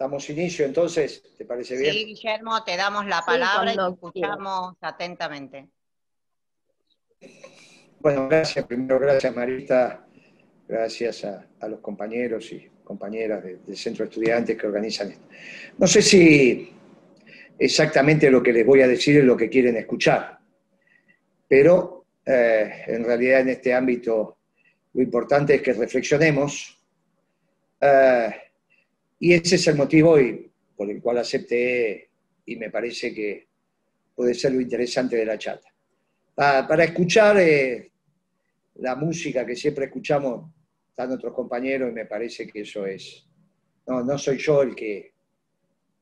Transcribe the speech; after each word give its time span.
Damos 0.00 0.30
inicio 0.30 0.64
entonces, 0.64 1.22
¿te 1.36 1.44
parece 1.44 1.76
bien? 1.76 1.92
Sí, 1.92 2.06
Guillermo, 2.06 2.64
te 2.64 2.74
damos 2.74 3.04
la 3.04 3.20
palabra 3.20 3.70
y 3.70 3.76
te 3.76 3.82
escuchamos 3.82 4.74
atentamente. 4.80 5.68
Bueno, 7.98 8.26
gracias, 8.26 8.64
primero 8.64 8.98
gracias 8.98 9.36
Marita, 9.36 10.06
gracias 10.66 11.26
a, 11.26 11.68
los 11.68 11.80
compañeros 11.80 12.50
y 12.50 12.66
compañeras 12.82 13.44
del 13.44 13.76
Centro 13.76 14.06
de 14.06 14.08
Estudiantes 14.08 14.56
que 14.56 14.66
organizan 14.66 15.10
esto. 15.10 15.26
No 15.76 15.86
sé 15.86 16.00
si 16.00 16.72
exactamente 17.58 18.30
lo 18.30 18.42
que 18.42 18.54
les 18.54 18.64
voy 18.64 18.80
a 18.80 18.88
decir 18.88 19.18
es 19.18 19.24
lo 19.24 19.36
que 19.36 19.50
quieren 19.50 19.76
escuchar, 19.76 20.38
pero 21.46 22.06
eh, 22.24 22.84
en 22.86 23.04
realidad 23.04 23.40
en 23.40 23.50
este 23.50 23.74
ámbito 23.74 24.38
lo 24.94 25.02
importante 25.02 25.56
es 25.56 25.60
que 25.60 25.74
reflexionemos. 25.74 26.82
Eh, 27.78 28.49
y 29.20 29.34
ese 29.34 29.56
es 29.56 29.66
el 29.68 29.76
motivo 29.76 30.16
por 30.74 30.90
el 30.90 31.00
cual 31.00 31.18
acepté 31.18 32.08
y 32.46 32.56
me 32.56 32.70
parece 32.70 33.14
que 33.14 33.46
puede 34.14 34.34
ser 34.34 34.52
lo 34.52 34.60
interesante 34.60 35.16
de 35.16 35.26
la 35.26 35.38
chata. 35.38 35.68
Para, 36.34 36.84
escuchar 36.84 37.38
eh, 37.38 37.90
la 38.76 38.96
música 38.96 39.44
que 39.44 39.54
siempre 39.54 39.84
escuchamos, 39.84 40.50
están 40.88 41.12
otros 41.12 41.34
compañeros 41.34 41.90
y 41.90 41.94
me 41.94 42.06
parece 42.06 42.46
que 42.46 42.62
eso 42.62 42.86
es... 42.86 43.26
No, 43.86 44.02
no 44.02 44.16
soy 44.16 44.38
yo 44.38 44.62
el 44.62 44.74
que, 44.74 45.12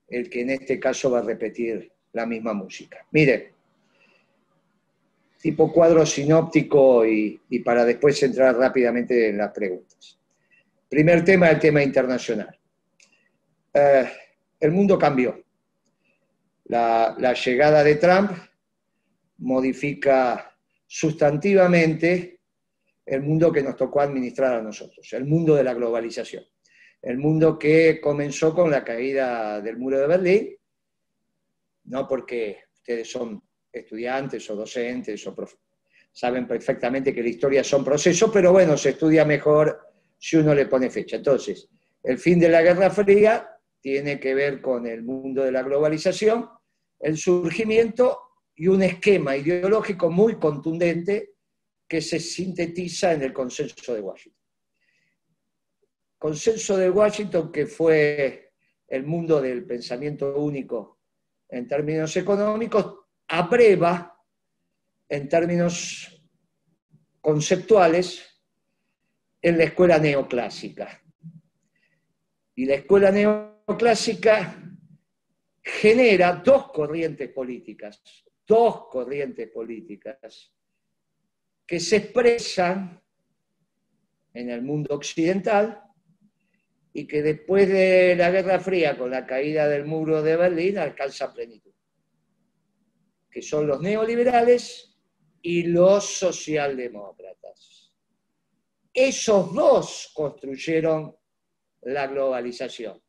el 0.08 0.30
que 0.30 0.42
en 0.42 0.50
este 0.50 0.78
caso 0.78 1.10
va 1.10 1.18
a 1.18 1.22
repetir 1.22 1.90
la 2.12 2.24
misma 2.24 2.52
música. 2.52 3.04
Mire, 3.10 3.52
tipo 5.40 5.72
cuadro 5.72 6.06
sinóptico 6.06 7.04
y, 7.04 7.40
y 7.48 7.58
para 7.60 7.84
después 7.84 8.22
entrar 8.22 8.56
rápidamente 8.56 9.28
en 9.28 9.38
las 9.38 9.50
preguntas. 9.52 10.18
Primer 10.88 11.24
tema, 11.24 11.50
el 11.50 11.58
tema 11.58 11.82
internacional. 11.82 12.57
Eh, 13.72 14.10
el 14.60 14.72
mundo 14.72 14.98
cambió. 14.98 15.42
La, 16.64 17.16
llegada 17.32 17.82
de 17.82 17.94
Trump 17.94 18.32
modifica 19.38 20.54
sustantivamente 20.86 22.40
el 23.06 23.22
mundo 23.22 23.50
que 23.50 23.62
nos 23.62 23.76
tocó 23.76 24.00
administrar 24.00 24.54
a 24.54 24.62
nosotros, 24.62 25.10
el 25.12 25.24
mundo 25.24 25.54
de 25.54 25.64
la 25.64 25.72
globalización, 25.72 26.44
el 27.00 27.16
mundo 27.16 27.58
que 27.58 28.00
comenzó 28.02 28.54
con 28.54 28.70
la 28.70 28.84
caída 28.84 29.62
del 29.62 29.78
muro 29.78 29.98
de 29.98 30.06
Berlín, 30.06 30.56
no 31.84 32.06
porque 32.06 32.64
ustedes 32.74 33.10
son 33.10 33.42
estudiantes 33.72 34.50
o 34.50 34.56
docentes 34.56 35.26
o 35.26 35.34
saben 36.12 36.46
perfectamente 36.46 37.14
que 37.14 37.22
la 37.22 37.28
historia 37.28 37.64
son 37.64 37.82
procesos, 37.82 38.30
pero 38.30 38.52
bueno, 38.52 38.76
se 38.76 38.90
estudia 38.90 39.24
mejor 39.24 39.80
si 40.18 40.36
uno 40.36 40.54
le 40.54 40.66
pone 40.66 40.90
fecha. 40.90 41.16
Entonces, 41.16 41.68
el 42.02 42.18
fin 42.18 42.38
de 42.38 42.48
la 42.50 42.60
Guerra 42.60 42.90
Fría 42.90 43.57
tiene 43.80 44.18
que 44.18 44.34
ver 44.34 44.60
con 44.60 44.86
el 44.86 45.02
mundo 45.02 45.44
de 45.44 45.52
la 45.52 45.62
globalización, 45.62 46.48
el 47.00 47.16
surgimiento 47.16 48.18
y 48.54 48.68
un 48.68 48.82
esquema 48.82 49.36
ideológico 49.36 50.10
muy 50.10 50.36
contundente 50.36 51.34
que 51.86 52.00
se 52.00 52.18
sintetiza 52.18 53.12
en 53.12 53.22
el 53.22 53.32
consenso 53.32 53.94
de 53.94 54.00
Washington. 54.00 54.42
Consenso 56.18 56.76
de 56.76 56.90
Washington 56.90 57.52
que 57.52 57.66
fue 57.66 58.52
el 58.88 59.04
mundo 59.04 59.40
del 59.40 59.64
pensamiento 59.64 60.36
único 60.36 60.98
en 61.48 61.66
términos 61.66 62.16
económicos, 62.16 62.94
abreva 63.28 64.18
en 65.08 65.28
términos 65.28 66.20
conceptuales 67.20 68.42
en 69.40 69.56
la 69.56 69.64
escuela 69.64 69.98
neoclásica. 69.98 71.00
Y 72.54 72.66
la 72.66 72.74
escuela 72.74 73.10
neoclásica 73.10 73.47
clásica 73.76 74.62
genera 75.62 76.32
dos 76.36 76.70
corrientes 76.72 77.30
políticas, 77.30 78.02
dos 78.46 78.88
corrientes 78.88 79.48
políticas 79.50 80.52
que 81.66 81.78
se 81.78 81.96
expresan 81.96 83.02
en 84.32 84.50
el 84.50 84.62
mundo 84.62 84.94
occidental 84.94 85.82
y 86.92 87.06
que 87.06 87.22
después 87.22 87.68
de 87.68 88.16
la 88.16 88.30
Guerra 88.30 88.58
Fría, 88.58 88.96
con 88.96 89.10
la 89.10 89.26
caída 89.26 89.68
del 89.68 89.84
muro 89.84 90.22
de 90.22 90.36
Berlín, 90.36 90.78
alcanza 90.78 91.32
plenitud, 91.32 91.72
que 93.30 93.42
son 93.42 93.66
los 93.66 93.80
neoliberales 93.80 94.98
y 95.42 95.64
los 95.64 96.04
socialdemócratas. 96.04 97.92
Esos 98.92 99.54
dos 99.54 100.10
construyeron 100.14 101.14
la 101.82 102.06
globalización. 102.06 103.00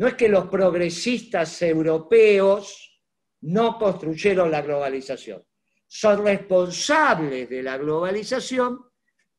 No 0.00 0.08
es 0.08 0.14
que 0.14 0.30
los 0.30 0.48
progresistas 0.48 1.60
europeos 1.60 3.02
no 3.42 3.78
construyeron 3.78 4.50
la 4.50 4.62
globalización, 4.62 5.46
son 5.86 6.24
responsables 6.24 7.50
de 7.50 7.62
la 7.62 7.76
globalización 7.76 8.80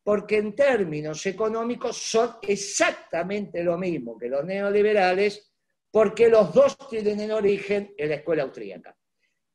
porque 0.04 0.36
en 0.36 0.54
términos 0.54 1.26
económicos 1.26 1.96
son 1.96 2.36
exactamente 2.42 3.64
lo 3.64 3.76
mismo 3.76 4.16
que 4.16 4.28
los 4.28 4.44
neoliberales, 4.44 5.52
porque 5.90 6.28
los 6.28 6.54
dos 6.54 6.78
tienen 6.88 7.18
en 7.18 7.32
origen 7.32 7.92
en 7.98 8.08
la 8.10 8.14
escuela 8.14 8.44
austríaca. 8.44 8.96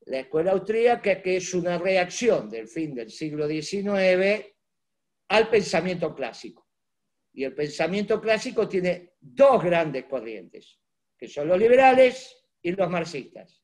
La 0.07 0.19
escuela 0.19 0.51
austríaca 0.51 1.22
que 1.22 1.38
es 1.38 1.53
una 1.53 1.78
reacción 1.78 2.50
del 2.50 2.68
fin 2.68 2.94
del 2.94 3.09
siglo 3.12 3.47
XIX 3.47 4.45
al 5.29 5.50
pensamiento 5.50 6.13
clásico. 6.13 6.68
Y 7.31 7.45
el 7.45 7.56
pensamiento 7.56 8.19
clásico 8.19 8.68
tiene 8.68 9.13
dos 9.22 9.63
grandes 9.63 10.03
corrientes 10.03 10.81
que 11.18 11.28
son 11.28 11.48
los 11.48 11.58
liberales 11.58 12.46
y 12.62 12.72
los 12.72 12.90
marxistas. 12.90 13.64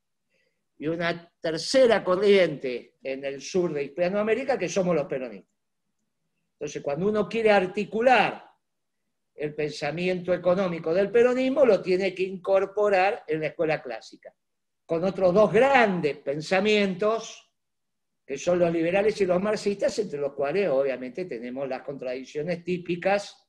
Y 0.78 0.88
una 0.88 1.32
tercera 1.40 2.04
corriente 2.04 2.96
en 3.04 3.24
el 3.24 3.42
sur 3.42 3.72
de 3.74 3.84
Hispanoamérica, 3.84 4.58
que 4.58 4.68
somos 4.68 4.96
los 4.96 5.06
peronistas. 5.06 5.54
Entonces, 6.54 6.82
cuando 6.82 7.08
uno 7.08 7.30
quiere 7.30 7.52
articular 7.52 8.44
el 9.36 9.54
pensamiento 9.54 10.34
económico 10.34 10.94
del 10.94 11.12
peronismo, 11.12 11.66
lo 11.66 11.82
tiene 11.82 12.14
que 12.14 12.24
incorporar 12.24 13.24
en 13.28 13.42
la 13.42 13.48
escuela 13.48 13.82
clásica, 13.82 14.34
con 14.86 15.04
otros 15.04 15.34
dos 15.34 15.52
grandes 15.52 16.18
pensamientos, 16.18 17.52
que 18.26 18.38
son 18.38 18.60
los 18.60 18.72
liberales 18.72 19.20
y 19.22 19.26
los 19.26 19.42
marxistas, 19.42 19.98
entre 20.00 20.20
los 20.20 20.34
cuales 20.34 20.70
obviamente 20.70 21.26
tenemos 21.26 21.68
las 21.68 21.82
contradicciones 21.82 22.64
típicas 22.64 23.43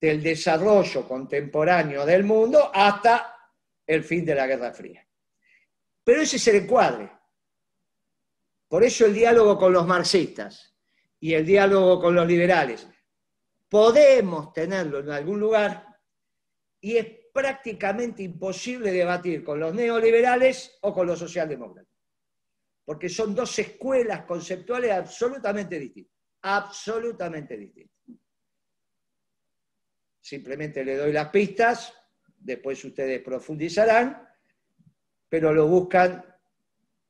del 0.00 0.22
desarrollo 0.22 1.06
contemporáneo 1.06 2.06
del 2.06 2.24
mundo 2.24 2.70
hasta 2.72 3.36
el 3.86 4.02
fin 4.02 4.24
de 4.24 4.34
la 4.34 4.46
Guerra 4.46 4.72
Fría. 4.72 5.06
Pero 6.02 6.22
ese 6.22 6.36
es 6.36 6.48
el 6.48 6.56
encuadre. 6.56 7.10
Por 8.68 8.84
eso 8.84 9.04
el 9.04 9.14
diálogo 9.14 9.58
con 9.58 9.72
los 9.72 9.86
marxistas 9.86 10.74
y 11.18 11.34
el 11.34 11.44
diálogo 11.44 12.00
con 12.00 12.14
los 12.14 12.26
liberales 12.26 12.88
podemos 13.68 14.52
tenerlo 14.52 15.00
en 15.00 15.10
algún 15.10 15.38
lugar 15.38 15.86
y 16.80 16.96
es 16.96 17.06
prácticamente 17.32 18.22
imposible 18.22 18.90
debatir 18.90 19.44
con 19.44 19.60
los 19.60 19.74
neoliberales 19.74 20.78
o 20.80 20.92
con 20.94 21.06
los 21.06 21.18
socialdemócratas, 21.18 21.94
porque 22.84 23.08
son 23.08 23.34
dos 23.34 23.56
escuelas 23.58 24.24
conceptuales 24.24 24.90
absolutamente 24.90 25.78
distintas, 25.78 26.16
absolutamente 26.42 27.56
distintas. 27.56 27.90
Simplemente 30.20 30.84
le 30.84 30.96
doy 30.96 31.12
las 31.12 31.28
pistas, 31.28 31.94
después 32.38 32.84
ustedes 32.84 33.20
profundizarán, 33.22 34.28
pero 35.28 35.52
lo 35.52 35.66
buscan 35.66 36.24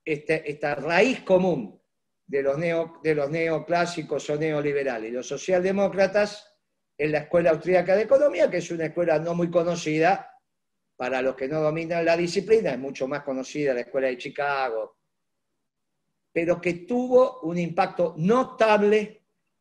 este, 0.04 0.50
esta 0.50 0.74
raíz 0.74 1.20
común 1.22 1.80
de 2.26 2.42
los, 2.42 2.58
de 3.02 3.14
los 3.14 3.30
neoclásicos 3.30 4.30
o 4.30 4.36
neoliberales. 4.36 5.12
Los 5.12 5.26
socialdemócratas 5.26 6.50
en 6.96 7.12
la 7.12 7.18
Escuela 7.18 7.50
Austríaca 7.50 7.96
de 7.96 8.02
Economía, 8.02 8.50
que 8.50 8.58
es 8.58 8.70
una 8.70 8.86
escuela 8.86 9.18
no 9.18 9.34
muy 9.34 9.50
conocida 9.50 10.30
para 10.96 11.22
los 11.22 11.34
que 11.34 11.48
no 11.48 11.60
dominan 11.60 12.04
la 12.04 12.16
disciplina, 12.16 12.72
es 12.72 12.78
mucho 12.78 13.08
más 13.08 13.22
conocida 13.22 13.72
la 13.72 13.80
Escuela 13.80 14.08
de 14.08 14.18
Chicago, 14.18 14.98
pero 16.30 16.60
que 16.60 16.74
tuvo 16.74 17.40
un 17.40 17.58
impacto 17.58 18.14
notable 18.18 19.19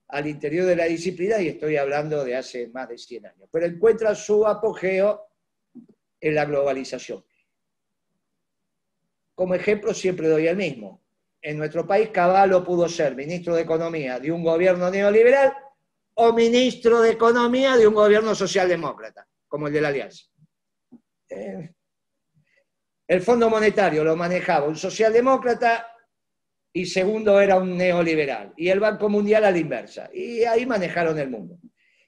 al 0.10 0.28
interior 0.28 0.66
de 0.66 0.76
la 0.76 0.86
disciplina, 0.86 1.40
y 1.40 1.50
estoy 1.50 1.78
hablando 1.78 2.24
de 2.24 2.36
hace 2.36 2.68
más 2.70 2.90
de 2.90 2.98
100 2.98 3.28
años, 3.28 3.50
pero 3.52 3.66
encuentra 3.66 4.16
su 4.16 4.46
apogeo 4.46 5.28
en 6.20 6.36
la 6.36 6.46
globalización. 6.46 7.24
Como 9.36 9.56
ejemplo 9.56 9.94
siempre 9.94 10.28
doy 10.28 10.48
el 10.48 10.58
mismo. 10.58 11.02
En 11.42 11.58
nuestro 11.58 11.88
país 11.88 12.10
Caballo 12.10 12.64
pudo 12.64 12.90
ser 12.90 13.16
ministro 13.16 13.56
de 13.56 13.62
Economía 13.62 14.20
de 14.20 14.32
un 14.32 14.44
gobierno 14.44 14.90
neoliberal 14.90 15.54
o 16.16 16.34
ministro 16.34 17.02
de 17.02 17.12
Economía 17.12 17.78
de 17.78 17.88
un 17.88 17.94
gobierno 17.94 18.36
socialdemócrata, 18.36 19.26
como 19.48 19.68
el 19.68 19.74
de 19.74 19.82
la 19.82 19.88
Alianza. 19.90 20.26
Eh, 21.30 21.74
el 23.08 23.22
Fondo 23.22 23.50
Monetario 23.50 24.04
lo 24.04 24.16
manejaba 24.16 24.68
un 24.68 24.76
socialdemócrata 24.76 25.88
y 26.72 26.86
segundo 26.86 27.40
era 27.42 27.58
un 27.58 27.76
neoliberal, 27.76 28.54
y 28.56 28.70
el 28.70 28.80
Banco 28.80 29.10
Mundial 29.10 29.44
a 29.46 29.52
la 29.52 29.58
inversa. 29.58 30.10
Y 30.14 30.44
ahí 30.44 30.66
manejaron 30.66 31.18
el 31.18 31.30
mundo. 31.30 31.60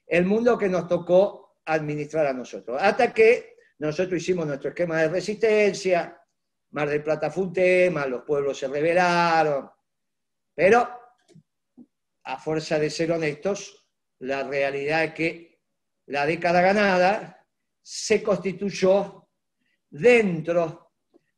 El 0.06 0.24
mundo 0.24 0.56
que 0.56 0.68
nos 0.68 0.86
tocó 0.86 1.56
administrar 1.64 2.26
a 2.26 2.32
nosotros. 2.32 2.78
Hasta 2.80 3.12
que 3.12 3.56
nosotros 3.78 4.20
hicimos 4.20 4.46
nuestro 4.46 4.70
esquema 4.70 5.00
de 5.02 5.08
resistencia, 5.08 6.18
Mar 6.70 6.88
del 6.88 7.02
Plata 7.02 7.30
fue 7.30 7.44
un 7.44 8.10
los 8.10 8.22
pueblos 8.22 8.58
se 8.58 8.68
rebelaron, 8.68 9.70
pero 10.54 10.88
a 12.24 12.38
fuerza 12.38 12.78
de 12.78 12.88
ser 12.88 13.12
honestos, 13.12 13.86
la 14.20 14.44
realidad 14.44 15.04
es 15.04 15.14
que 15.14 15.60
la 16.06 16.24
década 16.24 16.62
ganada 16.62 17.46
se 17.80 18.22
constituyó 18.22 19.28
dentro 19.90 20.92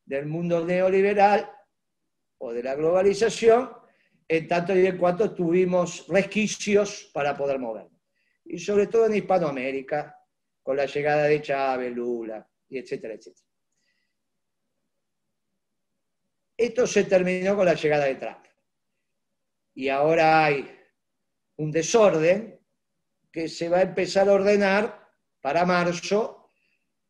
del 0.05 0.26
mundo 0.26 0.65
neoliberal 0.65 1.50
o 2.38 2.52
de 2.52 2.62
la 2.62 2.75
globalización, 2.75 3.70
en 4.26 4.48
tanto 4.48 4.76
y 4.76 4.86
en 4.86 4.98
cuanto 4.98 5.34
tuvimos 5.34 6.06
resquicios 6.08 7.10
para 7.12 7.36
poder 7.36 7.58
movernos. 7.58 8.00
Y 8.44 8.58
sobre 8.58 8.86
todo 8.86 9.06
en 9.06 9.16
Hispanoamérica, 9.16 10.19
con 10.62 10.76
la 10.76 10.86
llegada 10.86 11.25
de 11.25 11.42
Chávez, 11.42 11.94
Lula, 11.94 12.46
y 12.69 12.78
etcétera, 12.78 13.14
etcétera. 13.14 13.46
Esto 16.56 16.86
se 16.86 17.04
terminó 17.04 17.56
con 17.56 17.66
la 17.66 17.75
llegada 17.75 18.04
de 18.04 18.14
Trump. 18.14 18.44
Y 19.75 19.88
ahora 19.88 20.44
hay 20.44 20.70
un 21.56 21.70
desorden 21.70 22.60
que 23.30 23.48
se 23.48 23.69
va 23.69 23.78
a 23.78 23.82
empezar 23.82 24.28
a 24.28 24.32
ordenar 24.32 25.08
para 25.40 25.66
marzo, 25.66 26.50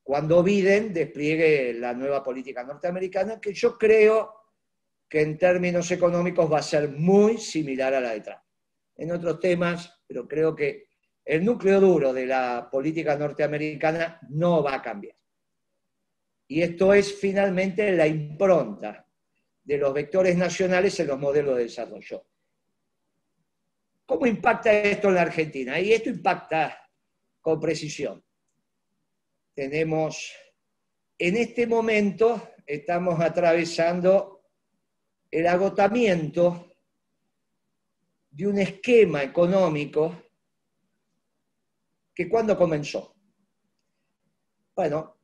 cuando 0.02 0.42
Biden 0.42 0.92
despliegue 0.92 1.74
la 1.74 1.94
nueva 1.94 2.22
política 2.22 2.64
norteamericana, 2.64 3.40
que 3.40 3.52
yo 3.52 3.78
creo 3.78 4.43
que 5.08 5.20
en 5.20 5.38
términos 5.38 5.90
económicos 5.90 6.50
va 6.52 6.58
a 6.58 6.62
ser 6.62 6.88
muy 6.88 7.38
similar 7.38 7.94
a 7.94 8.00
la 8.00 8.12
de 8.12 8.20
Trump. 8.20 8.40
En 8.96 9.12
otros 9.12 9.40
temas, 9.40 10.02
pero 10.06 10.26
creo 10.26 10.54
que 10.54 10.88
el 11.24 11.44
núcleo 11.44 11.80
duro 11.80 12.12
de 12.12 12.26
la 12.26 12.68
política 12.70 13.16
norteamericana 13.16 14.20
no 14.30 14.62
va 14.62 14.74
a 14.74 14.82
cambiar. 14.82 15.16
Y 16.46 16.62
esto 16.62 16.92
es 16.92 17.14
finalmente 17.14 17.90
la 17.92 18.06
impronta 18.06 19.06
de 19.62 19.78
los 19.78 19.94
vectores 19.94 20.36
nacionales 20.36 20.98
en 21.00 21.06
los 21.06 21.18
modelos 21.18 21.56
de 21.56 21.62
desarrollo. 21.64 22.26
¿Cómo 24.04 24.26
impacta 24.26 24.72
esto 24.72 25.08
en 25.08 25.14
la 25.14 25.22
Argentina? 25.22 25.80
Y 25.80 25.92
esto 25.92 26.10
impacta 26.10 26.78
con 27.40 27.58
precisión. 27.58 28.22
Tenemos, 29.54 30.32
en 31.18 31.36
este 31.36 31.66
momento, 31.66 32.50
estamos 32.66 33.18
atravesando 33.20 34.33
el 35.34 35.48
agotamiento 35.48 36.70
de 38.30 38.46
un 38.46 38.56
esquema 38.60 39.24
económico 39.24 40.22
que 42.14 42.28
cuando 42.28 42.56
comenzó. 42.56 43.16
Bueno, 44.76 45.16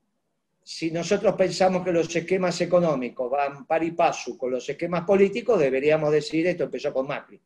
si 0.65 0.91
nosotros 0.91 1.37
pensamos 1.37 1.85
que 1.85 1.93
los 1.93 2.15
esquemas 2.15 2.61
económicos 2.61 3.31
van 3.31 3.65
par 3.67 3.85
y 3.85 3.93
paso 3.93 4.37
con 4.37 4.51
los 4.51 4.69
esquemas 4.69 5.05
políticos, 5.05 5.61
deberíamos 5.61 6.11
decir 6.11 6.45
esto 6.49 6.65
empezó 6.65 6.93
con 6.93 7.07
Macri. 7.07 7.41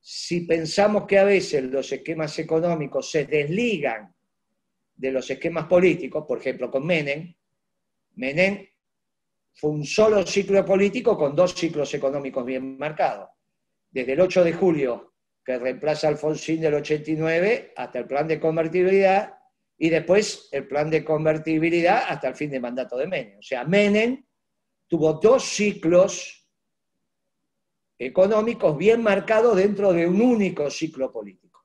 Si 0.00 0.40
pensamos 0.46 1.04
que 1.06 1.18
a 1.18 1.24
veces 1.24 1.62
los 1.64 1.92
esquemas 1.92 2.38
económicos 2.38 3.10
se 3.10 3.26
desligan 3.26 4.14
de 4.96 5.12
los 5.12 5.28
esquemas 5.28 5.66
políticos, 5.66 6.24
por 6.26 6.38
ejemplo 6.38 6.70
con 6.70 6.86
Menem, 6.86 7.34
Menem 8.14 8.66
fue 9.54 9.70
un 9.70 9.84
solo 9.84 10.26
ciclo 10.26 10.64
político 10.64 11.16
con 11.16 11.34
dos 11.34 11.54
ciclos 11.54 11.92
económicos 11.94 12.44
bien 12.44 12.78
marcados. 12.78 13.28
Desde 13.90 14.12
el 14.12 14.20
8 14.20 14.44
de 14.44 14.52
julio, 14.52 15.14
que 15.44 15.58
reemplaza 15.58 16.06
a 16.06 16.10
Alfonsín 16.10 16.60
del 16.60 16.74
89, 16.74 17.72
hasta 17.76 17.98
el 17.98 18.06
plan 18.06 18.28
de 18.28 18.38
convertibilidad, 18.38 19.34
y 19.76 19.88
después 19.88 20.48
el 20.52 20.68
plan 20.68 20.90
de 20.90 21.04
convertibilidad 21.04 22.04
hasta 22.06 22.28
el 22.28 22.36
fin 22.36 22.50
de 22.50 22.60
mandato 22.60 22.96
de 22.96 23.06
Menem. 23.06 23.38
O 23.38 23.42
sea, 23.42 23.64
Menem 23.64 24.24
tuvo 24.86 25.14
dos 25.14 25.44
ciclos 25.44 26.46
económicos 27.98 28.76
bien 28.76 29.02
marcados 29.02 29.56
dentro 29.56 29.92
de 29.92 30.06
un 30.06 30.20
único 30.20 30.70
ciclo 30.70 31.10
político. 31.10 31.64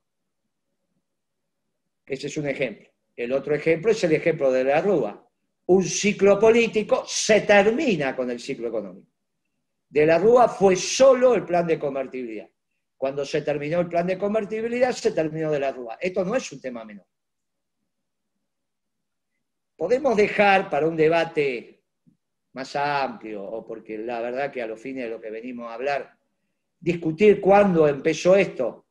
Ese 2.06 2.28
es 2.28 2.38
un 2.38 2.48
ejemplo. 2.48 2.90
El 3.16 3.32
otro 3.32 3.56
ejemplo 3.56 3.92
es 3.92 4.04
el 4.04 4.14
ejemplo 4.14 4.52
de 4.52 4.64
la 4.64 4.82
Rúa. 4.82 5.25
Un 5.68 5.84
ciclo 5.84 6.40
político 6.40 7.04
se 7.08 7.42
termina 7.42 8.16
con 8.16 8.30
el 8.30 8.40
ciclo 8.40 8.68
económico. 8.68 9.12
De 9.90 10.06
la 10.06 10.18
Rúa 10.20 10.48
fue 10.48 10.76
solo 10.76 11.34
el 11.36 11.44
plan 11.44 11.66
de 11.66 11.80
convertibilidad. 11.80 12.50
Cuando 12.98 13.26
se 13.26 13.42
terminó 13.42 13.80
el 13.80 13.88
plan 13.88 14.08
de 14.08 14.18
convertibilidad, 14.18 14.92
se 14.92 15.12
terminó 15.12 15.52
de 15.52 15.60
la 15.60 15.72
Rúa. 15.72 15.98
Esto 16.00 16.24
no 16.24 16.36
es 16.36 16.52
un 16.52 16.62
tema 16.62 16.86
menor 16.86 17.06
podemos 19.76 20.16
dejar 20.16 20.70
para 20.70 20.88
un 20.88 20.96
debate 20.96 21.84
más 22.54 22.76
amplio, 22.76 23.44
o 23.44 23.66
porque 23.66 23.98
la 23.98 24.22
verdad 24.22 24.52
que 24.52 24.62
a 24.62 24.68
los 24.68 24.80
fines 24.80 25.06
de 25.06 25.10
lo 25.10 25.20
que 25.20 25.30
venimos 25.30 25.70
a 25.70 25.74
hablar, 25.74 26.18
discutir 26.80 27.42
cuándo 27.42 27.88
empezó 27.88 28.36
esto. 28.36 28.88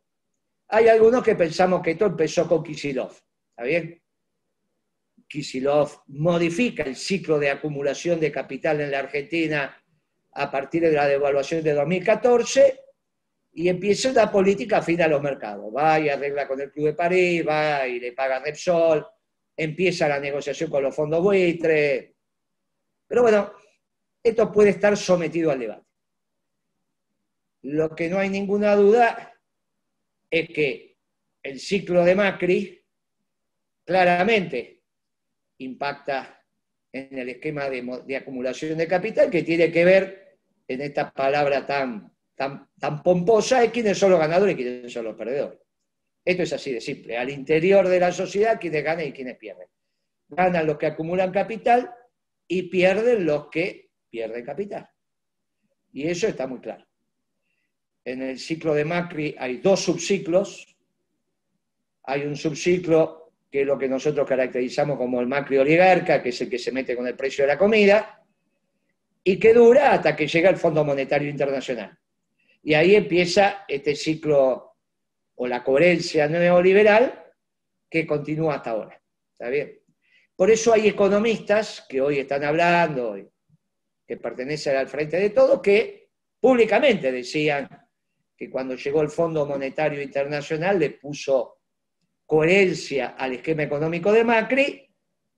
Hay 0.69 0.89
algunos 0.89 1.23
que 1.23 1.35
pensamos 1.35 1.81
que 1.83 1.93
esto 1.93 2.07
empezó 2.07 2.47
con 2.47 2.63
Kisilov, 2.63 3.13
¿está 3.51 3.63
bien? 3.65 4.03
Kisilov 5.29 6.03
modifica 6.09 6.83
el 6.83 6.97
ciclo 6.97 7.39
de 7.39 7.51
acumulación 7.51 8.21
de 8.21 8.33
capital 8.33 8.81
en 8.81 8.91
la 8.91 9.01
Argentina 9.01 9.83
a 10.33 10.51
partir 10.51 10.83
de 10.83 10.93
la 10.93 11.07
devaluación 11.07 11.63
de 11.63 11.73
2014 11.73 12.81
y 13.55 13.69
empieza 13.69 14.11
una 14.11 14.31
política 14.31 14.79
afina 14.79 15.05
a 15.05 15.09
los 15.09 15.23
mercados. 15.23 15.73
Va 15.75 16.01
y 16.01 16.09
arregla 16.09 16.49
con 16.49 16.61
el 16.61 16.73
Club 16.73 16.87
de 16.87 16.95
París, 16.95 17.47
va 17.47 17.87
y 17.87 18.01
le 18.01 18.13
paga 18.13 18.41
Repsol, 18.41 19.07
empieza 19.57 20.09
la 20.09 20.19
negociación 20.19 20.71
con 20.71 20.83
los 20.83 20.95
fondos 20.95 21.23
buitre. 21.23 22.17
Pero 23.07 23.23
bueno, 23.23 23.53
esto 24.23 24.51
puede 24.51 24.71
estar 24.71 24.97
sometido 24.97 25.51
al 25.53 25.61
debate. 25.61 25.85
Lo 27.63 27.95
que 27.95 28.09
no 28.09 28.19
hay 28.19 28.29
ninguna 28.29 28.75
duda 28.75 29.33
es 30.31 30.49
que 30.49 30.97
el 31.43 31.61
ciclo 31.61 32.05
de 32.05 32.15
Macri 32.15 32.85
claramente 33.85 34.74
impacta 35.59 36.41
en 36.93 37.19
el 37.19 37.29
esquema 37.31 37.69
de, 37.69 38.17
acumulación 38.17 38.79
de 38.79 38.87
capital 38.87 39.31
que 39.31 39.43
tiene 39.43 39.71
que 39.73 39.85
ver 39.85 40.39
en 40.69 40.81
esta 40.81 41.13
palabra 41.13 41.67
tan, 41.67 42.13
tan, 42.35 42.69
tan 42.79 43.03
pomposa 43.03 43.61
de 43.61 43.71
quiénes 43.71 43.99
son 43.99 44.13
los 44.13 44.21
ganadores 44.21 44.55
y 44.55 44.57
quiénes 44.57 44.93
son 44.93 45.05
los 45.05 45.17
perdedores. 45.17 45.59
Esto 46.25 46.43
es 46.43 46.53
así 46.53 46.73
de 46.73 46.81
simple. 46.81 47.19
Al 47.19 47.31
interior 47.31 47.87
de 47.87 48.01
la 48.01 48.13
sociedad, 48.13 48.59
quienes 48.59 48.83
ganan 48.83 49.07
y 49.07 49.13
quienes 49.13 49.37
pierden. 49.37 49.69
Ganan 50.29 50.67
los 50.67 50.79
que 50.79 50.87
acumulan 50.87 51.31
capital 51.31 51.93
y 52.49 52.63
pierden 52.65 53.27
los 53.27 53.49
que 53.49 53.91
pierden 54.09 54.45
capital. 54.45 54.89
Y 55.93 56.09
eso 56.09 56.27
está 56.27 56.47
muy 56.47 56.61
claro. 56.61 56.87
En 58.05 58.23
el 58.23 58.39
ciclo 58.39 58.75
de 58.75 58.85
Macri 58.85 59.35
hay 59.39 59.59
dos 59.59 59.81
subciclos. 59.81 60.77
Hay 62.05 62.23
un 62.23 62.37
subciclo 62.37 63.24
que 63.55 63.61
es 63.61 63.67
lo 63.69 63.79
que 63.79 63.89
nosotros 63.89 64.29
caracterizamos 64.29 64.99
como 64.99 65.21
el 65.21 65.29
Macri 65.29 65.59
oligarca, 65.59 66.21
que 66.21 66.31
es 66.31 66.41
el 66.41 66.51
que 66.51 66.59
se 66.59 66.73
mete 66.73 66.97
con 66.97 67.07
el 67.07 67.15
precio 67.15 67.45
de 67.45 67.53
la 67.53 67.57
comida, 67.57 68.21
y 69.23 69.39
que 69.39 69.55
dura 69.55 69.93
hasta 69.93 70.17
que 70.17 70.27
llega 70.27 70.51
el 70.51 70.57
Fondo 70.57 70.85
Monetario 70.85 71.31
Internacional. 71.31 71.97
Y 72.65 72.75
ahí 72.75 72.97
empieza 72.97 73.65
este 73.69 73.95
ciclo 73.95 74.75
o 75.37 75.47
la 75.47 75.63
coherencia 75.63 76.27
neoliberal 76.27 77.27
que 77.89 78.05
continúa 78.05 78.57
hasta 78.57 78.71
ahora. 78.71 79.01
¿Está 79.31 79.49
bien? 79.51 79.79
Por 80.35 80.51
eso 80.51 80.73
hay 80.73 80.89
economistas 80.89 81.87
que 81.89 82.01
hoy 82.01 82.19
están 82.19 82.43
hablando, 82.43 83.17
que 84.05 84.17
pertenecen 84.17 84.75
al 84.75 84.89
frente 84.89 85.17
de 85.17 85.31
todo, 85.31 85.63
que 85.63 86.09
públicamente 86.41 87.13
decían 87.13 87.69
que 88.37 88.51
cuando 88.51 88.75
llegó 88.75 89.01
el 89.01 89.11
Fondo 89.11 89.47
Monetario 89.47 90.03
Internacional 90.03 90.77
le 90.77 90.91
puso 90.91 91.54
coherencia 92.27 93.15
al 93.19 93.35
esquema 93.35 93.63
económico 93.63 94.13
de 94.13 94.25
Macri 94.25 94.91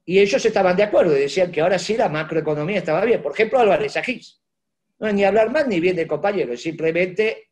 y 0.05 0.21
ellos 0.21 0.45
estaban 0.45 0.77
de 0.77 0.85
acuerdo 0.85 1.17
y 1.17 1.21
decían 1.21 1.51
que 1.51 1.61
ahora 1.61 1.79
sí 1.79 1.97
la 1.97 2.09
macroeconomía 2.09 2.79
estaba 2.79 3.05
bien. 3.05 3.21
Por 3.21 3.33
ejemplo, 3.33 3.59
Álvarez 3.59 3.97
Agís. 3.97 4.41
No 4.99 5.09
es 5.09 5.15
ni 5.15 5.25
hablar 5.25 5.51
más 5.51 5.67
ni 5.67 5.81
bien 5.81 5.97
de 5.97 6.07
compañeros, 6.07 6.63
simplemente 6.63 7.51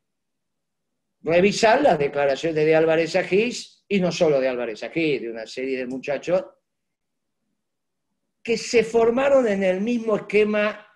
revisar 1.21 1.83
las 1.83 1.99
declaraciones 1.99 2.65
de 2.65 2.77
Álvarez 2.77 3.17
Agís, 3.17 3.85
y 3.89 4.01
no 4.01 4.13
solo 4.13 4.41
de 4.41 4.49
Álvarez 4.49 4.83
Agís, 4.83 5.21
de 5.21 5.31
una 5.31 5.47
serie 5.47 5.79
de 5.79 5.87
muchachos, 5.87 6.45
que 8.43 8.57
se 8.57 8.85
formaron 8.85 9.49
en 9.49 9.63
el 9.63 9.81
mismo 9.81 10.17
esquema, 10.17 10.87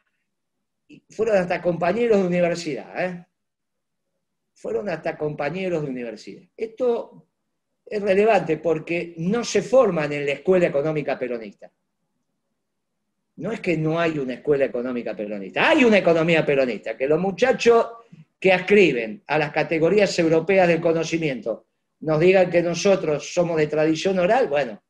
fueron 1.11 1.37
hasta 1.39 1.61
compañeros 1.61 2.21
de 2.21 2.27
universidad, 2.27 3.05
¿eh? 3.05 3.27
fueron 4.55 4.89
hasta 4.89 5.17
compañeros 5.17 5.83
de 5.83 5.89
universidad. 5.89 6.45
Esto 6.57 7.28
es 7.91 8.03
relevante 8.03 8.59
porque 8.59 9.15
no 9.19 9.45
se 9.45 9.63
forman 9.63 10.13
en 10.13 10.27
la 10.27 10.33
escuela 10.33 10.67
económica 10.67 11.19
peronista. 11.19 11.71
No 13.37 13.53
es 13.53 13.61
que 13.61 13.77
no 13.77 13.99
hay 13.99 14.19
una 14.19 14.35
escuela 14.35 14.65
económica 14.65 15.17
peronista, 15.17 15.71
hay 15.71 15.85
una 15.85 15.99
economía 15.99 16.45
peronista, 16.45 16.97
que 16.97 17.07
los 17.07 17.21
muchachos 17.21 17.87
que 18.39 18.53
ascriben 18.53 19.23
a 19.27 19.39
las 19.39 19.53
categorías 19.53 20.19
europeas 20.19 20.69
del 20.69 20.81
conocimiento 20.81 21.67
nos 22.01 22.21
digan 22.21 22.51
que 22.51 22.63
nosotros 22.63 23.33
somos 23.33 23.57
de 23.57 23.67
tradición 23.67 24.19
oral, 24.19 24.49
bueno, 24.49 24.83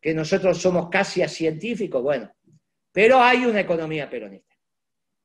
que 0.00 0.14
nosotros 0.14 0.58
somos 0.58 0.88
casi 0.88 1.26
científicos, 1.28 2.02
bueno, 2.02 2.32
pero 2.92 3.20
hay 3.20 3.44
una 3.44 3.60
economía 3.60 4.08
peronista. 4.08 4.54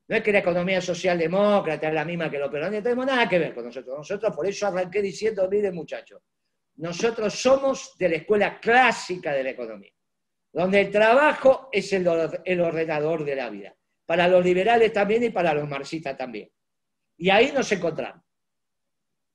No 0.08 0.16
es 0.16 0.22
que 0.22 0.32
la 0.32 0.40
economía 0.40 0.80
socialdemócrata 0.80 1.88
es 1.88 1.94
la 1.94 2.04
misma 2.04 2.30
que 2.30 2.38
los 2.38 2.50
peronistas, 2.50 2.80
no 2.80 2.82
tenemos 2.82 3.06
nada 3.06 3.28
que 3.28 3.38
ver 3.38 3.54
con 3.54 3.64
nosotros. 3.64 3.96
Nosotros 3.96 4.36
por 4.36 4.46
eso 4.46 4.66
arranqué 4.66 5.00
diciendo, 5.00 5.48
miren 5.48 5.74
muchachos, 5.74 6.20
nosotros 6.76 7.34
somos 7.34 7.96
de 7.98 8.08
la 8.08 8.16
escuela 8.16 8.58
clásica 8.58 9.32
de 9.32 9.44
la 9.44 9.50
economía, 9.50 9.92
donde 10.52 10.80
el 10.80 10.90
trabajo 10.90 11.68
es 11.72 11.92
el, 11.92 12.06
ordenador 12.08 13.24
de 13.24 13.36
la 13.36 13.50
vida, 13.50 13.76
para 14.06 14.28
los 14.28 14.44
liberales 14.44 14.92
también 14.92 15.22
y 15.24 15.30
para 15.30 15.54
los 15.54 15.68
marxistas 15.68 16.16
también. 16.16 16.50
Y 17.16 17.30
ahí 17.30 17.52
nos 17.52 17.70
encontramos, 17.72 18.24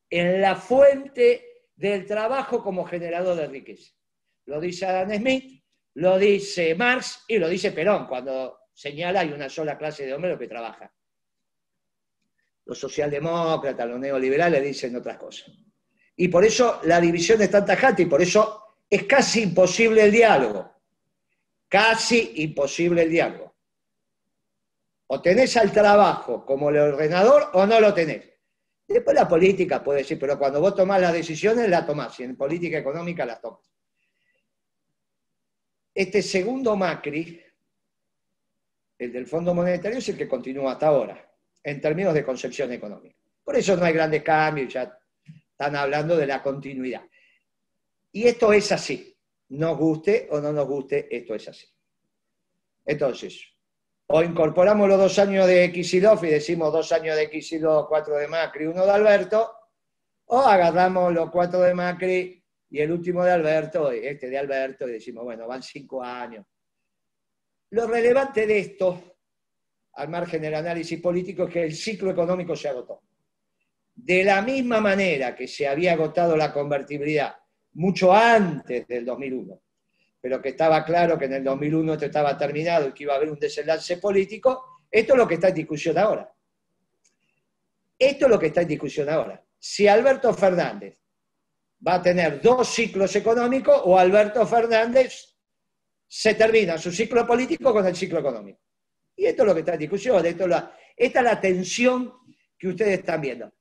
en 0.10 0.41
la 0.41 0.56
fuente 0.56 1.65
del 1.75 2.06
trabajo 2.06 2.63
como 2.63 2.86
generador 2.86 3.36
de 3.36 3.48
riqueza. 3.48 3.94
Lo 4.46 4.60
dice 4.60 4.86
Adam 4.86 5.13
Smith, 5.13 5.63
lo 5.96 6.17
dice 6.17 6.74
Marx 6.75 7.24
y 7.27 7.38
lo 7.38 7.50
dice 7.50 7.72
Perón, 7.72 8.08
cuando 8.08 8.60
señala 8.74 9.22
hay 9.22 9.32
una 9.32 9.50
sola 9.50 9.77
clase 9.77 10.06
de 10.06 10.13
hombres 10.13 10.38
que 10.38 10.48
trabaja. 10.48 10.94
Los 12.65 12.79
socialdemócratas, 12.79 13.88
los 13.88 14.00
neoliberales 14.00 14.63
dicen 14.63 14.96
otras 14.96 15.17
cosas. 15.17 15.67
Y 16.20 16.28
por 16.30 16.44
eso 16.44 16.82
la 16.84 17.00
división 17.00 17.42
es 17.42 17.52
tan 17.52 17.66
tajante 17.66 18.02
y 18.02 18.08
por 18.08 18.22
eso 18.22 18.64
es 18.90 19.04
casi 19.04 19.44
imposible 19.44 20.04
el 20.04 20.12
diálogo. 20.12 20.74
Casi 21.70 22.34
imposible 22.38 23.04
el 23.04 23.12
diálogo. 23.12 23.56
O 25.08 25.22
tenés 25.22 25.56
al 25.58 25.72
trabajo 25.72 26.44
como 26.44 26.70
el 26.70 26.78
ordenador 26.80 27.52
o 27.54 27.66
no 27.68 27.80
lo 27.80 27.94
tenés. 27.94 28.26
Después 28.88 29.16
la 29.16 29.28
política 29.28 29.84
puede 29.84 30.00
decir, 30.00 30.18
pero 30.18 30.40
cuando 30.40 30.60
vos 30.60 30.74
tomás 30.74 31.00
las 31.00 31.14
decisiones, 31.14 31.70
las 31.70 31.86
tomás. 31.86 32.20
Y 32.20 32.24
en 32.24 32.36
política 32.36 32.80
económica 32.80 33.26
las 33.26 33.40
tomás. 33.40 33.72
Este 35.94 36.22
segundo 36.24 36.76
Macri, 36.76 37.44
el 38.98 39.12
del 39.14 39.28
Fondo 39.28 39.54
Monetario, 39.54 40.00
es 40.00 40.10
el 40.10 40.18
que 40.18 40.28
continúa 40.28 40.74
hasta 40.74 40.88
ahora, 40.88 41.32
en 41.64 41.82
términos 41.82 42.14
de 42.14 42.24
concepción 42.24 42.72
económica. 42.72 43.18
Por 43.44 43.56
eso 43.56 43.76
no 43.76 43.86
hay 43.86 43.94
grandes 43.94 44.24
cambios, 44.24 44.74
ya 44.74 44.97
están 45.58 45.76
hablando 45.76 46.16
de 46.16 46.28
la 46.28 46.44
continuidad. 46.44 47.02
Y 48.12 48.28
esto 48.28 48.54
es 48.54 48.72
así. 48.72 49.18
Nos 49.50 49.76
guste 49.76 50.28
o 50.30 50.40
no 50.40 50.54
nos 50.54 50.68
guste, 50.68 51.08
esto 51.16 51.34
es 51.34 51.48
así. 51.48 51.66
Entonces, 52.86 53.42
o 54.06 54.22
incorporamos 54.22 54.88
los 54.88 55.00
dos 55.00 55.18
años 55.18 55.48
de 55.48 55.72
Kicillof 55.72 56.24
y 56.24 56.28
decimos 56.28 56.72
dos 56.72 56.92
años 56.92 57.16
de 57.16 57.30
Kicillof, 57.30 57.88
cuatro 57.88 58.18
de 58.18 58.28
Macri, 58.28 58.68
uno 58.68 58.86
de 58.86 58.92
Alberto, 58.92 59.52
o 60.26 60.40
agarramos 60.42 61.12
los 61.12 61.32
cuatro 61.32 61.62
de 61.62 61.74
Macri 61.74 62.44
y 62.70 62.80
el 62.80 62.92
último 62.92 63.24
de 63.24 63.32
Alberto, 63.32 63.92
este 63.92 64.30
de 64.30 64.38
Alberto, 64.38 64.88
y 64.88 64.92
decimos, 64.92 65.24
bueno, 65.24 65.48
van 65.48 65.64
cinco 65.64 66.04
años. 66.04 66.46
Lo 67.72 67.88
relevante 67.88 68.46
de 68.46 68.60
esto, 68.60 69.18
al 69.94 70.10
margen 70.10 70.42
del 70.42 70.54
análisis 70.54 71.02
político, 71.02 71.46
es 71.46 71.50
que 71.54 71.64
el 71.64 71.76
ciclo 71.76 72.12
económico 72.12 72.56
se 72.56 72.70
agotó. 72.70 73.07
De 73.98 74.24
la 74.24 74.42
misma 74.44 74.80
manera 74.80 75.36
que 75.36 75.48
se 75.48 75.68
había 75.68 75.94
agotado 75.94 76.38
la 76.38 76.54
convertibilidad 76.54 77.36
mucho 77.74 78.13
antes 78.13 78.88
del 78.88 79.04
2001, 79.04 79.60
pero 80.22 80.42
que 80.42 80.50
estaba 80.50 80.86
claro 80.86 81.18
que 81.18 81.25
en 81.25 81.34
el 81.34 81.44
2001 81.44 81.94
esto 81.94 82.06
estaba 82.06 82.38
terminado 82.38 82.88
y 82.88 82.94
que 82.94 83.04
iba 83.04 83.13
a 83.13 83.18
haber 83.18 83.32
un 83.32 83.39
desenlace 83.39 83.98
político, 83.98 84.84
esto 84.89 85.13
es 85.13 85.18
lo 85.18 85.27
que 85.27 85.34
está 85.34 85.50
en 85.50 85.56
discusión 85.56 85.98
ahora. 85.98 86.32
Esto 88.00 88.25
es 88.25 88.32
lo 88.32 88.39
que 88.39 88.48
está 88.48 88.62
en 88.62 88.68
discusión 88.68 89.10
ahora. 89.10 89.44
Si 89.58 89.88
Alberto 89.88 90.34
Fernández 90.34 91.01
va 91.86 91.96
a 91.96 92.01
tener 92.01 92.39
dos 92.39 92.68
ciclos 92.70 93.16
económicos 93.16 93.82
o 93.84 93.98
Alberto 93.98 94.46
Fernández 94.46 95.36
se 96.08 96.36
termina 96.36 96.77
su 96.77 96.92
ciclo 96.92 97.25
político 97.25 97.74
con 97.74 97.86
el 97.86 97.96
ciclo 97.96 98.20
económico. 98.20 98.60
Y 99.16 99.25
esto 99.25 99.42
es 99.42 99.48
lo 99.48 99.54
que 99.54 99.62
está 99.62 99.74
en 99.74 99.80
discusión, 99.80 100.25
esto 100.25 100.46
esta 100.46 101.20
es 101.20 101.25
la 101.25 101.42
tensión 101.42 102.13
que 102.58 102.70
ustedes 102.70 103.00
están 103.00 103.20
viendo. 103.20 103.51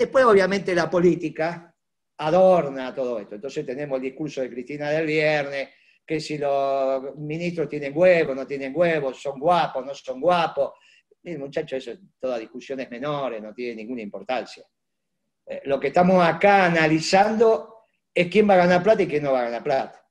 Después, 0.00 0.24
obviamente, 0.24 0.74
la 0.74 0.88
política 0.88 1.76
adorna 2.16 2.94
todo 2.94 3.18
esto. 3.18 3.34
Entonces 3.34 3.66
tenemos 3.66 3.96
el 3.96 4.04
discurso 4.04 4.40
de 4.40 4.48
Cristina 4.48 4.88
del 4.88 5.04
viernes, 5.04 5.68
que 6.06 6.18
si 6.18 6.38
los 6.38 7.14
ministros 7.16 7.68
tienen 7.68 7.92
huevos, 7.94 8.34
no 8.34 8.46
tienen 8.46 8.72
huevos, 8.74 9.20
son 9.20 9.38
guapos, 9.38 9.84
no 9.84 9.94
son 9.94 10.18
guapos. 10.18 10.72
Miren, 11.22 11.42
muchachos, 11.42 11.86
eso 11.86 12.00
todas 12.18 12.40
discusiones 12.40 12.90
menores, 12.90 13.42
no 13.42 13.52
tiene 13.52 13.74
ninguna 13.74 14.00
importancia. 14.00 14.64
Eh, 15.44 15.60
lo 15.64 15.78
que 15.78 15.88
estamos 15.88 16.26
acá 16.26 16.64
analizando 16.64 17.80
es 18.14 18.28
quién 18.28 18.48
va 18.48 18.54
a 18.54 18.64
ganar 18.64 18.82
plata 18.82 19.02
y 19.02 19.06
quién 19.06 19.22
no 19.22 19.32
va 19.32 19.40
a 19.40 19.44
ganar 19.50 19.62
plata. 19.62 20.02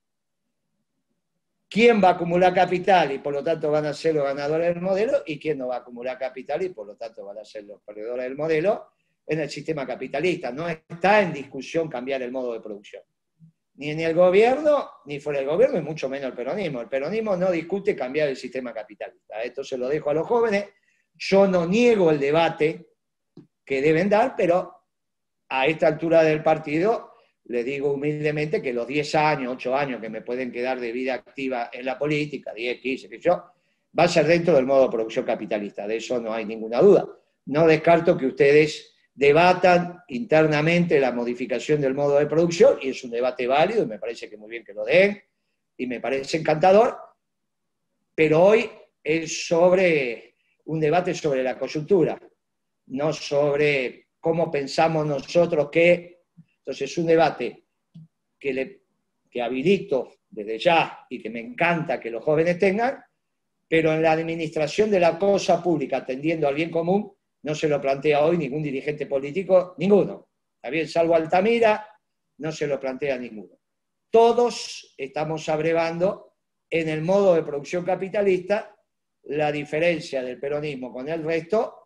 ¿Quién 1.68 2.00
va 2.00 2.10
a 2.10 2.12
acumular 2.12 2.54
capital 2.54 3.12
y 3.12 3.18
por 3.18 3.34
lo 3.34 3.44
tanto 3.44 3.72
van 3.72 3.88
a 3.88 3.94
ser 3.94 4.14
los 4.14 4.26
ganadores 4.26 4.68
del 4.68 4.84
modelo? 4.84 5.24
¿Y 5.26 5.40
quién 5.40 5.58
no 5.58 5.70
va 5.70 5.78
a 5.78 5.80
acumular 5.80 6.20
capital 6.20 6.62
y 6.62 6.70
por 6.70 6.86
lo 6.86 6.96
tanto 6.96 7.26
van 7.26 7.40
a 7.40 7.44
ser 7.44 7.64
los 7.64 7.82
perdedores 7.82 8.26
del 8.26 8.38
modelo 8.38 8.92
en 9.30 9.40
el 9.40 9.50
sistema 9.50 9.86
capitalista? 9.86 10.52
No 10.52 10.68
está 10.68 11.22
en 11.22 11.32
discusión 11.32 11.88
cambiar 11.88 12.22
el 12.24 12.32
modo 12.32 12.54
de 12.54 12.60
producción. 12.60 13.04
Ni 13.76 13.92
en 13.92 14.00
el 14.02 14.14
gobierno, 14.14 14.90
ni 15.06 15.20
fuera 15.20 15.40
del 15.40 15.48
gobierno, 15.48 15.78
y 15.78 15.82
mucho 15.82 16.10
menos 16.10 16.32
el 16.32 16.36
peronismo. 16.36 16.82
El 16.82 16.90
peronismo 16.90 17.38
no 17.38 17.52
discute 17.52 17.96
cambiar 17.96 18.28
el 18.28 18.36
sistema 18.36 18.74
capitalista. 18.74 19.42
Esto 19.42 19.64
se 19.64 19.78
lo 19.78 19.88
dejo 19.88 20.10
a 20.10 20.16
los 20.16 20.28
jóvenes. 20.28 20.66
Yo 21.14 21.48
no 21.48 21.66
niego 21.66 22.12
el 22.12 22.20
debate 22.20 22.88
que 23.64 23.82
deben 23.82 24.10
dar, 24.10 24.34
pero 24.36 24.74
a 25.48 25.68
esta 25.68 25.88
altura 25.88 26.24
del 26.24 26.42
partido, 26.42 27.14
les 27.46 27.64
digo 27.64 27.94
humildemente 27.94 28.62
que 28.62 28.74
los 28.74 28.88
10 28.88 29.16
años, 29.16 29.54
8 29.54 29.76
años 29.76 30.02
que 30.02 30.10
me 30.10 30.22
pueden 30.22 30.52
quedar 30.52 30.80
de 30.80 30.92
vida 30.92 31.14
activa 31.14 31.70
en 31.72 31.86
la 31.86 31.98
política, 31.98 32.54
10, 32.54 32.82
15, 32.82 33.10
que 33.10 33.20
yo, 33.20 33.44
va 33.98 34.04
a 34.04 34.08
ser 34.08 34.26
dentro 34.26 34.56
del 34.56 34.66
modo 34.66 34.84
de 34.84 34.90
producción 34.90 35.26
capitalista, 35.26 35.88
de 35.88 35.98
eso 35.98 36.20
no 36.20 36.34
hay 36.34 36.46
ninguna 36.46 36.82
duda. 36.82 37.08
No 37.46 37.66
descarto 37.66 38.18
que 38.18 38.28
ustedes 38.28 38.89
debatan 39.20 40.02
internamente 40.08 40.98
la 40.98 41.12
modificación 41.12 41.82
del 41.82 41.94
modo 41.94 42.18
de 42.18 42.26
producción, 42.26 42.80
y 42.82 42.92
es 42.92 43.04
un 43.04 43.12
debate 43.12 43.48
válido, 43.48 43.86
me 43.86 44.00
parece 44.00 44.30
que 44.30 44.38
muy 44.38 44.50
bien 44.50 44.64
que 44.64 44.74
lo 44.74 44.86
den, 44.86 45.22
y 45.76 45.88
me 45.88 46.00
parece 46.00 46.38
encantador, 46.38 46.98
pero 48.16 48.42
hoy 48.42 48.70
es 49.04 49.46
sobre 49.46 50.36
un 50.68 50.80
debate 50.80 51.14
sobre 51.14 51.44
la 51.44 51.60
coyuntura, 51.60 52.18
no 52.88 53.12
sobre 53.12 54.08
cómo 54.22 54.50
pensamos 54.50 55.06
nosotros 55.06 55.70
que... 55.70 56.22
Entonces 56.60 56.90
es 56.90 56.98
un 56.98 57.08
debate 57.08 57.66
que, 58.40 58.54
le, 58.54 58.84
que 59.30 59.42
habilito 59.42 60.14
desde 60.30 60.58
ya 60.60 61.06
y 61.10 61.22
que 61.22 61.30
me 61.30 61.42
encanta 61.42 62.00
que 62.00 62.10
los 62.10 62.24
jóvenes 62.24 62.58
tengan, 62.58 63.04
pero 63.68 63.94
en 63.94 64.02
la 64.02 64.14
administración 64.14 64.90
de 64.90 65.02
la 65.02 65.20
cosa 65.20 65.62
pública, 65.62 65.98
atendiendo 65.98 66.48
al 66.48 66.56
bien 66.56 66.72
común, 66.72 67.19
no 67.44 67.56
se 67.56 67.68
lo 67.68 67.80
plantea 67.80 68.24
hoy 68.24 68.38
ningún 68.38 68.64
dirigente 68.64 69.06
político, 69.06 69.76
ninguno. 69.78 70.30
Está 70.56 70.70
bien, 70.70 70.88
salvo 70.88 71.16
Altamira, 71.16 71.88
no 72.40 72.52
se 72.52 72.68
lo 72.68 72.80
plantea 72.80 73.18
ninguno. 73.18 73.58
Todos 74.12 74.94
estamos 74.98 75.48
abrevando 75.50 76.36
en 76.70 76.90
el 76.90 77.02
modo 77.02 77.36
de 77.36 77.44
producción 77.44 77.86
capitalista 77.86 78.76
la 79.24 79.52
diferencia 79.52 80.24
del 80.24 80.40
peronismo 80.40 80.92
con 80.92 81.08
el 81.10 81.24
resto 81.24 81.80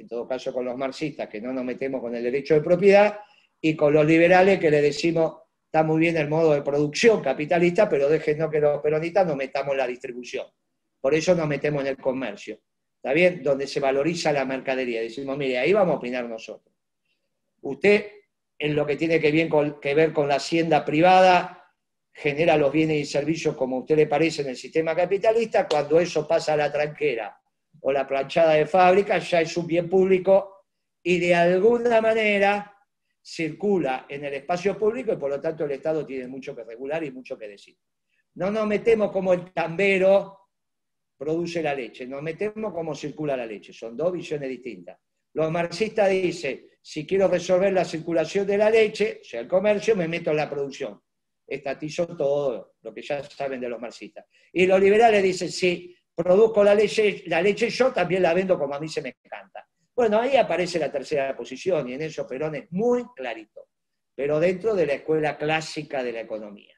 en 0.00 0.08
todo 0.08 0.26
caso 0.26 0.52
con 0.52 0.64
los 0.64 0.76
marxistas, 0.76 1.28
que 1.28 1.40
no 1.40 1.52
nos 1.52 1.64
metemos 1.64 2.00
con 2.00 2.14
el 2.14 2.22
derecho 2.22 2.54
de 2.54 2.62
propiedad, 2.62 3.20
y 3.60 3.76
con 3.76 3.92
los 3.92 4.06
liberales 4.06 4.58
que 4.58 4.70
le 4.70 4.80
decimos, 4.80 5.42
está 5.66 5.82
muy 5.82 6.00
bien 6.00 6.16
el 6.16 6.28
modo 6.28 6.54
de 6.54 6.62
producción 6.62 7.22
capitalista, 7.22 7.88
pero 7.88 8.08
déjenos 8.08 8.50
que 8.50 8.60
los 8.60 8.80
peronistas 8.80 9.26
nos 9.26 9.36
metamos 9.36 9.72
en 9.72 9.78
la 9.78 9.86
distribución. 9.86 10.46
Por 10.98 11.14
eso 11.14 11.34
nos 11.34 11.46
metemos 11.46 11.82
en 11.82 11.88
el 11.88 11.98
comercio. 11.98 12.58
¿Está 13.02 13.14
bien? 13.14 13.42
Donde 13.42 13.66
se 13.66 13.80
valoriza 13.80 14.30
la 14.30 14.44
mercadería. 14.44 15.00
Decimos, 15.00 15.38
mire, 15.38 15.56
ahí 15.56 15.72
vamos 15.72 15.94
a 15.94 15.98
opinar 15.98 16.26
nosotros. 16.26 16.74
Usted, 17.62 18.10
en 18.58 18.76
lo 18.76 18.84
que 18.84 18.96
tiene 18.96 19.18
que, 19.18 19.94
ver 19.94 20.12
con 20.12 20.28
la 20.28 20.34
hacienda 20.34 20.84
privada, 20.84 21.72
genera 22.12 22.58
los 22.58 22.70
bienes 22.70 22.98
y 22.98 23.04
servicios 23.06 23.56
como 23.56 23.76
a 23.76 23.80
usted 23.80 23.96
le 23.96 24.06
parece 24.06 24.42
en 24.42 24.48
el 24.48 24.56
sistema 24.56 24.94
capitalista, 24.94 25.66
cuando 25.66 25.98
eso 25.98 26.28
pasa 26.28 26.52
a 26.52 26.56
la 26.56 26.70
tranquera 26.70 27.40
o 27.80 27.90
la 27.90 28.06
planchada 28.06 28.52
de 28.52 28.66
fábrica 28.66 29.16
ya 29.18 29.40
es 29.40 29.56
un 29.56 29.66
bien 29.66 29.88
público 29.88 30.66
y 31.02 31.18
de 31.18 31.34
alguna 31.34 32.02
manera 32.02 32.76
circula 33.22 34.04
en 34.08 34.26
el 34.26 34.34
espacio 34.34 34.78
público 34.78 35.12
y 35.12 35.16
por 35.16 35.30
lo 35.30 35.40
tanto 35.40 35.64
el 35.64 35.70
Estado 35.70 36.04
tiene 36.04 36.26
mucho 36.26 36.54
que 36.54 36.64
regular 36.64 37.02
y 37.02 37.10
mucho 37.10 37.38
que 37.38 37.48
decir. 37.48 37.78
No 38.34 38.50
nos 38.50 38.66
metemos 38.66 39.10
como 39.10 39.32
el 39.32 39.52
tambero 39.52 40.39
produce 41.20 41.62
la 41.62 41.74
leche, 41.74 42.06
nos 42.06 42.22
metemos 42.22 42.72
como 42.72 42.94
circula 42.94 43.36
la 43.36 43.44
leche, 43.44 43.74
son 43.74 43.94
dos 43.94 44.10
visiones 44.10 44.48
distintas. 44.48 44.98
Los 45.34 45.50
marxistas 45.50 46.08
dicen, 46.08 46.66
si 46.80 47.06
quiero 47.06 47.28
resolver 47.28 47.74
la 47.74 47.84
circulación 47.84 48.46
de 48.46 48.56
la 48.56 48.70
leche, 48.70 49.20
o 49.20 49.24
sea, 49.24 49.40
el 49.40 49.46
comercio, 49.46 49.94
me 49.94 50.08
meto 50.08 50.30
en 50.30 50.38
la 50.38 50.48
producción. 50.48 50.98
Estatizo 51.46 52.16
todo 52.16 52.76
lo 52.80 52.94
que 52.94 53.02
ya 53.02 53.22
saben 53.22 53.60
de 53.60 53.68
los 53.68 53.78
marxistas. 53.78 54.24
Y 54.50 54.64
los 54.64 54.80
liberales 54.80 55.22
dicen, 55.22 55.50
sí, 55.50 55.94
produzco 56.14 56.64
la 56.64 56.74
leche, 56.74 57.22
la 57.26 57.42
leche 57.42 57.68
yo 57.68 57.92
también 57.92 58.22
la 58.22 58.32
vendo 58.32 58.58
como 58.58 58.74
a 58.74 58.80
mí 58.80 58.88
se 58.88 59.02
me 59.02 59.14
encanta. 59.22 59.68
Bueno, 59.94 60.18
ahí 60.20 60.36
aparece 60.36 60.78
la 60.78 60.90
tercera 60.90 61.36
posición 61.36 61.86
y 61.90 61.92
en 61.92 62.00
eso 62.00 62.26
Perón 62.26 62.54
es 62.54 62.72
muy 62.72 63.04
clarito, 63.14 63.68
pero 64.14 64.40
dentro 64.40 64.74
de 64.74 64.86
la 64.86 64.94
escuela 64.94 65.36
clásica 65.36 66.02
de 66.02 66.12
la 66.12 66.20
economía. 66.20 66.74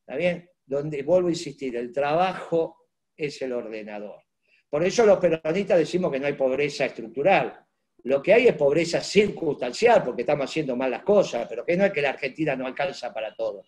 ¿Está 0.00 0.16
bien? 0.16 0.48
donde, 0.66 1.02
vuelvo 1.02 1.28
a 1.28 1.32
insistir, 1.32 1.76
el 1.76 1.92
trabajo 1.92 2.83
es 3.16 3.40
el 3.42 3.52
ordenador. 3.52 4.22
Por 4.68 4.84
eso 4.84 5.06
los 5.06 5.18
peronistas 5.18 5.78
decimos 5.78 6.10
que 6.10 6.18
no 6.18 6.26
hay 6.26 6.32
pobreza 6.32 6.86
estructural. 6.86 7.64
Lo 8.04 8.20
que 8.20 8.34
hay 8.34 8.48
es 8.48 8.54
pobreza 8.54 9.00
circunstancial, 9.00 10.02
porque 10.02 10.22
estamos 10.22 10.50
haciendo 10.50 10.76
mal 10.76 10.90
las 10.90 11.02
cosas, 11.02 11.46
pero 11.48 11.64
que 11.64 11.76
no 11.76 11.84
es 11.84 11.92
que 11.92 12.02
la 12.02 12.10
Argentina 12.10 12.54
no 12.56 12.66
alcanza 12.66 13.12
para 13.14 13.34
todo. 13.34 13.62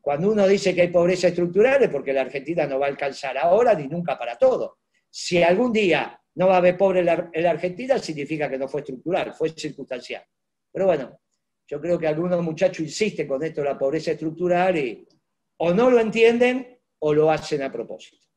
Cuando 0.00 0.30
uno 0.30 0.46
dice 0.46 0.74
que 0.74 0.82
hay 0.82 0.88
pobreza 0.88 1.28
estructural 1.28 1.82
es 1.82 1.90
porque 1.90 2.12
la 2.12 2.22
Argentina 2.22 2.66
no 2.66 2.78
va 2.78 2.86
a 2.86 2.88
alcanzar 2.90 3.36
ahora 3.36 3.74
ni 3.74 3.86
nunca 3.86 4.18
para 4.18 4.36
todo. 4.36 4.78
Si 5.10 5.42
algún 5.42 5.72
día 5.72 6.18
no 6.34 6.46
va 6.46 6.54
a 6.54 6.58
haber 6.58 6.76
pobre 6.76 7.00
en 7.00 7.06
la, 7.06 7.50
Argentina, 7.50 7.98
significa 7.98 8.48
que 8.48 8.58
no 8.58 8.68
fue 8.68 8.80
estructural, 8.80 9.34
fue 9.34 9.50
circunstancial. 9.50 10.24
Pero 10.72 10.86
bueno, 10.86 11.20
yo 11.66 11.80
creo 11.80 11.98
que 11.98 12.06
algunos 12.06 12.42
muchachos 12.42 12.80
insisten 12.80 13.26
con 13.26 13.42
esto 13.42 13.60
de 13.60 13.68
la 13.68 13.78
pobreza 13.78 14.12
estructural 14.12 14.76
y 14.78 15.06
o 15.58 15.74
no 15.74 15.90
lo 15.90 16.00
entienden 16.00 16.78
o 17.00 17.12
lo 17.12 17.30
hacen 17.30 17.62
a 17.62 17.70
propósito. 17.70 18.29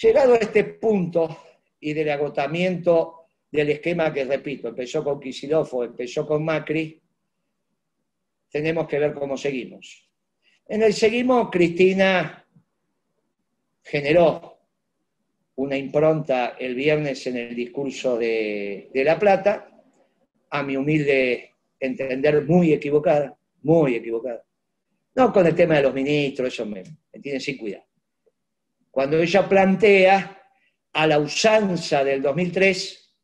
Llegado 0.00 0.34
a 0.34 0.38
este 0.38 0.64
punto 0.64 1.36
y 1.78 1.92
del 1.92 2.10
agotamiento 2.10 3.26
del 3.50 3.70
esquema 3.70 4.12
que, 4.12 4.24
repito, 4.24 4.68
empezó 4.68 5.04
con 5.04 5.20
Kicillof 5.20 5.74
o 5.74 5.84
empezó 5.84 6.26
con 6.26 6.44
Macri, 6.44 7.00
tenemos 8.50 8.86
que 8.86 8.98
ver 8.98 9.12
cómo 9.12 9.36
seguimos. 9.36 10.08
En 10.66 10.82
el 10.82 10.94
seguimos, 10.94 11.50
Cristina 11.50 12.46
generó 13.82 14.58
una 15.56 15.76
impronta 15.76 16.56
el 16.58 16.74
viernes 16.74 17.26
en 17.26 17.36
el 17.36 17.54
discurso 17.54 18.16
de, 18.16 18.90
La 18.94 19.18
Plata, 19.18 19.68
a 20.50 20.62
mi 20.62 20.76
humilde 20.76 21.50
entender 21.78 22.44
muy 22.44 22.72
equivocada, 22.72 23.36
muy 23.62 23.96
equivocada. 23.96 24.42
No 25.14 25.30
con 25.32 25.46
el 25.46 25.54
tema 25.54 25.76
de 25.76 25.82
los 25.82 25.94
ministros, 25.94 26.48
eso 26.48 26.64
me, 26.64 26.82
me 27.12 27.40
sin 27.40 27.58
cuidado. 27.58 27.84
Cuando 28.92 29.18
ella 29.18 29.48
plantea 29.48 30.38
a 30.92 31.06
la 31.06 31.18
usanza 31.18 32.04
del 32.04 32.20
2003 32.20 33.16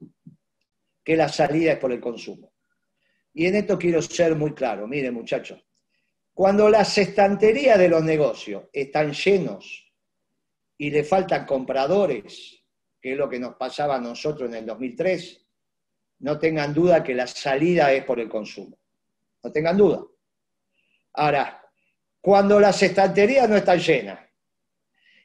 que 1.04 1.14
la 1.14 1.28
salida 1.28 1.72
es 1.72 1.78
por 1.78 1.92
el 1.92 2.00
consumo. 2.00 2.54
Y 3.34 3.44
en 3.44 3.56
esto 3.56 3.78
quiero 3.78 4.00
ser 4.00 4.34
muy 4.34 4.54
claro, 4.54 4.88
miren 4.88 5.12
muchachos, 5.12 5.62
cuando 6.32 6.70
las 6.70 6.96
estanterías 6.96 7.78
de 7.78 7.88
los 7.90 8.02
negocios 8.02 8.64
están 8.72 9.12
llenos 9.12 9.92
y 10.78 10.88
le 10.88 11.04
faltan 11.04 11.44
compradores, 11.44 12.64
que 12.98 13.12
es 13.12 13.18
lo 13.18 13.28
que 13.28 13.38
nos 13.38 13.56
pasaba 13.56 13.96
a 13.96 14.00
nosotros 14.00 14.48
en 14.48 14.56
el 14.56 14.64
2003, 14.66 15.46
no 16.20 16.38
tengan 16.38 16.72
duda 16.72 17.04
que 17.04 17.14
la 17.14 17.26
salida 17.26 17.92
es 17.92 18.04
por 18.04 18.20
el 18.20 18.28
consumo. 18.30 18.78
No 19.44 19.52
tengan 19.52 19.76
duda. 19.76 20.02
Ahora, 21.12 21.62
cuando 22.22 22.58
las 22.58 22.82
estanterías 22.82 23.46
no 23.50 23.56
están 23.56 23.78
llenas 23.78 24.27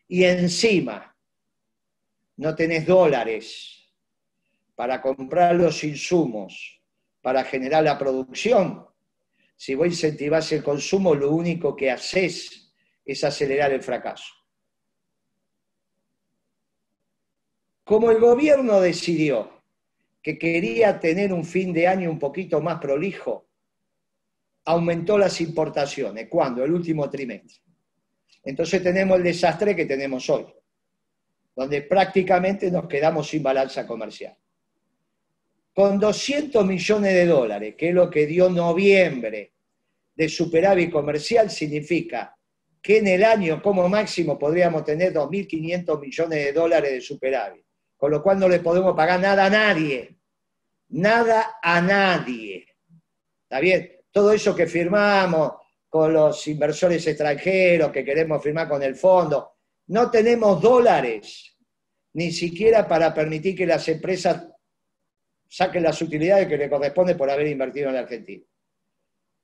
y 0.07 0.23
encima 0.23 1.15
no 2.37 2.55
tenés 2.55 2.85
dólares 2.85 3.93
para 4.75 5.01
comprar 5.01 5.55
los 5.55 5.83
insumos, 5.83 6.81
para 7.21 7.43
generar 7.43 7.83
la 7.83 7.97
producción, 7.97 8.85
si 9.55 9.75
vos 9.75 9.87
incentivás 9.87 10.51
el 10.51 10.63
consumo, 10.63 11.15
lo 11.15 11.31
único 11.31 11.75
que 11.75 11.89
haces 11.89 12.73
es 13.05 13.23
acelerar 13.23 13.71
el 13.71 13.81
fracaso. 13.81 14.33
Como 17.83 18.11
el 18.11 18.19
gobierno 18.19 18.79
decidió 18.79 19.61
que 20.21 20.37
quería 20.37 20.99
tener 20.99 21.33
un 21.33 21.43
fin 21.43 21.73
de 21.73 21.87
año 21.87 22.09
un 22.09 22.17
poquito 22.17 22.61
más 22.61 22.79
prolijo, 22.79 23.49
aumentó 24.65 25.17
las 25.17 25.39
importaciones. 25.41 26.27
¿Cuándo? 26.29 26.63
El 26.63 26.71
último 26.71 27.09
trimestre. 27.09 27.61
Entonces 28.43 28.83
tenemos 28.83 29.17
el 29.17 29.23
desastre 29.23 29.75
que 29.75 29.85
tenemos 29.85 30.29
hoy, 30.29 30.45
donde 31.55 31.81
prácticamente 31.83 32.69
nos 32.69 32.87
quedamos 32.87 33.27
sin 33.27 33.41
balanza 33.41 33.87
comercial. 33.87 34.35
Con 35.73 35.99
200 35.99 36.65
millones 36.65 37.13
de 37.13 37.25
dólares, 37.25 37.75
que 37.77 37.89
es 37.89 37.95
lo 37.95 38.09
que 38.09 38.27
dio 38.27 38.49
noviembre 38.49 39.53
de 40.15 40.29
superávit 40.29 40.91
comercial, 40.91 41.49
significa 41.49 42.37
que 42.81 42.97
en 42.97 43.07
el 43.07 43.23
año 43.23 43.61
como 43.61 43.87
máximo 43.89 44.37
podríamos 44.37 44.83
tener 44.83 45.13
2.500 45.13 45.99
millones 45.99 46.45
de 46.45 46.53
dólares 46.53 46.91
de 46.91 47.01
superávit 47.01 47.63
con 48.03 48.11
lo 48.11 48.21
cual 48.21 48.37
no 48.37 48.49
le 48.49 48.59
podemos 48.59 48.97
pagar 48.97 49.17
nada 49.21 49.45
a 49.45 49.49
nadie. 49.49 50.17
Nada 50.89 51.55
a 51.63 51.79
nadie. 51.79 52.67
¿Está 53.43 53.61
bien? 53.61 53.93
Todo 54.11 54.33
eso 54.33 54.53
que 54.53 54.67
firmamos 54.67 55.53
con 55.93 56.11
los 56.11 56.47
inversores 56.47 57.05
extranjeros, 57.05 57.91
que 57.91 58.03
queremos 58.03 58.41
firmar 58.41 58.67
con 58.67 58.81
el 58.81 58.95
fondo, 58.95 59.57
no 59.89 60.09
tenemos 60.09 60.59
dólares, 60.59 61.55
ni 62.13 62.31
siquiera 62.31 62.87
para 62.87 63.13
permitir 63.13 63.55
que 63.55 63.67
las 63.67 63.87
empresas 63.87 64.43
saquen 65.47 65.83
las 65.83 66.01
utilidades 66.01 66.47
que 66.47 66.57
le 66.57 66.67
corresponde 66.67 67.13
por 67.13 67.29
haber 67.29 67.45
invertido 67.45 67.89
en 67.89 67.93
la 67.93 67.99
Argentina. 67.99 68.43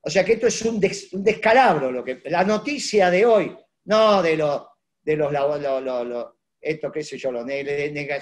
O 0.02 0.10
sea 0.10 0.26
que 0.26 0.34
esto 0.34 0.48
es 0.48 0.60
un, 0.64 0.80
descalabro. 0.80 1.92
Lo 1.92 2.04
que, 2.04 2.20
la 2.26 2.44
noticia 2.44 3.12
de 3.12 3.28
hoy, 3.28 3.56
no 3.84 4.24
de 4.24 4.36
los, 4.36 4.64
de 5.04 5.18
los, 5.18 6.28
esto 6.60 6.92
qué 6.92 7.04
sé 7.04 7.20
yo, 7.20 7.32
los 7.32 7.46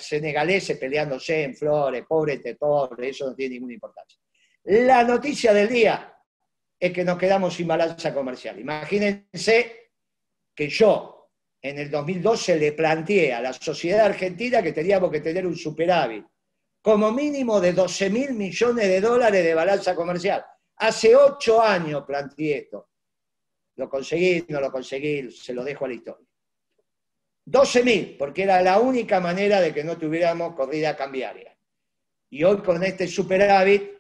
senegaleses 0.02 0.78
peleándose 0.78 1.44
en 1.44 1.56
flores, 1.56 2.04
pobre 2.06 2.42
pobre, 2.60 3.08
eso 3.08 3.30
no 3.30 3.36
tiene 3.36 3.54
ninguna 3.54 3.76
importancia. 3.76 4.20
La 4.66 5.06
noticia 5.06 5.54
del 5.54 5.70
día 5.70 6.17
es 6.80 6.94
que 6.94 7.04
nos 7.04 7.18
quedamos 7.18 7.54
sin 7.56 7.68
balanza 7.68 8.14
comercial. 8.14 8.60
Imagínense 8.60 9.92
que 10.54 10.70
yo 10.70 11.30
en 11.62 11.80
el 11.80 11.90
2012 11.90 12.58
le 12.58 12.72
planteé 12.74 13.34
a 13.34 13.42
la 13.42 13.54
sociedad 13.54 14.06
argentina 14.06 14.62
que 14.62 14.74
teníamos 14.74 15.12
que 15.12 15.22
tener 15.22 15.46
un 15.46 15.56
superávit 15.56 16.26
como 16.82 17.12
mínimo 17.12 17.60
de 17.60 17.74
12 17.74 18.10
mil 18.10 18.34
millones 18.34 18.88
de 18.88 19.02
dólares 19.02 19.44
de 19.44 19.54
balanza 19.54 19.96
comercial. 19.96 20.46
Hace 20.78 21.16
ocho 21.16 21.62
años 21.62 22.04
planteé 22.06 22.60
esto. 22.60 22.90
Lo 23.76 23.90
conseguí, 23.90 24.46
no 24.50 24.62
lo 24.62 24.72
conseguí, 24.72 25.30
se 25.32 25.54
lo 25.54 25.64
dejo 25.64 25.86
a 25.86 25.88
la 25.88 25.94
historia. 25.94 26.28
12.000, 27.46 28.18
porque 28.18 28.44
era 28.44 28.62
la 28.62 28.80
única 28.80 29.20
manera 29.20 29.62
de 29.62 29.74
que 29.74 29.84
no 29.84 29.98
tuviéramos 29.98 30.54
corrida 30.54 30.96
cambiaria. 30.96 31.58
Y 32.30 32.44
hoy 32.44 32.58
con 32.58 32.84
este 32.84 33.08
superávit 33.08 33.97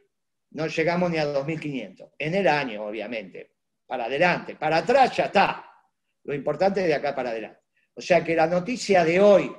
no 0.51 0.67
llegamos 0.67 1.11
ni 1.11 1.17
a 1.17 1.25
2.500. 1.25 2.11
En 2.17 2.35
el 2.35 2.47
año, 2.47 2.85
obviamente. 2.85 3.55
Para 3.85 4.05
adelante. 4.05 4.55
Para 4.55 4.77
atrás 4.77 5.15
ya 5.15 5.25
está. 5.25 5.65
Lo 6.23 6.33
importante 6.33 6.81
es 6.81 6.87
de 6.87 6.95
acá 6.95 7.15
para 7.15 7.29
adelante. 7.29 7.61
O 7.95 8.01
sea 8.01 8.23
que 8.23 8.35
la 8.35 8.47
noticia 8.47 9.03
de 9.03 9.19
hoy 9.19 9.51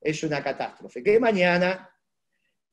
es 0.00 0.22
una 0.24 0.42
catástrofe. 0.42 1.02
Que 1.02 1.18
mañana, 1.18 1.90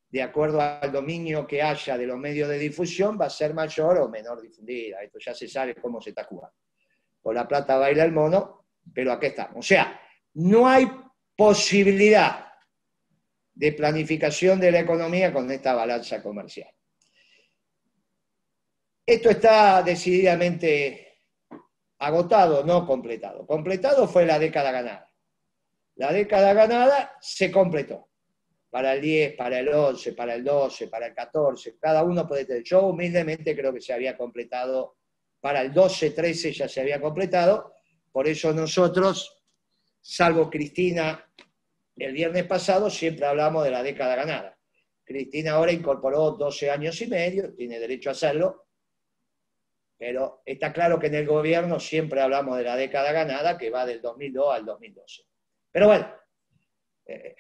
de 0.10 0.22
acuerdo 0.22 0.62
al 0.62 0.92
dominio 0.92 1.46
que 1.46 1.62
haya 1.62 1.98
de 1.98 2.06
los 2.06 2.18
medios 2.18 2.50
de 2.50 2.58
difusión, 2.58 3.20
va 3.20 3.26
a 3.26 3.30
ser 3.30 3.54
mayor 3.54 3.98
o 4.00 4.10
menor 4.10 4.42
difundida. 4.42 5.02
Esto 5.02 5.20
ya 5.20 5.34
se 5.34 5.48
sabe 5.48 5.76
cómo 5.76 6.02
se 6.02 6.10
está 6.10 6.24
jugando. 6.24 6.56
Por 7.22 7.36
la 7.36 7.48
plata 7.48 7.78
baila 7.78 8.04
el 8.04 8.12
mono, 8.12 8.68
pero 8.94 9.12
aquí 9.12 9.28
estamos. 9.28 9.58
O 9.58 9.62
sea, 9.62 10.00
no 10.36 10.68
hay 10.68 10.90
posibilidad 11.36 12.48
de 13.54 13.74
planificación 13.74 14.60
de 14.60 14.72
la 14.72 14.80
economía 14.80 15.34
con 15.34 15.52
esta 15.52 15.74
balanza 15.74 16.24
comercial. 16.24 16.70
Esto 19.10 19.32
está 19.32 19.82
decididamente 19.82 21.24
agotado, 21.98 22.64
no 22.64 22.86
completado. 22.86 23.44
Completado 23.48 24.08
fue 24.08 24.24
la 24.24 24.38
década 24.38 24.72
ganada. 24.72 25.12
La 25.96 26.14
década 26.14 26.54
ganada 26.54 27.18
se 27.20 27.50
completó. 27.50 28.10
Para 28.70 28.94
el 28.94 29.02
10, 29.02 29.36
para 29.36 29.58
el 29.58 29.70
11, 29.70 30.14
para 30.14 30.36
el 30.36 30.44
12, 30.44 30.90
para 30.90 31.08
el 31.08 31.16
14. 31.16 31.80
Cada 31.80 32.04
uno 32.04 32.28
puede 32.28 32.46
tener. 32.46 32.62
Yo 32.62 32.84
humildemente 32.84 33.56
creo 33.56 33.74
que 33.74 33.82
se 33.82 33.94
había 33.94 34.16
completado. 34.16 34.98
Para 35.40 35.62
el 35.62 35.74
12, 35.74 36.12
13 36.12 36.54
ya 36.54 36.70
se 36.70 36.80
había 36.80 37.02
completado. 37.02 37.74
Por 38.12 38.28
eso 38.28 38.54
nosotros 38.54 39.42
salvo 40.00 40.52
Cristina 40.52 41.28
el 41.98 42.14
viernes 42.14 42.46
pasado, 42.46 42.92
siempre 42.92 43.26
hablamos 43.26 43.64
de 43.64 43.72
la 43.72 43.82
década 43.82 44.16
ganada. 44.16 44.56
Cristina 45.04 45.54
ahora 45.54 45.72
incorporó 45.72 46.30
12 46.30 46.70
años 46.70 47.02
y 47.02 47.08
medio, 47.08 47.56
tiene 47.56 47.80
derecho 47.80 48.10
a 48.10 48.12
hacerlo, 48.12 48.69
pero 50.00 50.42
está 50.46 50.72
claro 50.72 50.98
que 50.98 51.08
en 51.08 51.16
el 51.16 51.28
gobierno 51.28 51.78
siempre 51.80 52.22
hablamos 52.22 52.58
de 52.58 52.64
la 52.64 52.78
década 52.78 53.12
ganada, 53.12 53.58
que 53.58 53.70
va 53.70 53.86
del 53.86 54.02
2002 54.02 54.56
al 54.56 54.66
2012. 54.66 55.24
Pero 55.72 55.88
bueno, 55.88 56.08
eh, 57.06 57.36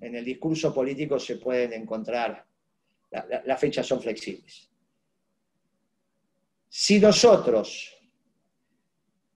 en 0.00 0.14
el 0.14 0.24
discurso 0.24 0.74
político 0.74 1.18
se 1.18 1.36
pueden 1.36 1.72
encontrar, 1.72 2.44
las 3.10 3.58
fechas 3.58 3.86
son 3.86 4.02
flexibles. 4.02 4.70
Si 6.68 7.00
nosotros 7.00 7.98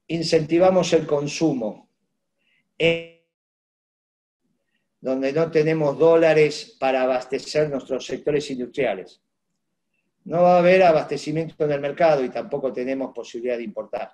incentivamos 0.08 0.92
el 0.92 1.06
consumo 1.06 1.88
donde 5.00 5.32
no 5.32 5.50
tenemos 5.50 5.98
dólares 5.98 6.76
para 6.78 7.02
abastecer 7.02 7.70
nuestros 7.70 8.04
sectores 8.04 8.50
industriales. 8.50 9.22
No 10.24 10.42
va 10.42 10.56
a 10.56 10.58
haber 10.58 10.82
abastecimiento 10.82 11.64
en 11.64 11.72
el 11.72 11.80
mercado 11.80 12.24
y 12.24 12.28
tampoco 12.28 12.72
tenemos 12.72 13.12
posibilidad 13.14 13.56
de 13.56 13.64
importar. 13.64 14.12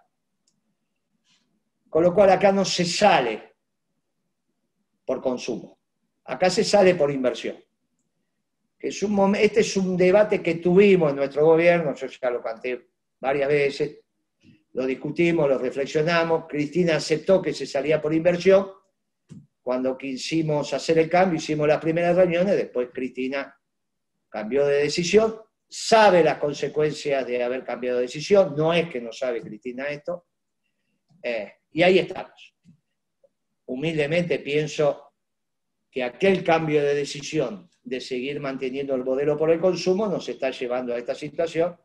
Con 1.89 2.03
lo 2.03 2.15
cual 2.15 2.31
acá 2.31 2.53
no 2.53 2.65
se 2.65 2.85
sale 2.85 3.55
por 5.05 5.23
consumo, 5.23 5.79
acá 6.25 6.51
se 6.51 6.65
sale 6.65 6.95
por 6.95 7.11
inversión. 7.11 7.57
este 8.79 9.61
es 9.61 9.77
un 9.77 9.97
debate 9.97 10.43
que 10.43 10.57
tuvimos 10.57 11.11
en 11.11 11.17
nuestro 11.17 11.47
gobierno, 11.47 11.95
yo 11.95 12.07
ya 12.07 12.31
lo 12.31 12.43
canté 12.43 12.89
varias 13.21 13.49
veces, 13.49 14.01
lo 14.75 14.85
discutimos, 14.85 15.49
lo 15.49 15.59
reflexionamos, 15.59 16.45
Cristina 16.47 16.97
aceptó 16.97 17.41
que 17.41 17.55
se 17.55 17.67
salía 17.67 18.01
por 18.01 18.13
inversión, 18.13 18.69
cuando 19.63 19.99
quisimos 19.99 20.73
hacer 20.73 20.99
el 20.99 21.11
cambio, 21.11 21.39
hicimos 21.39 21.67
las 21.69 21.81
primeras 21.81 22.17
reuniones, 22.17 22.57
después 22.57 22.89
Cristina 22.93 23.55
cambió 24.29 24.67
de 24.67 24.83
decisión, 24.85 25.41
sabe 25.69 26.25
las 26.25 26.39
consecuencias 26.39 27.27
de 27.27 27.43
haber 27.43 27.65
cambiado 27.65 27.99
de 27.99 28.03
decisión, 28.03 28.55
no 28.57 28.73
es 28.73 28.89
que 28.89 29.01
no 29.01 29.13
sabe 29.13 29.43
Cristina 29.43 29.85
esto, 29.89 30.27
eh, 31.23 31.53
y 31.73 31.83
ahí 31.83 31.99
estamos. 31.99 32.55
Humildemente 33.67 34.39
pienso 34.39 35.13
que 35.91 36.03
aquel 36.03 36.43
cambio 36.43 36.83
de 36.83 36.95
decisión 36.95 37.69
de 37.83 38.01
seguir 38.01 38.41
manteniendo 38.41 38.95
el 38.95 39.05
modelo 39.05 39.37
por 39.37 39.51
el 39.51 39.61
consumo 39.61 40.07
nos 40.07 40.29
está 40.29 40.51
llevando 40.51 40.95
a 40.95 40.99
esta 40.99 41.15
situación. 41.15 41.77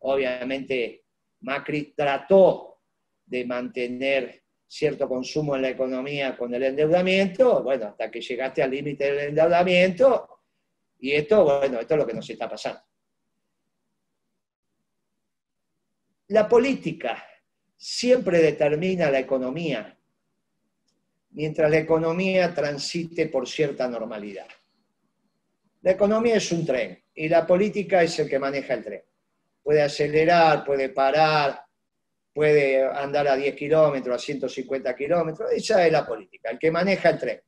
Obviamente 0.00 1.04
Macri 1.40 1.92
trató 1.96 2.80
de 3.24 3.44
mantener 3.44 4.42
cierto 4.66 5.08
consumo 5.08 5.56
en 5.56 5.62
la 5.62 5.70
economía 5.70 6.36
con 6.36 6.54
el 6.54 6.62
endeudamiento, 6.62 7.62
bueno, 7.62 7.86
hasta 7.86 8.10
que 8.10 8.20
llegaste 8.20 8.62
al 8.62 8.70
límite 8.70 9.04
del 9.04 9.28
endeudamiento, 9.30 10.28
y 10.98 11.12
esto, 11.12 11.44
bueno, 11.44 11.80
esto 11.80 11.94
es 11.94 11.98
lo 11.98 12.06
que 12.06 12.14
nos 12.14 12.28
está 12.28 12.48
pasando. 12.48 12.80
La 16.30 16.48
política 16.48 17.26
siempre 17.76 18.38
determina 18.38 19.10
la 19.10 19.18
economía, 19.18 19.98
mientras 21.30 21.68
la 21.68 21.78
economía 21.78 22.54
transite 22.54 23.26
por 23.26 23.48
cierta 23.48 23.88
normalidad. 23.88 24.46
La 25.82 25.90
economía 25.90 26.36
es 26.36 26.52
un 26.52 26.64
tren 26.64 27.02
y 27.14 27.28
la 27.28 27.44
política 27.44 28.04
es 28.04 28.16
el 28.20 28.28
que 28.28 28.38
maneja 28.38 28.74
el 28.74 28.84
tren. 28.84 29.02
Puede 29.60 29.82
acelerar, 29.82 30.64
puede 30.64 30.90
parar, 30.90 31.64
puede 32.32 32.84
andar 32.84 33.26
a 33.26 33.34
10 33.34 33.56
kilómetros, 33.56 34.14
a 34.14 34.24
150 34.24 34.94
kilómetros. 34.94 35.50
Esa 35.50 35.84
es 35.84 35.90
la 35.90 36.06
política, 36.06 36.50
el 36.50 36.60
que 36.60 36.70
maneja 36.70 37.10
el 37.10 37.18
tren. 37.18 37.40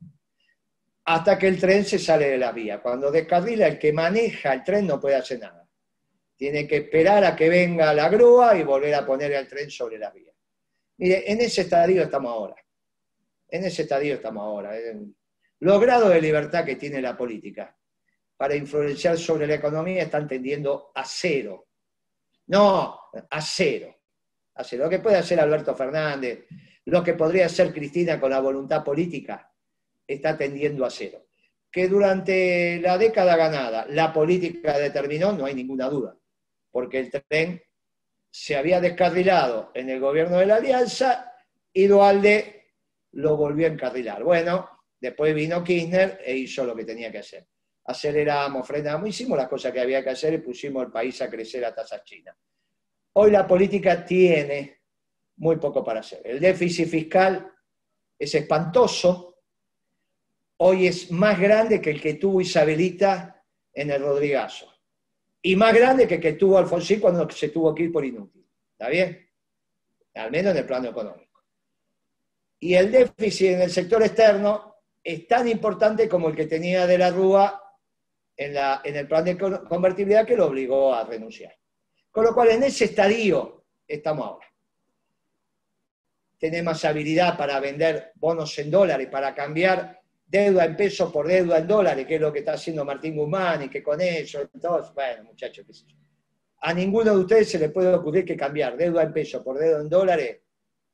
Hasta 1.04 1.38
que 1.38 1.46
el 1.46 1.60
tren 1.60 1.84
se 1.84 2.00
sale 2.00 2.30
de 2.30 2.38
la 2.38 2.50
vía. 2.50 2.82
Cuando 2.82 3.12
descarrila, 3.12 3.68
el 3.68 3.78
que 3.78 3.92
maneja 3.92 4.52
el 4.52 4.64
tren 4.64 4.88
no 4.88 4.98
puede 4.98 5.14
hacer 5.14 5.38
nada 5.38 5.62
tiene 6.42 6.66
que 6.66 6.78
esperar 6.78 7.24
a 7.24 7.37
que 7.37 7.48
venga 7.48 7.94
la 7.94 8.09
grúa 8.09 8.57
y 8.57 8.64
volver 8.64 8.92
a 8.96 9.07
poner 9.07 9.31
el 9.31 9.46
tren 9.46 9.70
sobre 9.70 9.96
la 9.96 10.11
vía. 10.11 10.33
Mire, 10.96 11.31
en 11.31 11.40
ese 11.40 11.61
estadio 11.61 12.02
estamos 12.02 12.33
ahora. 12.33 12.57
En 13.48 13.64
ese 13.64 13.83
estadio 13.83 14.14
estamos 14.14 14.42
ahora. 14.42 14.72
Los 15.61 15.81
grados 15.81 16.12
de 16.12 16.20
libertad 16.20 16.64
que 16.64 16.74
tiene 16.74 17.00
la 17.00 17.16
política 17.16 17.78
para 18.37 18.57
influenciar 18.57 19.18
sobre 19.18 19.46
la 19.46 19.55
economía 19.55 20.02
están 20.02 20.26
tendiendo 20.26 20.90
a 20.96 21.05
cero. 21.05 21.68
No, 22.48 22.98
a 23.31 23.40
cero. 23.40 23.94
A 24.57 24.64
cero. 24.64 24.83
Lo 24.83 24.90
que 24.90 24.98
puede 24.98 25.18
hacer 25.18 25.38
Alberto 25.38 25.76
Fernández, 25.76 26.46
lo 26.87 27.05
que 27.05 27.14
podría 27.14 27.46
hacer 27.46 27.72
Cristina 27.72 28.18
con 28.18 28.31
la 28.31 28.40
voluntad 28.40 28.83
política, 28.83 29.48
está 30.05 30.37
tendiendo 30.37 30.85
a 30.85 30.90
cero. 30.90 31.28
Que 31.70 31.87
durante 31.87 32.81
la 32.81 32.98
década 32.98 33.37
ganada 33.37 33.87
la 33.87 34.12
política 34.12 34.76
determinó, 34.76 35.33
no 35.33 35.44
hay 35.44 35.55
ninguna 35.55 35.88
duda 35.88 36.16
porque 36.72 36.98
el 36.98 37.11
tren 37.11 37.62
se 38.30 38.56
había 38.56 38.80
descarrilado 38.80 39.70
en 39.74 39.90
el 39.90 40.00
gobierno 40.00 40.38
de 40.38 40.46
la 40.46 40.56
Alianza 40.56 41.32
y 41.72 41.87
Dualde 41.87 42.72
lo 43.12 43.37
volvió 43.37 43.66
a 43.66 43.70
encarrilar. 43.70 44.24
Bueno, 44.24 44.68
después 44.98 45.35
vino 45.35 45.62
Kirchner 45.62 46.20
e 46.24 46.35
hizo 46.35 46.64
lo 46.64 46.74
que 46.74 46.85
tenía 46.85 47.12
que 47.12 47.18
hacer. 47.18 47.46
Aceleramos, 47.85 48.66
frenamos, 48.66 49.08
hicimos 49.08 49.37
las 49.37 49.48
cosas 49.48 49.70
que 49.72 49.80
había 49.80 50.02
que 50.02 50.11
hacer 50.11 50.32
y 50.32 50.38
pusimos 50.38 50.87
el 50.87 50.90
país 50.90 51.20
a 51.20 51.28
crecer 51.28 51.64
a 51.64 51.74
tasas 51.74 52.02
chinas. 52.04 52.35
Hoy 53.14 53.30
la 53.30 53.46
política 53.46 54.02
tiene 54.04 54.80
muy 55.37 55.56
poco 55.56 55.85
para 55.85 56.00
hacer. 56.00 56.22
El 56.24 56.40
déficit 56.40 56.88
fiscal 56.88 57.52
es 58.18 58.35
espantoso. 58.35 59.40
Hoy 60.58 60.87
es 60.87 61.11
más 61.11 61.38
grande 61.38 61.82
que 61.82 61.90
el 61.90 62.00
que 62.00 62.14
tuvo 62.14 62.40
Isabelita 62.40 63.44
en 63.74 63.90
el 63.90 64.00
Rodrigazo 64.00 64.71
y 65.42 65.57
más 65.57 65.74
grande 65.74 66.07
que 66.07 66.20
que 66.20 66.35
tuvo 66.35 66.57
Alfonsín 66.59 67.00
cuando 67.00 67.28
se 67.31 67.48
tuvo 67.48 67.74
que 67.74 67.85
ir 67.85 67.92
por 67.92 68.05
inútil. 68.05 68.46
¿Está 68.72 68.88
bien? 68.88 69.28
Al 70.14 70.31
menos 70.31 70.52
en 70.52 70.59
el 70.59 70.66
plano 70.66 70.88
económico. 70.88 71.42
Y 72.61 72.74
el 72.74 72.92
déficit 72.92 73.48
en 73.48 73.62
el 73.62 73.70
sector 73.70 74.02
externo 74.02 74.76
es 75.02 75.26
tan 75.26 75.48
importante 75.48 76.09
como 76.09 76.28
el 76.28 76.37
que 76.37 76.46
tenía 76.46 76.87
de 76.87 76.96
la 76.96 77.11
Rúa 77.11 77.61
en, 78.37 78.55
la, 78.55 78.81
en 78.85 78.96
el 78.96 79.09
plan 79.09 79.24
de 79.24 79.37
convertibilidad 79.37 80.24
que 80.24 80.37
lo 80.37 80.46
obligó 80.46 80.94
a 80.94 81.05
renunciar. 81.05 81.57
Con 82.11 82.24
lo 82.24 82.35
cual, 82.35 82.50
en 82.50 82.62
ese 82.62 82.85
estadio 82.85 83.64
estamos 83.87 84.26
ahora. 84.26 84.46
Tenemos 86.38 86.85
habilidad 86.85 87.37
para 87.37 87.59
vender 87.59 88.12
bonos 88.16 88.57
en 88.59 88.70
dólares, 88.70 89.09
para 89.09 89.35
cambiar 89.35 90.01
deuda 90.32 90.64
en 90.64 90.74
pesos 90.74 91.12
por 91.12 91.28
deuda 91.28 91.58
en 91.58 91.66
dólares, 91.66 92.06
que 92.06 92.14
es 92.14 92.20
lo 92.20 92.32
que 92.32 92.38
está 92.38 92.54
haciendo 92.54 92.86
Martín 92.86 93.14
Guzmán 93.14 93.64
y 93.64 93.68
que 93.68 93.82
con 93.82 94.00
eso, 94.00 94.40
entonces, 94.40 94.94
bueno, 94.94 95.24
muchachos, 95.24 95.66
qué 95.66 95.74
sé 95.74 95.84
yo. 95.86 95.96
A 96.62 96.72
ninguno 96.72 97.12
de 97.12 97.18
ustedes 97.18 97.50
se 97.50 97.58
le 97.58 97.68
puede 97.68 97.92
ocurrir 97.92 98.24
que 98.24 98.34
cambiar 98.34 98.74
deuda 98.78 99.02
en 99.02 99.12
pesos 99.12 99.42
por 99.44 99.58
deuda 99.58 99.82
en 99.82 99.90
dólares 99.90 100.40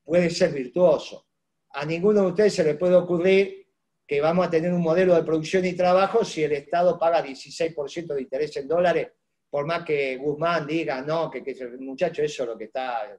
puede 0.03 0.29
ser 0.29 0.51
virtuoso. 0.53 1.29
A 1.70 1.85
ninguno 1.85 2.22
de 2.22 2.27
ustedes 2.27 2.55
se 2.55 2.64
le 2.64 2.74
puede 2.74 2.96
ocurrir 2.96 3.68
que 4.05 4.20
vamos 4.20 4.48
a 4.48 4.51
tener 4.51 4.72
un 4.72 4.83
modelo 4.83 5.14
de 5.14 5.22
producción 5.22 5.64
y 5.66 5.74
trabajo 5.74 6.24
si 6.24 6.42
el 6.42 6.53
Estado 6.53 6.98
paga 6.98 7.24
16% 7.24 8.14
de 8.14 8.22
interés 8.22 8.57
en 8.57 8.66
dólares, 8.66 9.09
por 9.48 9.66
más 9.66 9.85
que 9.85 10.16
Guzmán 10.16 10.66
diga, 10.66 11.01
no, 11.03 11.31
que, 11.31 11.44
muchacho, 11.79 12.22
eso 12.22 12.42
es 12.42 12.48
lo 12.48 12.59
que 12.59 12.64
está, 12.64 13.16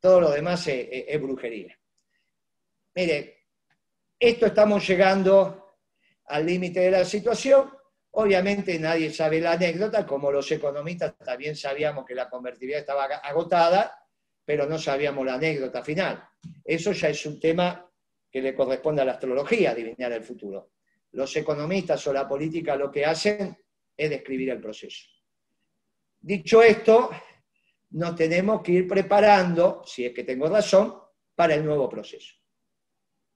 todo 0.00 0.20
lo 0.20 0.30
demás 0.30 0.66
es, 0.66 0.86
es 0.90 1.22
brujería. 1.22 1.74
Mire, 2.94 3.33
esto 4.18 4.46
estamos 4.46 4.86
llegando 4.86 5.76
al 6.26 6.46
límite 6.46 6.80
de 6.80 6.90
la 6.90 7.04
situación. 7.04 7.70
Obviamente 8.12 8.78
nadie 8.78 9.12
sabe 9.12 9.40
la 9.40 9.52
anécdota, 9.52 10.06
como 10.06 10.30
los 10.30 10.50
economistas 10.52 11.16
también 11.18 11.56
sabíamos 11.56 12.04
que 12.04 12.14
la 12.14 12.30
convertibilidad 12.30 12.80
estaba 12.80 13.04
agotada, 13.04 13.98
pero 14.44 14.66
no 14.66 14.78
sabíamos 14.78 15.26
la 15.26 15.34
anécdota 15.34 15.82
final. 15.82 16.22
Eso 16.64 16.92
ya 16.92 17.08
es 17.08 17.26
un 17.26 17.40
tema 17.40 17.90
que 18.30 18.40
le 18.40 18.54
corresponde 18.54 19.02
a 19.02 19.04
la 19.04 19.12
astrología, 19.12 19.72
adivinar 19.72 20.12
el 20.12 20.22
futuro. 20.22 20.72
Los 21.12 21.34
economistas 21.36 22.06
o 22.06 22.12
la 22.12 22.28
política 22.28 22.76
lo 22.76 22.90
que 22.90 23.04
hacen 23.04 23.56
es 23.96 24.10
describir 24.10 24.50
el 24.50 24.60
proceso. 24.60 25.08
Dicho 26.20 26.62
esto, 26.62 27.10
nos 27.90 28.14
tenemos 28.16 28.62
que 28.62 28.72
ir 28.72 28.88
preparando, 28.88 29.82
si 29.84 30.06
es 30.06 30.12
que 30.12 30.24
tengo 30.24 30.48
razón, 30.48 30.94
para 31.34 31.54
el 31.54 31.64
nuevo 31.64 31.88
proceso. 31.88 32.34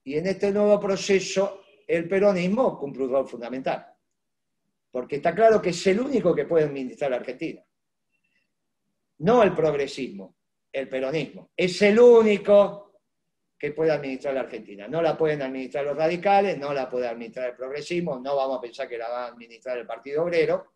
Y 0.08 0.16
en 0.16 0.26
este 0.26 0.50
nuevo 0.50 0.80
proceso, 0.80 1.64
el 1.86 2.08
peronismo 2.08 2.78
cumple 2.78 3.04
un 3.04 3.10
rol 3.10 3.28
fundamental, 3.28 3.86
porque 4.90 5.16
está 5.16 5.34
claro 5.34 5.60
que 5.60 5.68
es 5.68 5.86
el 5.86 6.00
único 6.00 6.34
que 6.34 6.46
puede 6.46 6.64
administrar 6.64 7.10
la 7.10 7.18
Argentina. 7.18 7.62
No 9.18 9.42
el 9.42 9.54
progresismo, 9.54 10.36
el 10.72 10.88
peronismo. 10.88 11.50
Es 11.54 11.82
el 11.82 12.00
único 12.00 13.02
que 13.58 13.72
puede 13.72 13.90
administrar 13.90 14.32
la 14.32 14.40
Argentina. 14.40 14.88
No 14.88 15.02
la 15.02 15.14
pueden 15.14 15.42
administrar 15.42 15.84
los 15.84 15.94
radicales, 15.94 16.56
no 16.56 16.72
la 16.72 16.88
puede 16.88 17.06
administrar 17.06 17.50
el 17.50 17.56
progresismo, 17.56 18.18
no 18.18 18.34
vamos 18.34 18.56
a 18.56 18.60
pensar 18.62 18.88
que 18.88 18.96
la 18.96 19.10
va 19.10 19.24
a 19.26 19.28
administrar 19.28 19.76
el 19.76 19.86
Partido 19.86 20.22
Obrero. 20.22 20.72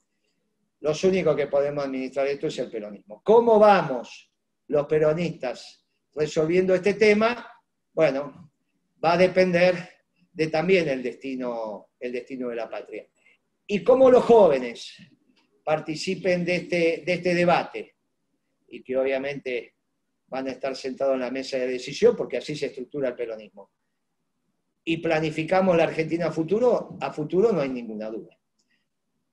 Los 0.81 1.03
únicos 1.05 1.35
que 1.35 1.47
podemos 1.47 1.87
administrar 1.87 2.27
esto 2.27 2.49
es 2.49 2.59
el 2.59 2.71
peronismo. 2.71 3.23
¿Cómo 3.25 3.59
vamos 3.59 4.31
los 4.67 4.87
peronistas 4.87 5.87
resolviendo 6.15 6.75
este 6.75 6.93
tema? 6.93 7.51
Bueno, 7.95 8.52
va 9.03 9.15
a 9.15 9.17
depender 9.17 9.77
de 10.33 10.47
también 10.47 10.89
el 10.89 11.03
destino, 11.03 11.91
el 11.99 12.13
destino 12.13 12.49
de 12.49 12.57
la 12.57 12.71
patria. 12.71 13.07
Y 13.67 13.83
cómo 13.83 14.11
los 14.11 14.25
jóvenes 14.25 14.97
participen 15.65 16.45
de 16.45 16.57
este, 16.57 17.03
de 17.05 17.13
este 17.13 17.35
debate 17.35 17.97
y 18.69 18.83
que 18.83 18.97
obviamente 18.97 19.75
van 20.27 20.49
a 20.49 20.53
estar 20.53 20.75
sentados 20.75 21.15
en 21.15 21.21
la 21.21 21.31
mesa 21.31 21.59
de 21.59 21.69
decisión 21.69 22.17
porque 22.17 22.39
así 22.39 22.57
se 22.57 22.67
estructura 22.67 23.09
el 23.09 23.15
peronismo. 23.15 23.71
Y 24.85 24.97
planificamos 24.97 25.77
la 25.77 25.85
Argentina 25.85 26.27
a 26.27 26.33
futuro, 26.33 26.97
a 27.01 27.13
futuro 27.13 27.53
no 27.53 27.61
hay 27.61 27.69
ninguna 27.69 28.11
duda. 28.11 28.37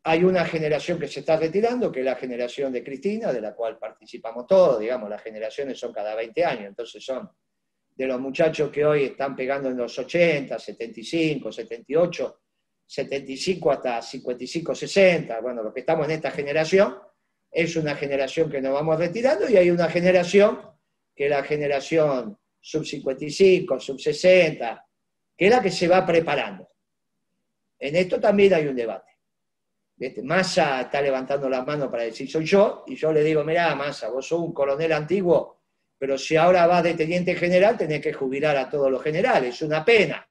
Hay 0.04 0.24
una 0.24 0.46
generación 0.46 1.00
que 1.00 1.08
se 1.08 1.22
está 1.22 1.38
retirando, 1.38 1.92
que 1.92 2.00
es 2.00 2.06
la 2.06 2.16
generación 2.16 2.72
de 2.72 2.84
Cristina, 2.84 3.34
de 3.34 3.42
la 3.42 3.56
cual 3.56 3.78
participamos 3.78 4.46
todos, 4.48 4.80
digamos, 4.80 5.10
las 5.10 5.22
generaciones 5.22 5.80
son 5.80 5.92
cada 5.92 6.16
20 6.16 6.46
años, 6.46 6.66
entonces 6.68 7.04
son 7.04 7.30
de 8.00 8.08
los 8.08 8.22
muchachos 8.22 8.72
que 8.72 8.86
hoy 8.86 9.04
están 9.04 9.36
pegando 9.36 9.68
en 9.68 9.76
los 9.76 10.00
80, 10.00 10.58
75, 10.58 11.52
78, 11.52 12.42
75 12.86 13.72
hasta 13.72 14.02
55, 14.02 14.74
60, 14.74 15.42
bueno, 15.42 15.62
los 15.62 15.74
que 15.74 15.82
estamos 15.82 16.06
en 16.06 16.12
esta 16.12 16.32
generación, 16.32 16.98
es 17.52 17.76
una 17.76 17.96
generación 17.96 18.50
que 18.50 18.62
nos 18.62 18.72
vamos 18.72 18.98
retirando 18.98 19.50
y 19.50 19.58
hay 19.58 19.70
una 19.70 19.90
generación 19.90 20.62
que 21.14 21.26
es 21.26 21.30
la 21.30 21.44
generación 21.44 22.40
sub 22.62 22.86
55, 22.86 23.78
sub 23.82 24.00
60, 24.00 24.88
que 25.36 25.46
es 25.48 25.52
la 25.52 25.62
que 25.62 25.70
se 25.70 25.90
va 25.90 26.06
preparando. 26.06 26.70
En 27.80 27.98
esto 27.98 28.18
también 28.18 28.54
hay 28.54 28.68
un 28.68 28.78
debate. 28.78 29.12
Massa 30.24 30.80
está 30.80 31.02
levantando 31.02 31.50
la 31.50 31.66
mano 31.66 31.92
para 31.92 32.04
decir 32.04 32.32
soy 32.32 32.46
yo, 32.46 32.86
y 32.88 32.96
yo 32.96 33.12
le 33.12 33.26
digo, 33.26 33.44
mira, 33.44 33.76
Massa, 33.76 34.08
vos 34.08 34.26
sos 34.26 34.40
un 34.40 34.54
coronel 34.54 34.94
antiguo, 34.94 35.59
pero 36.00 36.18
si 36.18 36.38
ahora 36.38 36.66
vas 36.66 36.82
de 36.82 36.94
teniente 36.94 37.36
general, 37.36 37.78
tenés 37.78 38.02
que 38.02 38.14
jubilar 38.14 38.56
a 38.56 38.70
todos 38.70 38.90
los 38.90 39.04
generales, 39.04 39.54
es 39.54 39.62
una 39.62 39.84
pena. 39.84 40.26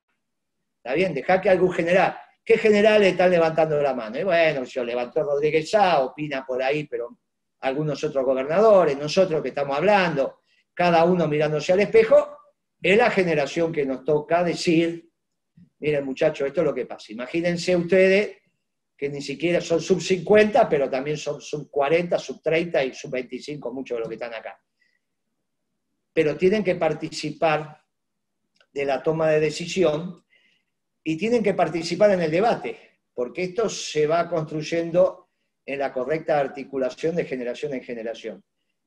Está 0.83 0.95
bien, 0.95 1.13
deja 1.13 1.41
que 1.41 1.51
algún 1.51 1.71
general. 1.73 2.19
¿Qué 2.43 2.57
generales 2.57 3.13
están 3.13 3.31
levantando 3.31 3.81
la 3.83 3.93
mano? 3.93 4.19
Y 4.19 4.25
bueno, 4.25 4.65
yo 4.65 4.83
levantó 4.83 5.23
Rodríguez 5.23 5.71
Sá, 5.71 6.01
opina 6.01 6.47
por 6.47 6.63
ahí, 6.63 6.85
pero 6.85 7.19
algunos 7.61 8.03
otros 8.03 8.25
gobernadores, 8.25 8.97
nosotros 8.97 9.43
que 9.43 9.51
estamos 9.51 9.77
hablando, 9.77 10.41
cada 10.73 11.05
uno 11.05 11.29
mirándose 11.29 11.75
al 11.75 11.81
espejo, 11.81 12.39
es 12.81 12.97
la 12.97 13.11
generación 13.11 13.71
que 13.71 13.85
nos 13.85 14.05
toca 14.05 14.43
decir, 14.43 15.11
miren 15.81 16.07
muchachos, 16.07 16.47
esto 16.47 16.63
es 16.63 16.67
lo 16.67 16.75
que 16.75 16.87
pasa. 16.87 17.13
Imagínense 17.13 17.77
ustedes 17.77 18.39
que 18.97 19.11
ni 19.11 19.21
siquiera 19.21 19.61
son 19.61 19.83
sub 19.83 20.01
50, 20.01 20.67
pero 20.67 20.89
también 20.89 21.19
son 21.19 21.43
sub 21.43 21.71
40, 21.71 22.19
sub 22.19 22.41
30 22.43 22.85
y 22.85 22.95
sub 22.95 23.11
25, 23.11 23.71
muchos 23.73 23.97
de 23.97 24.01
los 24.01 24.09
que 24.09 24.15
están 24.15 24.33
acá. 24.33 24.59
Pero 26.19 26.37
tienen 26.37 26.65
que 26.65 26.75
participar 26.75 27.81
de 28.73 28.85
la 28.85 29.01
toma 29.01 29.29
de 29.29 29.39
decisión 29.39 30.25
y 31.05 31.17
tienen 31.17 31.45
que 31.45 31.55
participar 31.55 32.11
en 32.11 32.23
el 32.23 32.31
debate, 32.33 32.77
porque 33.15 33.45
esto 33.45 33.69
se 33.69 34.05
va 34.09 34.29
construyendo 34.29 35.29
en 35.65 35.79
la 35.79 35.93
correcta 35.93 36.41
articulación 36.41 37.15
de 37.15 37.25
generación 37.25 37.73
en 37.75 37.85
generación. 37.85 38.43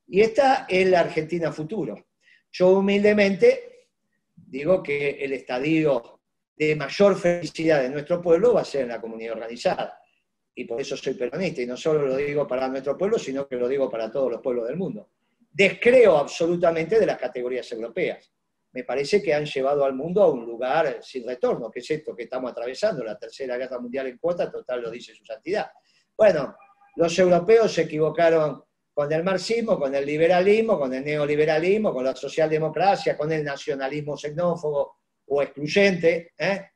Y 0.08 0.20
esta 0.20 0.66
es 0.68 0.86
la 0.86 1.00
Argentina 1.00 1.50
futuro. 1.50 2.08
Yo 2.50 2.68
humildemente 2.72 3.88
digo 4.36 4.82
que 4.82 5.12
el 5.12 5.32
estadio 5.32 6.20
de 6.54 6.76
mayor 6.76 7.16
felicidad 7.16 7.80
de 7.80 7.88
nuestro 7.88 8.20
pueblo 8.20 8.52
va 8.52 8.60
a 8.60 8.66
ser 8.66 8.82
en 8.82 8.88
la 8.88 9.00
comunidad 9.00 9.32
organizada 9.32 9.98
y 10.54 10.66
por 10.66 10.78
eso 10.82 10.98
soy 10.98 11.14
peronista, 11.14 11.62
y 11.62 11.66
no 11.66 11.78
solo 11.78 12.04
lo 12.04 12.14
digo 12.14 12.46
para 12.46 12.68
nuestro 12.68 12.98
pueblo, 12.98 13.18
sino 13.18 13.48
que 13.48 13.56
lo 13.56 13.68
digo 13.68 13.88
para 13.88 14.10
todos 14.10 14.30
los 14.30 14.42
pueblos 14.42 14.68
del 14.68 14.76
mundo. 14.76 15.08
Descreo 15.54 16.16
absolutamente 16.16 16.98
de 16.98 17.04
las 17.04 17.18
categorías 17.18 17.70
europeas. 17.72 18.32
Me 18.72 18.84
parece 18.84 19.22
que 19.22 19.34
han 19.34 19.44
llevado 19.44 19.84
al 19.84 19.94
mundo 19.94 20.22
a 20.22 20.30
un 20.30 20.46
lugar 20.46 20.98
sin 21.02 21.26
retorno, 21.26 21.70
que 21.70 21.80
es 21.80 21.90
esto 21.90 22.16
que 22.16 22.22
estamos 22.22 22.50
atravesando, 22.50 23.04
la 23.04 23.18
tercera 23.18 23.58
guerra 23.58 23.78
mundial 23.78 24.06
en 24.06 24.16
cuota, 24.16 24.50
total 24.50 24.80
lo 24.80 24.90
dice 24.90 25.14
su 25.14 25.24
santidad. 25.26 25.70
Bueno, 26.16 26.56
los 26.96 27.18
europeos 27.18 27.72
se 27.72 27.82
equivocaron 27.82 28.64
con 28.94 29.12
el 29.12 29.22
marxismo, 29.22 29.78
con 29.78 29.94
el 29.94 30.06
liberalismo, 30.06 30.78
con 30.78 30.92
el 30.94 31.04
neoliberalismo, 31.04 31.92
con 31.92 32.04
la 32.04 32.16
socialdemocracia, 32.16 33.16
con 33.16 33.30
el 33.30 33.44
nacionalismo 33.44 34.16
xenófobo 34.16 34.96
o 35.26 35.42
excluyente, 35.42 36.32
¿eh? 36.38 36.68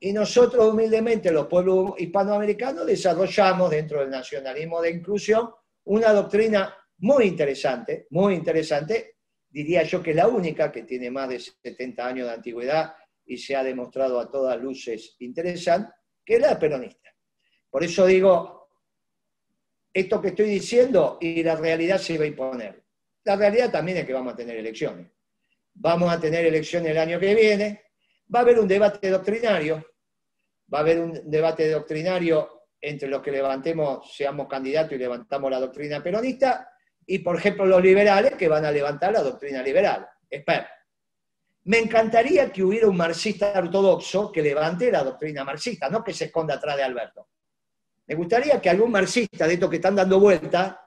Y 0.00 0.12
nosotros 0.12 0.72
humildemente, 0.72 1.30
los 1.30 1.46
pueblos 1.46 1.94
hispanoamericanos, 1.96 2.84
desarrollamos 2.84 3.70
dentro 3.70 4.00
del 4.00 4.10
nacionalismo 4.10 4.82
de 4.82 4.90
inclusión 4.90 5.50
una 5.84 6.12
doctrina 6.12 6.76
muy 7.04 7.26
interesante, 7.26 8.06
muy 8.10 8.34
interesante, 8.34 9.16
diría 9.50 9.82
yo 9.82 10.02
que 10.02 10.14
la 10.14 10.26
única 10.26 10.72
que 10.72 10.84
tiene 10.84 11.10
más 11.10 11.28
de 11.28 11.38
70 11.38 12.06
años 12.06 12.26
de 12.26 12.32
antigüedad 12.32 12.94
y 13.26 13.36
se 13.36 13.54
ha 13.54 13.62
demostrado 13.62 14.18
a 14.18 14.30
todas 14.30 14.58
luces 14.58 15.14
interesante, 15.18 15.92
que 16.24 16.36
es 16.36 16.40
la 16.40 16.58
peronista. 16.58 17.10
Por 17.68 17.84
eso 17.84 18.06
digo, 18.06 18.70
esto 19.92 20.18
que 20.22 20.28
estoy 20.28 20.46
diciendo 20.46 21.18
y 21.20 21.42
la 21.42 21.56
realidad 21.56 21.98
se 21.98 22.16
va 22.16 22.24
a 22.24 22.28
imponer. 22.28 22.82
La 23.24 23.36
realidad 23.36 23.70
también 23.70 23.98
es 23.98 24.06
que 24.06 24.14
vamos 24.14 24.32
a 24.32 24.36
tener 24.36 24.56
elecciones. 24.56 25.12
Vamos 25.74 26.10
a 26.10 26.18
tener 26.18 26.46
elecciones 26.46 26.90
el 26.90 26.98
año 26.98 27.20
que 27.20 27.34
viene, 27.34 27.82
va 28.34 28.38
a 28.38 28.42
haber 28.42 28.58
un 28.58 28.66
debate 28.66 29.10
doctrinario, 29.10 29.84
va 30.72 30.78
a 30.78 30.80
haber 30.80 31.00
un 31.00 31.30
debate 31.30 31.68
doctrinario 31.68 32.68
entre 32.80 33.08
los 33.08 33.20
que 33.20 33.30
levantemos, 33.30 34.10
seamos 34.16 34.48
candidatos 34.48 34.94
y 34.94 34.98
levantamos 34.98 35.50
la 35.50 35.60
doctrina 35.60 36.02
peronista, 36.02 36.70
y 37.06 37.18
por 37.18 37.36
ejemplo 37.36 37.66
los 37.66 37.82
liberales 37.82 38.34
que 38.34 38.48
van 38.48 38.64
a 38.64 38.70
levantar 38.70 39.12
la 39.12 39.22
doctrina 39.22 39.62
liberal. 39.62 40.06
Espera. 40.28 40.70
Me 41.64 41.78
encantaría 41.78 42.52
que 42.52 42.62
hubiera 42.62 42.88
un 42.88 42.96
marxista 42.96 43.52
ortodoxo 43.56 44.30
que 44.30 44.42
levante 44.42 44.90
la 44.90 45.02
doctrina 45.02 45.44
marxista, 45.44 45.88
no 45.88 46.04
que 46.04 46.12
se 46.12 46.26
esconda 46.26 46.54
atrás 46.54 46.76
de 46.76 46.82
Alberto. 46.82 47.28
Me 48.06 48.14
gustaría 48.14 48.60
que 48.60 48.68
algún 48.68 48.90
marxista 48.90 49.46
de 49.46 49.54
estos 49.54 49.70
que 49.70 49.76
están 49.76 49.96
dando 49.96 50.20
vuelta, 50.20 50.84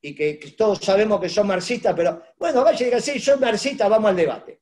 y 0.00 0.14
que, 0.14 0.54
todos 0.56 0.78
sabemos 0.78 1.20
que 1.20 1.28
son 1.28 1.46
marxistas, 1.46 1.94
pero 1.94 2.22
bueno, 2.38 2.62
vaya 2.62 2.80
y 2.80 2.84
diga, 2.84 3.00
sí, 3.00 3.18
soy 3.18 3.38
marxista, 3.38 3.88
vamos 3.88 4.10
al 4.10 4.16
debate. 4.16 4.60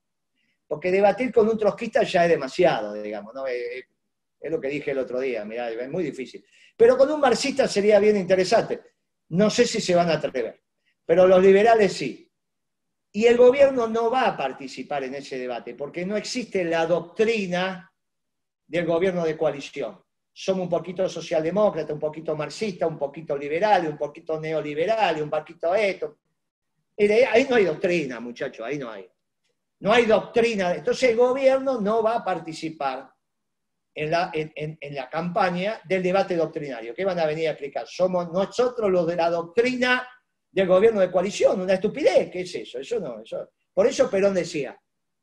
Porque 0.66 0.90
debatir 0.90 1.32
con 1.32 1.48
un 1.48 1.58
trotskista 1.58 2.02
ya 2.02 2.24
es 2.24 2.30
demasiado, 2.30 2.94
digamos, 2.94 3.34
¿no? 3.34 3.46
Es 3.46 4.50
lo 4.50 4.60
que 4.60 4.68
dije 4.68 4.92
el 4.92 4.98
otro 4.98 5.20
día, 5.20 5.44
mirá, 5.44 5.70
es 5.70 5.90
muy 5.90 6.02
difícil. 6.02 6.44
Pero 6.76 6.96
con 6.96 7.10
un 7.10 7.20
marxista 7.20 7.68
sería 7.68 7.98
bien 7.98 8.16
interesante. 8.16 8.80
No 9.28 9.50
sé 9.50 9.66
si 9.66 9.80
se 9.80 9.94
van 9.94 10.08
a 10.08 10.14
atrever, 10.14 10.62
pero 11.04 11.26
los 11.26 11.42
liberales 11.42 11.92
sí. 11.92 12.30
Y 13.12 13.26
el 13.26 13.36
gobierno 13.36 13.86
no 13.86 14.10
va 14.10 14.26
a 14.26 14.36
participar 14.36 15.04
en 15.04 15.14
ese 15.14 15.38
debate, 15.38 15.74
porque 15.74 16.04
no 16.04 16.16
existe 16.16 16.64
la 16.64 16.86
doctrina 16.86 17.92
del 18.66 18.84
gobierno 18.84 19.24
de 19.24 19.36
coalición. 19.36 20.02
Somos 20.32 20.64
un 20.64 20.68
poquito 20.68 21.08
socialdemócrata, 21.08 21.92
un 21.94 22.00
poquito 22.00 22.34
marxista, 22.34 22.88
un 22.88 22.98
poquito 22.98 23.36
liberal, 23.36 23.86
un 23.86 23.96
poquito 23.96 24.40
neoliberal, 24.40 25.22
un 25.22 25.30
poquito 25.30 25.74
esto. 25.74 26.18
Ahí 26.98 27.46
no 27.48 27.56
hay 27.56 27.64
doctrina, 27.64 28.18
muchachos, 28.18 28.66
ahí 28.66 28.78
no 28.78 28.90
hay. 28.90 29.08
No 29.80 29.92
hay 29.92 30.06
doctrina. 30.06 30.74
Entonces 30.74 31.10
el 31.10 31.16
gobierno 31.16 31.80
no 31.80 32.02
va 32.02 32.16
a 32.16 32.24
participar 32.24 33.12
en 33.94 34.10
la, 34.10 34.32
en, 34.34 34.78
la 34.92 35.08
campaña 35.08 35.80
del 35.84 36.02
debate 36.02 36.34
doctrinario. 36.34 36.94
¿Qué 36.94 37.04
van 37.04 37.20
a 37.20 37.26
venir 37.26 37.46
a 37.46 37.52
explicar? 37.52 37.86
Somos 37.86 38.32
nosotros 38.32 38.90
los 38.90 39.06
de 39.06 39.16
la 39.16 39.30
doctrina 39.30 40.08
del 40.54 40.68
gobierno 40.68 41.00
de 41.00 41.10
coalición, 41.10 41.60
una 41.60 41.74
estupidez. 41.74 42.30
¿Qué 42.30 42.42
es 42.42 42.54
eso? 42.54 42.78
Eso 42.78 43.00
no. 43.00 43.20
Eso. 43.20 43.50
Por 43.72 43.86
eso 43.88 44.08
Perón 44.08 44.34
decía, 44.34 44.80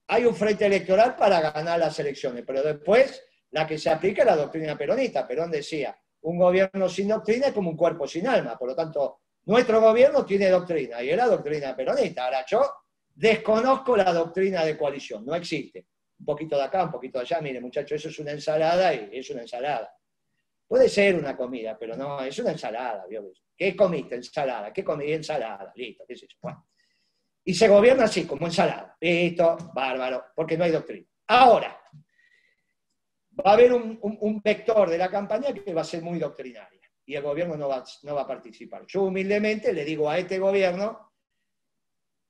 hay 0.07 0.25
un 0.25 0.35
frente 0.35 0.65
electoral 0.65 1.15
para 1.15 1.39
ganar 1.51 1.79
las 1.79 1.97
elecciones, 1.99 2.43
pero 2.45 2.61
después 2.61 3.23
la 3.51 3.65
que 3.65 3.77
se 3.77 3.89
aplica 3.89 4.23
es 4.23 4.27
la 4.27 4.35
doctrina 4.35 4.77
peronista. 4.77 5.25
Perón 5.25 5.49
decía, 5.49 5.97
un 6.21 6.37
gobierno 6.37 6.89
sin 6.89 7.07
doctrina 7.07 7.47
es 7.47 7.53
como 7.53 7.69
un 7.69 7.77
cuerpo 7.77 8.05
sin 8.05 8.27
alma. 8.27 8.57
Por 8.57 8.67
lo 8.67 8.75
tanto, 8.75 9.21
nuestro 9.45 9.79
gobierno 9.79 10.25
tiene 10.25 10.49
doctrina 10.49 11.01
y 11.01 11.09
es 11.11 11.17
la 11.17 11.27
doctrina 11.27 11.75
peronista. 11.75 12.25
Ahora 12.25 12.45
yo 12.45 12.61
desconozco 13.15 13.95
la 13.95 14.11
doctrina 14.11 14.65
de 14.65 14.77
coalición, 14.77 15.25
no 15.25 15.33
existe 15.33 15.87
un 16.19 16.25
poquito 16.25 16.55
de 16.55 16.63
acá, 16.63 16.83
un 16.83 16.91
poquito 16.91 17.17
de 17.17 17.23
allá, 17.23 17.41
mire 17.41 17.59
muchachos, 17.59 17.93
eso 17.93 18.09
es 18.09 18.19
una 18.19 18.31
ensalada 18.31 18.93
y 18.93 19.09
es 19.11 19.29
una 19.31 19.41
ensalada. 19.41 19.91
Puede 20.71 20.87
ser 20.87 21.15
una 21.15 21.35
comida, 21.35 21.77
pero 21.77 21.97
no, 21.97 22.23
es 22.23 22.39
una 22.39 22.51
ensalada. 22.51 23.03
¿Qué 23.57 23.75
comiste? 23.75 24.15
Ensalada. 24.15 24.71
¿Qué 24.71 24.85
comí? 24.85 25.11
Ensalada. 25.11 25.69
Listo, 25.75 26.05
qué 26.07 26.13
es 26.13 26.23
eso. 26.23 26.37
Y 27.43 27.53
se 27.53 27.67
gobierna 27.67 28.05
así, 28.05 28.23
como 28.23 28.45
ensalada. 28.45 28.95
Listo, 29.01 29.57
bárbaro, 29.73 30.27
porque 30.33 30.57
no 30.57 30.63
hay 30.63 30.71
doctrina. 30.71 31.05
Ahora, 31.27 31.77
va 33.37 33.51
a 33.51 33.53
haber 33.53 33.73
un, 33.73 34.41
vector 34.41 34.89
de 34.89 34.97
la 34.97 35.11
campaña 35.11 35.53
que 35.53 35.73
va 35.73 35.81
a 35.81 35.83
ser 35.83 36.01
muy 36.03 36.17
doctrinaria 36.17 36.89
y 37.05 37.15
el 37.15 37.21
gobierno 37.21 37.57
no 37.57 37.67
va, 37.67 37.83
no 38.03 38.15
va 38.15 38.21
a 38.21 38.27
participar. 38.27 38.85
Yo 38.87 39.03
humildemente 39.03 39.73
le 39.73 39.83
digo 39.83 40.09
a 40.09 40.19
este 40.19 40.39
gobierno 40.39 41.11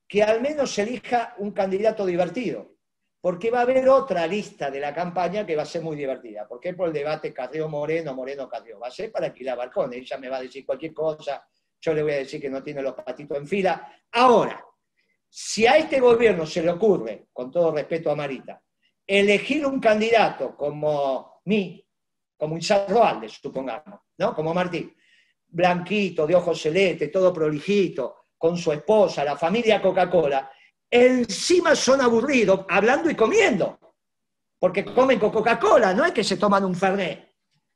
que 0.07 0.23
al 0.23 0.41
menos 0.41 0.75
elija 0.79 1.35
un 1.37 1.51
candidato 1.51 2.07
divertido 2.07 2.77
porque 3.21 3.51
va 3.51 3.59
a 3.59 3.61
haber 3.61 3.87
otra 3.87 4.25
lista 4.25 4.71
de 4.71 4.79
la 4.79 4.93
campaña 4.93 5.45
que 5.45 5.55
va 5.55 5.61
a 5.61 5.67
ser 5.67 5.83
muy 5.83 5.95
divertida. 5.95 6.47
¿Por 6.47 6.59
qué? 6.59 6.73
Por 6.73 6.87
el 6.87 6.93
debate 6.93 7.31
Carrió-Moreno, 7.31 8.15
Moreno-Carrió. 8.15 8.79
Va 8.79 8.87
a 8.87 8.91
ser 8.91 9.11
para 9.11 9.27
alquilar 9.27 9.57
balcones. 9.57 9.99
Ella 9.99 10.17
me 10.17 10.27
va 10.27 10.37
a 10.37 10.41
decir 10.41 10.65
cualquier 10.65 10.91
cosa, 10.91 11.47
yo 11.79 11.93
le 11.93 12.01
voy 12.01 12.13
a 12.13 12.17
decir 12.17 12.41
que 12.41 12.49
no 12.49 12.63
tiene 12.63 12.81
los 12.81 12.95
patitos 12.95 13.37
en 13.37 13.47
fila. 13.47 13.95
Ahora, 14.11 14.65
si 15.29 15.67
a 15.67 15.77
este 15.77 15.99
gobierno 15.99 16.47
se 16.47 16.63
le 16.63 16.71
ocurre, 16.71 17.27
con 17.31 17.51
todo 17.51 17.71
respeto 17.71 18.09
a 18.09 18.15
Marita, 18.15 18.59
elegir 19.05 19.65
un 19.67 19.79
candidato 19.79 20.57
como 20.57 21.41
mí, 21.45 21.87
como 22.35 22.57
Isarro 22.57 23.03
Aldes, 23.03 23.33
supongamos, 23.33 23.99
¿no? 24.17 24.33
Como 24.33 24.51
Martín, 24.51 24.95
blanquito, 25.47 26.25
de 26.25 26.35
ojos 26.35 26.59
celestes, 26.59 27.11
todo 27.11 27.31
prolijito, 27.31 28.25
con 28.37 28.57
su 28.57 28.71
esposa, 28.71 29.23
la 29.23 29.37
familia 29.37 29.79
Coca-Cola, 29.79 30.51
encima 30.91 31.73
son 31.73 32.01
aburridos 32.01 32.65
hablando 32.69 33.09
y 33.09 33.15
comiendo, 33.15 33.79
porque 34.59 34.85
comen 34.85 35.17
con 35.17 35.31
Coca-Cola, 35.31 35.93
no 35.93 36.05
es 36.05 36.11
que 36.11 36.23
se 36.23 36.37
toman 36.37 36.65
un 36.65 36.75
Fernet. 36.75 37.31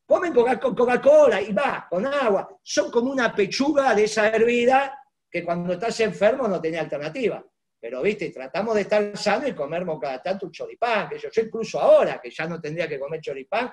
Comen 0.05 0.33
con 0.33 0.75
Coca-Cola 0.75 1.41
y 1.41 1.51
va, 1.51 1.87
con 1.89 2.05
agua. 2.05 2.59
Son 2.61 2.91
como 2.91 3.09
una 3.09 3.33
pechuga 3.33 3.95
de 3.95 4.03
esa 4.03 4.27
hervida 4.27 4.99
que 5.31 5.43
cuando 5.43 5.73
estás 5.73 5.99
enfermo 6.01 6.47
no 6.47 6.61
tenía 6.61 6.81
alternativa. 6.81 7.43
Pero, 7.79 8.01
viste, 8.01 8.29
tratamos 8.29 8.75
de 8.75 8.81
estar 8.81 9.17
sano 9.17 9.47
y 9.47 9.53
comernos 9.53 9.99
cada 9.99 10.21
tanto 10.21 10.45
un 10.45 10.51
choripán, 10.51 11.09
que 11.09 11.17
yo, 11.17 11.29
yo 11.31 11.41
incluso 11.41 11.79
ahora, 11.79 12.19
que 12.21 12.29
ya 12.29 12.47
no 12.47 12.61
tendría 12.61 12.87
que 12.87 12.99
comer 12.99 13.21
choripán, 13.21 13.71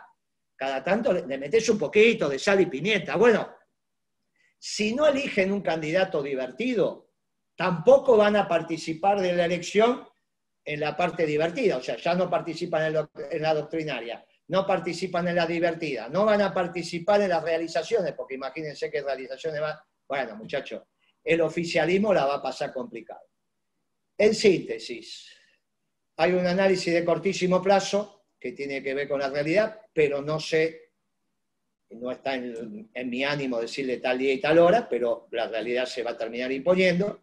cada 0.57 0.83
tanto 0.83 1.13
le 1.13 1.39
metes 1.39 1.69
un 1.69 1.79
poquito 1.79 2.29
de 2.29 2.39
sal 2.39 2.61
y 2.61 2.67
pimienta. 2.67 3.17
Bueno, 3.17 3.55
si 4.59 4.95
no 4.95 5.07
eligen 5.07 5.53
un 5.53 5.61
candidato 5.61 6.23
divertido, 6.23 7.12
tampoco 7.57 8.17
van 8.17 8.37
a 8.37 8.49
participar 8.49 9.21
de 9.21 9.35
la 9.35 9.45
elección 9.45 10.07
en 10.65 10.81
la 10.81 10.97
parte 10.97 11.27
divertida, 11.27 11.77
o 11.77 11.83
sea, 11.83 11.97
ya 11.97 12.15
no 12.15 12.31
participan 12.31 12.85
en, 12.85 13.43
la 13.43 13.55
doctrinaria, 13.55 14.25
no 14.49 14.67
participan 14.67 15.29
en 15.29 15.37
la 15.37 15.47
divertida, 15.47 16.09
no 16.09 16.25
van 16.25 16.41
a 16.41 16.55
participar 16.55 17.21
en 17.21 17.31
las 17.31 17.43
realizaciones, 17.43 18.13
porque 18.13 18.35
imagínense 18.35 18.91
que 18.91 19.03
realizaciones 19.03 19.61
van, 19.61 19.77
bueno, 20.07 20.37
muchachos, 20.37 20.83
el 21.25 21.41
oficialismo 21.41 22.15
la 22.15 22.27
va 22.27 22.35
a 22.37 22.43
pasar 22.43 22.73
complicado. 22.73 23.23
En 24.17 24.35
síntesis, 24.35 25.29
hay 26.17 26.33
un 26.33 26.47
análisis 26.47 26.93
de 26.93 27.05
cortísimo 27.05 27.61
plazo 27.61 28.27
que 28.39 28.53
tiene 28.53 28.83
que 28.83 28.95
ver 28.95 29.09
con 29.09 29.21
la 29.21 29.31
realidad, 29.31 29.81
pero 29.93 30.23
no 30.23 30.39
sé, 30.39 30.93
no 31.91 32.13
está 32.13 32.35
en, 32.35 32.89
en 32.95 33.11
mi 33.11 33.25
ánimo 33.25 33.61
decirle 33.61 33.99
tal 33.99 34.19
día 34.19 34.33
y 34.33 34.41
tal 34.41 34.59
hora, 34.59 34.89
pero 34.89 35.29
la 35.33 35.49
realidad 35.49 35.87
se 35.87 36.03
va 36.03 36.13
a 36.13 36.17
terminar 36.17 36.53
imponiendo 36.53 37.21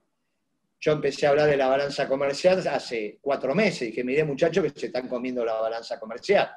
yo 0.80 0.94
empecé 0.94 1.28
a 1.28 1.32
hablar 1.32 1.48
de 1.48 1.58
la 1.58 1.68
balanza 1.68 2.08
comercial 2.08 2.66
hace 2.68 3.18
cuatro 3.22 3.54
meses. 3.54 3.82
Dije, 3.82 4.04
mire 4.04 4.24
muchachos 4.24 4.64
que 4.64 4.80
se 4.80 4.86
están 4.88 5.08
comiendo 5.08 5.44
la 5.44 5.56
balanza 5.56 6.00
comercial. 6.00 6.50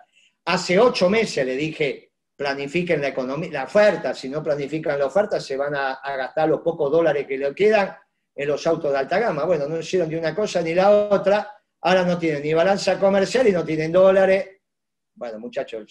Hace 0.45 0.79
ocho 0.79 1.11
meses 1.11 1.45
le 1.45 1.57
dije, 1.57 2.13
planifiquen 2.37 3.01
la 3.01 3.09
economía, 3.09 3.51
la 3.51 3.65
oferta, 3.65 4.15
si 4.15 4.29
no 4.29 4.43
planifican 4.43 4.99
la 4.99 5.07
oferta 5.07 5.41
se 5.41 5.57
van 5.57 5.75
a, 5.75 6.01
gastar 6.17 6.49
los 6.49 6.61
pocos 6.61 6.91
dólares 6.91 7.27
que 7.27 7.39
le 7.39 7.55
quedan 7.55 7.97
en 8.35 8.49
los 8.49 8.67
autos 8.67 8.93
de 8.93 8.99
alta 8.99 9.19
gama. 9.19 9.45
Bueno, 9.45 9.67
no 9.69 9.79
hicieron 9.79 10.09
ni 10.09 10.15
una 10.15 10.35
cosa 10.35 10.63
ni 10.63 10.75
la 10.75 10.91
otra, 10.91 11.53
ahora 11.81 12.05
no 12.05 12.17
tienen 12.17 12.43
ni 12.43 12.55
balanza 12.55 12.99
comercial 12.99 13.47
y 13.49 13.53
no 13.53 13.65
tienen 13.65 13.91
dólares. 13.91 14.61
Bueno, 15.15 15.39
muchachos, 15.41 15.85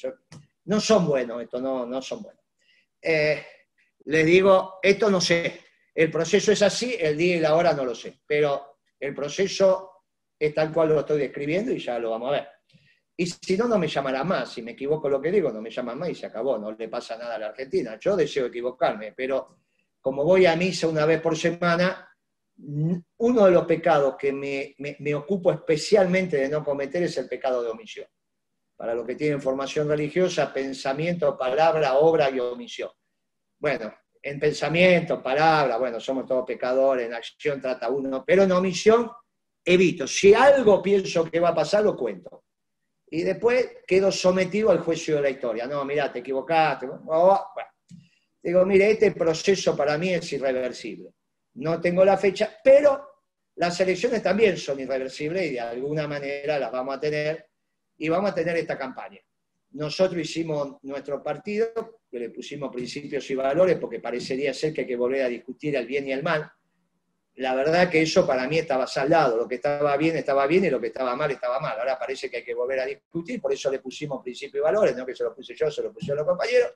no 0.65 0.80
son 0.80 1.06
buenos, 1.06 1.41
esto 1.41 1.60
no, 1.60 1.86
no 1.86 2.02
son 2.02 2.24
buenos. 2.24 2.44
Eh, 3.02 3.46
les 4.06 4.26
digo, 4.26 4.80
esto 4.82 5.10
no 5.10 5.22
sé, 5.22 5.62
el 5.93 6.10
proceso 6.10 6.51
es 6.51 6.62
así, 6.62 6.95
el 6.99 7.17
día 7.17 7.38
y 7.38 7.39
la 7.39 7.56
hora 7.56 7.73
no 7.73 7.86
lo 7.86 7.95
sé, 7.95 8.19
pero 8.25 8.77
el 8.99 9.13
proceso 9.13 9.91
es 10.39 10.54
tal 10.54 10.71
cual 10.71 10.89
lo 10.89 10.99
estoy 11.01 11.19
describiendo 11.19 11.71
y 11.71 11.80
ya 11.80 11.99
lo 11.99 12.12
vamos 12.12 12.30
a 12.30 12.32
ver. 12.32 12.47
Y 13.17 13.25
si 13.27 13.56
no, 13.56 13.67
no 13.67 13.77
me 13.77 13.88
llamará 13.88 14.23
más. 14.23 14.51
Si 14.51 14.63
me 14.63 14.71
equivoco 14.71 15.08
lo 15.08 15.21
que 15.21 15.32
digo, 15.32 15.51
no 15.51 15.62
me 15.62 15.69
llaman 15.69 15.99
más 15.99 16.10
y 16.10 16.15
se 16.15 16.25
acabó. 16.25 16.58
No 16.58 16.71
le 16.71 16.88
pasa 16.88 17.17
nada 17.17 17.36
a 17.36 17.39
la 17.39 17.47
Argentina. 17.47 17.97
Yo 17.99 18.15
deseo 18.15 18.47
equivocarme, 18.47 19.13
pero 19.15 19.60
como 19.99 20.23
voy 20.23 20.47
a 20.47 20.56
misa 20.56 20.88
una 20.88 21.06
vez 21.06 21.21
por 21.21 21.38
semana, 21.38 22.10
uno 22.58 23.45
de 23.45 23.51
los 23.51 23.65
pecados 23.65 24.15
que 24.17 24.34
me, 24.34 24.75
me, 24.77 25.15
ocupo 25.15 25.51
especialmente 25.51 26.38
de 26.38 26.49
no 26.49 26.63
cometer 26.63 27.04
es 27.04 27.17
el 27.17 27.27
pecado 27.27 27.62
de 27.62 27.69
omisión. 27.69 28.08
Para 28.75 28.95
los 28.95 29.06
que 29.06 29.15
tienen 29.15 29.41
formación 29.41 29.88
religiosa, 29.88 30.51
pensamiento, 30.51 31.38
palabra, 31.38 31.95
obra 31.99 32.30
y 32.30 32.39
omisión. 32.39 32.89
Bueno, 33.60 33.93
en 34.24 34.40
pensamiento, 34.40 35.22
palabra, 35.22 35.78
bueno, 35.78 36.00
somos 36.00 36.26
todos 36.26 36.46
pecadores, 36.46 37.08
en 37.08 37.14
acción 37.14 37.60
trata 37.60 37.90
uno, 37.90 38.24
pero 38.26 38.44
en 38.44 38.52
omisión 38.52 39.12
evito. 39.66 40.08
Si 40.08 40.34
algo 40.34 40.82
pienso 40.82 41.30
que 41.30 41.40
va 41.40 41.50
a 41.50 41.56
pasar, 41.56 41.84
lo 41.84 41.96
cuento. 41.96 42.46
Y 43.10 43.24
después 43.24 43.78
quedo 43.86 44.12
sometido 44.12 44.70
al 44.70 44.80
juicio 44.80 45.16
de 45.16 45.22
la 45.22 45.30
historia. 45.30 45.68
No, 45.68 45.84
mira, 45.84 46.12
te 46.12 46.20
equivocaste. 46.20 46.88
Digo, 48.44 48.66
mire, 48.66 48.92
este 48.92 49.12
proceso 49.12 49.76
para 49.76 49.98
mí 49.98 50.14
es 50.14 50.32
irreversible. 50.34 51.12
No 51.56 51.82
tengo 51.82 52.06
la 52.06 52.18
fecha, 52.18 52.58
pero 52.64 53.12
las 53.56 53.80
elecciones 53.82 54.24
también 54.24 54.58
son 54.58 54.80
irreversibles 54.80 55.52
y 55.52 55.54
de 55.54 55.60
alguna 55.60 56.08
manera 56.08 56.58
las 56.58 56.72
vamos 56.72 56.96
a 56.96 57.00
tener 57.00 57.50
y 57.98 58.08
vamos 58.08 58.32
a 58.32 58.36
tener 58.36 58.56
esta 58.58 58.78
campaña. 58.78 59.20
Nosotros 59.72 60.22
hicimos 60.22 60.78
nuestro 60.84 61.22
partido, 61.22 62.01
que 62.12 62.19
le 62.19 62.30
pusimos 62.30 62.69
principios 62.71 63.30
y 63.32 63.36
valores, 63.36 63.78
porque 63.78 64.00
parecería 64.02 64.54
ser 64.54 64.74
que 64.74 64.82
hay 64.82 64.88
que 64.88 64.97
volver 64.97 65.24
a 65.24 65.30
discutir 65.30 65.78
el 65.78 65.88
bien 65.88 66.06
y 66.10 66.12
el 66.12 66.21
mal. 66.21 66.52
La 67.36 67.56
verdad 67.56 67.89
que 67.89 68.02
eso 68.02 68.28
para 68.28 68.45
mí 68.50 68.58
estaba 68.58 68.86
saldado, 68.86 69.38
lo 69.38 69.47
que 69.47 69.56
estaba 69.56 69.95
bien 69.95 70.17
estaba 70.17 70.45
bien 70.45 70.65
y 70.65 70.69
lo 70.69 70.82
que 70.82 70.88
estaba 70.88 71.15
mal 71.15 71.32
estaba 71.32 71.62
mal. 71.62 71.80
Ahora 71.80 71.97
parece 71.97 72.30
que 72.30 72.38
hay 72.38 72.43
que 72.43 72.54
volver 72.54 72.82
a 72.82 72.86
discutir, 72.86 73.39
por 73.39 73.54
eso 73.54 73.71
le 73.71 73.80
pusimos 73.80 74.21
principios 74.21 74.62
y 74.62 74.63
valores, 74.63 74.95
no 74.95 75.06
que 75.06 75.15
se 75.15 75.24
lo 75.24 75.34
puse 75.34 75.56
yo, 75.56 75.71
se 75.71 75.82
lo 75.82 75.93
pusieron 75.93 76.17
los 76.17 76.28
compañeros. 76.28 76.74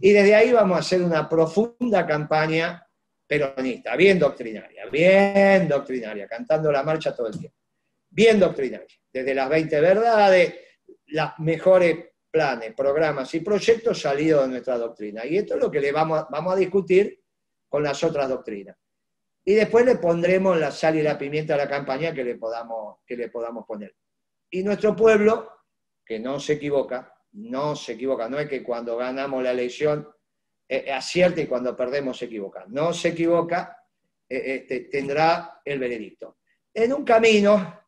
Y 0.00 0.10
desde 0.10 0.34
ahí 0.34 0.50
vamos 0.50 0.76
a 0.76 0.80
hacer 0.80 1.00
una 1.00 1.28
profunda 1.28 2.04
campaña 2.04 2.84
peronista, 3.24 3.94
bien 3.94 4.18
doctrinaria, 4.18 4.86
bien 4.86 5.68
doctrinaria, 5.68 6.26
cantando 6.26 6.72
la 6.72 6.82
marcha 6.82 7.14
todo 7.14 7.28
el 7.28 7.38
tiempo. 7.38 7.56
Bien 8.10 8.40
doctrinaria, 8.40 8.98
desde 9.12 9.32
las 9.32 9.48
20 9.48 9.80
verdades, 9.80 10.54
las 11.06 11.38
mejores 11.38 12.11
planes, 12.32 12.74
programas 12.74 13.32
y 13.34 13.40
proyectos 13.40 14.00
salidos 14.00 14.42
de 14.42 14.48
nuestra 14.48 14.78
doctrina. 14.78 15.24
Y 15.26 15.36
esto 15.36 15.54
es 15.54 15.60
lo 15.60 15.70
que 15.70 15.80
le 15.80 15.92
vamos 15.92 16.20
a, 16.20 16.28
vamos 16.30 16.54
a 16.54 16.56
discutir 16.56 17.22
con 17.68 17.82
las 17.82 18.02
otras 18.02 18.28
doctrinas. 18.28 18.76
Y 19.44 19.54
después 19.54 19.84
le 19.84 19.96
pondremos 19.96 20.58
la 20.58 20.70
sal 20.70 20.96
y 20.96 21.02
la 21.02 21.18
pimienta 21.18 21.54
a 21.54 21.58
la 21.58 21.68
campaña 21.68 22.14
que 22.14 22.24
le 22.24 22.36
podamos, 22.36 23.00
que 23.06 23.16
le 23.16 23.28
podamos 23.28 23.66
poner. 23.66 23.94
Y 24.50 24.62
nuestro 24.62 24.96
pueblo, 24.96 25.50
que 26.04 26.18
no 26.18 26.40
se 26.40 26.54
equivoca, 26.54 27.14
no 27.32 27.76
se 27.76 27.92
equivoca, 27.92 28.28
no 28.28 28.38
es 28.38 28.48
que 28.48 28.62
cuando 28.62 28.96
ganamos 28.96 29.42
la 29.42 29.50
elección 29.50 30.08
eh, 30.68 30.90
acierta 30.90 31.40
y 31.40 31.46
cuando 31.46 31.76
perdemos 31.76 32.16
se 32.18 32.26
equivoca, 32.26 32.64
no 32.68 32.94
se 32.94 33.08
equivoca, 33.08 33.76
eh, 34.28 34.56
este, 34.60 34.80
tendrá 34.80 35.60
el 35.64 35.78
veredicto. 35.78 36.38
En 36.72 36.92
un 36.94 37.04
camino 37.04 37.80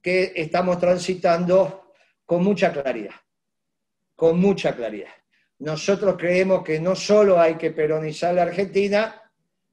que 0.00 0.32
estamos 0.34 0.78
transitando 0.78 1.92
con 2.24 2.42
mucha 2.42 2.72
claridad 2.72 3.14
con 4.22 4.38
mucha 4.38 4.76
claridad. 4.76 5.10
Nosotros 5.58 6.14
creemos 6.16 6.62
que 6.62 6.78
no 6.78 6.94
solo 6.94 7.40
hay 7.40 7.56
que 7.56 7.72
peronizar 7.72 8.32
la 8.32 8.42
Argentina, 8.42 9.20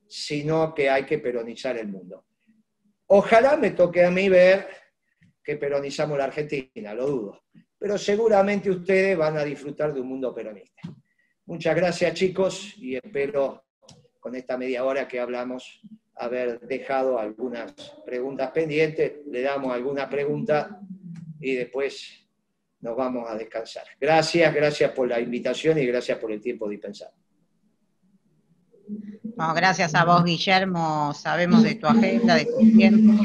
sino 0.08 0.74
que 0.74 0.90
hay 0.90 1.06
que 1.06 1.20
peronizar 1.20 1.78
el 1.78 1.88
mundo. 1.88 2.26
Ojalá 3.06 3.58
me 3.58 3.70
toque 3.70 4.04
a 4.04 4.10
mí 4.10 4.28
ver 4.28 4.68
que 5.44 5.56
peronizamos 5.58 6.18
la 6.18 6.24
Argentina, 6.24 6.96
lo 6.96 7.06
dudo, 7.06 7.44
pero 7.78 7.96
seguramente 8.00 8.72
ustedes 8.72 9.16
van 9.16 9.38
a 9.38 9.44
disfrutar 9.44 9.94
de 9.94 10.02
un 10.02 10.08
mundo 10.08 10.34
peronista. 10.34 10.82
Muchas 11.46 11.76
gracias 11.76 12.16
chicos 12.16 12.74
y 12.78 12.96
espero 12.96 13.66
con 14.20 14.34
esta 14.34 14.58
media 14.58 14.84
hora 14.84 15.08
que 15.08 15.20
hablamos 15.20 15.80
haber 16.16 16.60
dejado 16.62 17.20
algunas 17.20 17.72
preguntas 18.04 18.50
pendientes, 18.50 19.20
le 19.28 19.44
damos 19.44 19.72
alguna 19.72 20.10
pregunta 20.10 20.82
y 21.40 21.54
después 21.54 22.29
nos 22.82 22.96
vamos 22.96 23.30
a 23.30 23.36
descansar. 23.36 23.84
Gracias, 24.00 24.54
gracias 24.54 24.92
por 24.92 25.08
la 25.08 25.20
invitación 25.20 25.78
y 25.78 25.86
gracias 25.86 26.18
por 26.18 26.32
el 26.32 26.42
tiempo 26.42 26.70
dispensado. 26.70 27.12
No, 29.36 29.54
gracias 29.54 29.94
a 29.96 30.04
vos, 30.04 30.24
Guillermo. 30.24 31.14
Sabemos 31.14 31.64
de 31.64 31.76
tu 31.76 31.88
agenda, 31.88 32.36
de 32.36 32.46
tu 32.46 32.60
tiempo. 32.78 33.24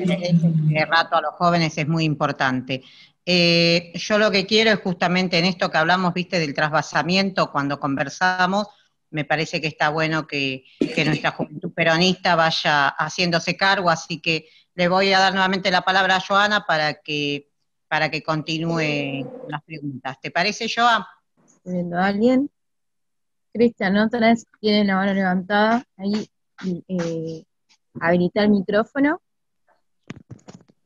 Este 0.00 0.86
rato 0.86 1.16
a 1.16 1.20
los 1.20 1.34
jóvenes 1.34 1.76
es 1.76 1.86
muy 1.86 2.04
importante. 2.04 2.82
Eh, 3.24 3.92
yo 3.94 4.18
lo 4.18 4.30
que 4.30 4.46
quiero 4.46 4.70
es 4.70 4.80
justamente 4.80 5.38
en 5.38 5.44
esto 5.44 5.70
que 5.70 5.78
hablamos, 5.78 6.14
viste, 6.14 6.38
del 6.38 6.54
trasvasamiento, 6.54 7.52
cuando 7.52 7.78
conversamos, 7.78 8.68
me 9.10 9.24
parece 9.24 9.60
que 9.60 9.66
está 9.66 9.90
bueno 9.90 10.26
que, 10.26 10.64
que 10.78 11.04
nuestra 11.04 11.32
juventud 11.32 11.72
peronista 11.72 12.34
vaya 12.34 12.88
haciéndose 12.88 13.56
cargo, 13.56 13.90
así 13.90 14.20
que 14.20 14.48
le 14.74 14.88
voy 14.88 15.12
a 15.12 15.18
dar 15.18 15.32
nuevamente 15.32 15.70
la 15.70 15.82
palabra 15.82 16.16
a 16.16 16.20
Joana 16.20 16.64
para 16.64 16.94
que 16.94 17.49
para 17.90 18.08
que 18.08 18.22
continúe 18.22 19.26
las 19.48 19.64
preguntas. 19.64 20.16
¿Te 20.22 20.30
parece, 20.30 20.68
Joa? 20.72 21.08
viendo 21.64 21.98
a 21.98 22.06
alguien. 22.06 22.48
Cristian, 23.52 23.96
otra 23.96 24.20
vez 24.20 24.46
tiene 24.60 24.84
la 24.84 24.94
mano 24.94 25.12
levantada. 25.12 25.84
Ahí 25.96 26.28
eh, 26.86 27.42
habilita 28.00 28.44
el 28.44 28.50
micrófono. 28.50 29.20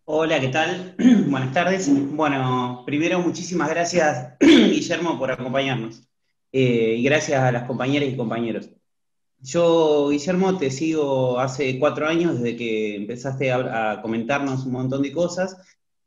Hola, 0.06 0.40
¿qué 0.40 0.48
tal? 0.48 0.96
Buenas 1.28 1.52
tardes. 1.52 1.90
Bueno, 2.16 2.84
primero 2.86 3.20
muchísimas 3.20 3.68
gracias, 3.68 4.36
Guillermo, 4.40 5.18
por 5.18 5.30
acompañarnos. 5.30 6.08
Eh, 6.52 6.96
y 6.96 7.04
gracias 7.04 7.42
a 7.42 7.52
las 7.52 7.64
compañeras 7.64 8.08
y 8.08 8.16
compañeros. 8.16 8.70
Yo, 9.40 10.08
Guillermo, 10.08 10.56
te 10.56 10.70
sigo 10.70 11.38
hace 11.38 11.78
cuatro 11.78 12.08
años 12.08 12.40
desde 12.40 12.56
que 12.56 12.96
empezaste 12.96 13.52
a 13.52 14.00
comentarnos 14.00 14.64
un 14.64 14.72
montón 14.72 15.02
de 15.02 15.12
cosas 15.12 15.58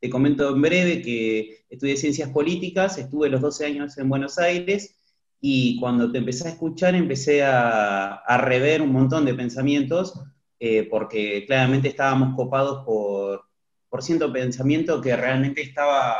te 0.08 0.12
comento 0.12 0.55
en 0.55 0.62
breve 0.62 1.01
que 1.01 1.66
estudié 1.70 1.97
ciencias 1.97 2.30
políticas, 2.30 2.97
estuve 2.97 3.28
los 3.28 3.41
12 3.41 3.66
años 3.66 3.97
en 3.97 4.08
Buenos 4.08 4.39
Aires 4.39 4.95
y 5.41 5.78
cuando 5.82 6.10
te 6.10 6.20
empecé 6.20 6.47
a 6.47 6.51
escuchar 6.51 6.95
empecé 6.95 7.43
a, 7.43 8.24
rever 8.39 8.82
un 8.82 8.93
montón 8.93 9.26
de 9.26 9.34
pensamientos 9.34 10.18
eh, 10.62 10.88
porque 10.89 11.45
claramente 11.45 11.89
estábamos 11.89 12.38
copados 12.38 12.86
por, 12.86 13.43
por 13.89 14.01
cierto 14.01 14.32
pensamiento 14.32 15.01
que 15.01 15.14
realmente 15.16 15.62
estaba... 15.62 16.16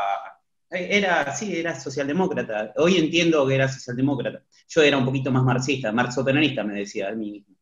Era, 0.70 1.34
sí, 1.34 1.56
era 1.56 1.80
socialdemócrata. 1.80 2.74
Hoy 2.76 2.98
entiendo 2.98 3.46
que 3.46 3.54
era 3.54 3.68
socialdemócrata. 3.68 4.44
Yo 4.68 4.82
era 4.82 4.98
un 4.98 5.06
poquito 5.06 5.32
más 5.32 5.44
marxista, 5.44 5.92
marxopenalista, 5.92 6.62
me 6.62 6.74
decía 6.74 7.08
a 7.08 7.14
mí 7.14 7.30
mismo. 7.30 7.56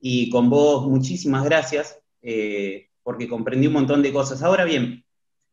Y 0.00 0.30
con 0.30 0.48
vos, 0.48 0.86
muchísimas 0.88 1.44
gracias, 1.44 2.00
eh, 2.22 2.88
porque 3.02 3.28
comprendí 3.28 3.66
un 3.66 3.74
montón 3.74 4.02
de 4.02 4.10
cosas. 4.10 4.42
Ahora 4.42 4.64
bien, 4.64 5.04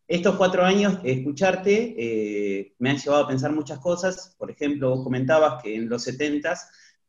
estos 0.07 0.35
cuatro 0.35 0.65
años, 0.65 0.99
escucharte, 1.03 1.95
eh, 1.97 2.73
me 2.79 2.89
han 2.89 2.97
llevado 2.97 3.23
a 3.23 3.27
pensar 3.27 3.53
muchas 3.53 3.79
cosas. 3.79 4.35
Por 4.37 4.51
ejemplo, 4.51 4.89
vos 4.89 5.03
comentabas 5.03 5.63
que 5.63 5.75
en 5.75 5.87
los 5.87 6.03
70 6.03 6.55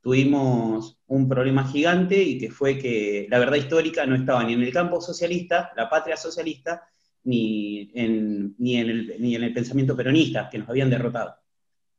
tuvimos 0.01 0.99
un 1.07 1.29
problema 1.29 1.67
gigante 1.67 2.23
y 2.23 2.39
que 2.39 2.51
fue 2.51 2.79
que 2.79 3.27
la 3.29 3.39
verdad 3.39 3.57
histórica 3.57 4.07
no 4.07 4.15
estaba 4.15 4.45
ni 4.45 4.53
en 4.53 4.63
el 4.63 4.73
campo 4.73 5.01
socialista, 5.01 5.73
la 5.77 5.89
patria 5.89 6.17
socialista, 6.17 6.83
ni 7.25 7.91
en, 7.95 8.55
ni 8.59 8.77
en, 8.77 8.91
el, 8.91 9.17
ni 9.19 9.35
en 9.35 9.43
el 9.43 9.53
pensamiento 9.53 9.97
peronista, 9.97 10.49
que 10.49 10.59
nos 10.59 10.69
habían 10.69 10.91
derrotado. 10.91 11.35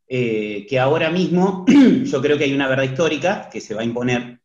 Eh, 0.08 0.66
que 0.70 0.80
ahora 0.80 1.10
mismo 1.10 1.66
yo 2.04 2.22
creo 2.22 2.38
que 2.38 2.44
hay 2.46 2.54
una 2.54 2.68
verdad 2.70 2.84
histórica 2.84 3.50
que 3.52 3.60
se 3.60 3.74
va 3.74 3.82
a 3.82 3.86
imponer 3.86 4.40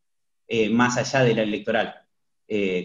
eh, 0.49 0.71
más 0.71 0.97
allá 0.97 1.23
de 1.23 1.35
la 1.35 1.43
electoral, 1.43 1.95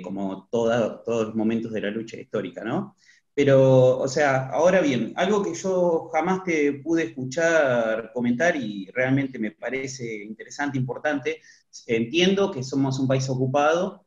como 0.03 0.47
todos 0.51 1.01
los 1.07 1.34
momentos 1.34 1.72
de 1.72 1.82
la 1.82 1.89
lucha 1.89 2.18
histórica, 2.18 2.63
¿no? 2.63 2.95
Pero, 3.36 3.99
o 3.99 4.07
sea, 4.07 4.47
ahora 4.47 4.79
bien, 4.79 5.11
algo 5.17 5.43
que 5.43 5.53
yo 5.53 6.09
jamás 6.13 6.45
te 6.45 6.71
pude 6.81 7.03
escuchar 7.03 8.11
comentar 8.13 8.55
y 8.55 8.89
realmente 8.93 9.38
me 9.38 9.51
parece 9.51 10.23
interesante, 10.23 10.77
importante, 10.77 11.41
entiendo 11.86 12.49
que 12.49 12.63
somos 12.63 12.97
un 12.97 13.09
país 13.09 13.29
ocupado, 13.29 14.05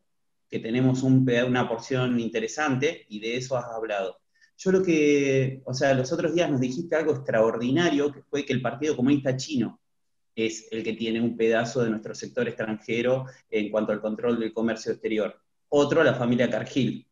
que 0.48 0.60
tenemos 0.60 1.02
una 1.02 1.68
porción 1.68 2.18
interesante 2.18 3.04
y 3.10 3.20
de 3.20 3.36
eso 3.36 3.58
has 3.58 3.66
hablado. 3.66 4.16
Yo 4.56 4.72
lo 4.72 4.82
que, 4.82 5.60
o 5.66 5.74
sea, 5.74 5.92
los 5.92 6.10
otros 6.10 6.34
días 6.34 6.50
nos 6.50 6.60
dijiste 6.60 6.96
algo 6.96 7.12
extraordinario, 7.12 8.10
que 8.12 8.22
fue 8.22 8.46
que 8.46 8.54
el 8.54 8.62
Partido 8.62 8.96
Comunista 8.96 9.36
Chino 9.36 9.78
es 10.34 10.68
el 10.70 10.82
que 10.82 10.94
tiene 10.94 11.20
un 11.20 11.36
pedazo 11.36 11.82
de 11.82 11.90
nuestro 11.90 12.14
sector 12.14 12.48
extranjero 12.48 13.26
en 13.50 13.70
cuanto 13.70 13.92
al 13.92 14.00
control 14.00 14.40
del 14.40 14.54
comercio 14.54 14.92
exterior. 14.92 15.38
Otro, 15.68 16.02
la 16.02 16.14
familia 16.14 16.48
Cargill. 16.48 17.07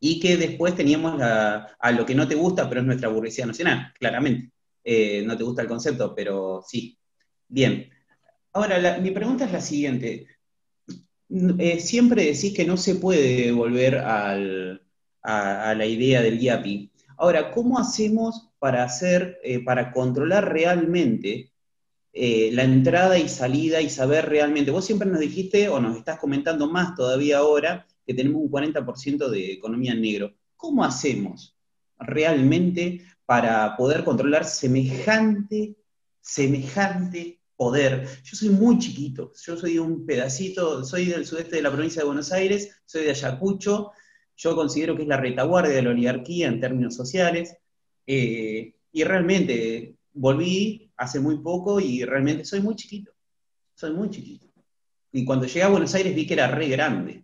Y 0.00 0.20
que 0.20 0.36
después 0.36 0.74
teníamos 0.74 1.20
a 1.20 1.92
lo 1.92 2.06
que 2.06 2.14
no 2.14 2.28
te 2.28 2.34
gusta, 2.34 2.68
pero 2.68 2.80
es 2.80 2.86
nuestra 2.86 3.08
burguesía 3.08 3.46
nacional, 3.46 3.92
claramente. 3.98 4.54
Eh, 4.84 5.22
no 5.24 5.36
te 5.36 5.44
gusta 5.44 5.62
el 5.62 5.68
concepto, 5.68 6.14
pero 6.14 6.62
sí. 6.66 6.98
Bien. 7.48 7.90
Ahora, 8.52 8.98
mi 8.98 9.10
pregunta 9.10 9.46
es 9.46 9.52
la 9.52 9.60
siguiente. 9.60 10.26
Eh, 11.58 11.80
siempre 11.80 12.26
decís 12.26 12.54
que 12.54 12.66
no 12.66 12.76
se 12.76 12.96
puede 12.96 13.50
volver 13.52 13.96
a, 13.98 14.36
la 14.36 15.86
idea 15.86 16.20
del 16.22 16.40
IAPI. 16.40 16.92
Ahora, 17.16 17.50
¿cómo 17.50 17.78
hacemos 17.78 18.50
para 18.58 18.84
hacer, 18.84 19.38
eh, 19.42 19.64
para 19.64 19.92
controlar 19.92 20.52
realmente 20.52 21.50
la 22.12 22.62
entrada 22.62 23.18
y 23.18 23.28
salida 23.28 23.80
y 23.80 23.88
saber 23.90 24.28
realmente? 24.28 24.70
Vos 24.70 24.84
siempre 24.84 25.08
nos 25.08 25.20
dijiste, 25.20 25.68
o 25.68 25.80
nos 25.80 25.96
estás 25.96 26.18
comentando 26.18 26.70
más 26.70 26.94
todavía 26.94 27.38
ahora, 27.38 27.86
que 28.06 28.14
tenemos 28.14 28.42
un 28.42 28.50
40% 28.50 29.28
de 29.28 29.52
economía 29.52 29.92
en 29.92 30.02
negro. 30.02 30.34
¿Cómo 30.56 30.84
hacemos 30.84 31.56
realmente 31.98 33.04
para 33.26 33.76
poder 33.76 34.04
controlar 34.04 34.44
semejante, 34.44 35.76
semejante 36.20 37.40
poder. 37.56 38.06
Yo 38.24 38.36
soy 38.36 38.50
muy 38.50 38.78
chiquito, 38.78 39.32
yo 39.44 39.56
soy 39.56 39.78
un 39.78 40.04
pedacito, 40.04 40.84
soy 40.84 41.06
del 41.06 41.26
sudeste 41.26 41.56
de 41.56 41.62
la 41.62 41.72
provincia 41.72 42.02
de 42.02 42.06
Buenos 42.06 42.32
Aires, 42.32 42.82
soy 42.84 43.04
de 43.04 43.10
Ayacucho, 43.10 43.92
yo 44.36 44.56
considero 44.56 44.96
que 44.96 45.02
es 45.02 45.08
la 45.08 45.16
retaguardia 45.16 45.74
de 45.74 45.82
la 45.82 45.90
oligarquía 45.90 46.48
en 46.48 46.60
términos 46.60 46.94
sociales, 46.94 47.56
eh, 48.06 48.74
y 48.92 49.04
realmente 49.04 49.96
volví 50.12 50.92
hace 50.96 51.20
muy 51.20 51.38
poco 51.38 51.80
y 51.80 52.04
realmente 52.04 52.44
soy 52.44 52.60
muy 52.60 52.74
chiquito, 52.74 53.12
soy 53.74 53.92
muy 53.92 54.10
chiquito. 54.10 54.46
Y 55.12 55.24
cuando 55.24 55.46
llegué 55.46 55.62
a 55.62 55.68
Buenos 55.68 55.94
Aires 55.94 56.14
vi 56.14 56.26
que 56.26 56.34
era 56.34 56.48
re 56.48 56.68
grande. 56.68 57.23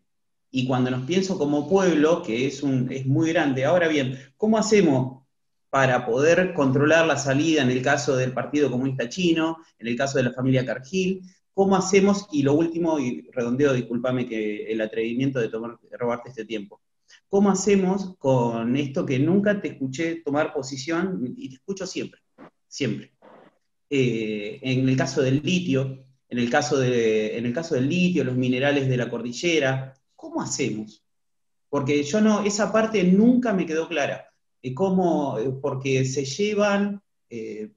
Y 0.50 0.66
cuando 0.66 0.90
nos 0.90 1.04
pienso 1.06 1.38
como 1.38 1.68
pueblo, 1.68 2.22
que 2.22 2.46
es, 2.46 2.62
un, 2.62 2.90
es 2.90 3.06
muy 3.06 3.30
grande, 3.30 3.64
ahora 3.64 3.88
bien, 3.88 4.18
¿cómo 4.36 4.58
hacemos 4.58 5.20
para 5.70 6.04
poder 6.04 6.52
controlar 6.52 7.06
la 7.06 7.16
salida 7.16 7.62
en 7.62 7.70
el 7.70 7.80
caso 7.80 8.16
del 8.16 8.32
Partido 8.32 8.70
Comunista 8.70 9.08
Chino, 9.08 9.58
en 9.78 9.86
el 9.86 9.96
caso 9.96 10.18
de 10.18 10.24
la 10.24 10.32
familia 10.32 10.66
Cargill, 10.66 11.22
¿cómo 11.54 11.76
hacemos? 11.76 12.26
Y 12.32 12.42
lo 12.42 12.54
último, 12.54 12.98
y 12.98 13.28
redondeo, 13.32 13.72
discúlpame 13.72 14.26
que 14.26 14.64
el 14.64 14.80
atrevimiento 14.80 15.38
de, 15.38 15.48
tomar, 15.48 15.78
robarte 15.92 16.30
este 16.30 16.44
tiempo. 16.44 16.80
¿Cómo 17.28 17.50
hacemos 17.50 18.16
con 18.18 18.76
esto 18.76 19.06
que 19.06 19.20
nunca 19.20 19.60
te 19.60 19.68
escuché 19.68 20.16
tomar 20.24 20.52
posición 20.52 21.34
y 21.36 21.48
te 21.50 21.54
escucho 21.56 21.86
siempre, 21.86 22.20
siempre? 22.66 23.12
Eh, 23.88 24.58
en 24.62 24.88
el 24.88 24.96
caso 24.96 25.22
del 25.22 25.40
litio, 25.42 26.04
en 26.28 26.38
el 26.38 26.50
caso, 26.50 26.78
de, 26.78 27.36
en 27.38 27.46
el 27.46 27.52
caso 27.52 27.76
del 27.76 27.88
litio, 27.88 28.24
los 28.24 28.36
minerales 28.36 28.88
de 28.88 28.96
la 28.96 29.08
cordillera, 29.08 29.94
¿cómo 30.20 30.42
hacemos? 30.42 31.02
Porque 31.70 32.02
yo 32.02 32.20
no, 32.20 32.42
esa 32.44 32.70
parte 32.70 33.02
nunca 33.04 33.54
me 33.54 33.64
quedó 33.64 33.88
clara. 33.88 34.26
cómo, 34.74 35.38
eh, 35.38 35.50
porque 35.62 36.04
se 36.04 36.26
llevan, 36.26 37.02
eh, 37.30 37.70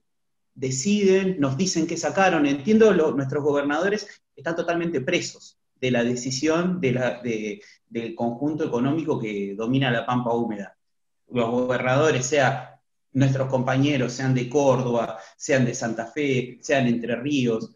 deciden, 0.54 1.40
nos 1.40 1.56
dicen 1.56 1.86
que 1.86 1.96
sacaron. 1.96 2.44
Entiendo, 2.44 2.92
nuestros 3.12 3.42
gobernadores 3.42 4.06
están 4.36 4.54
totalmente 4.54 5.00
presos 5.00 5.58
de 5.80 5.90
la 5.90 6.04
decisión 6.04 6.80
del 6.80 8.14
conjunto 8.14 8.64
económico 8.64 9.18
que 9.18 9.54
domina 9.56 9.90
la 9.90 10.04
pampa 10.04 10.34
húmeda. 10.34 10.76
Los 11.30 11.50
gobernadores, 11.50 12.26
sea 12.26 12.78
nuestros 13.12 13.48
compañeros, 13.48 14.12
sean 14.12 14.34
de 14.34 14.50
Córdoba, 14.50 15.18
sean 15.36 15.64
de 15.64 15.74
Santa 15.74 16.06
Fe, 16.06 16.58
sean 16.60 16.86
Entre 16.88 17.16
Ríos, 17.16 17.70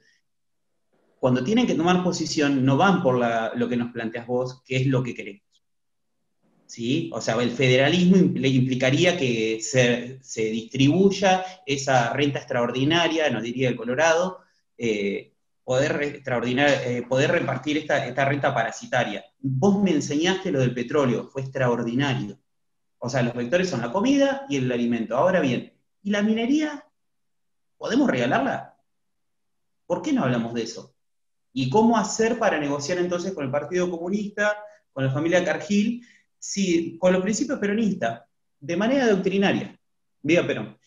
cuando 1.20 1.42
tienen 1.42 1.66
que 1.66 1.74
tomar 1.74 2.02
posición 2.02 2.64
no 2.64 2.76
van 2.76 3.02
por 3.02 3.18
lo 3.56 3.68
que 3.68 3.76
nos 3.76 3.92
planteas 3.92 4.26
vos, 4.26 4.62
que 4.64 4.76
es 4.76 4.86
lo 4.86 5.02
que 5.02 5.14
queremos. 5.14 5.42
¿Sí? 6.66 7.10
O 7.14 7.20
sea, 7.20 7.34
el 7.36 7.50
federalismo 7.50 8.16
le 8.34 8.48
implicaría 8.48 9.16
que 9.16 9.60
se, 9.62 10.20
distribuya 10.50 11.44
esa 11.64 12.12
renta 12.12 12.38
extraordinaria, 12.38 13.30
nos 13.30 13.42
diría 13.42 13.70
el 13.70 13.76
Colorado, 13.76 14.40
eh, 14.76 15.32
poder, 15.64 16.22
eh, 16.24 17.02
poder 17.08 17.30
repartir 17.30 17.78
esta, 17.78 18.06
esta 18.06 18.24
renta 18.26 18.54
parasitaria. 18.54 19.24
Vos 19.40 19.82
me 19.82 19.92
enseñaste 19.92 20.50
lo 20.52 20.60
del 20.60 20.74
petróleo, 20.74 21.28
fue 21.28 21.42
extraordinario. 21.42 22.38
O 22.98 23.08
sea, 23.08 23.22
los 23.22 23.34
vectores 23.34 23.70
son 23.70 23.80
la 23.80 23.92
comida 23.92 24.44
y 24.48 24.56
el 24.56 24.70
alimento. 24.70 25.16
Ahora 25.16 25.40
bien, 25.40 25.72
¿y 26.02 26.10
la 26.10 26.22
minería? 26.22 26.84
¿Podemos 27.78 28.10
regalarla? 28.10 28.76
¿Por 29.86 30.02
qué 30.02 30.12
no 30.12 30.24
hablamos 30.24 30.52
de 30.52 30.62
eso? 30.62 30.97
¿Y 31.60 31.68
cómo 31.70 31.98
hacer 31.98 32.38
para 32.38 32.60
negociar 32.60 32.98
entonces 32.98 33.32
con 33.32 33.44
el 33.44 33.50
Partido 33.50 33.90
Comunista, 33.90 34.64
con 34.92 35.04
la 35.04 35.10
familia 35.10 35.44
Cargill, 35.44 36.06
si, 36.38 36.96
con 36.98 37.12
los 37.12 37.20
principios 37.20 37.58
peronistas, 37.58 38.22
de 38.60 38.76
manera 38.76 39.08
doctrinaria? 39.08 39.76
Viva 40.22 40.46
Perón. 40.46 40.78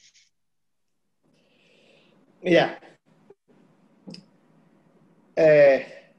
Mira, 2.41 2.79
eh, 5.35 6.13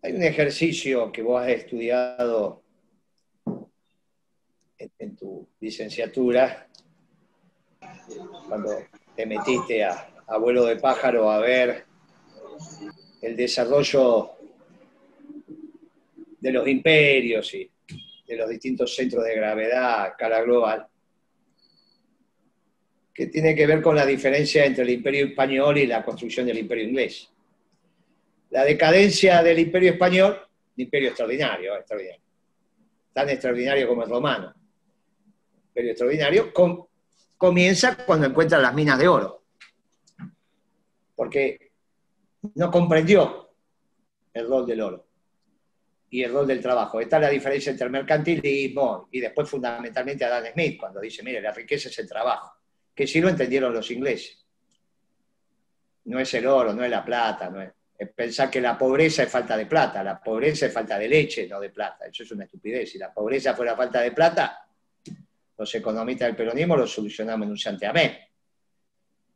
hay 0.00 0.12
un 0.12 0.22
ejercicio 0.22 1.10
que 1.10 1.22
vos 1.22 1.42
has 1.42 1.48
estudiado 1.48 2.62
en, 4.78 5.16
tu 5.16 5.48
licenciatura, 5.58 6.68
cuando 8.46 8.76
te 9.16 9.26
metiste 9.26 9.82
a, 9.82 10.12
abuelo 10.28 10.66
de 10.66 10.76
pájaro 10.76 11.30
a 11.30 11.40
ver 11.40 11.85
el 13.22 13.36
desarrollo 13.36 14.30
de 16.40 16.50
los 16.52 16.66
imperios 16.68 17.54
y 17.54 17.70
de 18.26 18.36
los 18.36 18.48
distintos 18.48 18.94
centros 18.94 19.24
de 19.24 19.34
gravedad 19.34 20.02
a 20.02 20.06
escala 20.08 20.42
global 20.42 20.86
que 23.16 23.28
tiene 23.28 23.54
que 23.54 23.66
ver 23.66 23.80
con 23.80 23.96
la 23.96 24.04
diferencia 24.04 24.66
entre 24.66 24.84
el 24.84 24.90
imperio 24.90 25.24
español 25.24 25.78
y 25.78 25.86
la 25.86 26.04
construcción 26.04 26.44
del 26.44 26.58
imperio 26.58 26.84
inglés. 26.84 27.30
La 28.50 28.62
decadencia 28.62 29.42
del 29.42 29.58
imperio 29.58 29.92
español, 29.92 30.38
imperio 30.76 31.08
extraordinario, 31.08 31.74
extraordinario, 31.76 32.20
tan 33.14 33.30
extraordinario 33.30 33.88
como 33.88 34.02
el 34.02 34.10
romano, 34.10 34.54
imperio 35.68 35.92
extraordinario, 35.92 36.52
comienza 37.38 37.96
cuando 38.04 38.26
encuentra 38.26 38.58
las 38.58 38.74
minas 38.74 38.98
de 38.98 39.08
oro, 39.08 39.44
porque 41.14 41.65
no 42.54 42.70
comprendió 42.70 43.50
el 44.32 44.46
rol 44.46 44.66
del 44.66 44.80
oro 44.80 45.06
y 46.10 46.22
el 46.22 46.32
rol 46.32 46.46
del 46.46 46.60
trabajo. 46.60 47.00
Esta 47.00 47.16
es 47.16 47.22
la 47.22 47.28
diferencia 47.30 47.70
entre 47.70 47.86
el 47.86 47.92
mercantilismo 47.92 49.08
y 49.10 49.20
después 49.20 49.48
fundamentalmente 49.48 50.24
Adam 50.24 50.52
Smith, 50.52 50.78
cuando 50.78 51.00
dice, 51.00 51.22
mire, 51.22 51.40
la 51.40 51.52
riqueza 51.52 51.88
es 51.88 51.98
el 51.98 52.08
trabajo 52.08 52.56
que 52.96 53.06
sí 53.06 53.20
lo 53.20 53.28
entendieron 53.28 53.74
los 53.74 53.90
ingleses. 53.90 54.42
No 56.06 56.18
es 56.18 56.32
el 56.32 56.46
oro, 56.46 56.72
no 56.72 56.82
es 56.82 56.90
la 56.90 57.04
plata, 57.04 57.50
no 57.50 57.60
es, 57.60 57.72
pensar 58.14 58.50
que 58.50 58.60
la 58.60 58.76
pobreza 58.76 59.22
es 59.22 59.30
falta 59.30 59.56
de 59.56 59.66
plata, 59.66 60.02
la 60.02 60.18
pobreza 60.18 60.66
es 60.66 60.72
falta 60.72 60.98
de 60.98 61.06
leche, 61.06 61.46
no 61.46 61.60
de 61.60 61.70
plata. 61.70 62.06
Eso 62.06 62.22
es 62.22 62.30
una 62.32 62.44
estupidez. 62.44 62.90
Si 62.90 62.98
la 62.98 63.12
pobreza 63.12 63.54
fuera 63.54 63.76
falta 63.76 64.00
de 64.00 64.12
plata, 64.12 64.66
los 65.58 65.74
economistas 65.74 66.28
del 66.28 66.36
peronismo 66.36 66.76
lo 66.76 66.86
solucionamos 66.86 67.44
en 67.44 67.50
un 67.50 67.58
santiamén. 67.58 68.16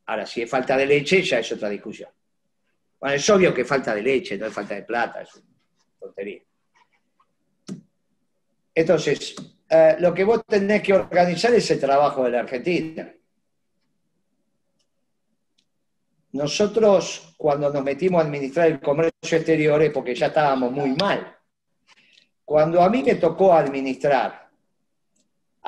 Ahora, 0.07 0.25
si 0.25 0.43
es 0.43 0.51
falta 0.51 0.77
de 0.77 0.87
leche, 0.87 1.23
ya 1.23 1.39
es 1.39 1.53
otra 1.53 1.69
discusión. 1.69 2.11
Bueno, 3.01 3.17
es 3.17 3.31
obvio 3.31 3.55
que 3.55 3.65
falta 3.65 3.95
de 3.95 4.03
leche, 4.03 4.37
no 4.37 4.47
es 4.47 4.53
falta 4.53 4.75
de 4.75 4.83
plata, 4.83 5.23
es 5.23 5.35
una 5.35 5.45
tontería. 5.99 6.43
Entonces, 8.75 9.35
eh, 9.69 9.97
lo 9.99 10.13
que 10.13 10.25
vos 10.25 10.45
tenés 10.47 10.83
que 10.83 10.93
organizar 10.93 11.55
es 11.55 11.71
el 11.71 11.81
trabajo 11.81 12.25
de 12.25 12.31
la 12.31 12.41
Argentina. 12.41 13.11
Nosotros, 16.33 17.35
cuando 17.37 17.71
nos 17.73 17.83
metimos 17.83 18.23
a 18.23 18.27
administrar 18.27 18.69
el 18.69 18.81
comercio 18.81 19.39
exterior, 19.39 19.83
es 19.83 19.91
porque 19.91 20.15
ya 20.15 20.27
estábamos 20.27 20.71
muy 20.71 20.91
mal. 20.91 21.37
Cuando 22.45 22.83
a 22.83 22.91
mí 22.91 23.03
me 23.03 23.15
tocó 23.15 23.55
administrar 23.55 24.50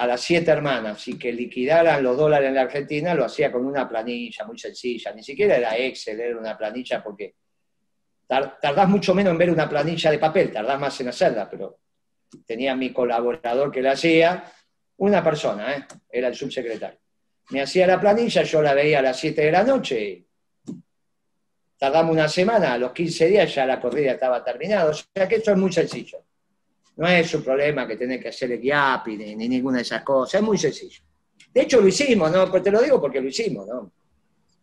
a 0.03 0.07
las 0.09 0.21
siete 0.21 0.51
hermanas 0.51 1.07
y 1.07 1.17
que 1.17 1.33
liquidaran 1.33 2.03
los 2.03 2.17
dólares 2.17 2.49
en 2.49 2.57
la 2.57 2.63
Argentina, 2.63 3.15
lo 3.15 3.25
hacía 3.25 3.53
con 3.53 3.65
una 3.65 3.89
planilla 3.89 4.45
muy 4.45 4.59
sencilla, 4.59 5.13
ni 5.13 5.23
siquiera 5.23 5.57
era 5.57 5.77
Excel, 5.77 6.19
era 6.19 6.37
una 6.37 6.59
planilla 6.59 7.01
porque 7.01 7.37
tardás 8.27 8.89
mucho 8.89 9.15
menos 9.15 9.31
en 9.31 9.39
ver 9.39 9.51
una 9.51 9.69
planilla 9.69 10.11
de 10.11 10.19
papel, 10.19 10.51
tardás 10.51 10.81
más 10.81 11.01
en 11.01 11.09
hacerla, 11.09 11.49
pero 11.49 11.79
tenía 12.45 12.75
mi 12.75 12.93
colaborador 12.93 13.71
que 13.71 13.81
la 13.81 13.93
hacía, 13.93 14.53
una 14.97 15.23
persona, 15.23 15.77
¿eh? 15.77 15.87
era 16.11 16.27
el 16.27 16.35
subsecretario. 16.35 16.99
Me 17.51 17.63
hacía 17.63 17.87
la 17.87 18.01
planilla, 18.01 18.43
yo 18.43 18.61
la 18.61 18.75
veía 18.75 18.99
a 18.99 19.03
las 19.03 19.21
7 19.21 19.41
de 19.41 19.53
la 19.53 19.63
noche, 19.63 20.27
tardamos 21.79 22.11
una 22.11 22.27
semana, 22.27 22.73
a 22.73 22.79
los 22.79 22.91
15 22.91 23.27
días 23.29 23.55
ya 23.55 23.67
la 23.67 23.81
corrida 23.81 24.13
estaba 24.13 24.43
terminada, 24.43 24.91
o 24.91 24.95
sea 24.95 25.29
que 25.29 25.37
esto 25.37 25.53
es 25.53 25.57
muy 25.57 25.73
sencillo. 25.73 26.25
No 26.97 27.09
es 27.09 27.35
un 27.35 27.43
problema 27.43 27.87
que 27.87 27.97
tenés 27.97 28.21
que 28.21 28.29
hacer 28.29 28.53
el 28.53 28.61
GIAPI 28.61 29.17
ni, 29.17 29.35
ni, 29.35 29.49
ninguna 29.49 29.79
de 29.79 29.83
esas 29.83 30.03
cosas, 30.03 30.41
es 30.41 30.47
muy 30.47 30.59
sencillo. 30.59 31.03
De 31.53 31.63
hecho 31.63 31.81
lo 31.81 31.89
hicimos, 31.89 32.31
¿no? 32.31 32.51
Pues 32.51 32.63
te 32.63 32.71
lo 32.71 32.81
digo 32.81 33.01
porque 33.01 33.21
lo 33.21 33.29
hicimos, 33.29 33.67
¿no? 33.67 33.93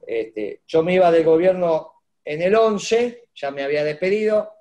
Este, 0.05 0.61
yo 0.67 0.83
me 0.83 0.95
iba 0.95 1.11
del 1.11 1.23
gobierno 1.23 1.93
en 2.23 2.41
el 2.41 2.55
11, 2.55 3.29
ya 3.35 3.51
me 3.51 3.63
había 3.63 3.83
despedido, 3.83 4.51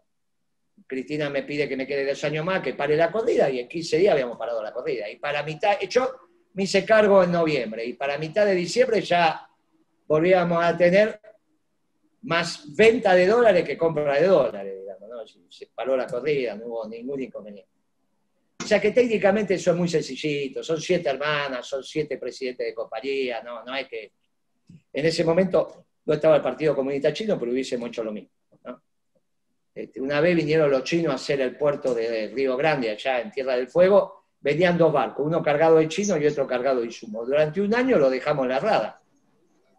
Cristina 0.87 1.29
me 1.29 1.43
pide 1.43 1.69
que 1.69 1.77
me 1.77 1.87
quede 1.87 2.07
dos 2.07 2.23
años 2.25 2.45
más, 2.45 2.63
que 2.63 2.75
pare 2.75 2.97
la 2.97 3.13
corrida, 3.13 3.51
y 3.51 3.61
en 3.61 3.69
15 3.69 3.99
días 3.99 4.13
habíamos 4.13 4.39
parado 4.39 4.63
la 4.63 4.73
corrida. 4.73 5.09
Y 5.09 5.17
para 5.17 5.43
mitad, 5.43 5.79
yo 5.89 6.11
me 6.55 6.65
hice 6.65 6.85
cargo 6.85 7.23
en 7.23 7.33
noviembre, 7.33 7.85
y 7.85 7.93
para 7.93 8.19
mitad 8.19 8.47
de 8.47 8.55
diciembre 8.55 9.01
ya 9.03 9.49
volvíamos 10.07 10.65
a 10.65 10.77
tener 10.77 11.21
más 12.23 12.75
venta 12.75 13.15
de 13.15 13.27
dólares 13.27 13.65
que 13.65 13.77
compra 13.77 14.19
de 14.19 14.27
dólares, 14.27 14.75
¿no? 15.19 15.51
Se 15.51 15.67
paró 15.75 15.97
la 15.97 16.07
corrida, 16.07 16.55
no 16.55 16.67
hubo 16.67 16.89
ningún 16.89 17.23
inconveniente. 17.23 17.71
O 18.63 18.67
sea 18.67 18.81
que 18.81 18.91
técnicamente 18.91 19.55
eso 19.55 19.71
es 19.71 19.77
muy 19.77 19.89
sencillito, 19.89 20.63
son 20.63 20.81
siete 20.81 21.09
hermanas, 21.09 21.67
son 21.67 21.83
siete 21.83 22.19
presidentes 22.19 22.67
de 22.67 22.75
compañía, 22.75 23.43
no, 23.43 23.65
no 23.65 23.73
hay 23.73 23.87
que... 23.87 24.13
En 24.93 25.07
ese 25.07 25.25
momento 25.25 25.87
no 26.05 26.15
estaba 26.15 26.37
el 26.37 26.43
Partido 26.43 26.75
Comunista 26.75 27.13
Chino, 27.13 27.39
pero 27.39 27.53
hubiésemos 27.53 27.89
hecho 27.89 28.05
lo 28.05 28.13
mismo. 28.13 28.31
Este, 29.75 30.01
una 30.01 30.21
vez 30.21 30.35
vinieron 30.35 30.71
los 30.71 30.83
chinos 30.83 31.13
a 31.13 31.15
hacer 31.15 31.41
el 31.41 31.57
puerto 31.57 31.95
de 31.95 32.33
Río 32.35 32.57
Grande, 32.57 32.91
allá 32.91 33.21
en 33.21 33.31
Tierra 33.31 33.55
del 33.55 33.69
Fuego, 33.69 34.25
venían 34.41 34.77
dos 34.77 34.93
barcos, 34.93 35.25
uno 35.25 35.41
cargado 35.41 35.77
de 35.77 35.87
chino 35.87 36.17
y 36.17 36.27
otro 36.27 36.47
cargado 36.49 36.81
de 36.81 36.87
insumos. 36.87 37.29
Durante 37.29 37.61
un 37.61 37.73
año 37.73 37.97
lo 37.97 38.11
dejamos 38.11 38.45
en 38.45 38.49
la 38.49 38.59
rada. 38.59 39.01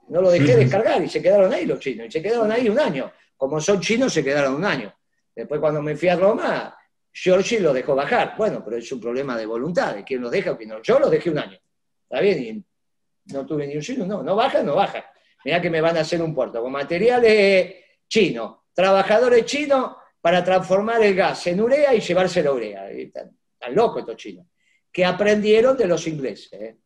No 0.07 0.21
lo 0.21 0.31
dejé 0.31 0.55
descargar 0.55 1.03
y 1.03 1.09
se 1.09 1.21
quedaron 1.21 1.53
ahí 1.53 1.65
los 1.65 1.79
chinos, 1.79 2.07
y 2.07 2.11
se 2.11 2.21
quedaron 2.21 2.51
ahí 2.51 2.69
un 2.69 2.79
año. 2.79 3.11
Como 3.35 3.59
son 3.59 3.81
chinos, 3.81 4.13
se 4.13 4.23
quedaron 4.23 4.55
un 4.55 4.65
año. 4.65 4.93
Después 5.39 5.61
cuando 5.61 5.81
me 5.81 5.95
fui 5.95 6.09
a 6.09 6.17
Roma, 6.17 6.77
Giorgi 7.13 7.59
lo 7.59 7.71
dejó 7.71 7.95
bajar. 7.95 8.35
Bueno, 8.37 8.61
pero 8.61 8.75
es 8.75 8.91
un 8.91 8.99
problema 8.99 9.37
de 9.37 9.45
voluntad, 9.45 9.95
de 9.95 10.03
quién 10.03 10.21
lo 10.21 10.29
deja 10.29 10.51
o 10.51 10.57
quién 10.57 10.67
no. 10.67 10.81
Yo 10.81 10.99
lo 10.99 11.09
dejé 11.09 11.29
un 11.29 11.39
año. 11.39 11.57
¿Está 12.03 12.19
bien? 12.19 12.43
Y 12.43 13.33
no 13.33 13.45
tuve 13.45 13.65
ni 13.65 13.77
un 13.77 13.81
chino, 13.81 14.05
no, 14.05 14.21
no 14.21 14.35
baja, 14.35 14.61
no 14.63 14.75
baja. 14.75 15.09
Mirá 15.45 15.61
que 15.61 15.69
me 15.69 15.79
van 15.79 15.95
a 15.95 16.01
hacer 16.01 16.21
un 16.21 16.35
puerto 16.35 16.61
con 16.61 16.73
materiales 16.73 17.73
chinos, 18.09 18.57
trabajadores 18.73 19.45
chinos 19.45 19.95
para 20.19 20.43
transformar 20.43 21.01
el 21.03 21.15
gas 21.15 21.47
en 21.47 21.61
urea 21.61 21.95
y 21.95 22.01
llevárselo 22.01 22.51
a 22.51 22.55
urea. 22.55 22.91
Están, 22.91 23.37
locos 23.69 24.01
estos 24.01 24.17
chinos. 24.17 24.45
Que 24.91 25.05
aprendieron 25.05 25.77
de 25.77 25.87
los 25.87 26.05
ingleses. 26.05 26.51
¿eh? 26.51 26.77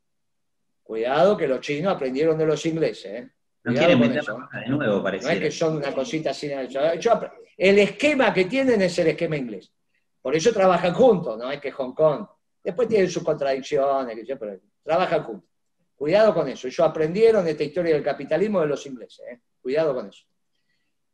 Cuidado 0.83 1.35
que 1.35 1.47
los 1.47 1.59
chinos 1.59 1.91
aprendieron 1.91 2.37
de 2.37 2.45
los 2.45 2.63
ingleses. 2.67 3.05
¿eh? 3.05 3.31
No 3.63 3.73
quieren 3.73 3.99
meter 3.99 4.23
de 4.23 4.67
nuevo, 4.67 5.01
parece. 5.01 5.25
No 5.25 5.31
es 5.31 5.39
que 5.39 5.51
son 5.51 5.77
una 5.77 5.93
cosita 5.93 6.31
así. 6.31 6.51
el 7.57 7.79
esquema 7.79 8.33
que 8.33 8.45
tienen 8.45 8.81
es 8.81 8.97
el 8.99 9.07
esquema 9.07 9.37
inglés. 9.37 9.71
Por 10.21 10.35
eso 10.35 10.51
trabajan 10.51 10.93
juntos, 10.93 11.37
no 11.37 11.51
es 11.51 11.59
que 11.59 11.71
Hong 11.71 11.93
Kong. 11.93 12.25
Después 12.63 12.87
tienen 12.87 13.09
sus 13.09 13.23
contradicciones, 13.23 14.17
pero 14.39 14.59
trabajan 14.83 15.23
juntos. 15.23 15.49
Cuidado 15.95 16.33
con 16.33 16.49
eso. 16.49 16.67
Ellos 16.67 16.79
aprendieron 16.79 17.47
esta 17.47 17.63
historia 17.63 17.93
del 17.93 18.03
capitalismo 18.03 18.61
de 18.61 18.67
los 18.67 18.85
ingleses. 18.85 19.25
¿eh? 19.29 19.39
Cuidado 19.61 19.93
con 19.93 20.07
eso. 20.07 20.25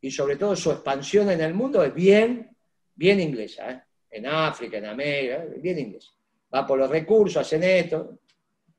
Y 0.00 0.10
sobre 0.10 0.36
todo 0.36 0.56
su 0.56 0.70
expansión 0.70 1.30
en 1.30 1.40
el 1.40 1.54
mundo 1.54 1.84
es 1.84 1.94
bien, 1.94 2.56
bien 2.94 3.20
inglesa. 3.20 3.70
¿eh? 3.70 3.82
En 4.10 4.26
África, 4.26 4.78
en 4.78 4.86
América, 4.86 5.44
bien 5.56 5.78
inglesa. 5.78 6.10
Va 6.52 6.66
por 6.66 6.78
los 6.78 6.90
recursos, 6.90 7.36
hacen 7.36 7.62
esto. 7.62 8.18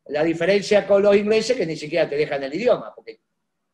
La 0.07 0.23
diferencia 0.23 0.85
con 0.87 1.01
los 1.01 1.15
ingleses 1.15 1.51
es 1.51 1.57
que 1.57 1.65
ni 1.65 1.77
siquiera 1.77 2.09
te 2.09 2.17
dejan 2.17 2.43
el 2.43 2.53
idioma, 2.53 2.93
porque 2.93 3.19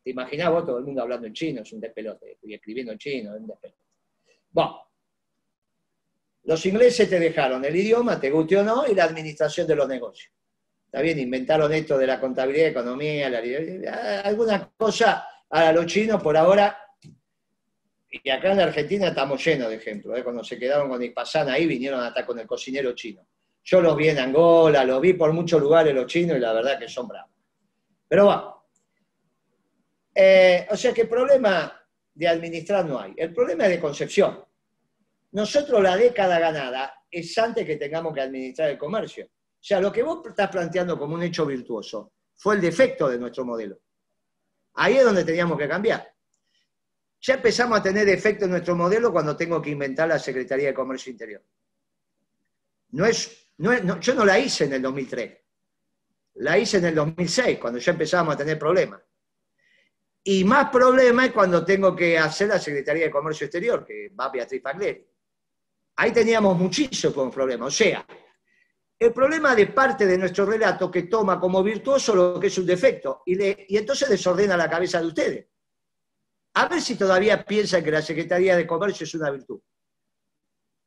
te 0.08 0.12
imaginás 0.12 0.50
vos 0.52 0.66
todo 0.66 0.78
el 0.78 0.86
mundo 0.86 1.02
hablando 1.02 1.28
en 1.28 1.34
chino, 1.34 1.64
es 1.64 1.74
un 1.74 1.82
despelote, 1.82 2.38
y 2.44 2.54
escribiendo 2.54 2.94
en 2.94 2.98
chino, 2.98 3.36
es 3.36 3.42
un 3.42 3.48
despelote. 3.48 3.82
Bueno, 4.52 4.82
los 6.44 6.66
ingleses 6.66 7.10
te 7.10 7.20
dejaron 7.20 7.66
el 7.66 7.76
idioma, 7.76 8.18
te 8.18 8.32
guste 8.32 8.56
o 8.56 8.64
no, 8.64 8.88
y 8.88 8.96
la 8.96 9.04
administración 9.04 9.68
de 9.68 9.76
los 9.76 9.86
negocios. 9.86 10.32
Está 10.86 11.02
bien, 11.02 11.20
inventaron 11.20 11.74
esto 11.74 11.98
de 11.98 12.08
la 12.08 12.22
contabilidad, 12.22 12.68
economía, 12.70 13.30
la, 13.30 14.22
alguna 14.22 14.72
cosa 14.78 15.28
a 15.50 15.74
los 15.74 15.86
chinos 15.88 16.24
por 16.24 16.38
ahora. 16.38 16.78
Y 18.10 18.30
acá 18.30 18.52
en 18.52 18.60
la 18.60 18.64
Argentina 18.64 19.10
estamos 19.10 19.46
llenos 19.46 19.68
de 19.68 19.76
ejemplos. 19.76 20.18
¿eh? 20.18 20.24
Cuando 20.24 20.42
se 20.42 20.58
quedaron 20.58 20.88
con 20.88 21.04
Ispasana 21.04 21.52
ahí, 21.52 21.68
vinieron 21.68 22.00
a 22.00 22.08
estar 22.08 22.26
con 22.26 22.40
el 22.40 22.48
cocinero 22.48 22.94
chino. 22.94 23.28
Yo 23.62 23.82
los 23.82 23.98
vi 23.98 24.08
en 24.08 24.20
Angola, 24.20 24.86
los 24.86 25.02
vi 25.02 25.12
por 25.12 25.34
muchos 25.34 25.62
lugares 25.62 25.94
los 25.94 26.06
chinos 26.06 26.38
y 26.38 26.40
la 26.40 26.54
verdad 26.54 26.80
que 26.80 26.88
son 26.88 27.10
bravos. 27.10 27.32
Pero 28.08 28.28
va. 28.28 28.57
Eh, 30.20 30.66
o 30.72 30.76
sea 30.76 30.92
que 30.96 31.06
problema 31.06 31.80
de 32.12 32.28
administrar 32.28 32.84
no 32.84 33.00
hay. 33.00 33.14
El 33.16 33.32
problema 33.36 33.66
es 33.66 33.70
de 33.70 33.80
concepción. 33.80 34.44
Nosotros 35.34 35.80
la 35.80 35.96
década 35.96 36.40
ganada 36.40 36.92
es 37.12 37.38
antes 37.38 37.64
que 37.64 37.76
tengamos 37.76 38.16
que 38.16 38.22
administrar 38.22 38.72
el 38.72 38.80
comercio. 38.80 39.28
O 39.28 39.62
sea, 39.62 39.80
lo 39.80 39.92
que 39.92 40.02
vos 40.02 40.26
estás 40.28 40.50
planteando 40.50 40.98
como 40.98 41.14
un 41.14 41.22
hecho 41.22 41.46
virtuoso 41.46 42.14
fue 42.36 42.56
el 42.56 42.62
defecto 42.62 43.08
de 43.08 43.20
nuestro 43.20 43.46
modelo. 43.46 43.78
Ahí 44.74 44.96
es 44.98 45.06
donde 45.06 45.24
teníamos 45.24 45.56
que 45.56 45.68
cambiar. 45.68 46.12
Ya 47.22 47.36
empezamos 47.36 47.78
a 47.80 47.84
tener 47.84 48.04
defecto 48.08 48.46
en 48.46 48.52
nuestro 48.52 48.76
modelo 48.76 49.12
cuando 49.12 49.38
tengo 49.38 49.62
que 49.62 49.70
inventar 49.70 50.08
la 50.08 50.18
Secretaría 50.18 50.70
de 50.70 50.74
Comercio 50.74 51.12
Interior. 51.12 51.44
No 52.90 53.06
es, 53.06 53.52
no 53.58 54.00
yo 54.00 54.16
no 54.16 54.26
la 54.26 54.40
hice 54.40 54.66
en 54.66 54.74
el 54.74 54.82
2003, 54.82 55.38
la 56.36 56.58
hice 56.58 56.78
en 56.78 56.86
el 56.86 56.96
2006, 56.96 57.60
cuando 57.60 57.78
ya 57.78 57.92
empezábamos 57.92 58.34
a 58.34 58.38
tener 58.38 58.58
problemas. 58.58 59.00
Y 60.30 60.44
más 60.44 60.70
problema 60.70 61.26
es 61.26 61.32
cuando 61.32 61.64
tengo 61.64 61.96
que 61.96 62.18
hacer 62.18 62.50
la 62.50 62.60
Secretaría 62.60 63.06
de 63.06 63.12
Comercio 63.12 63.46
Exterior, 63.46 63.86
que 63.86 64.10
va 64.10 64.28
Beatriz 64.28 64.62
Pagleri. 64.62 65.08
Ahí 65.96 66.12
teníamos 66.12 66.58
muchísimos 66.58 67.34
problemas. 67.34 67.70
O 67.70 67.72
sea, 67.72 68.06
el 69.00 69.14
problema 69.14 69.56
de 69.56 69.68
parte 69.68 70.06
de 70.06 70.18
nuestro 70.18 70.46
relato 70.46 70.92
que 70.92 71.04
toma 71.04 71.40
como 71.40 71.64
virtuoso 71.64 72.14
lo 72.14 72.38
que 72.42 72.48
es 72.48 72.58
un 72.58 72.66
defecto 72.66 73.22
y, 73.26 73.42
y 73.74 73.78
entonces 73.78 74.10
desordena 74.10 74.58
la 74.58 74.70
cabeza 74.70 75.00
de 75.00 75.08
ustedes. 75.08 75.48
A 76.56 76.68
ver 76.68 76.82
si 76.82 76.98
todavía 76.98 77.46
piensan 77.46 77.82
que 77.82 77.92
la 77.92 78.02
Secretaría 78.02 78.58
de 78.58 78.68
Comercio 78.68 79.06
es 79.06 79.16
una 79.16 79.32
virtud. 79.32 79.62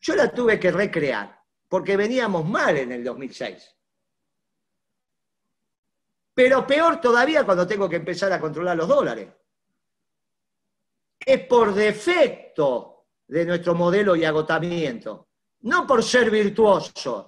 Yo 0.00 0.16
la 0.16 0.30
tuve 0.30 0.60
que 0.60 0.70
recrear, 0.70 1.40
porque 1.66 1.96
veníamos 1.96 2.46
mal 2.46 2.76
en 2.76 2.92
el 2.92 3.02
2006. 3.02 3.74
Pero 6.40 6.66
peor 6.66 6.98
todavía 7.02 7.44
cuando 7.44 7.66
tengo 7.66 7.86
que 7.86 7.96
empezar 7.96 8.32
a 8.32 8.40
controlar 8.40 8.74
los 8.74 8.88
dólares. 8.88 9.28
Es 11.18 11.46
por 11.46 11.74
defecto 11.74 13.08
de 13.28 13.44
nuestro 13.44 13.74
modelo 13.74 14.16
y 14.16 14.24
agotamiento, 14.24 15.28
no 15.60 15.86
por 15.86 16.02
ser 16.02 16.30
virtuoso, 16.30 17.26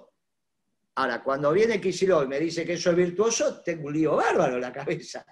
Ahora, 0.94 1.22
cuando 1.22 1.52
viene 1.52 1.78
Kicillof 1.78 2.24
y 2.24 2.28
me 2.28 2.40
dice 2.40 2.64
que 2.64 2.74
eso 2.74 2.90
es 2.90 2.96
virtuoso, 2.96 3.60
tengo 3.62 3.88
un 3.88 3.92
lío 3.92 4.16
bárbaro 4.16 4.54
en 4.54 4.62
la 4.62 4.72
cabeza. 4.72 5.26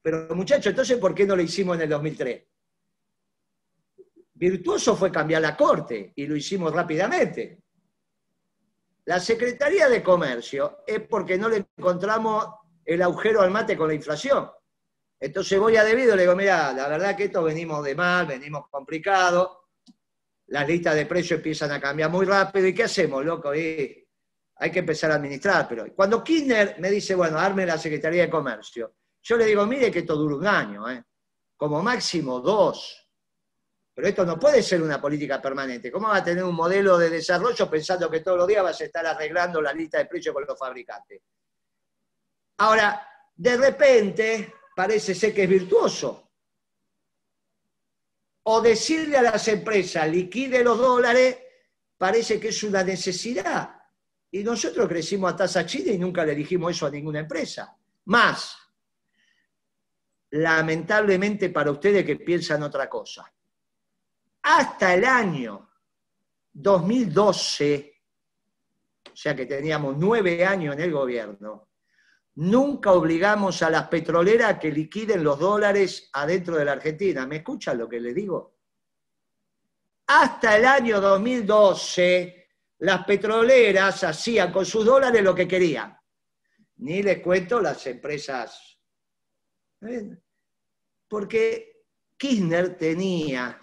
Pero 0.00 0.34
muchachos, 0.34 0.68
entonces, 0.68 0.96
¿por 0.98 1.14
qué 1.14 1.26
no 1.26 1.36
lo 1.36 1.42
hicimos 1.42 1.76
en 1.76 1.82
el 1.82 1.88
2003? 1.90 2.44
Virtuoso 4.34 4.96
fue 4.96 5.12
cambiar 5.12 5.42
la 5.42 5.54
corte 5.54 6.12
y 6.16 6.26
lo 6.26 6.34
hicimos 6.34 6.72
rápidamente. 6.72 7.62
La 9.04 9.20
Secretaría 9.20 9.86
de 9.86 10.02
Comercio 10.02 10.78
es 10.86 11.00
porque 11.00 11.36
no 11.36 11.50
le 11.50 11.66
encontramos 11.76 12.46
el 12.86 13.02
agujero 13.02 13.42
al 13.42 13.50
mate 13.50 13.76
con 13.76 13.88
la 13.88 13.94
inflación. 13.94 14.48
Entonces 15.18 15.58
voy 15.58 15.76
a 15.76 15.84
debido 15.84 16.14
le 16.14 16.22
digo, 16.22 16.36
mira, 16.36 16.72
la 16.72 16.88
verdad 16.88 17.16
que 17.16 17.24
esto 17.24 17.42
venimos 17.42 17.84
de 17.84 17.94
mal, 17.94 18.26
venimos 18.26 18.68
complicados, 18.70 19.58
las 20.48 20.68
listas 20.68 20.94
de 20.94 21.06
precios 21.06 21.38
empiezan 21.38 21.72
a 21.72 21.80
cambiar 21.80 22.10
muy 22.10 22.24
rápido, 22.24 22.66
¿y 22.66 22.74
qué 22.74 22.84
hacemos, 22.84 23.24
loco? 23.24 23.50
Hay 23.50 24.70
que 24.70 24.78
empezar 24.78 25.10
a 25.10 25.16
administrar. 25.16 25.66
Pero 25.68 25.86
cuando 25.94 26.22
Kirchner 26.22 26.76
me 26.78 26.90
dice, 26.90 27.14
bueno, 27.14 27.38
arme 27.38 27.66
la 27.66 27.76
Secretaría 27.76 28.22
de 28.22 28.30
Comercio, 28.30 28.94
yo 29.22 29.36
le 29.36 29.46
digo, 29.46 29.66
mire 29.66 29.90
que 29.90 30.00
esto 30.00 30.14
dura 30.14 30.36
un 30.36 30.46
año, 30.46 30.88
¿eh? 30.88 31.02
como 31.56 31.82
máximo 31.82 32.40
dos. 32.40 33.02
Pero 33.92 34.08
esto 34.08 34.26
no 34.26 34.38
puede 34.38 34.62
ser 34.62 34.82
una 34.82 35.00
política 35.00 35.40
permanente. 35.40 35.90
¿Cómo 35.90 36.08
va 36.08 36.18
a 36.18 36.24
tener 36.24 36.44
un 36.44 36.54
modelo 36.54 36.98
de 36.98 37.08
desarrollo 37.08 37.68
pensando 37.68 38.10
que 38.10 38.20
todos 38.20 38.36
los 38.36 38.46
días 38.46 38.62
vas 38.62 38.78
a 38.80 38.84
estar 38.84 39.06
arreglando 39.06 39.60
la 39.62 39.72
lista 39.72 39.98
de 39.98 40.04
precios 40.04 40.34
con 40.34 40.44
los 40.46 40.58
fabricantes? 40.58 41.22
Ahora, 42.58 43.06
de 43.34 43.56
repente, 43.56 44.54
parece 44.74 45.14
ser 45.14 45.34
que 45.34 45.44
es 45.44 45.48
virtuoso. 45.48 46.30
O 48.44 48.60
decirle 48.60 49.16
a 49.16 49.22
las 49.22 49.48
empresas, 49.48 50.08
liquide 50.08 50.62
los 50.62 50.78
dólares 50.78 51.38
parece 51.98 52.38
que 52.38 52.48
es 52.48 52.62
una 52.62 52.82
necesidad. 52.82 53.74
Y 54.30 54.42
nosotros 54.42 54.88
crecimos 54.88 55.32
a 55.32 55.36
tasa 55.36 55.66
china 55.66 55.92
y 55.92 55.98
nunca 55.98 56.24
le 56.24 56.34
dijimos 56.34 56.72
eso 56.72 56.86
a 56.86 56.90
ninguna 56.90 57.20
empresa. 57.20 57.76
Más, 58.06 58.56
lamentablemente 60.30 61.50
para 61.50 61.70
ustedes 61.70 62.04
que 62.04 62.16
piensan 62.16 62.62
otra 62.62 62.88
cosa, 62.88 63.32
hasta 64.42 64.94
el 64.94 65.04
año 65.04 65.70
2012, 66.52 68.02
o 69.12 69.16
sea 69.16 69.34
que 69.34 69.46
teníamos 69.46 69.96
nueve 69.96 70.44
años 70.44 70.74
en 70.74 70.82
el 70.82 70.92
gobierno, 70.92 71.68
nunca 72.36 72.92
obligamos 72.92 73.62
a 73.62 73.70
las 73.70 73.88
petroleras 73.88 74.50
a 74.50 74.58
que 74.58 74.70
liquiden 74.70 75.24
los 75.24 75.38
dólares 75.38 76.10
adentro 76.12 76.56
de 76.56 76.64
la 76.64 76.72
Argentina. 76.72 77.26
¿Me 77.26 77.36
escuchan 77.36 77.78
lo 77.78 77.88
que 77.88 78.00
les 78.00 78.14
digo? 78.14 78.54
Hasta 80.06 80.56
el 80.56 80.64
año 80.64 81.00
2012, 81.00 82.48
las 82.78 83.04
petroleras 83.04 84.04
hacían 84.04 84.52
con 84.52 84.64
sus 84.64 84.84
dólares 84.84 85.22
lo 85.22 85.34
que 85.34 85.48
querían. 85.48 85.98
Ni 86.76 87.02
les 87.02 87.20
cuento 87.20 87.60
las 87.60 87.86
empresas. 87.86 88.78
Porque 91.08 91.84
Kirchner 92.16 92.76
tenía 92.76 93.60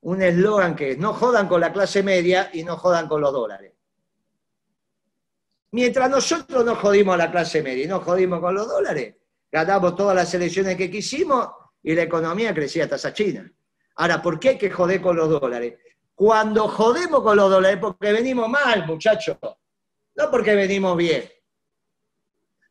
un 0.00 0.22
eslogan 0.22 0.74
que 0.74 0.92
es 0.92 0.98
no 0.98 1.12
jodan 1.12 1.48
con 1.48 1.60
la 1.60 1.72
clase 1.72 2.02
media 2.02 2.50
y 2.52 2.64
no 2.64 2.76
jodan 2.76 3.08
con 3.08 3.20
los 3.20 3.32
dólares. 3.32 3.75
Mientras 5.76 6.08
nosotros 6.08 6.64
no 6.64 6.74
jodimos 6.74 7.18
la 7.18 7.30
clase 7.30 7.62
media 7.62 7.84
y 7.84 7.86
no 7.86 8.00
jodimos 8.00 8.40
con 8.40 8.54
los 8.54 8.66
dólares, 8.66 9.14
ganamos 9.52 9.94
todas 9.94 10.16
las 10.16 10.32
elecciones 10.32 10.74
que 10.74 10.90
quisimos 10.90 11.50
y 11.82 11.94
la 11.94 12.00
economía 12.00 12.54
crecía 12.54 12.84
hasta 12.84 12.96
esa 12.96 13.12
china. 13.12 13.52
Ahora, 13.96 14.22
¿por 14.22 14.40
qué 14.40 14.48
hay 14.48 14.56
que 14.56 14.70
joder 14.70 15.02
con 15.02 15.16
los 15.16 15.28
dólares? 15.28 15.74
Cuando 16.14 16.66
jodemos 16.68 17.22
con 17.22 17.36
los 17.36 17.50
dólares, 17.50 17.78
porque 17.78 18.10
venimos 18.10 18.48
mal, 18.48 18.86
muchachos, 18.86 19.36
no 19.42 20.30
porque 20.30 20.54
venimos 20.54 20.96
bien. 20.96 21.30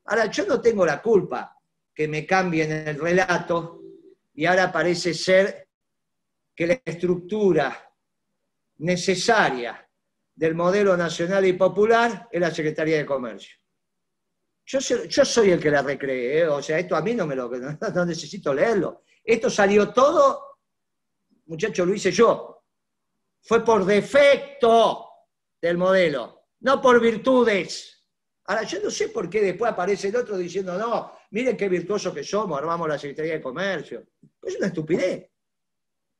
Ahora, 0.06 0.26
yo 0.26 0.47
no 0.47 0.60
tengo 0.60 0.84
la 0.84 0.99
culpa 0.99 1.56
que 1.93 2.08
me 2.08 2.26
cambien 2.26 2.72
el 2.72 2.99
relato 2.99 3.84
y 4.34 4.47
ahora 4.47 4.72
parece 4.72 5.14
ser 5.14 5.68
que 6.56 6.66
la 6.66 6.82
estructura 6.84 7.88
necesaria 8.78 9.85
del 10.36 10.54
modelo 10.54 10.98
nacional 10.98 11.46
y 11.46 11.54
popular 11.54 12.28
es 12.32 12.42
la 12.42 12.52
Secretaría 12.52 12.98
de 12.98 13.06
Comercio. 13.06 13.56
Yo, 14.66 14.80
soy 14.82 15.52
el 15.52 15.60
que 15.60 15.70
la 15.70 15.84
recree, 15.84 16.40
¿eh? 16.40 16.48
o 16.48 16.62
sea, 16.62 16.80
esto 16.80 16.96
a 16.96 17.02
mí 17.02 17.14
no 17.14 17.28
me 17.28 17.36
lo 17.36 17.50
necesito 18.06 18.54
leerlo. 18.54 19.04
Esto 19.24 19.50
salió 19.50 19.94
todo 19.94 20.60
muchacho, 21.46 21.86
lo 21.86 21.94
hice 21.94 22.12
yo. 22.12 22.64
Fue 23.42 23.64
por 23.64 23.86
defecto 23.86 25.08
del 25.62 25.78
modelo, 25.78 26.48
no 26.62 26.82
por 26.82 27.00
virtudes. 27.00 28.04
Ahora, 28.46 28.64
yo 28.64 28.80
no 28.82 28.90
sé 28.90 29.10
por 29.10 29.30
qué 29.30 29.42
después 29.42 29.72
aparece 29.72 30.10
el 30.10 30.16
otro 30.16 30.36
diciendo, 30.36 30.78
no, 30.78 31.14
miren 31.32 31.56
qué 31.56 31.70
virtuoso 31.70 32.14
que 32.14 32.24
somos, 32.24 32.58
armamos 32.58 32.88
la 32.88 32.98
Secretaría 32.98 33.34
de 33.34 33.42
Comercio. 33.42 34.08
Es 34.42 34.58
una 34.58 34.68
estupidez. 34.68 35.30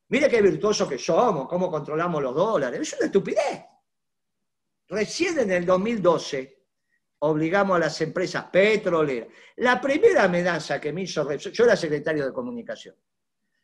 Miren 0.09 0.30
qué 0.30 0.41
virtuoso 0.41 0.88
que 0.88 0.99
somos, 0.99 1.47
cómo 1.47 1.70
controlamos 1.70 2.22
los 2.22 2.36
dólares. 2.36 2.80
Es 2.80 2.93
una 2.93 3.07
estupidez. 3.07 3.66
Recién 4.88 5.39
en 5.39 5.51
el 5.51 5.65
2012 5.65 6.55
obligamos 7.19 7.77
a 7.77 7.79
las 7.79 8.01
empresas 8.01 8.45
petroleras. 8.45 9.29
La 9.57 9.81
primera 9.81 10.23
amenaza 10.23 10.79
que 10.79 10.93
me 10.93 11.03
hizo, 11.03 11.31
yo 11.33 11.63
era 11.63 11.75
secretario 11.75 12.25
de 12.25 12.33
comunicación, 12.33 12.95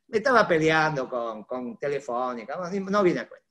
me 0.08 0.18
estaba 0.18 0.48
peleando 0.48 1.08
con, 1.08 1.78
Telefónica, 1.78 2.58
no 2.58 3.04
viene 3.04 3.20
a 3.22 3.28
cuenta. 3.30 3.48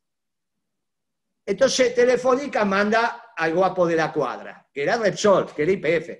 Entonces 1.47 1.95
Telefónica 1.95 2.65
manda 2.65 3.33
al 3.37 3.55
guapo 3.55 3.87
de 3.87 3.97
la 3.97 4.13
cuadra, 4.13 4.69
que 4.73 4.83
era 4.83 4.97
Repsol, 4.97 5.53
que 5.55 5.63
era 5.63 5.73
IPF, 5.73 6.11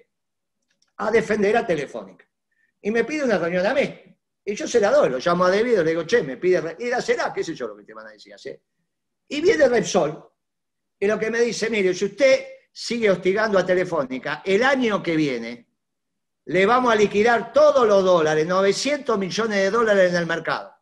a 0.97 1.11
defender 1.11 1.57
a 1.57 1.67
Telefónica. 1.67 2.27
Y 2.83 2.91
me 2.91 3.05
pide 3.05 3.25
una 3.25 3.39
reunión 3.39 3.67
a 3.67 3.75
mí. 3.75 3.95
Y 4.43 4.55
yo 4.55 4.67
se 4.67 4.81
la 4.81 4.91
doy, 4.91 5.11
lo 5.11 5.19
llamo 5.19 5.45
a 5.45 5.51
Debido, 5.51 5.85
le 5.85 5.91
digo, 5.91 6.05
che, 6.05 6.23
me 6.23 6.39
pide, 6.39 6.77
y 6.79 6.89
la 6.89 7.01
será, 7.01 7.33
qué 7.33 7.45
sé 7.45 7.55
yo 7.55 7.69
lo 7.69 7.77
que 7.77 7.85
te 7.85 7.93
van 7.93 8.07
a 8.07 8.11
decir, 8.11 8.35
¿sí? 8.39 8.59
Y 9.29 9.41
viene 9.41 9.69
Repsol, 9.69 10.30
y 11.01 11.07
lo 11.07 11.19
que 11.19 11.31
me 11.31 11.41
dice, 11.41 11.71
mire, 11.71 11.95
si 11.95 12.05
usted 12.05 12.47
sigue 12.71 13.11
hostigando 13.11 13.59
a 13.59 13.65
Telefónica, 13.65 14.43
el 14.45 14.63
año 14.63 15.03
que 15.03 15.17
viene, 15.17 15.67
le 16.45 16.67
vamos 16.67 16.93
a 16.93 16.97
liquidar 16.97 17.55
todos 17.55 17.87
los 17.87 18.05
dólares, 18.05 18.47
900 18.47 19.19
millones 19.19 19.57
de 19.57 19.71
dólares 19.71 20.11
en 20.11 20.17
el 20.17 20.27
mercado. 20.27 20.75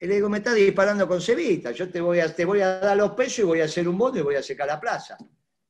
Y 0.00 0.06
le 0.06 0.14
digo, 0.14 0.30
me 0.30 0.38
está 0.38 0.54
disparando 0.54 1.06
con 1.06 1.20
cebita, 1.20 1.70
yo 1.72 1.90
te 1.90 2.00
voy, 2.00 2.20
a, 2.20 2.34
te 2.34 2.46
voy 2.46 2.62
a 2.62 2.78
dar 2.78 2.96
los 2.96 3.10
pesos 3.12 3.40
y 3.40 3.42
voy 3.42 3.60
a 3.60 3.66
hacer 3.66 3.86
un 3.86 3.98
bono 3.98 4.18
y 4.18 4.22
voy 4.22 4.36
a 4.36 4.42
secar 4.42 4.66
la 4.66 4.80
plaza. 4.80 5.18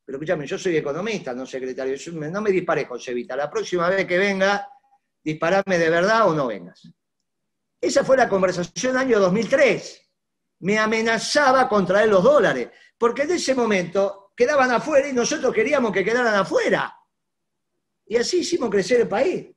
Pero 0.05 0.17
escúchame, 0.17 0.47
yo 0.47 0.57
soy 0.57 0.77
economista, 0.77 1.33
no 1.33 1.45
secretario, 1.45 1.97
no 2.13 2.41
me 2.41 2.51
disparé 2.51 2.87
con 2.87 3.01
cebita. 3.01 3.35
La 3.35 3.49
próxima 3.49 3.89
vez 3.89 4.05
que 4.05 4.17
venga, 4.17 4.69
disparame 5.21 5.77
de 5.77 5.89
verdad 5.89 6.29
o 6.29 6.33
no 6.33 6.47
vengas. 6.47 6.89
Esa 7.81 8.05
fue 8.05 8.15
la 8.15 8.29
conversación 8.29 8.95
año 8.95 9.19
2003. 9.19 10.06
Me 10.59 10.77
amenazaba 10.77 11.67
con 11.69 11.85
traer 11.85 12.09
los 12.09 12.23
dólares, 12.23 12.69
porque 12.97 13.23
en 13.23 13.31
ese 13.31 13.53
momento 13.53 14.31
quedaban 14.35 14.71
afuera 14.71 15.07
y 15.07 15.13
nosotros 15.13 15.53
queríamos 15.53 15.91
que 15.91 16.03
quedaran 16.03 16.35
afuera. 16.35 16.95
Y 18.05 18.15
así 18.15 18.39
hicimos 18.39 18.69
crecer 18.69 19.01
el 19.01 19.07
país. 19.07 19.47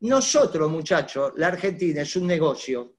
Nosotros, 0.00 0.70
muchachos, 0.70 1.32
la 1.36 1.48
Argentina 1.48 2.02
es 2.02 2.16
un 2.16 2.26
negocio 2.26 2.96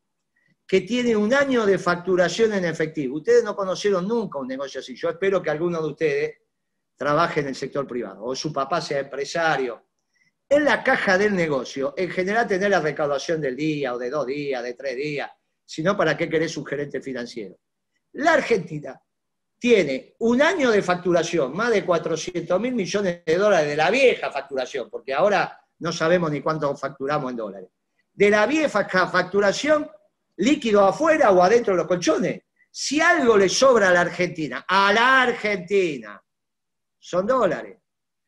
que 0.68 0.82
tiene 0.82 1.16
un 1.16 1.34
año 1.34 1.66
de 1.66 1.78
facturación 1.78 2.54
en 2.54 2.66
efectivo. 2.66 3.18
Ustedes 3.18 3.44
no 3.44 3.56
conocieron 3.56 4.08
nunca 4.08 4.40
un 4.40 4.48
negocio 4.48 4.80
así. 4.80 4.96
Yo 4.96 5.10
espero 5.10 5.42
que 5.42 5.50
alguno 5.50 5.82
de 5.82 5.88
ustedes 5.88 6.38
trabaje 6.96 7.40
en 7.40 7.48
el 7.48 7.56
sector 7.56 7.88
privado 7.88 8.24
o 8.24 8.36
su 8.36 8.54
papá 8.54 8.80
sea 8.80 9.00
empresario. 9.00 9.88
En 10.48 10.64
la 10.64 10.84
caja 10.84 11.18
del 11.18 11.34
negocio, 11.34 11.94
en 11.98 12.10
general 12.10 12.48
tener 12.48 12.70
la 12.70 12.80
recaudación 12.80 13.42
del 13.42 13.56
día 13.56 13.94
o 13.96 13.98
de 13.98 14.10
dos 14.10 14.26
días, 14.26 14.62
de 14.62 14.74
tres 14.76 14.96
días, 14.96 15.32
sino 15.72 15.96
para 15.96 16.18
qué 16.18 16.28
querés 16.28 16.58
un 16.58 16.66
gerente 16.66 17.00
financiero. 17.00 17.56
La 18.12 18.34
Argentina 18.34 19.02
tiene 19.58 20.16
un 20.20 20.42
año 20.42 20.70
de 20.70 20.82
facturación, 20.82 21.56
más 21.56 21.72
de 21.72 21.86
400 21.86 22.60
mil 22.60 22.74
millones 22.74 23.24
de 23.26 23.38
dólares 23.38 23.70
de 23.70 23.78
la 23.78 23.90
vieja 23.90 24.30
facturación, 24.30 24.90
porque 24.90 25.14
ahora 25.14 25.66
no 25.80 25.94
sabemos 25.94 26.30
ni 26.30 26.42
cuánto 26.42 26.76
facturamos 26.76 27.32
en 27.32 27.38
dólares. 27.38 27.70
De 28.12 28.30
la 28.30 28.46
vieja 28.48 28.86
facturación, 29.08 29.90
líquido 30.36 30.86
afuera 30.86 31.32
o 31.32 31.42
adentro 31.42 31.72
de 31.72 31.78
los 31.78 31.88
colchones. 31.88 32.42
Si 32.70 33.00
algo 33.00 33.38
le 33.38 33.48
sobra 33.48 33.88
a 33.88 33.94
la 33.94 34.02
Argentina, 34.02 34.66
a 34.68 34.92
la 34.92 35.22
Argentina, 35.22 36.22
son 37.00 37.26
dólares. 37.26 37.78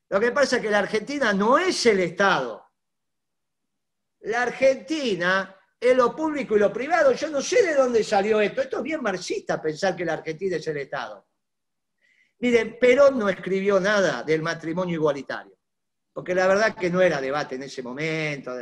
Lo 0.07 0.17
que 0.17 0.31
pasa 0.31 0.55
es 0.55 0.61
que 0.61 0.71
la 0.71 0.79
Argentina 0.79 1.33
no 1.33 1.57
es 1.57 1.85
el 1.87 1.99
Estado. 1.99 2.71
La 4.21 4.43
Argentina 4.43 5.57
es 5.83 5.97
lo 5.97 6.15
público 6.15 6.55
y 6.55 6.59
lo 6.59 6.71
privado. 6.71 7.11
Yo 7.11 7.29
no 7.29 7.41
sé 7.41 7.61
de 7.61 7.75
dónde 7.75 8.03
salió 8.03 8.39
esto. 8.39 8.61
Esto 8.61 8.77
es 8.77 8.83
bien 8.83 9.01
marxista 9.01 9.61
pensar 9.61 9.95
que 9.95 10.05
la 10.05 10.13
Argentina 10.13 10.55
es 10.55 10.67
el 10.67 10.77
Estado. 10.77 11.27
Miren, 12.39 12.77
Perón 12.79 13.19
no 13.19 13.29
escribió 13.29 13.79
nada 13.79 14.23
del 14.23 14.41
matrimonio 14.41 14.95
igualitario, 14.95 15.57
porque 16.11 16.35
la 16.35 16.47
verdad 16.47 16.75
que 16.75 16.89
no 16.89 17.01
era 17.01 17.21
debate 17.21 17.55
en 17.55 17.63
ese 17.63 17.81
momento. 17.81 18.53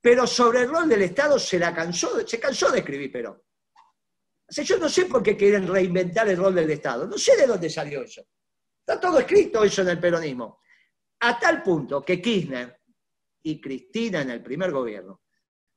Pero 0.00 0.26
sobre 0.26 0.62
el 0.62 0.68
rol 0.68 0.88
del 0.88 1.02
Estado 1.02 1.38
se, 1.38 1.58
la 1.58 1.74
cansó, 1.74 2.26
se 2.26 2.40
cansó 2.40 2.70
de 2.70 2.80
escribir 2.80 3.12
Perón. 3.12 3.36
O 3.36 4.62
yo 4.62 4.78
no 4.78 4.88
sé 4.88 5.06
por 5.06 5.22
qué 5.22 5.36
quieren 5.36 5.66
reinventar 5.66 6.28
el 6.28 6.36
rol 6.36 6.54
del 6.54 6.70
Estado. 6.70 7.06
No 7.06 7.16
sé 7.16 7.36
de 7.36 7.46
dónde 7.46 7.70
salió 7.70 8.02
eso. 8.02 8.26
Está 8.80 9.00
todo 9.00 9.18
escrito 9.20 9.64
eso 9.64 9.82
en 9.82 9.88
el 9.88 10.00
peronismo. 10.00 10.60
A 11.20 11.38
tal 11.38 11.62
punto 11.62 12.04
que 12.04 12.20
Kirchner 12.20 12.80
y 13.42 13.60
Cristina 13.60 14.22
en 14.22 14.30
el 14.30 14.42
primer 14.42 14.72
gobierno 14.72 15.21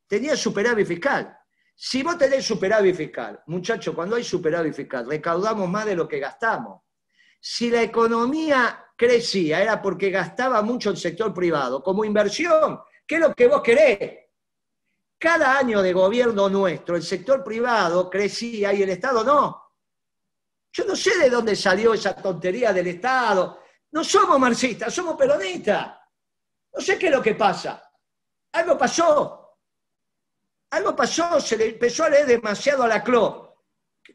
tenía 0.08 0.36
superávit 0.36 0.88
fiscal. 0.88 1.38
Si 1.76 2.04
vos 2.04 2.18
tenés 2.18 2.46
superávit 2.46 2.96
fiscal, 2.96 3.44
muchachos, 3.48 3.94
cuando 3.94 4.16
hay 4.16 4.24
superávit 4.24 4.74
fiscal, 4.74 5.06
recaudamos 5.08 5.70
más 5.70 5.86
de 5.86 5.96
lo 5.96 6.08
que 6.08 6.20
gastamos. 6.20 6.82
Si 7.40 7.70
la 7.70 7.82
economía 7.82 8.86
crecía, 8.96 9.62
era 9.62 9.82
porque 9.82 10.10
gastaba 10.10 10.62
mucho 10.62 10.90
el 10.90 10.98
sector 10.98 11.34
privado, 11.34 11.84
como 11.84 12.06
inversión. 12.06 12.80
¿Qué 13.06 13.16
es 13.16 13.22
lo 13.22 13.36
que 13.36 13.48
vos 13.48 13.62
querés? 13.62 14.26
Cada 15.18 15.58
año 15.58 15.82
de 15.82 15.94
gobierno 15.94 16.50
nuestro, 16.50 16.96
el 16.96 17.04
sector 17.04 17.44
privado 17.44 18.10
crecía 18.10 18.74
y 18.74 18.84
el 18.84 18.90
Estado 18.90 19.24
no. 19.24 19.62
Yo 20.72 20.86
no 20.86 20.96
sé 20.96 21.18
de 21.18 21.30
dónde 21.30 21.56
salió 21.56 21.94
esa 21.94 22.16
tontería 22.16 22.74
del 22.74 22.88
Estado. 22.88 23.62
No 23.92 24.04
somos 24.04 24.40
marxistas, 24.40 24.94
somos 24.94 25.16
peronistas. 25.16 25.98
No 26.74 26.82
sé 26.82 26.98
qué 26.98 27.08
es 27.08 27.12
lo 27.14 27.22
que 27.22 27.36
pasa. 27.36 27.82
Algo 28.52 28.78
pasó. 28.78 29.45
Algo 30.76 30.94
pasó, 30.94 31.40
se 31.40 31.56
le 31.56 31.70
empezó 31.70 32.04
a 32.04 32.10
leer 32.10 32.26
demasiado 32.26 32.84
a 32.84 32.88
la 32.90 33.02
CLO, 33.02 33.64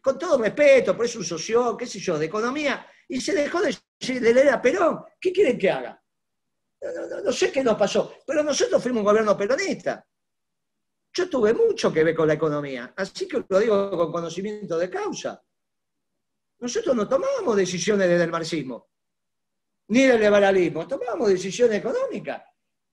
con 0.02 0.18
todo 0.18 0.36
respeto, 0.36 0.94
por 0.94 1.06
eso 1.06 1.18
un 1.18 1.24
socio, 1.24 1.74
qué 1.74 1.86
sé 1.86 1.98
yo, 1.98 2.18
de 2.18 2.26
economía, 2.26 2.86
y 3.08 3.18
se 3.18 3.32
dejó 3.34 3.62
de, 3.62 3.74
leer 4.20 4.50
a 4.50 4.60
Perón. 4.60 5.02
¿Qué 5.18 5.32
quieren 5.32 5.58
que 5.58 5.70
haga? 5.70 6.04
No, 7.24 7.32
sé 7.32 7.50
qué 7.50 7.64
nos 7.64 7.78
pasó, 7.78 8.14
pero 8.26 8.42
nosotros 8.42 8.82
fuimos 8.82 9.00
un 9.00 9.06
gobierno 9.06 9.38
peronista. 9.38 10.06
Yo 11.14 11.30
tuve 11.30 11.54
mucho 11.54 11.90
que 11.90 12.04
ver 12.04 12.14
con 12.14 12.28
la 12.28 12.34
economía, 12.34 12.92
así 12.94 13.26
que 13.26 13.42
lo 13.48 13.58
digo 13.58 13.90
con 13.92 14.12
conocimiento 14.12 14.76
de 14.76 14.90
causa. 14.90 15.42
Nosotros 16.58 16.94
no 16.94 17.08
tomábamos 17.08 17.56
decisiones 17.56 18.06
desde 18.06 18.24
el 18.24 18.30
marxismo, 18.30 18.90
ni 19.88 20.02
del 20.02 20.20
liberalismo, 20.20 20.86
tomábamos 20.86 21.30
decisiones 21.30 21.78
económicas. 21.78 22.42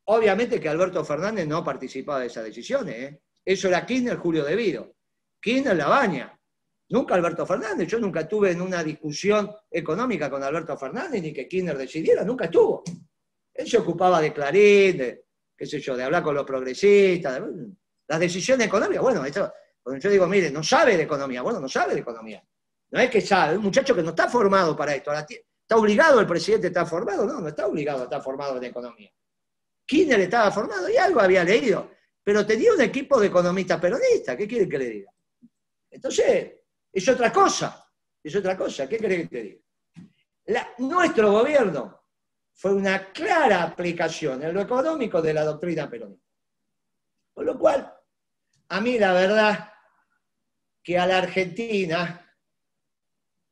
Obviamente 0.05 0.57
que 0.57 0.69
Alberto 0.69 1.03
Fernández 1.03 1.45
no 1.45 1.65
participaba 1.65 2.21
de 2.21 2.27
esas 2.27 2.45
decisiones. 2.45 2.95
¿eh? 2.95 3.21
Eso 3.47 3.69
era 3.69 3.85
Kirchner, 3.85 4.17
Julio 4.17 4.43
Devido. 4.43 4.93
Kirchner 5.39 5.77
la 5.77 5.87
baña. 5.87 6.37
Nunca 6.89 7.15
Alberto 7.15 7.45
Fernández. 7.45 7.87
Yo 7.87 7.97
nunca 7.97 8.19
estuve 8.19 8.51
en 8.51 8.59
una 8.59 8.83
discusión 8.83 9.49
económica 9.71 10.29
con 10.29 10.43
Alberto 10.43 10.77
Fernández, 10.77 11.21
ni 11.21 11.31
que 11.31 11.47
Kirchner 11.47 11.77
decidiera, 11.77 12.25
nunca 12.25 12.45
estuvo. 12.45 12.83
Él 13.53 13.65
se 13.65 13.77
ocupaba 13.77 14.19
de 14.19 14.33
Clarín, 14.33 14.97
de, 14.97 15.23
qué 15.55 15.65
sé 15.65 15.79
yo, 15.79 15.95
de 15.95 16.03
hablar 16.03 16.23
con 16.23 16.35
los 16.35 16.43
progresistas, 16.43 17.41
las 18.05 18.19
decisiones 18.19 18.67
económicas. 18.67 19.01
Bueno, 19.01 19.23
esto, 19.23 19.49
cuando 19.81 20.01
yo 20.01 20.09
digo, 20.09 20.27
mire, 20.27 20.51
no 20.51 20.61
sabe 20.61 20.97
de 20.97 21.03
economía, 21.03 21.41
bueno, 21.41 21.61
no 21.61 21.69
sabe 21.69 21.93
de 21.93 22.01
economía. 22.01 22.43
No 22.91 22.99
es 22.99 23.09
que 23.09 23.21
sabe, 23.21 23.55
un 23.55 23.63
muchacho 23.63 23.95
que 23.95 24.03
no 24.03 24.09
está 24.09 24.27
formado 24.27 24.75
para 24.75 24.93
esto. 24.93 25.13
¿Está 25.13 25.77
obligado 25.77 26.19
el 26.19 26.27
presidente 26.27 26.67
a 26.67 26.71
estar 26.71 26.85
formado? 26.87 27.25
No, 27.25 27.39
no 27.39 27.47
está 27.47 27.65
obligado 27.65 28.01
a 28.01 28.03
estar 28.03 28.21
formado 28.21 28.57
en 28.57 28.65
economía. 28.65 29.09
Kirchner 29.85 30.19
estaba 30.19 30.51
formado 30.51 30.89
y 30.89 30.97
algo 30.97 31.21
había 31.21 31.45
leído, 31.45 31.91
pero 32.27 32.45
tenía 32.45 32.73
un 32.73 32.81
equipo 32.81 33.21
de 33.21 33.27
economistas 33.27 33.79
peronistas, 33.79 34.35
¿qué 34.35 34.45
quiere 34.45 34.67
que 34.67 34.77
le 34.77 34.89
diga? 34.89 35.13
Entonces, 35.89 36.55
es 36.91 37.07
otra 37.07 37.31
cosa, 37.31 37.89
es 38.21 38.35
otra 38.35 38.57
cosa, 38.57 38.85
¿qué 38.85 38.97
quiere 38.97 39.21
que 39.21 39.27
te 39.27 39.41
diga? 39.43 40.73
nuestro 40.79 41.31
gobierno 41.31 42.03
fue 42.51 42.73
una 42.73 43.13
clara 43.13 43.63
aplicación 43.63 44.43
en 44.43 44.53
lo 44.53 44.59
económico 44.59 45.21
de 45.21 45.33
la 45.33 45.45
doctrina 45.45 45.89
peronista. 45.89 46.27
Con 47.33 47.45
lo 47.45 47.57
cual, 47.57 47.93
a 48.67 48.81
mí 48.81 48.99
la 48.99 49.13
verdad 49.13 49.71
que 50.83 50.99
a 50.99 51.07
la 51.07 51.19
Argentina 51.19 52.29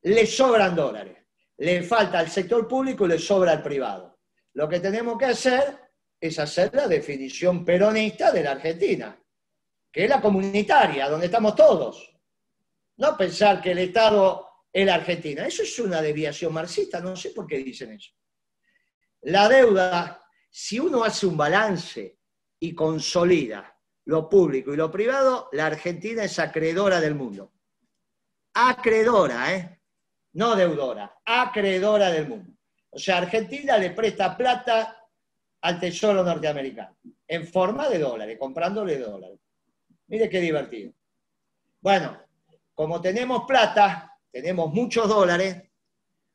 le 0.02 0.26
sobran 0.26 0.76
dólares, 0.76 1.18
le 1.60 1.82
falta 1.82 2.20
al 2.20 2.30
sector 2.30 2.68
público 2.68 3.06
y 3.06 3.08
le 3.08 3.20
sobra 3.20 3.54
al 3.54 3.64
privado. 3.64 4.20
Lo 4.52 4.68
que 4.68 4.82
tenemos 4.82 5.18
que 5.18 5.28
hacer 5.28 5.85
es 6.28 6.40
hacer 6.40 6.74
la 6.74 6.88
definición 6.88 7.64
peronista 7.64 8.32
de 8.32 8.44
la 8.44 8.52
Argentina, 8.52 9.18
que 9.92 10.04
es 10.04 10.10
la 10.10 10.22
comunitaria, 10.22 11.10
donde 11.10 11.28
estamos 11.28 11.56
todos. 11.56 12.16
No 12.98 13.18
pensar 13.18 13.62
que 13.62 13.72
el 13.72 13.80
Estado 13.80 14.48
es 14.72 14.86
la 14.86 14.96
Argentina. 14.96 15.46
Eso 15.46 15.64
es 15.64 15.80
una 15.80 16.02
deviación 16.02 16.54
marxista, 16.54 17.00
no 17.00 17.16
sé 17.16 17.30
por 17.32 17.48
qué 17.48 17.58
dicen 17.60 17.94
eso. 17.94 18.12
La 19.22 19.48
deuda, 19.48 20.24
si 20.50 20.80
uno 20.80 21.04
hace 21.04 21.26
un 21.26 21.38
balance 21.38 22.20
y 22.60 22.76
consolida 22.76 23.76
lo 24.06 24.30
público 24.30 24.74
y 24.74 24.78
lo 24.78 24.92
privado, 24.92 25.50
la 25.54 25.68
Argentina 25.68 26.24
es 26.24 26.38
acreedora 26.40 27.00
del 27.00 27.16
mundo. 27.16 27.54
Acreedora, 28.54 29.56
¿eh? 29.56 29.82
No 30.34 30.56
deudora, 30.56 31.20
acreedora 31.26 32.12
del 32.12 32.28
mundo. 32.28 32.54
O 32.92 33.00
sea, 33.00 33.18
Argentina 33.18 33.78
le 33.78 33.92
presta 33.92 34.38
plata 34.38 35.05
al 35.66 35.80
Tesoro 35.80 36.24
norteamericano 36.24 36.96
en 37.28 37.48
forma 37.48 37.90
de 37.90 37.98
dólares, 37.98 38.38
comprándole 38.40 39.00
dólares. 39.00 39.40
Mire 40.08 40.30
qué 40.30 40.40
divertido. 40.40 40.94
Bueno, 41.82 42.20
como 42.76 43.02
tenemos 43.02 43.46
plata, 43.48 44.16
tenemos 44.32 44.72
muchos 44.72 45.08
dólares, 45.10 45.64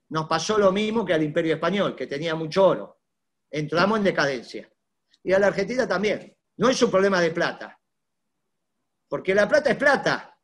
nos 0.08 0.26
pasó 0.26 0.58
lo 0.58 0.72
mismo 0.72 1.04
que 1.04 1.14
al 1.14 1.22
Imperio 1.22 1.54
Español, 1.54 1.94
que 1.94 2.08
tenía 2.08 2.34
mucho 2.34 2.66
oro. 2.66 3.02
Entramos 3.48 3.98
en 3.98 4.04
decadencia. 4.04 4.68
Y 5.22 5.32
a 5.32 5.38
la 5.38 5.46
Argentina 5.46 5.86
también. 5.86 6.36
No 6.56 6.68
es 6.68 6.82
un 6.82 6.90
problema 6.90 7.20
de 7.20 7.30
plata. 7.30 7.78
Porque 9.08 9.32
la 9.32 9.46
plata 9.46 9.70
es 9.70 9.76
plata. 9.76 10.36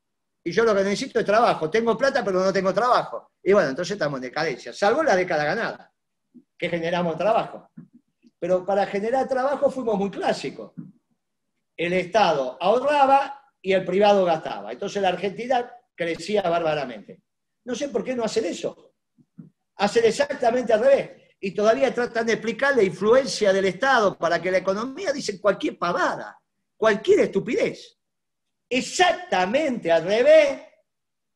Y 0.44 0.52
yo 0.52 0.64
lo 0.64 0.76
que 0.76 0.84
necesito 0.84 1.18
es 1.18 1.26
trabajo. 1.26 1.68
Tengo 1.68 1.98
plata, 1.98 2.24
pero 2.24 2.38
no 2.38 2.52
tengo 2.52 2.72
trabajo. 2.72 3.32
Y 3.42 3.52
bueno, 3.52 3.70
entonces 3.70 3.94
estamos 3.94 4.18
en 4.18 4.22
decadencia. 4.22 4.72
Salvo 4.72 5.02
la 5.02 5.16
década 5.16 5.44
ganada, 5.44 5.92
que 6.56 6.68
generamos 6.68 7.16
trabajo. 7.16 7.68
Pero 8.38 8.64
para 8.64 8.86
generar 8.86 9.28
trabajo 9.28 9.70
fuimos 9.70 9.98
muy 9.98 10.10
clásicos. 10.10 10.72
El 11.76 11.92
Estado 11.92 12.56
ahorraba 12.60 13.42
y 13.60 13.72
el 13.72 13.84
privado 13.84 14.24
gastaba. 14.24 14.72
Entonces 14.72 15.02
la 15.02 15.08
Argentina 15.08 15.70
crecía 15.94 16.42
bárbaramente. 16.42 17.22
No 17.64 17.74
sé 17.74 17.88
por 17.88 18.04
qué 18.04 18.14
no 18.14 18.24
hacen 18.24 18.44
eso. 18.44 18.94
Hacen 19.76 20.04
exactamente 20.04 20.72
al 20.72 20.80
revés. 20.80 21.10
Y 21.40 21.50
todavía 21.52 21.92
tratan 21.92 22.26
de 22.26 22.34
explicar 22.34 22.74
la 22.76 22.82
influencia 22.82 23.52
del 23.52 23.66
Estado 23.66 24.16
para 24.16 24.40
que 24.40 24.50
la 24.50 24.58
economía 24.58 25.12
dice 25.12 25.40
cualquier 25.40 25.78
pavada, 25.78 26.40
cualquier 26.76 27.20
estupidez. 27.20 27.98
Exactamente 28.68 29.92
al 29.92 30.04
revés 30.04 30.60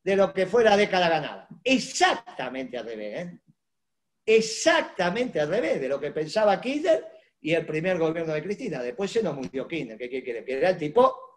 de 0.03 0.17
lo 0.17 0.33
que 0.33 0.47
fue 0.47 0.65
la 0.65 0.77
década 0.77 1.09
ganada. 1.09 1.49
Exactamente 1.63 2.79
al 2.79 2.87
revés. 2.87 3.27
¿eh? 3.27 3.41
Exactamente 4.25 5.41
al 5.41 5.49
revés 5.49 5.81
de 5.81 5.89
lo 5.89 5.99
que 5.99 6.11
pensaba 6.13 6.61
Kirchner 6.61 7.05
y 7.41 7.55
el 7.55 7.67
primer 7.67 7.99
gobierno 7.99 8.33
de 8.33 8.43
Cristina. 8.43 8.83
Después 8.83 9.11
se 9.11 9.23
nos 9.23 9.35
murió 9.35 9.67
Kirchner, 9.67 9.99
que 9.99 10.09
quiere 10.09 10.45
que 10.45 10.59
era 10.59 10.71
el 10.71 10.79
tipo 10.79 11.31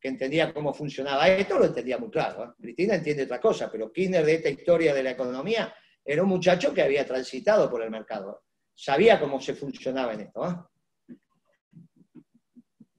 que 0.00 0.08
entendía 0.08 0.52
cómo 0.52 0.72
funcionaba 0.72 1.28
esto, 1.28 1.58
lo 1.58 1.64
entendía 1.64 1.98
muy 1.98 2.10
claro. 2.10 2.44
¿eh? 2.44 2.48
Cristina 2.60 2.94
entiende 2.94 3.24
otra 3.24 3.40
cosa, 3.40 3.70
pero 3.70 3.92
Kirchner 3.92 4.24
de 4.24 4.34
esta 4.34 4.48
historia 4.48 4.94
de 4.94 5.02
la 5.02 5.10
economía 5.10 5.74
era 6.04 6.22
un 6.22 6.28
muchacho 6.28 6.72
que 6.72 6.82
había 6.82 7.06
transitado 7.06 7.70
por 7.70 7.82
el 7.82 7.90
mercado. 7.90 8.44
Sabía 8.74 9.18
cómo 9.18 9.40
se 9.40 9.54
funcionaba 9.54 10.12
en 10.14 10.20
esto. 10.20 10.48
¿eh? 10.48 11.16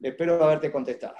Espero 0.01 0.43
haberte 0.43 0.71
contestado. 0.71 1.15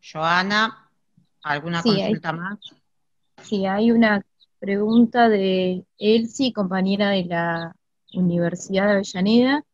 Joana, 0.00 0.87
¿alguna 1.48 1.82
consulta 1.82 2.32
más? 2.32 2.58
Sí, 3.42 3.66
hay 3.66 3.90
una 3.90 4.24
pregunta 4.58 5.28
de 5.28 5.84
Elsie, 5.98 6.52
compañera 6.52 7.10
de 7.10 7.24
la 7.24 7.76
Universidad 8.12 8.86
de 8.86 8.92
Avellaneda, 8.92 9.64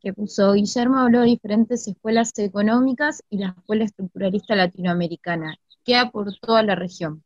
que 0.00 0.12
puso 0.12 0.52
Guillermo 0.52 0.98
habló 0.98 1.20
de 1.20 1.26
diferentes 1.26 1.86
escuelas 1.88 2.32
económicas 2.36 3.22
y 3.30 3.38
la 3.38 3.54
escuela 3.56 3.84
estructuralista 3.84 4.54
latinoamericana. 4.54 5.56
¿Qué 5.84 5.96
aportó 5.96 6.56
a 6.56 6.62
la 6.62 6.74
región? 6.74 7.22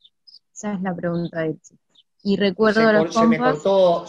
Esa 0.53 0.75
es 0.75 0.83
la 0.83 0.95
pregunta 0.95 1.41
de 1.41 1.51
él. 1.51 1.61
Y 2.23 2.37
recuerdo 2.37 2.81
se, 2.81 2.93
los 2.93 3.15
se 3.15 3.27
me 3.27 3.39
cortó, 3.39 4.07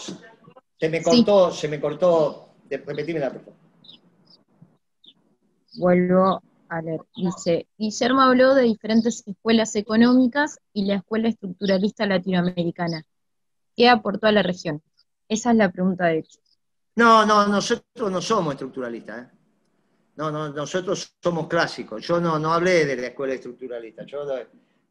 se 0.77 0.89
me 0.89 1.01
cortó, 1.01 1.51
se 1.51 1.67
me 1.67 1.80
cortó. 1.80 2.49
Repetime 2.69 3.19
la 3.19 3.30
pregunta. 3.30 3.59
Vuelvo 5.77 6.41
a 6.70 6.82
leer. 6.82 7.01
Dice, 7.15 7.67
Guillermo 7.78 8.22
habló 8.22 8.55
de 8.55 8.63
diferentes 8.63 9.24
escuelas 9.26 9.76
económicas 9.76 10.59
y 10.74 10.86
la 10.86 10.95
escuela 10.95 11.30
estructuralista 11.30 12.05
latinoamericana. 12.05 13.05
¿Qué 13.76 13.89
aportó 13.89 14.28
a 14.28 14.32
la 14.32 14.43
región? 14.43 14.82
Esa 15.28 15.51
es 15.51 15.57
la 15.57 15.72
pregunta 15.72 16.05
de 16.05 16.20
hecho. 16.20 16.39
No, 16.95 17.26
no, 17.26 17.47
nosotros 17.47 18.11
no 18.11 18.22
somos 18.22 18.53
estructuralistas. 18.53 19.24
¿eh? 19.24 19.30
No, 20.17 20.32
no, 20.32 20.49
nosotros 20.49 21.15
somos 21.22 21.47
clásicos. 21.47 22.05
Yo 22.05 22.20
no, 22.20 22.38
no 22.38 22.53
hablé 22.53 22.86
de 22.86 22.97
la 22.97 23.07
escuela 23.07 23.34
estructuralista. 23.34 24.05
Yo, 24.05 24.26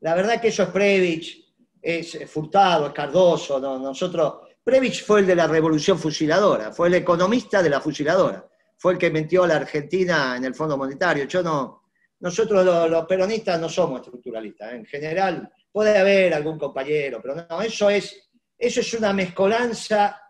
la 0.01 0.15
verdad 0.15 0.41
que 0.41 0.49
eso 0.49 0.63
es 0.63 0.71
Previch, 0.71 1.55
es 1.83 2.19
Furtado, 2.31 2.87
es 2.87 2.93
Cardoso. 2.93 3.61
No, 3.61 3.79
nosotros, 3.79 4.39
Previch 4.65 5.05
fue 5.05 5.21
el 5.21 5.27
de 5.27 5.37
la 5.37 5.47
revolución 5.47 5.99
fusiladora, 5.99 6.73
fue 6.73 6.89
el 6.89 6.95
economista 6.95 7.63
de 7.63 7.71
la 7.71 7.81
fusiladora, 7.81 8.48
fue 8.79 8.93
el 8.93 8.99
que 8.99 9.11
metió 9.11 9.43
a 9.43 9.49
la 9.49 9.57
Argentina 9.57 10.37
en 10.37 10.45
el 10.45 10.55
Fondo 10.55 10.79
Monetario. 10.79 11.25
Yo 11.25 11.43
no, 11.43 11.83
nosotros 12.21 12.65
los, 12.91 13.07
peronistas 13.07 13.61
no 13.61 13.69
somos 13.69 14.01
estructuralistas. 14.01 14.73
En 14.73 14.87
general, 14.87 15.53
puede 15.71 15.99
haber 15.99 16.33
algún 16.33 16.59
compañero, 16.59 17.21
pero 17.21 17.35
no, 17.35 17.61
eso 17.61 17.91
es, 17.91 18.31
eso 18.57 18.81
es 18.81 18.95
una 18.95 19.13
mezcolanza 19.13 20.21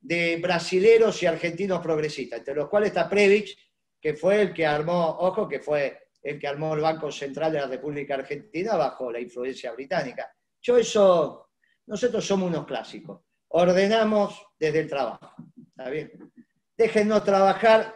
de 0.00 0.36
brasileros 0.36 1.20
y 1.22 1.26
argentinos 1.26 1.80
progresistas, 1.80 2.38
entre 2.38 2.54
los 2.54 2.68
cuales 2.68 2.88
está 2.88 3.08
Previch, 3.08 3.56
que 4.00 4.14
fue 4.14 4.40
el 4.40 4.54
que 4.54 4.64
armó, 4.64 5.16
ojo, 5.20 5.48
que 5.48 5.58
fue 5.58 6.10
el 6.22 6.38
que 6.38 6.46
armó 6.46 6.74
el 6.74 6.80
Banco 6.80 7.10
Central 7.10 7.52
de 7.52 7.60
la 7.60 7.66
República 7.66 8.14
Argentina 8.14 8.76
bajo 8.76 9.10
la 9.10 9.20
influencia 9.20 9.72
británica. 9.72 10.32
Yo 10.62 10.76
eso, 10.76 11.50
nosotros 11.86 12.24
somos 12.24 12.48
unos 12.48 12.66
clásicos, 12.66 13.20
ordenamos 13.48 14.46
desde 14.58 14.80
el 14.80 14.88
trabajo, 14.88 15.34
¿está 15.68 15.90
bien? 15.90 16.32
Déjennos 16.76 17.24
trabajar 17.24 17.94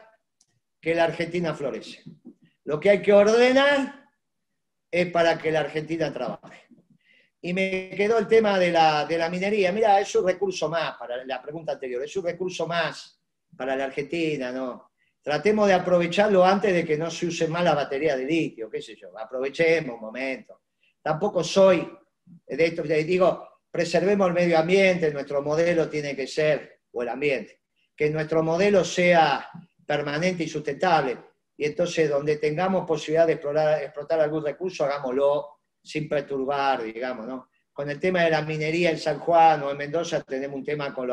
que 0.80 0.94
la 0.94 1.04
Argentina 1.04 1.54
florece. 1.54 2.02
Lo 2.64 2.80
que 2.80 2.90
hay 2.90 3.02
que 3.02 3.12
ordenar 3.12 4.08
es 4.90 5.10
para 5.10 5.38
que 5.38 5.52
la 5.52 5.60
Argentina 5.60 6.12
trabaje. 6.12 6.66
Y 7.42 7.52
me 7.52 7.90
quedó 7.96 8.18
el 8.18 8.26
tema 8.26 8.58
de 8.58 8.70
la, 8.70 9.28
minería. 9.30 9.72
Mira, 9.72 10.00
es 10.00 10.14
un 10.14 10.26
recurso 10.26 10.68
más 10.68 10.96
para 10.96 11.24
la 11.24 11.40
pregunta 11.40 11.72
anterior, 11.72 12.02
es 12.02 12.16
un 12.16 12.24
recurso 12.24 12.66
más 12.66 13.18
para 13.56 13.76
la 13.76 13.84
Argentina, 13.84 14.52
¿no? 14.52 14.92
Tratemos 15.22 15.68
de 15.68 15.74
aprovecharlo 15.74 16.44
antes 16.44 16.72
de 16.72 16.84
que 16.84 16.96
no 16.96 17.10
se 17.10 17.26
use 17.26 17.46
más 17.48 17.62
la 17.62 17.74
batería 17.74 18.16
de 18.16 18.24
litio, 18.24 18.70
qué 18.70 18.80
sé 18.80 18.96
yo. 18.96 19.16
Aprovechemos 19.18 19.94
un 19.94 20.00
momento. 20.00 20.62
Tampoco 21.02 21.44
soy 21.44 21.90
de 22.46 22.64
esto, 22.66 22.82
digo, 22.82 23.48
preservemos 23.70 24.28
el 24.28 24.34
medio 24.34 24.58
ambiente, 24.58 25.12
nuestro 25.12 25.42
modelo 25.42 25.88
tiene 25.88 26.16
que 26.16 26.26
ser, 26.26 26.80
o 26.92 27.02
el 27.02 27.08
ambiente, 27.08 27.59
que 28.00 28.08
nuestro 28.08 28.42
modelo 28.42 28.82
sea 28.82 29.46
permanente 29.84 30.44
y 30.44 30.48
sustentable. 30.48 31.18
y 31.54 31.66
entonces 31.66 32.08
donde 32.08 32.38
tengamos 32.38 32.86
posibilidad 32.86 33.26
de 33.26 33.34
explorar, 33.34 33.82
explotar 33.82 34.18
algún 34.20 34.42
recurso, 34.42 34.86
hagámoslo 34.86 35.58
sin 35.82 36.08
perturbar, 36.08 36.82
digamos, 36.82 37.26
¿no? 37.26 37.50
Con 37.70 37.90
el 37.90 38.00
tema 38.00 38.22
de 38.22 38.30
la 38.30 38.40
minería 38.40 38.90
en 38.90 38.98
San 38.98 39.18
Juan 39.18 39.62
o 39.64 39.70
en 39.70 39.76
Mendoza 39.76 40.22
tenemos 40.22 40.56
un 40.56 40.64
tema 40.64 40.94
con, 40.94 41.10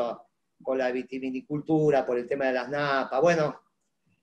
con 0.62 0.78
la 0.78 0.90
vitivinicultura, 0.90 2.06
por 2.06 2.16
el 2.16 2.26
tema 2.26 2.46
de 2.46 2.52
las 2.54 2.70
napas. 2.70 3.20
Bueno, 3.20 3.60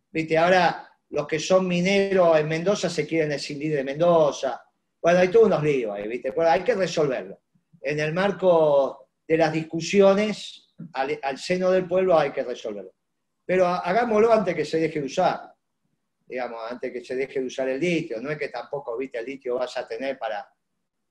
viste, 0.09 0.35
ahora 0.35 0.89
los 1.09 1.27
que 1.27 1.37
son 1.37 1.67
mineros 1.67 2.35
en 2.39 2.47
Mendoza 2.47 2.89
se 2.89 3.05
quieren 3.05 3.31
escindir 3.33 3.75
de 3.75 3.83
Mendoza. 3.83 4.59
Bueno, 4.99 5.19
hay 5.19 5.27
todos 5.27 5.45
unos 5.45 5.61
líos 5.61 5.95
ahí, 5.95 6.07
¿viste? 6.07 6.31
Pero 6.31 6.49
hay 6.49 6.63
que 6.63 6.73
resolverlo. 6.73 7.41
En 7.79 7.99
el 7.99 8.11
marco 8.11 9.09
de 9.27 9.37
las 9.37 9.53
discusiones, 9.53 10.64
al, 10.93 11.37
seno 11.37 11.71
del 11.71 11.87
pueblo 11.87 12.17
hay 12.17 12.31
que 12.31 12.43
resolverlo. 12.43 12.93
Pero 13.45 13.65
hagámoslo 13.67 14.31
antes 14.31 14.55
que 14.55 14.65
se 14.65 14.79
deje 14.79 14.99
de 14.99 15.05
usar 15.05 15.55
digamos, 16.27 16.59
antes 16.69 16.91
que 16.91 17.01
se 17.01 17.15
deje 17.15 17.39
de 17.39 17.45
usar 17.45 17.69
el 17.69 17.79
litio. 17.79 18.21
No 18.21 18.31
es 18.31 18.37
que 18.37 18.49
tampoco, 18.49 18.97
viste, 18.97 19.19
el 19.19 19.25
litio 19.25 19.55
vas 19.55 19.75
a 19.77 19.87
tener 19.87 20.17
para... 20.17 20.47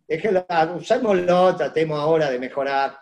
Déjelo, 0.07 0.47
usémoslo, 0.77 1.57
tratemos 1.57 1.99
ahora 1.99 2.31
de 2.31 2.39
mejorar. 2.39 2.99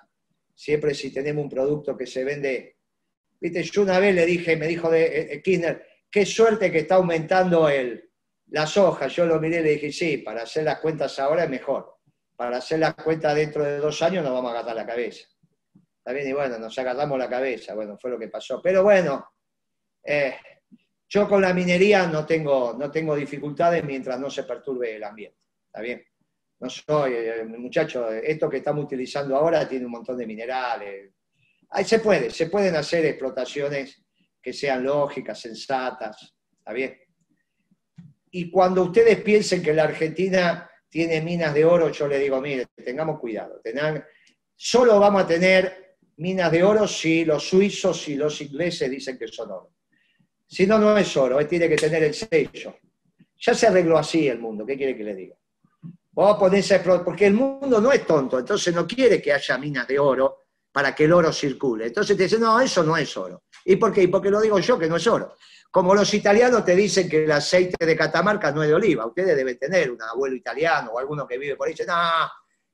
Siempre 0.55 0.95
si 0.95 1.13
tenemos 1.13 1.45
un 1.45 1.51
producto 1.51 1.97
que 1.97 2.07
se 2.07 2.25
vende... 2.25 2.77
Viste, 3.41 3.63
yo 3.65 3.83
una 3.83 3.99
vez 3.99 4.15
le 4.15 4.25
dije, 4.25 4.57
me 4.57 4.69
dijo 4.69 4.89
de 4.89 5.05
eh, 5.05 5.33
eh, 5.33 5.43
Kirchner, 5.43 5.85
qué 6.09 6.25
suerte 6.25 6.71
que 6.71 6.81
está 6.81 6.97
aumentando 6.97 7.69
el, 7.69 8.11
las 8.49 8.77
hojas. 8.77 9.13
Yo 9.15 9.27
lo 9.27 9.41
miré 9.41 9.61
y 9.61 9.63
le 9.63 9.71
dije, 9.71 9.91
sí, 9.91 10.19
para 10.19 10.43
hacer 10.43 10.65
las 10.65 10.79
cuentas 10.79 11.19
ahora 11.19 11.45
es 11.45 11.51
mejor. 11.51 11.97
Para 12.37 12.59
hacer 12.59 12.79
las 12.79 12.95
cuentas 12.95 13.35
dentro 13.35 13.65
de 13.65 13.79
dos 13.79 14.01
años 14.03 14.23
nos 14.23 14.33
vamos 14.33 14.51
a 14.53 14.59
agarrar 14.59 14.77
la 14.77 14.87
cabeza. 14.87 15.27
Está 16.05 16.13
bien, 16.13 16.31
y 16.31 16.33
bueno, 16.33 16.59
nos 16.59 16.77
agarramos 16.77 17.17
la 17.17 17.29
cabeza. 17.29 17.77
Bueno, 17.77 17.97
fue 17.97 18.11
lo 18.11 18.19
que 18.19 18.27
pasó. 18.27 18.61
Pero 18.61 18.83
bueno, 18.83 19.25
eh, 20.03 20.35
yo 21.09 21.29
con 21.29 21.41
la 21.41 21.55
minería 21.55 22.09
no 22.09 22.27
tengo, 22.27 22.75
no 22.77 22.91
tengo 22.91 23.15
dificultades 23.15 23.85
mientras 23.85 24.19
no 24.19 24.29
se 24.29 24.43
perturbe 24.43 24.97
el 24.97 25.05
ambiente. 25.05 25.39
¿Está 25.67 25.81
bien? 25.81 26.05
No 26.59 26.69
soy, 26.69 27.13
eh, 27.15 27.45
muchacho, 27.45 28.11
esto 28.11 28.51
que 28.51 28.57
estamos 28.57 28.85
utilizando 28.85 29.37
ahora 29.37 29.69
tiene 29.69 29.87
un 29.87 29.93
montón 29.93 30.19
de 30.19 30.27
minerales. 30.27 31.13
Ahí 31.71 31.85
se 31.85 32.01
puede, 32.01 32.31
se 32.31 32.47
pueden 32.47 32.75
hacer 32.75 33.07
explotaciones 33.07 34.03
que 34.43 34.53
sean 34.53 34.83
lógicas, 34.83 35.41
sensatas. 35.41 36.35
¿Está 36.59 36.73
bien? 36.73 36.99
Y 38.33 38.51
cuando 38.51 38.83
ustedes 38.83 39.21
piensen 39.23 39.63
que 39.63 39.73
la 39.73 39.85
Argentina 39.85 40.69
tiene 40.89 41.21
minas 41.21 41.55
de 41.55 41.65
oro, 41.65 41.93
yo 41.93 42.09
les 42.09 42.21
digo, 42.21 42.41
mire, 42.41 42.67
tengamos 42.85 43.21
cuidado. 43.21 43.61
Tengan, 43.63 44.05
solo 44.57 44.99
vamos 44.99 45.23
a 45.23 45.27
tener 45.29 45.83
minas 46.17 46.51
de 46.53 46.63
oro 46.63 46.87
si 46.87 47.25
los 47.25 47.49
suizos 47.49 48.09
y 48.09 48.17
los 48.17 48.41
ingleses 48.41 48.91
dicen 48.91 49.19
que 49.19 49.29
son 49.29 49.51
oro. 49.51 49.71
Si 50.47 50.67
no, 50.67 50.79
no 50.79 50.97
es 50.97 51.17
oro, 51.17 51.41
él 51.41 51.49
tiene 51.49 51.69
que 51.69 51.77
tener 51.77 52.03
el 52.03 52.15
sello. 52.15 52.77
Ya 53.39 53.55
se 53.55 53.67
arregló 53.67 53.99
así 53.99 54.29
el 54.29 54.39
mundo, 54.39 54.65
¿qué 54.67 54.77
quiere 54.77 54.97
que 54.97 55.05
le 55.05 55.15
diga? 55.15 55.37
Vos 56.13 56.37
ponerse 56.37 56.79
porque 56.81 57.27
el 57.27 57.35
mundo 57.35 57.81
no 57.81 57.91
es 57.91 58.07
tonto, 58.07 58.39
entonces 58.39 58.75
no 58.75 58.87
quiere 58.87 59.21
que 59.21 59.33
haya 59.33 59.57
minas 59.57 59.89
de 59.89 59.99
oro 59.99 60.45
para 60.71 60.95
que 60.95 61.05
el 61.05 61.13
oro 61.13 61.33
circule. 61.33 61.87
Entonces 61.87 62.17
te 62.17 62.25
dice, 62.25 62.39
no, 62.39 62.61
eso 62.61 62.83
no 62.83 62.97
es 62.97 63.17
oro. 63.17 63.45
¿Y 63.65 63.77
por 63.77 63.93
qué? 63.93 64.09
Porque 64.09 64.31
lo 64.31 64.41
digo 64.41 64.59
yo 64.59 64.79
que 64.79 64.89
no 64.89 64.97
es 64.97 65.07
oro. 65.07 65.37
Como 65.71 65.95
los 65.95 66.13
italianos 66.13 66.65
te 66.67 66.77
dicen 66.77 67.09
que 67.09 67.25
el 67.25 67.33
aceite 67.33 67.87
de 67.87 67.97
Catamarca 67.97 68.53
no 68.53 68.63
es 68.63 68.69
de 68.69 68.75
oliva, 68.75 69.07
ustedes 69.07 69.35
deben 69.35 69.59
tener 69.59 69.91
un 69.91 70.03
abuelo 70.03 70.37
italiano 70.37 70.93
o 70.93 70.99
alguno 70.99 71.27
que 71.27 71.39
vive 71.39 71.57
por 71.57 71.67
ahí, 71.67 71.73
dice, 71.73 71.87
no, 71.87 71.95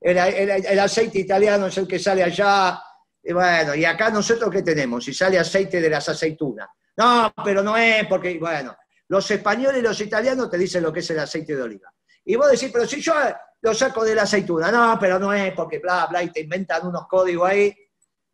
el, 0.01 0.81
aceite 0.81 1.21
italiano 1.21 1.67
es 1.67 1.79
el 1.79 1.87
que 1.87 1.99
sale 1.99 2.25
allá, 2.25 2.81
y 3.29 3.33
bueno, 3.35 3.75
y 3.75 3.85
acá 3.85 4.09
nosotros 4.09 4.51
qué 4.51 4.63
tenemos, 4.63 5.05
si 5.05 5.13
sale 5.13 5.39
aceite 5.39 5.83
de 5.83 5.91
las 5.91 6.09
aceitunas. 6.09 6.67
No, 6.97 7.31
pero 7.45 7.63
no 7.63 7.77
es 7.77 8.07
porque, 8.07 8.39
bueno, 8.39 8.75
los 9.07 9.31
españoles 9.31 9.81
y 9.81 9.83
los 9.83 10.01
italianos 10.01 10.51
te 10.51 10.57
dicen 10.57 10.83
lo 10.83 10.91
que 10.91 11.01
es 11.01 11.11
el 11.11 11.19
aceite 11.19 11.55
de 11.55 11.61
oliva. 11.61 11.93
Y 12.25 12.37
vos 12.37 12.51
decís, 12.51 12.71
pero 12.73 12.87
si 12.87 13.03
yo 13.03 13.13
lo 13.61 13.75
saco 13.75 14.03
de 14.03 14.15
la 14.15 14.23
aceituna, 14.23 14.73
no, 14.73 14.99
pero 14.99 15.19
no 15.19 15.31
es 15.35 15.53
porque 15.53 15.79
bla, 15.79 16.07
bla, 16.07 16.23
y 16.23 16.31
te 16.31 16.41
inventan 16.41 16.87
unos 16.87 17.07
códigos 17.07 17.51
ahí. 17.51 17.77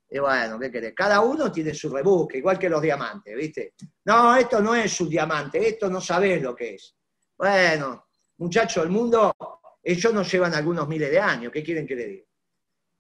Y 0.09 0.19
bueno, 0.21 0.61
¿qué 0.61 0.71
querés? 0.71 0.95
Cada 0.95 1.21
uno 1.23 1.51
tiene 1.51 1.75
su 1.75 1.93
rebusque, 1.93 2.39
igual 2.39 2.57
que 2.57 2.69
los 2.69 2.81
diamantes, 2.81 3.35
¿viste? 3.35 3.75
No, 4.05 4.37
esto 4.37 4.61
no 4.61 4.77
es 4.77 5.01
un 5.01 5.09
diamante, 5.09 5.71
esto 5.71 5.91
no 5.91 6.01
sabés 6.01 6.41
lo 6.41 6.55
que 6.55 6.77
es. 6.77 6.95
Bueno, 7.37 8.07
muchachos, 8.39 8.85
el 8.85 8.91
mundo, 8.91 9.35
ellos 9.83 10.15
nos 10.15 10.31
llevan 10.31 10.55
algunos 10.55 10.87
miles 10.87 11.11
de 11.11 11.19
años, 11.19 11.51
¿qué 11.53 11.65
quieren 11.65 11.85
que 11.85 11.97
le 11.97 12.07
diga? 12.07 12.27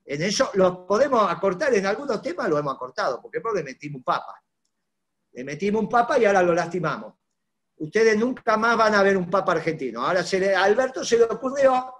En 0.04 0.22
eso 0.22 0.50
lo 0.54 0.86
podemos 0.86 1.30
acortar, 1.30 1.72
en 1.74 1.86
algunos 1.86 2.20
temas 2.20 2.48
lo 2.48 2.58
hemos 2.58 2.74
acortado, 2.74 3.20
porque 3.22 3.40
por 3.40 3.56
le 3.56 3.62
metimos 3.62 3.98
un 3.98 4.04
papa. 4.04 4.42
Le 5.32 5.44
metimos 5.44 5.82
un 5.82 5.88
papa 5.88 6.18
y 6.18 6.24
ahora 6.24 6.42
lo 6.42 6.54
lastimamos. 6.54 7.14
Ustedes 7.76 8.16
nunca 8.16 8.56
más 8.56 8.76
van 8.76 8.94
a 8.94 9.02
ver 9.02 9.16
un 9.16 9.28
papa 9.28 9.52
argentino. 9.52 10.06
Ahora 10.06 10.22
se 10.22 10.54
a 10.54 10.62
Alberto 10.62 11.04
se 11.04 11.18
le 11.18 11.24
ocurrió 11.24 11.92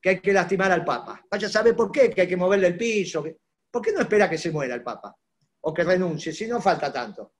que 0.00 0.10
hay 0.10 0.20
que 0.20 0.32
lastimar 0.32 0.72
al 0.72 0.84
papa. 0.84 1.24
Vaya 1.30 1.46
a 1.46 1.50
saber 1.50 1.74
por 1.74 1.90
qué, 1.90 2.10
que 2.10 2.22
hay 2.22 2.28
que 2.28 2.36
moverle 2.36 2.66
el 2.66 2.76
piso. 2.76 3.24
¿Por 3.70 3.80
qué 3.80 3.92
no 3.92 4.00
espera 4.00 4.28
que 4.28 4.36
se 4.36 4.50
muera 4.50 4.74
el 4.74 4.82
papa? 4.82 5.16
O 5.60 5.72
que 5.72 5.84
renuncie, 5.84 6.32
si 6.32 6.46
no 6.46 6.60
falta 6.60 6.92
tanto. 6.92 7.34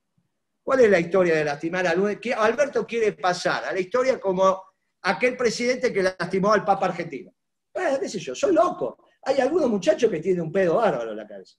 ¿Cuál 0.63 0.79
es 0.79 0.89
la 0.89 0.99
historia 0.99 1.35
de 1.35 1.43
lastimar 1.43 1.85
a 1.85 1.91
Alberto 1.91 2.87
quiere 2.87 3.11
pasar 3.13 3.65
a 3.65 3.73
la 3.73 3.79
historia 3.79 4.19
como 4.19 4.63
aquel 5.03 5.35
presidente 5.35 5.91
que 5.91 6.03
lastimó 6.03 6.53
al 6.53 6.63
papa 6.63 6.87
argentino. 6.87 7.33
Bueno, 7.73 7.99
qué 7.99 8.09
sé 8.09 8.19
yo, 8.19 8.35
soy 8.35 8.53
loco. 8.53 8.97
Hay 9.25 9.39
algunos 9.39 9.69
muchachos 9.69 10.09
que 10.09 10.19
tienen 10.19 10.41
un 10.41 10.51
pedo 10.51 10.75
bárbaro 10.75 11.11
en 11.11 11.17
la 11.17 11.27
cabeza. 11.27 11.57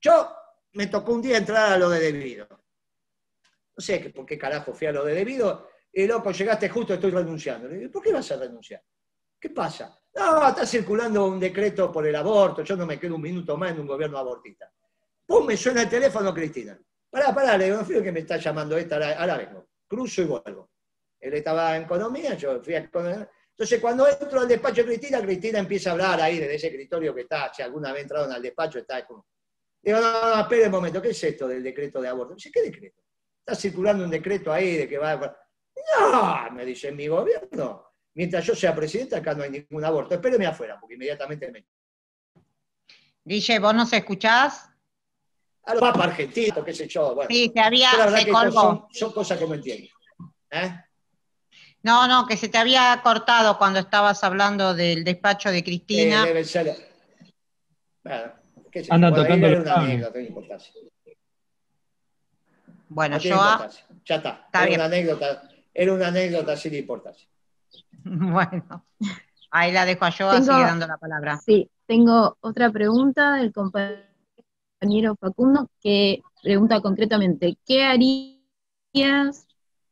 Yo 0.00 0.32
me 0.72 0.86
tocó 0.86 1.12
un 1.12 1.22
día 1.22 1.38
entrar 1.38 1.72
a 1.72 1.78
lo 1.78 1.88
de 1.88 2.00
debido. 2.00 2.46
No 2.48 3.82
sé 3.82 4.12
por 4.14 4.26
qué 4.26 4.38
carajo 4.38 4.72
fui 4.72 4.86
a 4.86 4.92
lo 4.92 5.04
de 5.04 5.14
debido. 5.14 5.68
Y 5.92 6.06
loco, 6.06 6.30
llegaste 6.30 6.68
justo, 6.68 6.94
estoy 6.94 7.10
renunciando. 7.10 7.68
Le 7.68 7.78
digo, 7.78 7.90
¿por 7.90 8.02
qué 8.02 8.12
vas 8.12 8.30
a 8.30 8.36
renunciar? 8.36 8.82
¿Qué 9.38 9.50
pasa? 9.50 9.98
No, 10.14 10.48
está 10.48 10.66
circulando 10.66 11.26
un 11.26 11.40
decreto 11.40 11.90
por 11.90 12.06
el 12.06 12.14
aborto, 12.14 12.62
yo 12.62 12.76
no 12.76 12.84
me 12.84 12.98
quedo 12.98 13.14
un 13.14 13.22
minuto 13.22 13.56
más 13.56 13.72
en 13.72 13.80
un 13.80 13.86
gobierno 13.86 14.18
abortista. 14.18 14.70
Pum, 15.24 15.46
me 15.46 15.56
suena 15.56 15.82
el 15.82 15.88
teléfono, 15.88 16.34
Cristina. 16.34 16.78
Pará, 17.08 17.34
pará, 17.34 17.56
le 17.56 17.66
digo, 17.66 17.78
no 17.78 17.84
fío 17.84 18.02
que 18.02 18.12
me 18.12 18.20
está 18.20 18.36
llamando 18.36 18.76
esta, 18.76 18.96
ahora, 18.96 19.36
vengo. 19.36 19.66
Cruzo 19.86 20.22
y 20.22 20.26
vuelvo. 20.26 20.70
Él 21.18 21.34
estaba 21.34 21.76
en 21.76 21.84
economía, 21.84 22.34
yo 22.34 22.62
fui 22.62 22.74
a 22.74 22.78
economía. 22.78 23.30
Entonces, 23.60 23.78
cuando 23.78 24.08
entro 24.08 24.40
al 24.40 24.48
despacho 24.48 24.80
de 24.80 24.86
Cristina, 24.86 25.20
Cristina 25.20 25.58
empieza 25.58 25.90
a 25.90 25.92
hablar 25.92 26.18
ahí 26.18 26.38
desde 26.38 26.54
ese 26.54 26.68
escritorio 26.68 27.14
que 27.14 27.20
está, 27.20 27.52
si 27.52 27.60
alguna 27.60 27.92
vez 27.92 28.04
entraron 28.04 28.32
al 28.32 28.40
despacho, 28.40 28.78
está 28.78 29.04
como... 29.04 29.26
Digo, 29.82 30.00
no, 30.00 30.10
no, 30.10 30.34
no, 30.34 30.40
espere 30.40 30.64
un 30.64 30.70
momento, 30.70 31.02
¿qué 31.02 31.10
es 31.10 31.22
esto 31.22 31.46
del 31.46 31.62
decreto 31.62 32.00
de 32.00 32.08
aborto? 32.08 32.34
Dice, 32.34 32.50
¿qué 32.50 32.62
decreto? 32.62 33.02
Está 33.38 33.54
circulando 33.54 34.02
un 34.02 34.10
decreto 34.10 34.50
ahí 34.50 34.78
de 34.78 34.88
que 34.88 34.96
va 34.96 35.12
a... 35.12 35.36
No, 36.00 36.50
me 36.52 36.64
dice 36.64 36.90
mi 36.90 37.06
gobierno. 37.06 37.84
Mientras 38.14 38.46
yo 38.46 38.54
sea 38.54 38.74
presidente, 38.74 39.16
acá 39.16 39.34
no 39.34 39.42
hay 39.42 39.50
ningún 39.50 39.84
aborto. 39.84 40.14
Espéreme 40.14 40.46
afuera, 40.46 40.78
porque 40.80 40.94
inmediatamente 40.94 41.52
me... 41.52 41.66
Dice, 43.22 43.58
¿vos 43.58 43.74
nos 43.74 43.92
escuchás? 43.92 44.70
A 45.64 45.74
los 45.74 45.82
papas 45.82 46.06
argentinos, 46.06 46.64
qué 46.64 46.72
sé 46.72 46.88
yo. 46.88 47.14
Bueno, 47.14 47.28
sí, 47.30 47.50
te 47.50 47.60
había... 47.60 47.90
Son, 48.50 48.86
son, 48.90 49.12
cosas 49.12 49.38
que 49.38 49.46
no 49.46 49.52
entiendo. 49.52 49.90
¿Eh? 50.50 50.89
No, 51.82 52.06
no, 52.06 52.26
que 52.26 52.36
se 52.36 52.48
te 52.48 52.58
había 52.58 53.00
cortado 53.02 53.56
cuando 53.56 53.78
estabas 53.78 54.22
hablando 54.22 54.74
del 54.74 55.02
despacho 55.02 55.50
de 55.50 55.64
Cristina. 55.64 56.24
Eh, 56.24 56.26
debe 56.26 56.44
ser... 56.44 56.76
Bueno, 58.04 58.32
qué 58.70 58.82
yo. 58.82 58.92
Anda 58.92 59.10
bueno, 59.10 59.22
tocando 59.24 59.46
una 59.46 59.74
anécdota, 59.74 60.18
no 60.18 60.20
importancia. 60.20 60.74
Bueno, 62.88 63.18
yo. 63.18 63.38
Ya 64.04 64.16
está. 64.16 64.48
era, 64.52 64.74
una 64.74 64.84
anécdota, 64.84 65.48
era 65.72 65.92
una 65.92 66.08
anécdota 66.08 66.56
sin 66.56 66.74
importancia. 66.74 67.28
Bueno, 68.02 68.86
ahí 69.50 69.72
la 69.72 69.84
dejo 69.84 70.06
a 70.06 70.10
Joa, 70.10 70.40
sigue 70.40 70.48
dando 70.48 70.86
la 70.86 70.96
palabra. 70.96 71.36
Sí, 71.36 71.70
tengo 71.86 72.38
otra 72.40 72.70
pregunta 72.70 73.34
del 73.34 73.52
compañero 73.52 75.16
Facundo 75.20 75.68
que 75.82 76.22
pregunta 76.42 76.80
concretamente: 76.80 77.58
¿qué 77.66 77.84
harías 77.84 79.46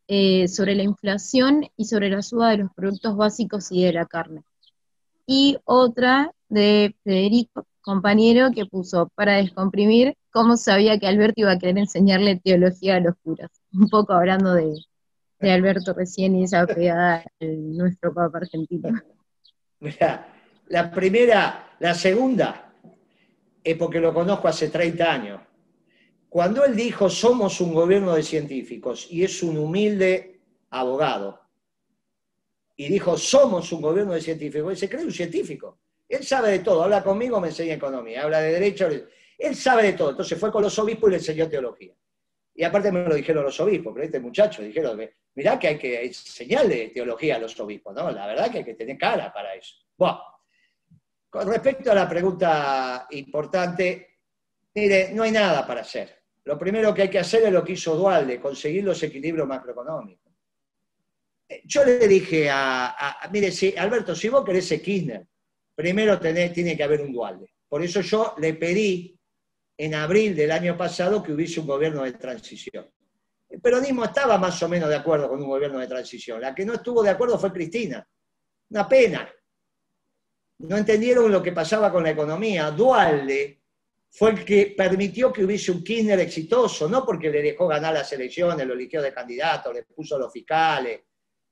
eh, 0.09 0.49
sobre 0.49 0.75
la 0.75 0.83
inflación 0.83 1.67
y 1.77 1.85
sobre 1.85 2.11
la 2.11 2.23
suba 2.23 2.51
de 2.51 2.59
los 2.59 2.73
productos 2.75 3.17
básicos 3.17 3.71
y 3.71 3.85
de 3.85 3.93
la 3.93 4.07
carne? 4.07 4.43
Y 5.27 5.59
otra 5.65 6.33
de 6.49 6.97
Federico, 7.05 7.67
compañero, 7.83 8.51
que 8.55 8.67
puso 8.67 9.11
para 9.15 9.37
descomprimir 9.37 10.15
cómo 10.31 10.57
sabía 10.57 10.99
que 10.99 11.07
Alberto 11.07 11.43
iba 11.43 11.53
a 11.53 11.59
querer 11.59 11.79
enseñarle 11.79 12.41
teología 12.43 12.97
a 12.97 13.01
los 13.01 13.15
curas. 13.23 13.51
Un 13.73 13.89
poco 13.89 14.13
hablando 14.13 14.55
de, 14.55 14.75
Alberto 15.41 15.93
recién 15.93 16.35
y 16.35 16.45
esa 16.45 16.67
pegada 16.67 17.25
en 17.39 17.77
nuestro 17.77 18.13
Papa 18.13 18.39
argentino. 18.39 19.01
Mira, 19.81 20.27
la 20.69 20.91
primera, 20.91 21.77
la 21.79 21.95
segunda, 21.95 22.73
es 23.63 23.77
porque 23.77 24.01
lo 24.01 24.13
conozco 24.13 24.49
hace 24.49 24.69
30 24.69 25.13
años. 25.13 25.41
Cuando 26.39 26.65
él 26.65 26.77
dijo 26.77 27.11
somos 27.11 27.61
un 27.61 27.75
gobierno 27.75 28.15
de 28.15 28.23
científicos 28.23 29.09
y 29.11 29.25
es 29.25 29.43
un 29.43 29.59
humilde 29.59 30.41
abogado, 30.71 31.41
y 32.77 32.89
dijo 32.89 33.19
somos 33.19 33.73
un 33.73 33.83
gobierno 33.83 34.13
de 34.13 34.21
científicos, 34.21 34.71
él 34.71 34.77
se 34.77 34.89
cree 34.89 35.05
un 35.05 35.11
científico. 35.11 35.81
Él 36.09 36.23
sabe 36.23 36.53
de 36.53 36.59
todo, 36.61 36.85
habla 36.85 37.03
conmigo, 37.03 37.41
me 37.41 37.49
enseña 37.49 37.75
economía, 37.75 38.23
habla 38.23 38.39
de 38.39 38.53
derecho, 38.53 38.87
él 39.37 39.57
sabe 39.57 39.83
de 39.83 39.93
todo. 39.95 40.11
Entonces 40.11 40.39
fue 40.39 40.53
con 40.53 40.63
los 40.63 40.79
obispos 40.79 41.09
y 41.09 41.11
le 41.11 41.17
enseñó 41.17 41.49
teología. 41.49 41.93
Y 42.55 42.63
aparte 42.63 42.93
me 42.93 43.03
lo 43.03 43.17
dijeron 43.17 43.43
los 43.43 43.59
obispos, 43.59 43.93
pero 43.93 44.07
este 44.07 44.21
muchacho, 44.21 44.63
dijeron, 44.63 44.97
mirá 45.35 45.59
que 45.59 45.67
hay 45.67 45.77
que 45.77 46.05
enseñarle 46.05 46.91
teología 46.91 47.35
a 47.35 47.41
los 47.41 47.59
obispos, 47.59 47.93
¿no? 47.97 48.13
La 48.13 48.29
verdad 48.29 48.49
que 48.49 48.59
hay 48.59 48.65
que 48.65 48.75
tener 48.75 48.97
cara 48.97 49.33
para 49.33 49.57
eso. 49.57 49.75
Bueno, 49.97 50.21
con 51.29 51.49
respecto 51.49 51.91
a 51.91 51.97
la 51.97 52.09
pregunta 52.09 53.09
importante, 53.11 54.21
mire, 54.73 55.11
no 55.13 55.25
hay 55.25 55.33
nada 55.33 55.67
para 55.67 55.81
hacer. 55.81 56.18
Lo 56.49 56.59
primero 56.59 56.95
que 56.95 57.03
hay 57.03 57.11
que 57.11 57.19
hacer 57.19 57.43
es 57.43 57.53
lo 57.53 57.63
que 57.63 57.75
hizo 57.75 57.95
Dualde, 57.95 58.41
conseguir 58.41 58.83
los 58.83 59.03
equilibrios 59.03 59.47
macroeconómicos. 59.47 60.33
Eh, 61.47 61.61
yo 61.67 61.85
le 61.85 62.09
dije 62.09 62.49
a, 62.51 63.19
mire, 63.31 63.53
si, 63.53 63.77
Alberto, 63.77 64.15
si 64.15 64.31
vos 64.31 64.47
querés 64.47 64.67
Kirchner, 64.81 65.27
primero 65.75 66.19
tiene 66.19 66.75
que 66.75 66.83
haber 66.83 67.03
un 67.03 67.13
Dualde. 67.13 67.53
Por 67.69 67.83
eso 67.83 68.01
yo 68.01 68.35
le 68.39 68.55
pedí 68.55 69.15
en 69.77 69.95
abril 69.95 70.35
del 70.35 70.51
año 70.51 70.75
pasado 70.75 71.23
que 71.23 71.35
hubiese 71.35 71.61
un 71.61 71.67
gobierno 71.67 72.03
de 72.03 72.13
transición. 72.13 72.89
El 73.51 73.61
peronismo 73.61 74.07
estaba 74.07 74.39
más 74.39 74.63
o 74.63 74.71
menos 74.71 74.89
de 74.89 74.97
acuerdo 74.97 75.29
con 75.29 75.43
un 75.43 75.49
gobierno 75.51 75.79
de 75.79 75.87
transición. 75.87 76.41
La 76.41 76.55
que 76.55 76.65
no 76.65 76.73
estuvo 76.73 77.03
de 77.03 77.11
acuerdo 77.11 77.39
fue 77.39 77.53
Cristina. 77.53 78.09
Una 78.71 78.89
pena. 78.89 79.31
No 80.61 80.79
entendieron 80.79 81.31
lo 81.31 81.43
que 81.43 81.53
pasaba 81.53 81.93
con 81.93 82.05
la 82.05 82.13
economía. 82.13 82.71
Dualde 82.71 83.58
fue 84.11 84.31
el 84.31 84.45
que 84.45 84.75
permitió 84.77 85.33
que 85.33 85.45
hubiese 85.45 85.71
un 85.71 85.85
Kirchner 85.85 86.19
exitoso, 86.21 86.89
no 86.89 87.05
porque 87.05 87.31
le 87.31 87.43
dejó 87.43 87.69
ganar 87.69 87.95
las 87.95 88.13
elecciones, 88.13 88.67
lo 88.67 88.75
eligió 88.75 89.03
de 89.03 89.13
candidato, 89.13 89.73
le 89.73 89.85
puso 89.85 90.19
los 90.19 90.33
fiscales 90.33 91.03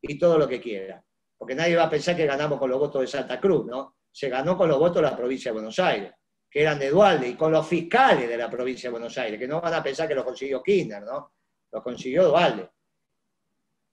y 0.01 0.19
todo 0.19 0.39
lo 0.39 0.49
que 0.49 0.61
quiera. 0.61 1.03
Porque 1.37 1.55
nadie 1.55 1.77
va 1.77 1.85
a 1.85 1.91
pensar 1.91 2.17
que 2.17 2.27
ganamos 2.27 2.59
con 2.59 2.71
los 2.71 2.79
votos 2.79 3.03
de 3.03 3.07
Santa 3.07 3.39
Cruz, 3.39 3.67
¿no? 3.67 3.97
Se 4.11 4.29
ganó 4.29 4.57
con 4.57 4.69
los 4.69 4.79
votos 4.79 4.97
de 4.97 5.03
la 5.03 5.17
provincia 5.17 5.51
de 5.51 5.55
Buenos 5.55 5.79
Aires 5.79 6.13
que 6.57 6.63
eran 6.63 6.79
de 6.79 6.91
Dualde, 6.91 7.29
y 7.29 7.35
con 7.35 7.53
los 7.53 7.69
fiscales 7.69 8.29
de 8.29 8.37
la 8.37 8.49
provincia 8.49 8.89
de 8.89 8.93
Buenos 8.93 9.19
Aires, 9.19 9.39
que 9.39 9.47
no 9.47 9.61
van 9.61 9.75
a 9.75 9.83
pensar 9.83 10.09
que 10.09 10.15
lo 10.15 10.25
consiguió 10.25 10.63
Kirchner, 10.63 11.03
¿no? 11.03 11.35
Lo 11.71 11.83
consiguió 11.83 12.29
Dualde. 12.29 12.67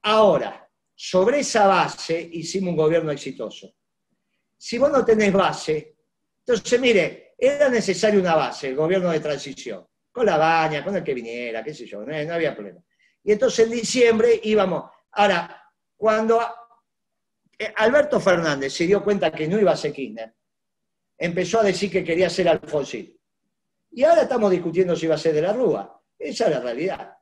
Ahora, 0.03 0.69
sobre 0.95 1.39
esa 1.39 1.67
base 1.67 2.29
hicimos 2.31 2.69
un 2.69 2.77
gobierno 2.77 3.11
exitoso. 3.11 3.75
Si 4.57 4.77
vos 4.77 4.91
no 4.91 5.03
tenés 5.03 5.33
base, 5.33 5.95
entonces 6.39 6.79
mire, 6.79 7.22
era 7.37 7.69
necesaria 7.69 8.19
una 8.19 8.35
base, 8.35 8.69
el 8.69 8.75
gobierno 8.75 9.11
de 9.11 9.19
transición, 9.19 9.85
con 10.11 10.25
la 10.25 10.37
baña, 10.37 10.83
con 10.83 10.95
el 10.95 11.03
que 11.03 11.13
viniera, 11.13 11.63
qué 11.63 11.73
sé 11.73 11.85
yo, 11.85 12.03
no, 12.03 12.33
había 12.33 12.55
problema. 12.55 12.81
Y 13.23 13.31
entonces 13.31 13.65
en 13.65 13.71
diciembre 13.71 14.39
íbamos. 14.43 14.89
Ahora, 15.11 15.61
cuando 15.95 16.41
eh, 17.57 17.73
Alberto 17.75 18.19
Fernández 18.19 18.73
se 18.73 18.85
dio 18.85 19.03
cuenta 19.03 19.31
que 19.31 19.47
no 19.47 19.59
iba 19.59 19.71
a 19.71 19.77
ser 19.77 19.93
Kirchner, 19.93 20.33
empezó 21.17 21.59
a 21.59 21.63
decir 21.63 21.91
que 21.91 22.03
quería 22.03 22.29
ser 22.29 22.49
Alfonsín. 22.49 23.17
Y 23.91 24.03
ahora 24.03 24.23
estamos 24.23 24.51
discutiendo 24.51 24.95
si 24.95 25.07
va 25.07 25.15
a 25.15 25.19
ser 25.19 25.33
de 25.33 25.41
la 25.41 25.53
Rúa. 25.53 26.01
Esa 26.17 26.45
es 26.45 26.51
la 26.51 26.59
realidad. 26.59 27.13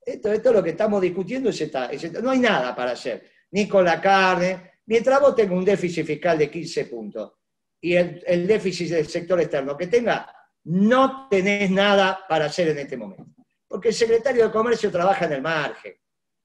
Esto, 0.00 0.32
esto 0.32 0.48
es 0.50 0.54
lo 0.54 0.62
que 0.62 0.70
estamos 0.70 1.00
discutiendo, 1.00 1.50
es 1.50 2.22
no 2.22 2.30
hay 2.30 2.38
nada 2.38 2.74
para 2.74 2.92
hacer, 2.92 3.30
ni 3.50 3.68
con 3.68 3.84
la 3.84 4.00
carne, 4.00 4.80
mientras 4.86 5.20
vos 5.20 5.34
tengas 5.34 5.56
un 5.56 5.64
déficit 5.64 6.06
fiscal 6.06 6.38
de 6.38 6.50
15 6.50 6.84
puntos 6.86 7.32
y 7.80 7.94
el, 7.94 8.46
déficit 8.46 8.90
del 8.90 9.06
sector 9.06 9.40
externo 9.40 9.76
que 9.76 9.86
tenga, 9.86 10.34
no 10.64 11.28
tenés 11.28 11.70
nada 11.70 12.24
para 12.28 12.46
hacer 12.46 12.68
en 12.68 12.78
este 12.78 12.96
momento. 12.96 13.44
Porque 13.66 13.88
el 13.88 13.94
secretario 13.94 14.44
de 14.44 14.52
Comercio 14.52 14.90
trabaja 14.90 15.26
en 15.26 15.32
el 15.32 15.42
margen. 15.42 15.94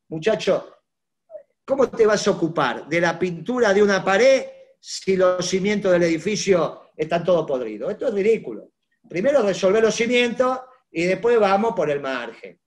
Muchacho, 0.09 0.77
¿cómo 1.65 1.89
te 1.89 2.05
vas 2.05 2.27
a 2.27 2.31
ocupar 2.31 2.87
de 2.87 3.01
la 3.01 3.17
pintura 3.17 3.73
de 3.73 3.81
una 3.81 4.03
pared 4.03 4.45
si 4.79 5.15
los 5.15 5.47
cimientos 5.47 5.93
del 5.93 6.03
edificio 6.03 6.91
están 6.97 7.23
todos 7.23 7.47
podridos. 7.47 7.91
Esto 7.91 8.07
es 8.07 8.13
ridículo. 8.13 8.71
Primero 9.07 9.41
resolver 9.41 9.81
los 9.81 9.95
cimientos 9.95 10.59
y 10.91 11.03
después 11.03 11.39
vamos 11.39 11.73
por 11.73 11.89
el 11.89 12.01
margen. 12.01 12.59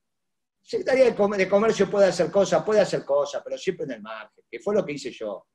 Secretaría 0.61 1.05
de 1.11 1.47
Comercio 1.47 1.89
puede 1.89 2.07
hacer 2.07 2.29
cosas, 2.29 2.63
puede 2.63 2.81
hacer 2.81 3.05
cosas, 3.05 3.41
pero 3.43 3.57
siempre 3.57 3.85
en 3.85 3.91
el 3.91 4.01
margen, 4.01 4.43
que 4.49 4.59
fue 4.59 4.73
lo 4.73 4.83
que 4.83 4.93
hice 4.93 5.11
yo. 5.11 5.47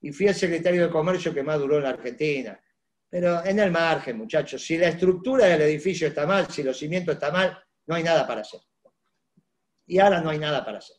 Y 0.00 0.12
fui 0.12 0.26
el 0.26 0.34
secretario 0.34 0.86
de 0.86 0.92
Comercio 0.92 1.32
que 1.32 1.42
más 1.42 1.58
duró 1.58 1.76
en 1.76 1.84
la 1.84 1.90
Argentina. 1.90 2.60
Pero 3.08 3.44
en 3.44 3.58
el 3.58 3.70
margen, 3.70 4.18
muchachos, 4.18 4.62
si 4.62 4.76
la 4.76 4.88
estructura 4.88 5.46
del 5.46 5.62
edificio 5.62 6.08
está 6.08 6.26
mal, 6.26 6.48
si 6.50 6.62
los 6.62 6.78
cimientos 6.78 7.14
están 7.14 7.32
mal, 7.32 7.58
no 7.86 7.94
hay 7.94 8.02
nada 8.02 8.26
para 8.26 8.42
hacer. 8.42 8.60
Y 9.86 9.98
ahora 9.98 10.20
no 10.20 10.30
hay 10.30 10.38
nada 10.38 10.64
para 10.64 10.78
hacer. 10.78 10.96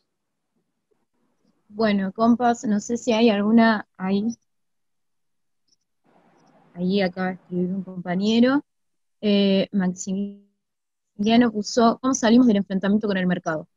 Bueno, 1.68 2.12
compas, 2.12 2.64
no 2.64 2.80
sé 2.80 2.96
si 2.96 3.12
hay 3.12 3.28
alguna 3.28 3.86
ahí 3.98 4.34
ahí 6.78 7.02
acaba 7.02 7.28
de 7.28 7.34
escribir 7.34 7.74
un 7.74 7.82
compañero, 7.82 8.64
eh, 9.20 9.68
Maximiliano 9.72 11.52
puso, 11.52 11.98
¿cómo 12.00 12.14
salimos 12.14 12.46
del 12.46 12.58
enfrentamiento 12.58 13.08
con 13.08 13.16
el 13.16 13.26
mercado? 13.26 13.68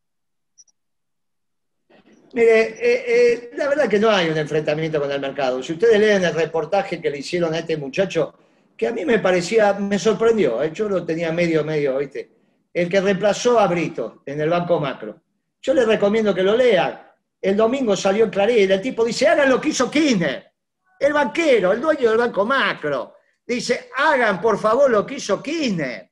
Mire, 2.34 2.61
eh, 2.61 3.03
eh, 3.07 3.51
la 3.55 3.67
verdad 3.67 3.89
que 3.89 3.99
no 3.99 4.09
hay 4.09 4.29
un 4.29 4.38
enfrentamiento 4.38 5.01
con 5.01 5.11
el 5.11 5.19
mercado. 5.19 5.61
Si 5.61 5.73
ustedes 5.73 5.99
leen 5.99 6.23
el 6.23 6.34
reportaje 6.34 7.01
que 7.01 7.09
le 7.09 7.17
hicieron 7.17 7.53
a 7.53 7.59
este 7.59 7.75
muchacho, 7.75 8.34
que 8.77 8.88
a 8.88 8.91
mí 8.91 9.03
me 9.03 9.19
parecía, 9.19 9.73
me 9.73 9.99
sorprendió, 9.99 10.63
yo 10.65 10.88
lo 10.88 11.05
tenía 11.05 11.32
medio, 11.32 11.63
medio, 11.63 11.97
¿viste? 11.97 12.32
El 12.73 12.88
que 12.88 13.01
reemplazó 13.01 13.59
a 13.59 13.67
Brito 13.67 14.23
en 14.25 14.39
el 14.39 14.49
Banco 14.49 14.79
Macro. 14.79 15.21
Yo 15.61 15.73
les 15.73 15.86
recomiendo 15.86 16.34
que 16.34 16.41
lo 16.41 16.55
lean. 16.55 17.01
El 17.41 17.57
domingo 17.57 17.95
salió 17.95 18.25
en 18.25 18.29
Clarín 18.29 18.71
el 18.71 18.82
tipo 18.82 19.03
dice, 19.03 19.27
hagan 19.27 19.49
lo 19.49 19.59
que 19.59 19.69
hizo 19.69 19.91
Kirchner. 19.91 20.51
El 20.99 21.13
banquero, 21.13 21.73
el 21.73 21.82
dueño 21.82 22.09
del 22.09 22.17
Banco 22.17 22.45
Macro, 22.45 23.15
dice, 23.45 23.89
hagan 23.97 24.39
por 24.39 24.57
favor 24.57 24.89
lo 24.89 25.05
que 25.05 25.15
hizo 25.15 25.41
Kirchner. 25.41 26.09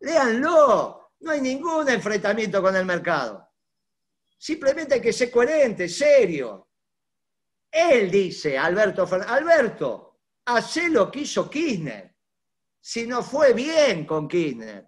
Léanlo. 0.00 1.12
No 1.20 1.30
hay 1.30 1.40
ningún 1.40 1.88
enfrentamiento 1.88 2.60
con 2.60 2.74
el 2.76 2.84
mercado. 2.84 3.46
Simplemente 4.38 4.94
hay 4.94 5.00
que 5.00 5.12
ser 5.12 5.30
coherente, 5.30 5.88
serio. 5.88 6.68
Él 7.70 8.10
dice, 8.10 8.56
Alberto 8.56 9.08
Alberto, 9.26 10.20
hace 10.46 10.88
lo 10.88 11.10
que 11.10 11.20
hizo 11.20 11.50
Kirchner. 11.50 12.14
Si 12.80 13.06
no 13.06 13.22
fue 13.22 13.52
bien 13.52 14.06
con 14.06 14.28
Kirchner. 14.28 14.86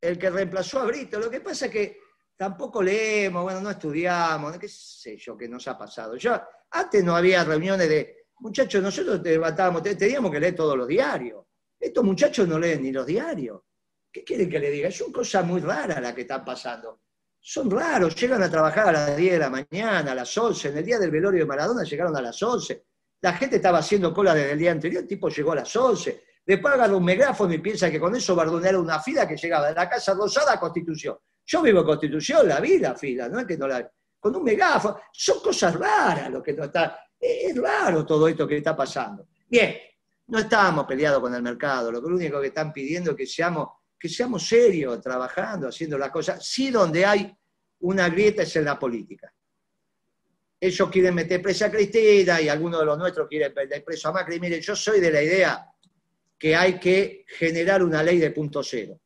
El 0.00 0.18
que 0.18 0.30
reemplazó 0.30 0.80
a 0.80 0.84
Brito. 0.84 1.18
Lo 1.18 1.30
que 1.30 1.40
pasa 1.40 1.66
es 1.66 1.72
que 1.72 2.00
tampoco 2.36 2.82
leemos, 2.82 3.42
bueno, 3.42 3.60
no 3.60 3.70
estudiamos, 3.70 4.58
qué 4.58 4.68
sé 4.68 5.16
yo 5.16 5.36
qué 5.36 5.48
nos 5.48 5.66
ha 5.68 5.78
pasado. 5.78 6.16
Yo 6.16 6.38
antes 6.70 7.02
no 7.02 7.16
había 7.16 7.42
reuniones 7.44 7.88
de, 7.88 8.26
muchachos, 8.38 8.82
nosotros 8.82 9.22
te 9.22 9.30
levantábamos, 9.30 9.82
teníamos 9.82 10.30
que 10.30 10.40
leer 10.40 10.54
todos 10.54 10.76
los 10.76 10.86
diarios. 10.86 11.44
Estos 11.78 12.04
muchachos 12.04 12.46
no 12.46 12.58
leen 12.58 12.82
ni 12.82 12.92
los 12.92 13.06
diarios. 13.06 13.62
¿Qué 14.12 14.24
quieren 14.24 14.48
que 14.48 14.58
le 14.58 14.70
diga? 14.70 14.90
Son 14.90 15.12
cosas 15.12 15.44
muy 15.44 15.60
raras 15.60 16.00
las 16.00 16.14
que 16.14 16.22
están 16.22 16.44
pasando. 16.44 17.00
Son 17.48 17.70
raros, 17.70 18.16
llegan 18.16 18.42
a 18.42 18.50
trabajar 18.50 18.88
a 18.88 18.92
las 18.92 19.16
10 19.16 19.34
de 19.34 19.38
la 19.38 19.48
mañana, 19.48 20.10
a 20.10 20.14
las 20.16 20.36
11. 20.36 20.70
En 20.70 20.78
el 20.78 20.84
día 20.84 20.98
del 20.98 21.12
velorio 21.12 21.38
de 21.38 21.46
Maradona 21.46 21.84
llegaron 21.84 22.16
a 22.16 22.20
las 22.20 22.42
11. 22.42 22.86
La 23.20 23.34
gente 23.34 23.56
estaba 23.56 23.78
haciendo 23.78 24.12
cola 24.12 24.34
desde 24.34 24.50
el 24.50 24.58
día 24.58 24.72
anterior, 24.72 25.02
el 25.02 25.08
tipo 25.08 25.28
llegó 25.28 25.52
a 25.52 25.54
las 25.54 25.76
11. 25.76 26.24
Después 26.44 26.74
agarra 26.74 26.96
un 26.96 27.04
megáfono 27.04 27.54
y 27.54 27.58
piensa 27.58 27.88
que 27.88 28.00
con 28.00 28.16
eso 28.16 28.34
va 28.34 28.42
a 28.42 28.78
una 28.78 28.98
fila 28.98 29.28
que 29.28 29.36
llegaba 29.36 29.68
de 29.68 29.74
la 29.76 29.88
Casa 29.88 30.12
Rosada 30.14 30.54
a 30.54 30.58
Constitución. 30.58 31.16
Yo 31.44 31.62
vivo 31.62 31.80
en 31.82 31.86
Constitución, 31.86 32.48
la 32.48 32.58
vi 32.58 32.80
la 32.80 32.96
fila, 32.96 33.28
no 33.28 33.38
es 33.38 33.46
que 33.46 33.56
no 33.56 33.68
la 33.68 33.88
con 34.18 34.34
un 34.34 34.42
megáfono. 34.42 34.98
Son 35.12 35.38
cosas 35.40 35.76
raras 35.76 36.28
lo 36.28 36.42
que 36.42 36.52
no 36.52 36.64
está. 36.64 36.98
Es 37.16 37.56
raro 37.56 38.04
todo 38.04 38.26
esto 38.26 38.44
que 38.48 38.56
está 38.56 38.74
pasando. 38.74 39.28
Bien, 39.48 39.76
no 40.26 40.40
estamos 40.40 40.84
peleados 40.84 41.20
con 41.20 41.32
el 41.32 41.42
mercado, 41.42 41.92
lo 41.92 42.00
único 42.00 42.40
que 42.40 42.48
están 42.48 42.72
pidiendo 42.72 43.12
es 43.12 43.16
que 43.16 43.26
seamos, 43.26 43.68
que 43.98 44.08
seamos 44.08 44.46
serios 44.46 45.00
trabajando, 45.00 45.68
haciendo 45.68 45.98
las 45.98 46.10
cosas. 46.10 46.46
Sí, 46.46 46.70
donde 46.70 47.04
hay 47.04 47.34
una 47.80 48.08
grieta 48.08 48.42
es 48.42 48.56
en 48.56 48.64
la 48.64 48.78
política. 48.78 49.32
Ellos 50.58 50.88
quieren 50.90 51.14
meter 51.14 51.42
presa 51.42 51.66
a 51.66 51.70
Cristina 51.70 52.40
y 52.40 52.48
algunos 52.48 52.80
de 52.80 52.86
los 52.86 52.98
nuestros 52.98 53.28
quieren 53.28 53.52
meter 53.54 53.84
preso 53.84 54.08
a 54.08 54.12
Macri. 54.12 54.40
Mire, 54.40 54.60
yo 54.60 54.74
soy 54.74 55.00
de 55.00 55.10
la 55.10 55.22
idea 55.22 55.66
que 56.38 56.56
hay 56.56 56.78
que 56.78 57.24
generar 57.26 57.82
una 57.82 58.02
ley 58.02 58.18
de 58.18 58.30
punto 58.30 58.62
cero 58.62 59.00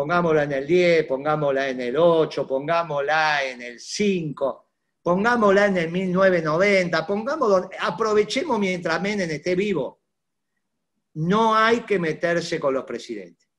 pongámosla 0.00 0.44
en 0.44 0.52
el 0.52 0.66
10, 0.66 1.04
pongámosla 1.04 1.68
en 1.68 1.80
el 1.82 1.94
8, 1.94 2.46
pongámosla 2.46 3.44
en 3.44 3.60
el 3.60 3.78
5, 3.78 4.70
pongámosla 5.02 5.66
en 5.66 5.76
el 5.76 5.90
1990, 5.90 7.06
pongamos, 7.06 7.64
aprovechemos 7.78 8.58
mientras 8.58 8.98
Menem 9.02 9.30
esté 9.30 9.54
vivo. 9.54 10.00
No 11.12 11.54
hay 11.54 11.80
que 11.80 11.98
meterse 11.98 12.58
con 12.58 12.72
los 12.72 12.84
presidentes. 12.84 13.49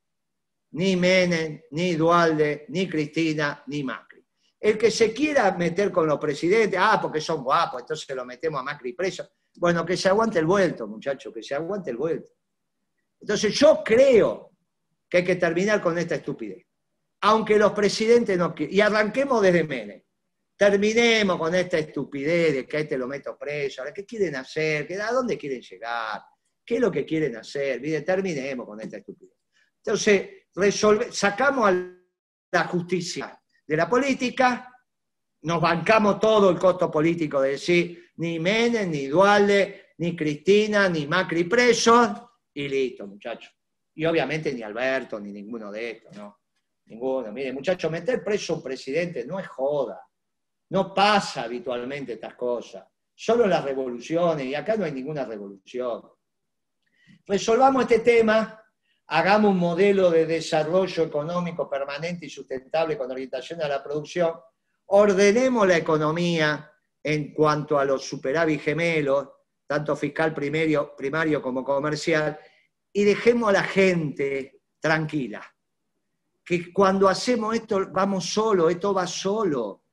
Ni 0.71 0.95
Menem, 0.95 1.61
ni 1.71 1.95
Dualde, 1.95 2.65
ni 2.69 2.87
Cristina, 2.87 3.63
ni 3.67 3.83
Macri. 3.83 4.25
El 4.59 4.77
que 4.77 4.91
se 4.91 5.11
quiera 5.11 5.51
meter 5.57 5.91
con 5.91 6.07
los 6.07 6.19
presidentes, 6.19 6.79
ah, 6.81 6.99
porque 7.01 7.19
son 7.19 7.43
guapos, 7.43 7.81
entonces 7.81 8.15
lo 8.15 8.25
metemos 8.25 8.61
a 8.61 8.63
Macri 8.63 8.93
preso. 8.93 9.27
Bueno, 9.55 9.85
que 9.85 9.97
se 9.97 10.07
aguante 10.07 10.39
el 10.39 10.45
vuelto, 10.45 10.87
muchachos, 10.87 11.33
que 11.33 11.43
se 11.43 11.55
aguante 11.55 11.89
el 11.89 11.97
vuelto. 11.97 12.31
Entonces 13.19 13.53
yo 13.53 13.81
creo 13.83 14.51
que 15.09 15.17
hay 15.17 15.23
que 15.23 15.35
terminar 15.35 15.81
con 15.81 15.97
esta 15.97 16.15
estupidez. 16.15 16.65
Aunque 17.21 17.57
los 17.57 17.73
presidentes 17.73 18.37
no 18.37 18.55
quieran. 18.55 18.75
Y 18.75 18.81
arranquemos 18.81 19.41
desde 19.41 19.63
Menem. 19.63 20.01
Terminemos 20.57 21.37
con 21.37 21.53
esta 21.55 21.77
estupidez 21.79 22.53
de 22.53 22.67
que 22.67 22.77
a 22.77 22.79
este 22.81 22.97
lo 22.97 23.07
meto 23.07 23.37
preso. 23.37 23.83
¿Qué 23.93 24.05
quieren 24.05 24.35
hacer? 24.35 24.87
¿A 25.01 25.11
dónde 25.11 25.37
quieren 25.37 25.61
llegar? 25.61 26.21
¿Qué 26.63 26.75
es 26.75 26.81
lo 26.81 26.91
que 26.91 27.03
quieren 27.03 27.35
hacer? 27.35 27.81
Mire, 27.81 28.01
terminemos 28.01 28.65
con 28.65 28.79
esta 28.79 28.97
estupidez. 28.97 29.37
Entonces, 29.77 30.29
sacamos 31.11 31.69
a 31.69 31.73
la 32.51 32.63
justicia 32.65 33.41
de 33.65 33.77
la 33.77 33.89
política 33.89 34.71
nos 35.43 35.59
bancamos 35.59 36.19
todo 36.19 36.49
el 36.49 36.59
costo 36.59 36.91
político 36.91 37.41
de 37.41 37.51
decir 37.51 38.11
ni 38.17 38.39
Menem, 38.39 38.91
ni 38.91 39.07
Dualde, 39.07 39.93
ni 39.97 40.15
Cristina, 40.15 40.87
ni 40.87 41.07
Macri 41.07 41.45
presos, 41.45 42.09
y 42.53 42.67
listo, 42.67 43.07
muchachos. 43.07 43.51
Y 43.95 44.05
obviamente 44.05 44.53
ni 44.53 44.61
Alberto, 44.61 45.19
ni 45.19 45.31
ninguno 45.31 45.71
de 45.71 45.91
estos, 45.91 46.15
¿no? 46.15 46.39
Ninguno. 46.85 47.31
Mire, 47.31 47.53
muchachos, 47.53 47.89
meter 47.89 48.23
preso 48.23 48.53
a 48.53 48.55
un 48.57 48.63
presidente 48.63 49.25
no 49.25 49.39
es 49.39 49.47
joda. 49.47 50.01
No 50.69 50.93
pasa 50.93 51.43
habitualmente 51.43 52.13
estas 52.13 52.35
cosas. 52.35 52.85
Solo 53.13 53.47
las 53.47 53.63
revoluciones, 53.63 54.45
y 54.45 54.55
acá 54.55 54.75
no 54.75 54.85
hay 54.85 54.91
ninguna 54.91 55.25
revolución. 55.25 56.03
Resolvamos 57.25 57.83
este 57.83 57.99
tema, 57.99 58.60
hagamos 59.13 59.51
un 59.51 59.57
modelo 59.57 60.09
de 60.09 60.25
desarrollo 60.25 61.03
económico 61.03 61.69
permanente 61.69 62.27
y 62.27 62.29
sustentable 62.29 62.97
con 62.97 63.11
orientación 63.11 63.61
a 63.61 63.67
la 63.67 63.83
producción, 63.83 64.35
ordenemos 64.85 65.67
la 65.67 65.75
economía 65.75 66.71
en 67.03 67.33
cuanto 67.33 67.77
a 67.77 67.83
los 67.83 68.05
superávit 68.05 68.61
gemelos, 68.61 69.27
tanto 69.67 69.97
fiscal 69.97 70.33
primario, 70.33 70.95
primario 70.95 71.41
como 71.41 71.61
comercial, 71.61 72.39
y 72.93 73.03
dejemos 73.03 73.49
a 73.49 73.53
la 73.53 73.63
gente 73.63 74.61
tranquila. 74.79 75.45
Que 76.45 76.71
cuando 76.71 77.09
hacemos 77.09 77.53
esto 77.53 77.89
vamos 77.91 78.25
solo, 78.25 78.69
esto 78.69 78.93
va 78.93 79.05
solo. 79.07 79.83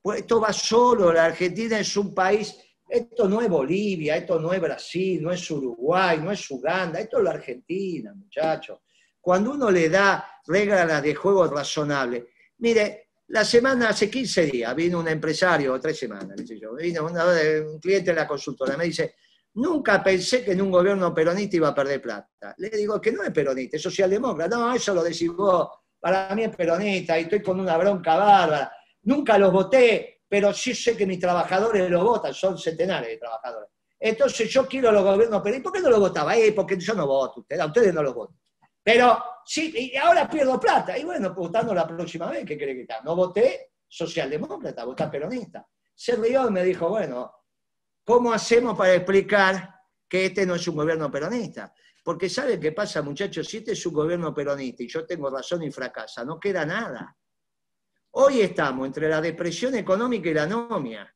Pues 0.00 0.20
esto 0.20 0.40
va 0.40 0.52
solo, 0.52 1.12
la 1.12 1.24
Argentina 1.24 1.80
es 1.80 1.96
un 1.96 2.14
país, 2.14 2.56
esto 2.88 3.28
no 3.28 3.40
es 3.40 3.48
Bolivia, 3.48 4.16
esto 4.16 4.38
no 4.38 4.52
es 4.52 4.60
Brasil, 4.60 5.22
no 5.22 5.32
es 5.32 5.50
Uruguay, 5.50 6.18
no 6.22 6.30
es 6.30 6.50
Uganda, 6.50 7.00
esto 7.00 7.18
es 7.18 7.24
la 7.24 7.30
Argentina, 7.30 8.14
muchachos. 8.14 8.80
Cuando 9.20 9.52
uno 9.52 9.70
le 9.70 9.88
da 9.88 10.40
reglas 10.46 11.02
de 11.02 11.14
juego 11.14 11.46
razonables, 11.46 12.24
mire, 12.58 13.04
la 13.28 13.44
semana, 13.44 13.88
hace 13.88 14.10
15 14.10 14.46
días, 14.46 14.74
vino 14.74 15.00
un 15.00 15.08
empresario, 15.08 15.80
tres 15.80 15.98
semanas, 15.98 16.36
yo, 16.44 16.74
vino 16.74 17.06
un 17.06 17.80
cliente 17.80 18.10
de 18.10 18.16
la 18.16 18.26
consultora, 18.26 18.76
me 18.76 18.84
dice, 18.84 19.14
nunca 19.54 20.02
pensé 20.02 20.44
que 20.44 20.52
en 20.52 20.60
un 20.60 20.70
gobierno 20.70 21.14
peronista 21.14 21.56
iba 21.56 21.68
a 21.68 21.74
perder 21.74 22.02
plata. 22.02 22.54
Le 22.58 22.70
digo 22.70 23.00
que 23.00 23.12
no 23.12 23.22
es 23.22 23.30
peronista, 23.30 23.76
es 23.76 23.82
socialdemócrata. 23.82 24.56
No, 24.56 24.74
eso 24.74 24.94
lo 24.94 25.02
decís 25.02 25.30
vos, 25.30 25.68
para 25.98 26.34
mí 26.34 26.44
es 26.44 26.54
peronista 26.54 27.18
y 27.18 27.22
estoy 27.22 27.42
con 27.42 27.58
una 27.60 27.76
bronca 27.78 28.16
bárbara. 28.16 28.72
Nunca 29.04 29.38
los 29.38 29.52
voté, 29.52 30.13
pero 30.28 30.52
sí 30.52 30.74
sé 30.74 30.96
que 30.96 31.06
mis 31.06 31.20
trabajadores 31.20 31.88
lo 31.90 32.04
votan, 32.04 32.34
son 32.34 32.58
centenares 32.58 33.08
de 33.08 33.16
trabajadores. 33.18 33.70
Entonces 33.98 34.50
yo 34.50 34.66
quiero 34.66 34.92
los 34.92 35.02
gobiernos 35.02 35.40
peronistas. 35.40 35.70
¿Por 35.70 35.72
qué 35.72 35.82
no 35.82 35.90
lo 35.90 36.00
votaba? 36.00 36.36
Eh, 36.36 36.52
porque 36.52 36.78
yo 36.78 36.94
no 36.94 37.06
voto, 37.06 37.40
ustedes, 37.40 37.62
a 37.62 37.66
ustedes 37.66 37.94
no 37.94 38.02
los 38.02 38.14
voto. 38.14 38.34
Pero 38.82 39.22
sí, 39.46 39.72
y 39.74 39.96
ahora 39.96 40.28
pierdo 40.28 40.60
plata. 40.60 40.98
Y 40.98 41.04
bueno, 41.04 41.32
votando 41.32 41.72
la 41.72 41.86
próxima 41.86 42.30
vez, 42.30 42.44
¿qué 42.44 42.56
quiere 42.58 42.74
que 42.74 42.82
está? 42.82 43.00
No 43.02 43.16
voté 43.16 43.72
socialdemócrata, 43.88 44.84
voté 44.84 45.06
peronista. 45.06 45.66
Se 45.94 46.16
rió 46.16 46.48
y 46.48 46.50
me 46.50 46.62
dijo, 46.64 46.88
bueno, 46.88 47.32
¿cómo 48.04 48.32
hacemos 48.32 48.76
para 48.76 48.94
explicar 48.94 49.74
que 50.06 50.26
este 50.26 50.44
no 50.44 50.56
es 50.56 50.68
un 50.68 50.76
gobierno 50.76 51.10
peronista? 51.10 51.72
Porque 52.02 52.28
¿sabe 52.28 52.60
qué 52.60 52.72
pasa, 52.72 53.00
muchachos? 53.00 53.48
Si 53.48 53.58
este 53.58 53.72
es 53.72 53.86
un 53.86 53.94
gobierno 53.94 54.34
peronista 54.34 54.82
y 54.82 54.88
yo 54.88 55.06
tengo 55.06 55.30
razón 55.30 55.62
y 55.62 55.70
fracasa, 55.70 56.22
no 56.24 56.38
queda 56.38 56.66
nada. 56.66 57.16
Hoy 58.16 58.42
estamos 58.42 58.86
entre 58.86 59.08
la 59.08 59.20
depresión 59.20 59.74
económica 59.74 60.28
y 60.28 60.34
la 60.34 60.44
anomia. 60.44 61.12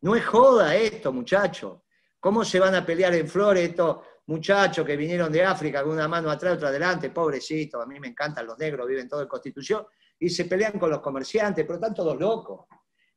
No 0.00 0.16
es 0.16 0.24
joda 0.24 0.74
esto, 0.74 1.12
muchachos. 1.12 1.82
¿Cómo 2.18 2.42
se 2.42 2.58
van 2.58 2.74
a 2.74 2.86
pelear 2.86 3.14
en 3.14 3.28
Flores 3.28 3.68
estos 3.68 3.98
muchachos 4.28 4.86
que 4.86 4.96
vinieron 4.96 5.30
de 5.30 5.44
África 5.44 5.82
con 5.82 5.92
una 5.92 6.08
mano 6.08 6.30
atrás 6.30 6.54
y 6.54 6.56
otra 6.56 6.68
adelante? 6.70 7.10
Pobrecitos, 7.10 7.82
a 7.82 7.86
mí 7.86 8.00
me 8.00 8.08
encantan 8.08 8.46
los 8.46 8.58
negros, 8.58 8.88
viven 8.88 9.06
todo 9.06 9.20
en 9.20 9.28
Constitución, 9.28 9.84
y 10.18 10.30
se 10.30 10.46
pelean 10.46 10.78
con 10.78 10.88
los 10.88 11.00
comerciantes, 11.00 11.66
pero 11.66 11.74
están 11.74 11.92
todos 11.92 12.18
locos. 12.18 12.64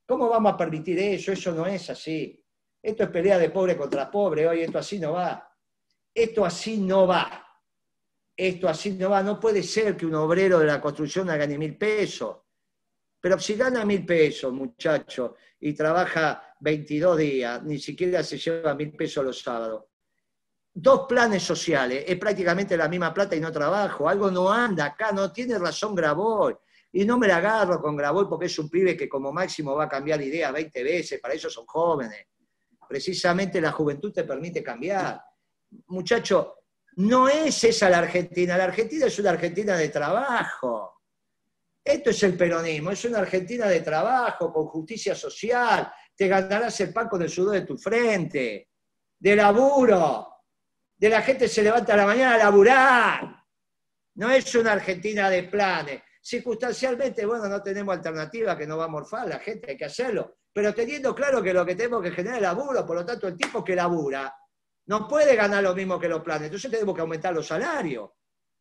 ¿Cómo 0.06 0.28
vamos 0.28 0.52
a 0.52 0.58
permitir 0.58 1.00
eso? 1.00 1.32
Eso 1.32 1.54
no 1.54 1.66
es 1.66 1.90
así. 1.90 2.38
Esto 2.84 3.04
es 3.04 3.10
pelea 3.10 3.38
de 3.38 3.50
pobre 3.50 3.78
contra 3.78 4.12
pobre, 4.12 4.46
hoy 4.46 4.60
esto 4.60 4.78
así 4.78 5.00
no 5.00 5.14
va. 5.14 5.50
Esto 6.14 6.44
así 6.44 6.76
no 6.80 7.08
va. 7.08 7.48
Esto 8.36 8.68
así 8.68 8.92
no 8.92 9.10
va. 9.10 9.24
No 9.24 9.40
puede 9.40 9.64
ser 9.64 9.96
que 9.96 10.06
un 10.06 10.16
obrero 10.16 10.60
de 10.60 10.66
la 10.66 10.82
construcción 10.82 11.28
gane 11.28 11.58
mil 11.58 11.78
pesos. 11.78 12.36
Pero 13.22 13.40
si 13.40 13.54
gana 13.54 13.86
mil 13.86 14.04
pesos, 14.04 14.52
muchacho, 14.52 15.36
y 15.60 15.74
trabaja 15.74 16.56
22 16.60 17.18
días, 17.18 17.64
ni 17.64 17.78
siquiera 17.78 18.24
se 18.24 18.38
lleva 18.38 18.74
mil 18.74 18.92
pesos 18.94 19.24
los 19.24 19.40
sábados. 19.40 19.84
Dos 20.74 21.06
planes 21.08 21.44
sociales, 21.44 22.04
es 22.08 22.18
prácticamente 22.18 22.76
la 22.76 22.88
misma 22.88 23.14
plata 23.14 23.36
y 23.36 23.40
no 23.40 23.52
trabajo. 23.52 24.10
Algo 24.10 24.32
no 24.32 24.52
anda 24.52 24.86
acá, 24.86 25.12
no 25.12 25.32
tiene 25.32 25.60
razón 25.60 25.94
Graboy. 25.94 26.56
Y 26.94 27.06
no 27.06 27.20
me 27.20 27.28
la 27.28 27.38
agarro 27.38 27.80
con 27.80 27.96
Graboy 27.96 28.26
porque 28.28 28.48
es 28.48 28.58
un 28.58 28.70
pibe 28.70 28.98
que 28.98 29.08
como 29.08 29.32
máximo 29.32 29.76
va 29.76 29.84
a 29.84 29.90
cambiar 29.90 30.22
idea 30.22 30.52
20 30.52 30.84
veces, 30.84 31.22
para 31.22 31.36
eso 31.36 31.50
son 31.50 31.66
jóvenes. 31.68 32.26
Precisamente 32.90 33.62
la 33.62 33.72
juventud 33.72 34.12
te 34.12 34.24
permite 34.24 34.64
cambiar. 34.64 35.22
Muchacho, 35.88 36.56
no 36.98 37.30
es 37.30 37.64
esa 37.64 37.90
la 37.90 38.00
Argentina, 38.00 38.58
la 38.58 38.66
Argentina 38.66 39.06
es 39.06 39.20
una 39.20 39.30
Argentina 39.30 39.78
de 39.78 39.90
trabajo. 39.90 40.91
Esto 41.84 42.10
es 42.12 42.24
el 42.24 42.38
peronismo, 42.38 42.92
es 42.92 43.04
una 43.06 43.20
Argentina 43.20 43.68
de 43.68 43.82
trabajo, 43.82 44.54
con 44.54 44.68
justicia 44.68 45.16
social, 45.16 45.92
te 46.16 46.28
ganarás 46.28 46.80
el 46.82 46.94
pan 46.94 47.08
con 47.08 47.22
el 47.22 47.30
sudor 47.30 47.54
de 47.54 47.62
tu 47.62 47.78
frente, 47.78 48.70
de 49.20 49.36
laburo, 49.36 50.28
de 50.96 51.10
la 51.10 51.22
gente 51.22 51.48
se 51.48 51.64
levanta 51.64 51.94
a 51.94 51.98
la 51.98 52.06
mañana 52.06 52.36
a 52.36 52.38
laburar. 52.38 53.36
No 54.16 54.30
es 54.30 54.54
una 54.56 54.74
Argentina 54.74 55.30
de 55.30 55.44
planes. 55.44 56.04
Circunstancialmente, 56.22 57.26
bueno, 57.26 57.48
no 57.48 57.64
tenemos 57.64 57.96
alternativa 57.96 58.56
que 58.56 58.68
no 58.68 58.78
va 58.78 58.86
a 58.86 58.90
morfar 58.90 59.28
la 59.28 59.40
gente, 59.40 59.72
hay 59.72 59.78
que 59.78 59.86
hacerlo 59.86 60.38
pero 60.54 60.74
teniendo 60.74 61.16
claro 61.16 61.42
que 61.42 61.54
lo 61.54 61.66
que 61.66 61.76
tenemos 61.76 62.02
que 62.02 62.12
generar 62.12 62.38
es 62.38 62.44
laburo, 62.44 62.86
por 62.86 62.98
lo 62.98 63.06
tanto 63.06 63.28
el 63.28 63.38
tipo 63.38 63.64
que 63.64 63.76
labura 63.76 64.36
no 64.88 65.08
puede 65.08 65.36
ganar 65.36 65.64
lo 65.64 65.74
mismo 65.74 66.00
que 66.00 66.10
los 66.10 66.22
planes, 66.22 66.46
entonces 66.46 66.70
tenemos 66.70 66.94
que 66.94 67.02
aumentar 67.02 67.34
los 67.34 67.48
salarios. 67.48 68.10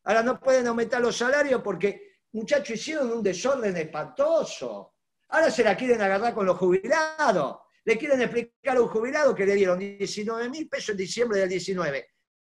Ahora 0.04 0.22
no 0.22 0.38
pueden 0.38 0.66
aumentar 0.66 1.00
los 1.00 1.16
salarios 1.16 1.60
porque, 1.62 2.09
muchachos, 2.32 2.76
hicieron 2.76 3.10
un 3.12 3.22
desorden 3.22 3.76
espantoso. 3.76 4.94
Ahora 5.28 5.50
se 5.50 5.62
la 5.62 5.76
quieren 5.76 6.00
agarrar 6.00 6.34
con 6.34 6.46
los 6.46 6.56
jubilados. 6.56 7.58
Le 7.84 7.96
quieren 7.96 8.20
explicar 8.20 8.76
a 8.76 8.82
un 8.82 8.88
jubilado 8.88 9.34
que 9.34 9.46
le 9.46 9.54
dieron 9.54 9.78
19 9.78 10.48
mil 10.48 10.68
pesos 10.68 10.90
en 10.90 10.96
diciembre 10.98 11.40
del 11.40 11.48
19. 11.48 12.08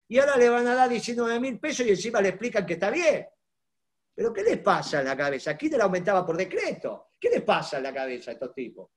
Y 0.07 0.19
ahora 0.19 0.35
le 0.37 0.49
van 0.49 0.67
a 0.67 0.75
dar 0.75 0.89
19 0.89 1.39
mil 1.39 1.59
pesos 1.59 1.85
y 1.85 1.89
encima 1.89 2.21
le 2.21 2.29
explican 2.29 2.65
que 2.65 2.73
está 2.73 2.89
bien. 2.89 3.27
Pero 4.13 4.33
¿qué 4.33 4.43
les 4.43 4.57
pasa 4.59 4.99
en 4.99 5.05
la 5.05 5.15
cabeza? 5.15 5.57
Te 5.57 5.77
la 5.77 5.85
aumentaba 5.85 6.25
por 6.25 6.37
decreto. 6.37 7.09
¿Qué 7.19 7.29
les 7.29 7.41
pasa 7.43 7.77
en 7.77 7.83
la 7.83 7.93
cabeza 7.93 8.31
a 8.31 8.33
estos 8.33 8.53
tipos? 8.53 8.89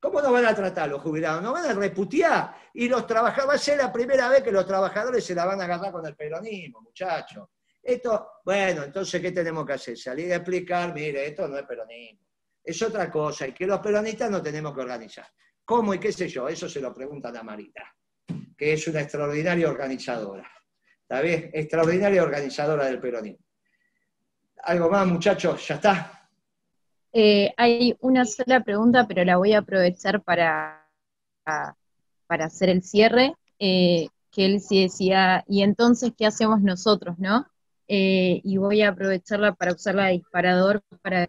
¿Cómo 0.00 0.20
no 0.20 0.32
van 0.32 0.44
a 0.44 0.54
tratar 0.54 0.88
los 0.90 1.00
jubilados? 1.00 1.42
No 1.42 1.52
van 1.52 1.64
a 1.64 1.72
reputear. 1.72 2.54
Y 2.74 2.88
los 2.88 3.06
trabajadores, 3.06 3.48
va 3.48 3.54
a 3.54 3.58
ser 3.58 3.78
la 3.78 3.90
primera 3.90 4.28
vez 4.28 4.42
que 4.42 4.52
los 4.52 4.66
trabajadores 4.66 5.24
se 5.24 5.34
la 5.34 5.46
van 5.46 5.60
a 5.62 5.64
agarrar 5.64 5.90
con 5.90 6.04
el 6.04 6.14
peronismo, 6.14 6.82
muchachos. 6.82 7.48
Esto, 7.84 8.40
bueno, 8.44 8.84
entonces, 8.84 9.20
¿qué 9.20 9.30
tenemos 9.30 9.66
que 9.66 9.74
hacer? 9.74 9.98
Salir 9.98 10.32
a 10.32 10.36
explicar, 10.36 10.94
mire, 10.94 11.26
esto 11.26 11.46
no 11.46 11.58
es 11.58 11.66
peronismo. 11.66 12.20
Es 12.62 12.80
otra 12.80 13.10
cosa, 13.10 13.46
y 13.46 13.52
que 13.52 13.66
los 13.66 13.78
peronistas 13.80 14.30
no 14.30 14.42
tenemos 14.42 14.74
que 14.74 14.80
organizar. 14.80 15.26
¿Cómo 15.66 15.92
y 15.92 15.98
qué 15.98 16.10
sé 16.10 16.26
yo? 16.26 16.48
Eso 16.48 16.66
se 16.66 16.80
lo 16.80 16.94
preguntan 16.94 17.36
a 17.36 17.42
Marita, 17.42 17.82
que 18.56 18.72
es 18.72 18.88
una 18.88 19.02
extraordinaria 19.02 19.68
organizadora. 19.68 20.50
¿Está 21.02 21.20
bien? 21.20 21.50
Extraordinaria 21.52 22.22
organizadora 22.22 22.86
del 22.86 23.00
peronismo. 23.00 23.44
¿Algo 24.62 24.88
más, 24.88 25.06
muchachos? 25.06 25.68
¿Ya 25.68 25.74
está? 25.74 26.30
Eh, 27.12 27.52
hay 27.58 27.94
una 28.00 28.24
sola 28.24 28.64
pregunta, 28.64 29.06
pero 29.06 29.24
la 29.24 29.36
voy 29.36 29.52
a 29.52 29.58
aprovechar 29.58 30.22
para, 30.22 30.88
para 31.44 32.46
hacer 32.46 32.70
el 32.70 32.82
cierre, 32.82 33.34
eh, 33.58 34.08
que 34.30 34.46
él 34.46 34.60
sí 34.60 34.82
decía, 34.82 35.44
y 35.46 35.62
entonces, 35.62 36.12
¿qué 36.16 36.24
hacemos 36.24 36.62
nosotros, 36.62 37.18
no? 37.18 37.46
Eh, 37.88 38.40
y 38.42 38.56
voy 38.56 38.82
a 38.82 38.88
aprovecharla 38.88 39.54
para 39.54 39.72
usarla 39.72 40.06
de 40.06 40.12
disparador 40.12 40.82
para, 41.02 41.28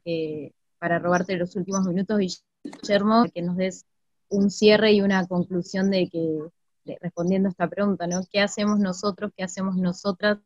para 0.80 1.00
robarte 1.00 1.36
los 1.36 1.56
últimos 1.56 1.86
minutos, 1.86 2.18
Guillermo, 2.18 3.26
que 3.34 3.42
nos 3.42 3.58
des 3.58 3.86
un 4.30 4.50
cierre 4.50 4.94
y 4.94 5.02
una 5.02 5.28
conclusión 5.28 5.92
de 5.92 6.10
que, 6.10 6.98
respondiendo 7.02 7.50
a 7.50 7.52
esta 7.52 7.68
pregunta, 7.68 8.08
¿no? 8.08 8.22
¿Qué 8.32 8.40
hacemos 8.40 8.80
nosotros, 8.80 9.32
qué 9.36 9.44
hacemos 9.44 9.76
nosotras, 9.76 10.40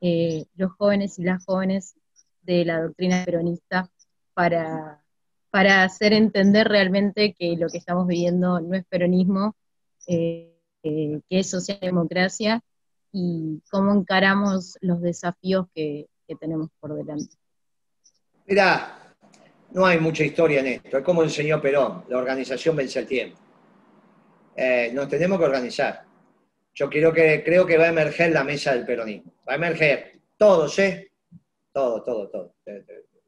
los 0.00 0.72
jóvenes 0.72 1.18
y 1.18 1.24
las 1.24 1.44
jóvenes 1.44 1.94
de 2.42 2.64
la 2.64 2.82
doctrina 2.82 3.24
peronista 3.24 3.90
para, 4.34 5.02
para 5.50 5.84
hacer 5.84 6.12
entender 6.12 6.68
realmente 6.68 7.34
que 7.34 7.56
lo 7.56 7.68
que 7.68 7.78
estamos 7.78 8.06
viviendo 8.06 8.60
no 8.60 8.74
es 8.74 8.84
peronismo, 8.86 9.56
eh, 10.06 10.52
eh, 10.82 11.20
que 11.28 11.38
es 11.38 11.48
socialdemocracia 11.48 12.60
y 13.14 13.62
cómo 13.70 13.94
encaramos 13.94 14.76
los 14.80 15.00
desafíos 15.00 15.66
que, 15.74 16.08
tenemos 16.40 16.68
por 16.80 16.94
delante. 16.94 17.36
Mirá, 18.46 19.14
no 19.72 19.86
hay 19.86 20.00
mucha 20.00 20.24
historia 20.24 20.60
en 20.60 20.66
esto, 20.66 20.98
es 20.98 21.04
como 21.04 21.22
enseñó 21.22 21.62
Perón, 21.62 22.04
la 22.08 22.18
organización 22.18 22.74
vence 22.74 22.98
el 22.98 23.06
tiempo. 23.06 23.38
Eh, 24.56 24.90
nos 24.92 25.08
tenemos 25.08 25.38
que 25.38 25.44
organizar. 25.44 26.04
Yo 26.74 26.90
quiero 26.90 27.12
que, 27.12 27.44
creo 27.44 27.64
que 27.64 27.78
va 27.78 27.84
a 27.84 27.88
emerger 27.88 28.32
la 28.32 28.42
mesa 28.42 28.72
del 28.74 28.84
peronismo. 28.84 29.32
Va 29.48 29.52
a 29.52 29.56
emerger 29.56 30.20
todos, 30.36 30.76
¿eh? 30.80 31.12
Todo, 31.72 32.02
todo, 32.02 32.28
todo 32.28 32.54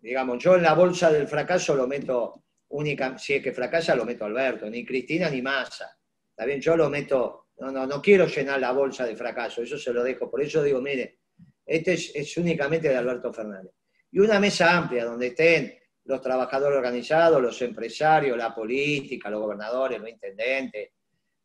digamos, 0.07 0.43
yo 0.43 0.55
en 0.55 0.63
la 0.63 0.75
bolsa 0.75 1.11
del 1.11 1.27
fracaso 1.27 1.75
lo 1.75 1.89
meto 1.89 2.45
única, 2.69 3.19
si 3.19 3.35
es 3.35 3.43
que 3.43 3.53
fracasa, 3.53 3.97
lo 3.97 4.05
meto 4.05 4.25
Alberto, 4.25 4.71
ni 4.71 4.85
Cristina 4.85 5.29
ni 5.29 5.43
Massa. 5.43 5.99
Bien, 6.45 6.61
yo 6.61 6.77
lo 6.77 6.89
meto, 6.89 7.46
no, 7.59 7.71
no, 7.71 7.87
no 7.87 8.03
quiero 8.03 8.27
llenar 8.27 8.61
la 8.61 8.73
bolsa 8.73 9.07
de 9.07 9.17
fracaso, 9.17 9.63
eso 9.63 9.79
se 9.79 9.93
lo 9.93 10.03
dejo. 10.03 10.31
Por 10.31 10.43
eso 10.43 10.63
digo, 10.63 10.81
mire, 10.81 11.19
este 11.65 11.95
es, 11.95 12.37
únicamente 12.37 12.89
de 12.89 12.97
Alberto 12.97 13.33
Fernández. 13.33 13.73
Y 14.13 14.21
una 14.21 14.39
mesa 14.39 14.77
amplia 14.77 15.05
donde 15.05 15.29
estén 15.29 15.77
los 16.05 16.21
trabajadores 16.21 16.77
organizados, 16.77 17.43
los 17.43 17.61
empresarios, 17.63 18.39
la 18.39 18.55
política, 18.55 19.29
los 19.29 19.41
gobernadores, 19.41 19.99
los 19.99 20.09
intendentes. 20.09 20.91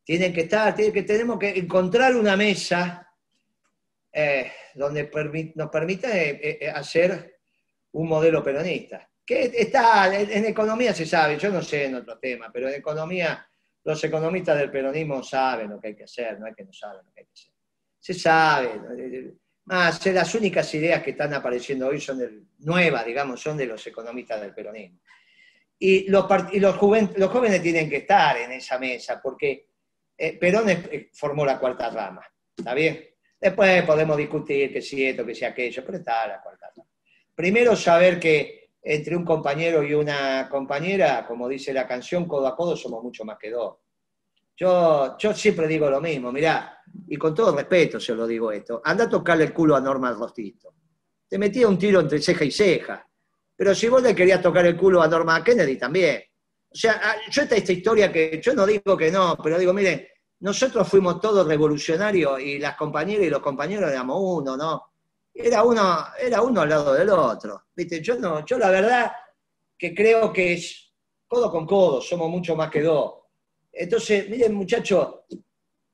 Tienen 0.03 0.31
que 0.31 0.41
estar, 0.41 0.75
tienen 0.75 0.93
que, 0.93 1.03
tenemos 1.03 1.39
que 1.39 1.49
encontrar 1.49 2.15
una 2.15 2.35
mesa 2.35 3.07
eh, 4.11 4.51
donde 4.75 5.09
nos 5.55 5.69
permita 5.69 6.15
eh, 6.15 6.59
eh, 6.61 6.69
hacer 6.69 7.39
un 7.93 8.07
modelo 8.07 8.43
peronista. 8.43 9.09
Que 9.25 9.51
está, 9.55 10.19
en, 10.19 10.45
economía 10.45 10.93
se 10.93 11.05
sabe, 11.05 11.37
yo 11.37 11.49
no 11.49 11.61
sé 11.61 11.85
en 11.85 11.95
otro 11.95 12.19
tema, 12.19 12.51
pero 12.53 12.67
en 12.67 12.75
economía 12.75 13.47
los 13.83 14.03
economistas 14.03 14.57
del 14.57 14.71
peronismo 14.71 15.23
saben 15.23 15.69
lo 15.69 15.79
que 15.79 15.89
hay 15.89 15.95
que 15.95 16.03
hacer, 16.03 16.39
no 16.39 16.45
hay 16.45 16.53
que 16.53 16.63
no 16.63 16.73
saben 16.73 17.05
lo 17.05 17.13
que 17.13 17.21
hay 17.21 17.25
que 17.25 17.33
hacer. 17.33 17.53
Se 17.99 18.13
sabe. 18.13 18.81
Más, 19.65 20.05
las 20.07 20.35
únicas 20.35 20.73
ideas 20.73 21.03
que 21.03 21.11
están 21.11 21.33
apareciendo 21.33 21.87
hoy 21.87 21.99
son 21.99 22.47
nuevas, 22.59 23.05
digamos, 23.05 23.39
son 23.39 23.57
de 23.57 23.67
los 23.67 23.85
economistas 23.85 24.41
del 24.41 24.53
peronismo. 24.53 24.99
Y 25.79 26.09
los, 26.09 26.25
los, 26.53 26.75
jóvenes 26.75 27.61
tienen 27.61 27.89
que 27.89 27.97
estar 27.97 28.37
en 28.37 28.51
esa 28.51 28.77
mesa, 28.77 29.19
porque 29.21 29.69
Perón 30.39 30.67
formó 31.13 31.43
la 31.43 31.57
cuarta 31.57 31.89
rama, 31.89 32.21
¿está 32.55 32.73
bien? 32.75 33.03
Después 33.39 33.83
podemos 33.83 34.15
discutir 34.17 34.71
que 34.71 34.81
si 34.81 35.03
esto, 35.03 35.25
que 35.25 35.33
si 35.33 35.45
aquello, 35.45 35.83
pero 35.83 35.97
está 35.97 36.27
la 36.27 36.41
cuarta. 36.41 36.71
Primero 37.33 37.75
saber 37.75 38.19
que 38.19 38.60
entre 38.81 39.15
un 39.15 39.23
compañero 39.23 39.83
y 39.83 39.93
una 39.93 40.49
compañera, 40.49 41.25
como 41.27 41.47
dice 41.47 41.73
la 41.73 41.87
canción, 41.87 42.27
codo 42.27 42.47
a 42.47 42.55
codo 42.55 42.75
somos 42.75 43.03
mucho 43.03 43.23
más 43.23 43.37
que 43.37 43.51
dos. 43.51 43.77
Yo, 44.55 45.17
yo 45.17 45.33
siempre 45.33 45.67
digo 45.67 45.89
lo 45.89 46.01
mismo, 46.01 46.31
mirá, 46.31 46.81
y 47.07 47.17
con 47.17 47.33
todo 47.33 47.55
respeto 47.55 47.99
se 47.99 48.13
lo 48.13 48.27
digo 48.27 48.51
esto, 48.51 48.81
anda 48.83 49.05
a 49.05 49.09
tocarle 49.09 49.45
el 49.45 49.53
culo 49.53 49.75
a 49.75 49.81
Norma 49.81 50.11
Rostito. 50.11 50.73
Te 51.27 51.37
metía 51.37 51.67
un 51.67 51.77
tiro 51.77 51.99
entre 51.99 52.21
ceja 52.21 52.43
y 52.43 52.51
ceja. 52.51 53.07
Pero 53.55 53.75
si 53.75 53.87
vos 53.87 54.01
le 54.01 54.15
querías 54.15 54.41
tocar 54.41 54.65
el 54.65 54.75
culo 54.75 55.01
a 55.01 55.07
Norma 55.07 55.43
Kennedy 55.43 55.77
también. 55.77 56.23
O 56.69 56.75
sea, 56.75 56.99
ah, 57.03 57.15
yo 57.29 57.43
esta, 57.43 57.55
esta 57.55 57.71
historia 57.71 58.11
que 58.11 58.41
yo 58.41 58.53
no 58.53 58.65
digo 58.65 58.97
que 58.97 59.11
no, 59.11 59.37
pero 59.41 59.59
digo, 59.59 59.73
miren, 59.73 60.07
nosotros 60.39 60.87
fuimos 60.87 61.21
todos 61.21 61.47
revolucionarios 61.47 62.39
y 62.39 62.57
las 62.57 62.75
compañeras 62.75 63.25
y 63.25 63.29
los 63.29 63.41
compañeros 63.41 63.91
éramos 63.91 64.17
uno, 64.19 64.57
¿no? 64.57 64.90
Era 65.33 65.63
uno, 65.63 66.05
era 66.19 66.41
uno 66.41 66.61
al 66.61 66.69
lado 66.69 66.93
del 66.93 67.09
otro. 67.09 67.65
¿Viste? 67.75 68.01
Yo 68.01 68.17
no, 68.17 68.45
yo 68.45 68.57
la 68.57 68.69
verdad 68.69 69.11
que 69.77 69.93
creo 69.95 70.31
que 70.31 70.53
es 70.53 70.93
codo 71.27 71.51
con 71.51 71.65
codo, 71.65 72.01
somos 72.01 72.29
mucho 72.29 72.55
más 72.55 72.69
que 72.69 72.81
dos. 72.81 73.13
Entonces, 73.71 74.29
miren, 74.29 74.53
muchachos, 74.53 75.21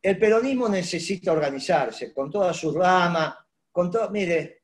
el 0.01 0.17
peronismo 0.17 0.67
necesita 0.67 1.31
organizarse 1.31 2.13
con 2.13 2.31
toda 2.31 2.53
su 2.53 2.71
rama, 2.71 3.37
con 3.71 3.91
todo. 3.91 4.09
Mire, 4.09 4.63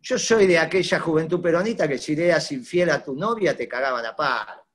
yo 0.00 0.18
soy 0.18 0.46
de 0.46 0.58
aquella 0.58 1.00
juventud 1.00 1.40
peronista 1.40 1.88
que 1.88 1.98
si 1.98 2.12
eras 2.12 2.52
infiel 2.52 2.90
a 2.90 3.02
tu 3.02 3.14
novia 3.14 3.56
te 3.56 3.66
cagaban 3.66 4.04
a 4.04 4.14
palo. 4.14 4.66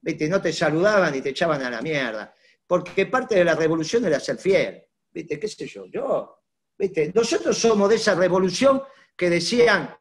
¿Viste? 0.00 0.28
No 0.28 0.40
te 0.40 0.52
saludaban 0.52 1.14
y 1.14 1.20
te 1.20 1.30
echaban 1.30 1.62
a 1.62 1.70
la 1.70 1.80
mierda 1.80 2.34
porque 2.66 3.06
parte 3.06 3.36
de 3.36 3.44
la 3.44 3.54
revolución 3.54 4.04
era 4.04 4.20
ser 4.20 4.38
fiel. 4.38 4.82
¿Viste? 5.12 5.38
¿Qué 5.38 5.48
sé 5.48 5.66
yo? 5.66 5.86
Yo, 5.86 6.42
¿viste? 6.78 7.12
Nosotros 7.14 7.56
somos 7.56 7.88
de 7.88 7.96
esa 7.96 8.14
revolución 8.14 8.82
que 9.16 9.30
decían, 9.30 9.96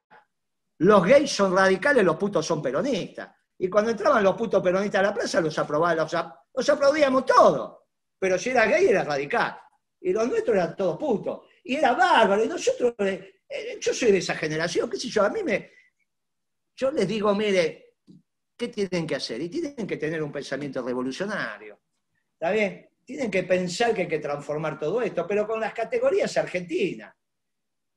los 0.79 1.05
gays 1.05 1.31
son 1.31 1.55
radicales, 1.55 2.03
los 2.03 2.17
putos 2.17 2.45
son 2.45 2.61
peronistas. 2.61 3.29
Y 3.57 3.69
cuando 3.69 3.91
entraban 3.91 4.23
los 4.23 4.35
putos 4.35 4.61
peronistas 4.61 4.99
a 4.99 5.03
la 5.03 5.13
plaza, 5.13 5.39
los 5.39 5.57
aprobaban, 5.57 5.97
los, 5.97 6.69
aplaudíamos 6.69 7.25
todos. 7.25 7.77
Pero 8.19 8.37
si 8.37 8.49
era 8.49 8.65
gay, 8.65 8.87
era 8.87 9.03
radical. 9.03 9.57
Y 10.01 10.11
los 10.11 10.27
nuestros 10.27 10.55
eran 10.55 10.75
todos 10.75 10.97
putos. 10.97 11.47
Y 11.63 11.75
era 11.75 11.93
bárbaro. 11.93 12.43
Y 12.43 12.47
nosotros, 12.47 12.93
eh, 12.99 13.41
eh, 13.47 13.77
yo 13.79 13.93
soy 13.93 14.11
de 14.11 14.17
esa 14.17 14.35
generación, 14.35 14.89
qué 14.89 14.97
sé 14.97 15.07
yo, 15.07 15.23
a 15.23 15.29
mí 15.29 15.43
me... 15.43 15.71
Yo 16.75 16.91
les 16.91 17.07
digo, 17.07 17.33
mire, 17.33 17.95
¿qué 18.57 18.67
tienen 18.67 19.07
que 19.07 19.15
hacer? 19.15 19.41
Y 19.41 19.47
tienen 19.47 19.87
que 19.87 19.95
tener 19.95 20.21
un 20.21 20.31
pensamiento 20.31 20.81
revolucionario. 20.81 21.79
¿Está 22.33 22.51
bien? 22.51 22.89
Tienen 23.05 23.29
que 23.29 23.43
pensar 23.43 23.93
que 23.93 24.01
hay 24.01 24.07
que 24.07 24.19
transformar 24.19 24.79
todo 24.79 25.01
esto, 25.01 25.27
pero 25.27 25.47
con 25.47 25.59
las 25.59 25.73
categorías 25.73 26.35
argentinas. 26.37 27.13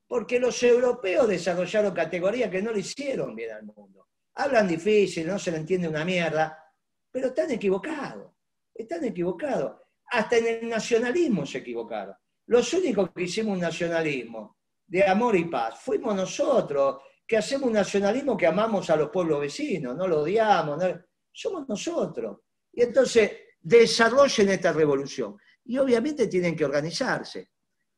Porque 0.07 0.39
los 0.39 0.63
europeos 0.63 1.27
desarrollaron 1.27 1.95
categorías 1.95 2.51
que 2.51 2.63
no 2.63 2.73
le 2.73 2.81
hicieron 2.81 3.35
bien 3.35 3.53
al 3.53 3.65
mundo. 3.65 4.09
Hablan 4.35 4.69
difícil, 4.69 5.27
no 5.27 5.39
se 5.39 5.51
le 5.51 5.57
entiende 5.57 5.89
una 5.89 6.05
mierda, 6.05 6.63
pero 7.11 7.29
están 7.29 7.51
equivocados. 7.51 8.33
Están 8.75 9.05
equivocados. 9.05 9.81
Hasta 10.11 10.37
en 10.37 10.47
el 10.47 10.69
nacionalismo 10.69 11.45
se 11.45 11.59
equivocaron. 11.59 12.15
Los 12.47 12.73
únicos 12.75 13.11
que 13.13 13.23
hicimos 13.25 13.55
un 13.55 13.61
nacionalismo 13.61 14.59
de 14.87 15.05
amor 15.05 15.37
y 15.37 15.45
paz 15.45 15.81
fuimos 15.81 16.15
nosotros, 16.15 17.03
que 17.27 17.37
hacemos 17.37 17.67
un 17.67 17.75
nacionalismo 17.75 18.37
que 18.37 18.47
amamos 18.47 18.89
a 18.89 18.97
los 18.97 19.11
pueblos 19.11 19.41
vecinos, 19.41 19.95
no 19.95 20.07
lo 20.07 20.21
odiamos, 20.21 20.83
somos 21.31 21.69
nosotros. 21.69 22.39
Y 22.73 22.83
entonces 22.83 23.33
desarrollen 23.61 24.51
esta 24.51 24.73
revolución. 24.73 25.37
Y 25.65 25.79
obviamente 25.79 26.27
tienen 26.27 26.57
que 26.57 26.65
organizarse, 26.65 27.51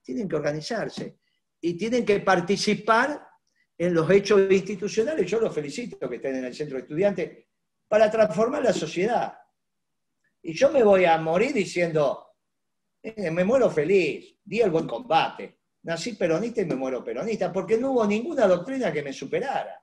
tienen 0.03 0.29
que 0.29 0.37
organizarse 0.37 1.19
y 1.61 1.77
tienen 1.77 2.05
que 2.05 2.21
participar 2.21 3.29
en 3.79 3.95
los 3.95 4.11
hechos 4.11 4.41
institucionales. 4.51 5.31
Yo 5.31 5.41
los 5.41 5.55
felicito 5.55 6.09
que 6.09 6.17
estén 6.17 6.37
en 6.37 6.45
el 6.45 6.55
centro 6.55 6.77
de 6.77 6.83
estudiantes 6.83 7.47
para 7.89 8.11
transformar 8.11 8.63
la 8.63 8.73
sociedad. 8.73 9.37
Y 10.43 10.55
yo 10.55 10.71
me 10.71 10.83
voy 10.83 11.05
a 11.05 11.19
morir 11.19 11.53
diciendo, 11.53 12.35
eh, 13.03 13.31
me 13.31 13.45
muero 13.45 13.71
feliz, 13.71 14.37
di 14.45 14.61
el 14.61 14.71
buen 14.71 14.87
combate. 14.87 15.61
Nací 15.83 16.13
peronista 16.13 16.61
y 16.61 16.67
me 16.67 16.75
muero 16.75 17.03
peronista, 17.03 17.51
porque 17.53 17.79
no 17.79 17.93
hubo 17.93 18.07
ninguna 18.07 18.47
doctrina 18.47 18.93
que 18.93 19.03
me 19.03 19.13
superara. 19.13 19.83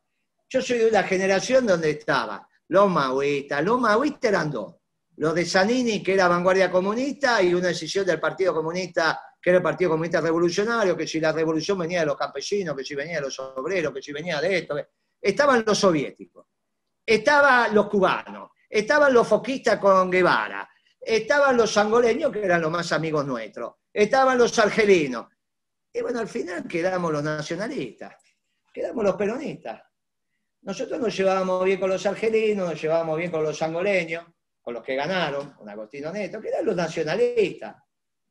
Yo 0.50 0.62
soy 0.62 0.78
de 0.78 0.88
una 0.88 1.04
generación 1.04 1.66
donde 1.66 1.92
estaba 1.92 2.48
los 2.70 2.90
maoístas, 2.90 3.64
los 3.64 3.80
maoístas 3.80 4.30
eran 4.30 4.52
dos, 4.52 4.76
los 5.18 5.34
de 5.34 5.46
Zanini, 5.46 6.04
que 6.04 6.14
era 6.14 6.28
vanguardia 6.28 6.70
comunista, 6.70 7.42
y 7.42 7.54
una 7.54 7.70
decisión 7.70 8.06
del 8.06 8.20
Partido 8.20 8.54
Comunista, 8.54 9.20
que 9.42 9.50
era 9.50 9.58
el 9.58 9.64
Partido 9.64 9.92
Comunista 9.92 10.22
Revolucionario, 10.22 10.96
que 10.96 11.08
si 11.08 11.20
la 11.20 11.32
revolución 11.32 11.80
venía 11.80 12.02
de 12.02 12.06
los 12.06 12.18
campesinos, 12.18 12.76
que 12.76 12.84
si 12.84 12.94
venía 12.94 13.16
de 13.16 13.22
los 13.22 13.40
obreros, 13.40 13.94
que 13.94 14.02
si 14.02 14.12
venía 14.12 14.40
de 14.40 14.60
esto. 14.60 14.76
Estaban 15.20 15.64
los 15.66 15.78
soviéticos, 15.78 16.46
estaban 17.04 17.74
los 17.74 17.90
cubanos, 17.90 18.52
estaban 18.70 19.12
los 19.12 19.28
foquistas 19.28 19.80
con 19.80 20.12
Guevara, 20.12 20.70
estaban 21.02 21.58
los 21.58 21.76
angoleños, 21.78 22.32
que 22.32 22.46
eran 22.46 22.62
los 22.62 22.70
más 22.70 22.92
amigos 22.92 23.26
nuestros, 23.26 23.74
estaban 23.92 24.38
los 24.38 24.58
argelinos. 24.60 25.26
Y 25.92 26.02
bueno, 26.02 26.20
al 26.20 26.28
final 26.28 26.68
quedamos 26.68 27.12
los 27.12 27.24
nacionalistas, 27.24 28.14
quedamos 28.72 29.04
los 29.04 29.16
peronistas. 29.16 29.82
Nosotros 30.62 31.00
nos 31.00 31.18
llevábamos 31.18 31.66
bien 31.66 31.80
con 31.80 31.90
los 31.90 32.06
argelinos, 32.06 32.70
nos 32.70 32.80
llevábamos 32.80 33.18
bien 33.18 33.32
con 33.32 33.42
los 33.42 33.60
angoleños, 33.64 34.24
con 34.68 34.74
los 34.74 34.84
que 34.84 34.98
ganaron, 34.98 35.54
con 35.54 35.70
Agostino 35.70 36.12
Neto, 36.12 36.42
que 36.42 36.50
eran 36.50 36.66
los 36.66 36.76
nacionalistas. 36.76 37.74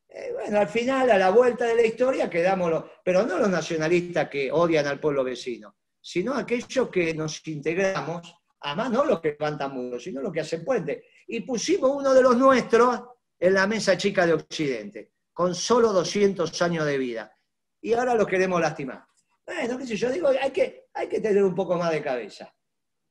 Eh, 0.07 0.33
bueno, 0.35 0.61
al 0.61 0.69
final, 0.69 1.11
a 1.11 1.17
la 1.17 1.31
vuelta 1.31 1.65
de 1.65 1.75
la 1.75 1.87
historia, 1.87 2.29
quedamos 2.29 2.71
los, 2.71 2.85
pero 3.03 3.25
no 3.25 3.39
los 3.39 3.49
nacionalistas 3.49 4.29
que 4.29 4.53
odian 4.53 4.87
al 4.87 5.01
pueblo 5.01 5.25
vecino, 5.25 5.79
sino 5.99 6.35
aquellos 6.35 6.91
que 6.91 7.15
nos 7.15 7.41
integramos, 7.49 8.37
además 8.61 8.91
no 8.91 9.07
los 9.07 9.23
que 9.23 9.31
levantan 9.31 9.73
muros, 9.73 10.05
sino 10.05 10.21
los 10.21 10.31
que 10.31 10.41
hacen 10.41 10.63
puentes. 10.63 11.05
Y 11.27 11.41
pusimos 11.41 11.91
uno 11.91 12.13
de 12.13 12.21
los 12.21 12.37
nuestros 12.37 13.01
en 13.41 13.55
la 13.55 13.67
mesa 13.67 13.97
chica 13.97 14.27
de 14.27 14.35
Occidente, 14.35 15.13
con 15.33 15.55
solo 15.55 15.91
200 15.91 16.61
años 16.61 16.85
de 16.85 16.99
vida. 16.99 17.35
Y 17.81 17.95
ahora 17.95 18.15
los 18.15 18.27
queremos 18.27 18.61
lastimar. 18.61 19.07
Bueno, 19.47 19.79
qué 19.79 19.87
sé 19.87 19.97
yo, 19.97 20.11
digo, 20.11 20.29
hay 20.29 20.51
que, 20.51 20.89
hay 20.93 21.09
que 21.09 21.19
tener 21.19 21.43
un 21.43 21.55
poco 21.55 21.79
más 21.79 21.93
de 21.93 22.03
cabeza. 22.03 22.55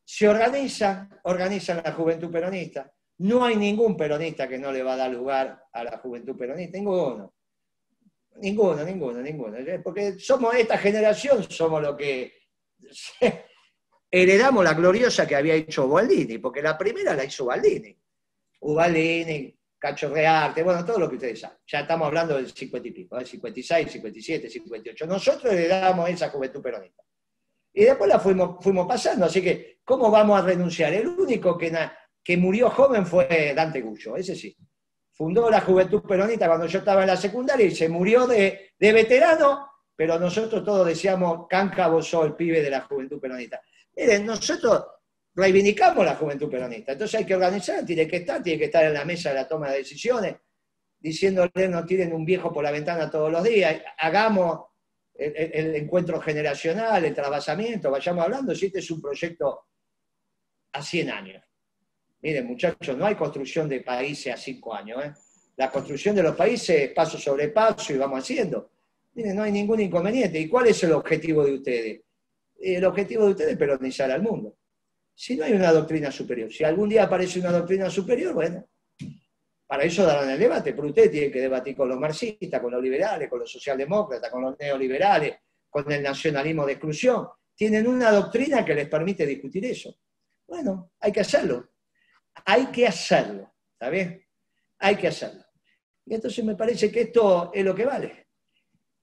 Se 0.03 0.27
organizan, 0.29 1.09
organizan 1.23 1.81
la 1.83 1.91
juventud 1.91 2.29
peronista, 2.29 2.91
no 3.17 3.45
hay 3.45 3.55
ningún 3.55 3.95
peronista 3.95 4.47
que 4.47 4.57
no 4.57 4.71
le 4.71 4.83
va 4.83 4.93
a 4.93 4.97
dar 4.97 5.11
lugar 5.11 5.63
a 5.71 5.83
la 5.83 5.97
juventud 5.99 6.37
peronista, 6.37 6.77
ninguno. 6.77 7.33
Ninguno, 8.37 8.83
ninguno, 8.83 9.21
ninguno. 9.21 9.57
Porque 9.83 10.19
somos 10.19 10.53
esta 10.55 10.77
generación, 10.77 11.43
somos 11.49 11.81
lo 11.81 11.95
que 11.95 12.33
heredamos 14.11 14.63
la 14.63 14.73
gloriosa 14.73 15.25
que 15.25 15.35
había 15.35 15.55
hecho 15.55 15.85
Ubaldini, 15.85 16.37
porque 16.39 16.61
la 16.61 16.77
primera 16.77 17.15
la 17.15 17.23
hizo 17.23 17.45
Ubaldini. 17.45 17.97
Ubaldini, 18.61 19.57
Cacho 19.77 20.09
Rearte, 20.09 20.63
bueno, 20.63 20.83
todo 20.83 20.99
lo 20.99 21.09
que 21.09 21.15
ustedes 21.15 21.39
saben. 21.39 21.57
Ya 21.67 21.81
estamos 21.81 22.07
hablando 22.07 22.35
del 22.35 22.51
50 22.51 22.87
y 22.87 22.91
pico, 22.91 23.23
56, 23.23 23.91
57, 23.91 24.49
58. 24.49 25.05
Nosotros 25.05 25.53
heredamos 25.53 26.09
esa 26.09 26.29
juventud 26.29 26.61
peronista. 26.61 27.03
Y 27.73 27.83
después 27.83 28.09
la 28.09 28.19
fuimos, 28.19 28.63
fuimos 28.63 28.87
pasando, 28.87 29.25
así 29.25 29.41
que, 29.41 29.79
¿cómo 29.83 30.09
vamos 30.09 30.39
a 30.39 30.45
renunciar? 30.45 30.93
El 30.93 31.07
único 31.07 31.57
que, 31.57 31.71
que 32.25 32.37
murió 32.37 32.71
joven 32.71 33.05
fue 33.05 33.53
Dante 33.55 33.81
Gullo, 33.81 34.17
ese 34.17 34.35
sí. 34.35 34.57
Fundó 35.11 35.49
la 35.49 35.61
Juventud 35.61 36.01
Peronista 36.01 36.47
cuando 36.47 36.65
yo 36.65 36.79
estaba 36.79 37.01
en 37.01 37.07
la 37.07 37.15
secundaria 37.15 37.67
y 37.67 37.75
se 37.75 37.87
murió 37.87 38.25
de, 38.25 38.73
veterano, 38.79 39.69
pero 39.95 40.19
nosotros 40.19 40.65
todos 40.65 40.87
decíamos, 40.87 41.45
Canca, 41.47 41.89
el 42.23 42.35
pibe 42.35 42.61
de 42.61 42.69
la 42.71 42.81
Juventud 42.81 43.21
Peronista. 43.21 43.61
Miren, 43.95 44.25
nosotros 44.25 44.85
reivindicamos 45.35 46.05
la 46.05 46.15
juventud 46.15 46.49
peronista. 46.49 46.93
Entonces 46.93 47.19
hay 47.19 47.25
que 47.25 47.35
organizar, 47.35 47.85
tiene 47.85 48.07
que 48.07 48.17
estar, 48.17 48.41
tiene 48.41 48.59
que 48.59 48.65
estar 48.65 48.85
en 48.85 48.93
la 48.93 49.05
mesa 49.05 49.29
de 49.29 49.35
la 49.35 49.47
toma 49.47 49.69
de 49.69 49.79
decisiones, 49.79 50.35
diciéndole 50.97 51.67
no 51.67 51.85
tiren 51.85 52.13
un 52.13 52.25
viejo 52.25 52.51
por 52.51 52.63
la 52.63 52.71
ventana 52.71 53.09
todos 53.09 53.31
los 53.31 53.43
días, 53.43 53.81
hagamos 53.97 54.67
el, 55.13 55.75
encuentro 55.75 56.19
generacional, 56.19 57.03
el 57.05 57.13
trabajamiento, 57.13 57.91
vayamos 57.91 58.23
hablando, 58.23 58.55
si 58.55 58.67
este 58.67 58.79
es 58.79 58.91
un 58.91 59.01
proyecto 59.01 59.67
a 60.73 60.81
100 60.81 61.09
años. 61.09 61.43
Miren, 62.25 62.47
muchachos, 62.47 62.97
no 62.97 63.05
hay 63.05 63.13
construcción 63.13 63.69
de 63.69 63.81
países 63.81 64.33
a 64.33 64.35
5 64.35 64.73
años. 64.73 65.05
¿eh? 65.05 65.13
La 65.57 65.69
construcción 65.69 66.15
de 66.15 66.23
los 66.23 66.35
países 66.35 66.81
es 66.81 66.91
paso 66.91 67.19
sobre 67.19 67.49
paso 67.49 67.93
y 67.93 67.97
vamos 67.97 68.17
haciendo. 68.17 68.71
Miren, 69.13 69.35
no 69.35 69.43
hay 69.43 69.51
ningún 69.51 69.79
inconveniente. 69.79 70.39
¿Y 70.39 70.49
cuál 70.49 70.65
es 70.65 70.83
el 70.83 70.93
objetivo 70.93 71.45
de 71.45 71.53
ustedes? 71.53 72.01
El 72.59 72.83
objetivo 72.83 73.25
de 73.25 73.29
ustedes 73.29 73.51
es 73.51 73.57
peronizar 73.59 74.09
al 74.09 74.23
mundo. 74.23 74.57
Si 75.13 75.35
no 75.35 75.45
hay 75.45 75.53
una 75.53 75.71
doctrina 75.71 76.11
superior, 76.11 76.51
si 76.51 76.63
algún 76.63 76.89
día 76.89 77.03
aparece 77.03 77.39
una 77.39 77.51
doctrina 77.51 77.91
superior, 77.91 78.33
bueno, 78.33 78.67
para 79.67 79.83
eso 79.83 80.03
darán 80.03 80.27
el 80.31 80.39
debate, 80.39 80.73
pero 80.73 80.87
usted 80.87 81.11
tiene 81.11 81.29
que 81.29 81.41
debatir 81.41 81.75
con 81.75 81.87
los 81.87 81.99
marxistas, 81.99 82.59
con 82.59 82.71
los 82.71 82.81
liberales, 82.81 83.29
con 83.29 83.39
los 83.39 83.51
socialdemócratas, 83.51 84.31
con 84.31 84.41
los 84.41 84.57
neoliberales, 84.57 85.35
con 85.69 85.91
el 85.91 86.01
nacionalismo 86.01 86.65
de 86.65 86.71
exclusión. 86.71 87.27
Tienen 87.53 87.85
una 87.85 88.09
doctrina 88.09 88.65
que 88.65 88.73
les 88.73 88.89
permite 88.89 89.27
discutir 89.27 89.63
eso. 89.65 89.95
Bueno, 90.47 90.89
hay 90.99 91.11
que 91.11 91.19
hacerlo. 91.19 91.74
Hay 92.43 92.67
que 92.67 92.87
hacerlo, 92.87 93.53
¿está 93.73 93.89
bien? 93.89 94.25
Hay 94.79 94.95
que 94.97 95.07
hacerlo. 95.07 95.43
Y 96.05 96.13
entonces 96.15 96.43
me 96.43 96.55
parece 96.55 96.91
que 96.91 97.01
esto 97.01 97.51
es 97.53 97.63
lo 97.63 97.73
que 97.73 97.85
vale. 97.85 98.27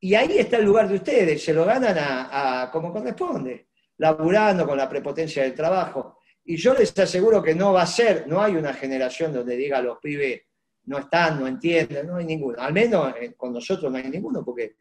Y 0.01 0.15
ahí 0.15 0.39
está 0.39 0.57
el 0.57 0.65
lugar 0.65 0.89
de 0.89 0.97
ustedes, 0.97 1.43
se 1.43 1.55
lo 1.55 1.65
ganan 1.65 1.97
a, 1.99 2.69
como 2.73 2.93
corresponde, 2.93 3.69
laburando 3.99 4.67
con 4.67 4.77
la 4.77 4.89
prepotencia 4.89 5.43
del 5.45 5.55
trabajo. 5.55 6.19
Y 6.45 6.57
yo 6.57 6.75
les 6.75 6.97
aseguro 6.99 7.41
que 7.41 7.55
no 7.55 7.73
va 7.73 7.83
a 7.83 7.87
ser, 7.87 8.27
no 8.27 8.43
hay 8.43 8.57
una 8.57 8.75
generación 8.75 9.33
donde 9.33 9.57
diga 9.57 9.79
a 9.79 9.83
los 9.83 9.99
pibes, 9.99 10.43
no 10.85 10.99
están, 10.99 11.39
no 11.39 11.47
entienden, 11.47 12.09
no 12.09 12.17
hay 12.17 12.25
ninguno. 12.25 12.61
Al 12.61 12.73
menos 12.73 13.15
eh, 13.21 13.35
con 13.37 13.53
nosotros 13.53 13.93
no 13.93 13.99
hay 13.99 14.11
ninguno, 14.11 14.45
porque 14.45 14.75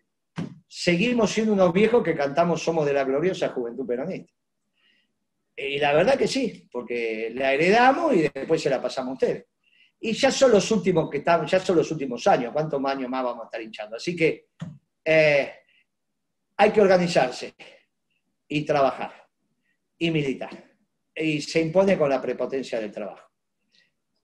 seguimos 0.67 1.29
siendo 1.29 1.53
unos 1.53 1.71
viejos 1.71 2.03
que 2.03 2.15
cantamos 2.15 2.63
Somos 2.63 2.85
de 2.85 2.93
la 2.93 3.03
gloriosa 3.03 3.49
juventud 3.49 3.85
peronista. 3.85 4.33
Y 5.63 5.77
la 5.77 5.93
verdad 5.93 6.17
que 6.17 6.27
sí, 6.27 6.67
porque 6.71 7.31
la 7.35 7.53
heredamos 7.53 8.15
y 8.15 8.21
después 8.21 8.61
se 8.61 8.69
la 8.69 8.81
pasamos 8.81 9.11
a 9.11 9.13
ustedes. 9.13 9.45
Y 9.99 10.13
ya 10.13 10.31
son 10.31 10.51
los 10.51 10.71
últimos 10.71 11.09
que 11.09 11.19
estamos, 11.19 11.49
ya 11.49 11.59
son 11.59 11.77
los 11.77 11.91
últimos 11.91 12.25
años, 12.25 12.51
¿cuántos 12.51 12.83
años 12.83 13.09
más 13.09 13.23
vamos 13.23 13.43
a 13.43 13.45
estar 13.45 13.61
hinchando? 13.61 13.97
Así 13.97 14.15
que 14.15 14.47
eh, 15.05 15.53
hay 16.57 16.71
que 16.71 16.81
organizarse 16.81 17.53
y 18.47 18.65
trabajar 18.65 19.27
y 19.99 20.09
militar. 20.09 20.49
Y 21.13 21.41
se 21.41 21.61
impone 21.61 21.97
con 21.97 22.09
la 22.09 22.21
prepotencia 22.21 22.79
del 22.79 22.91
trabajo. 22.91 23.29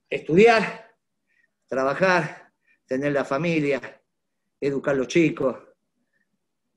Estudiar, 0.09 0.95
trabajar, 1.67 2.51
tener 2.85 3.11
la 3.11 3.25
familia, 3.25 4.01
educar 4.59 4.95
a 4.95 4.97
los 4.97 5.07
chicos, 5.07 5.55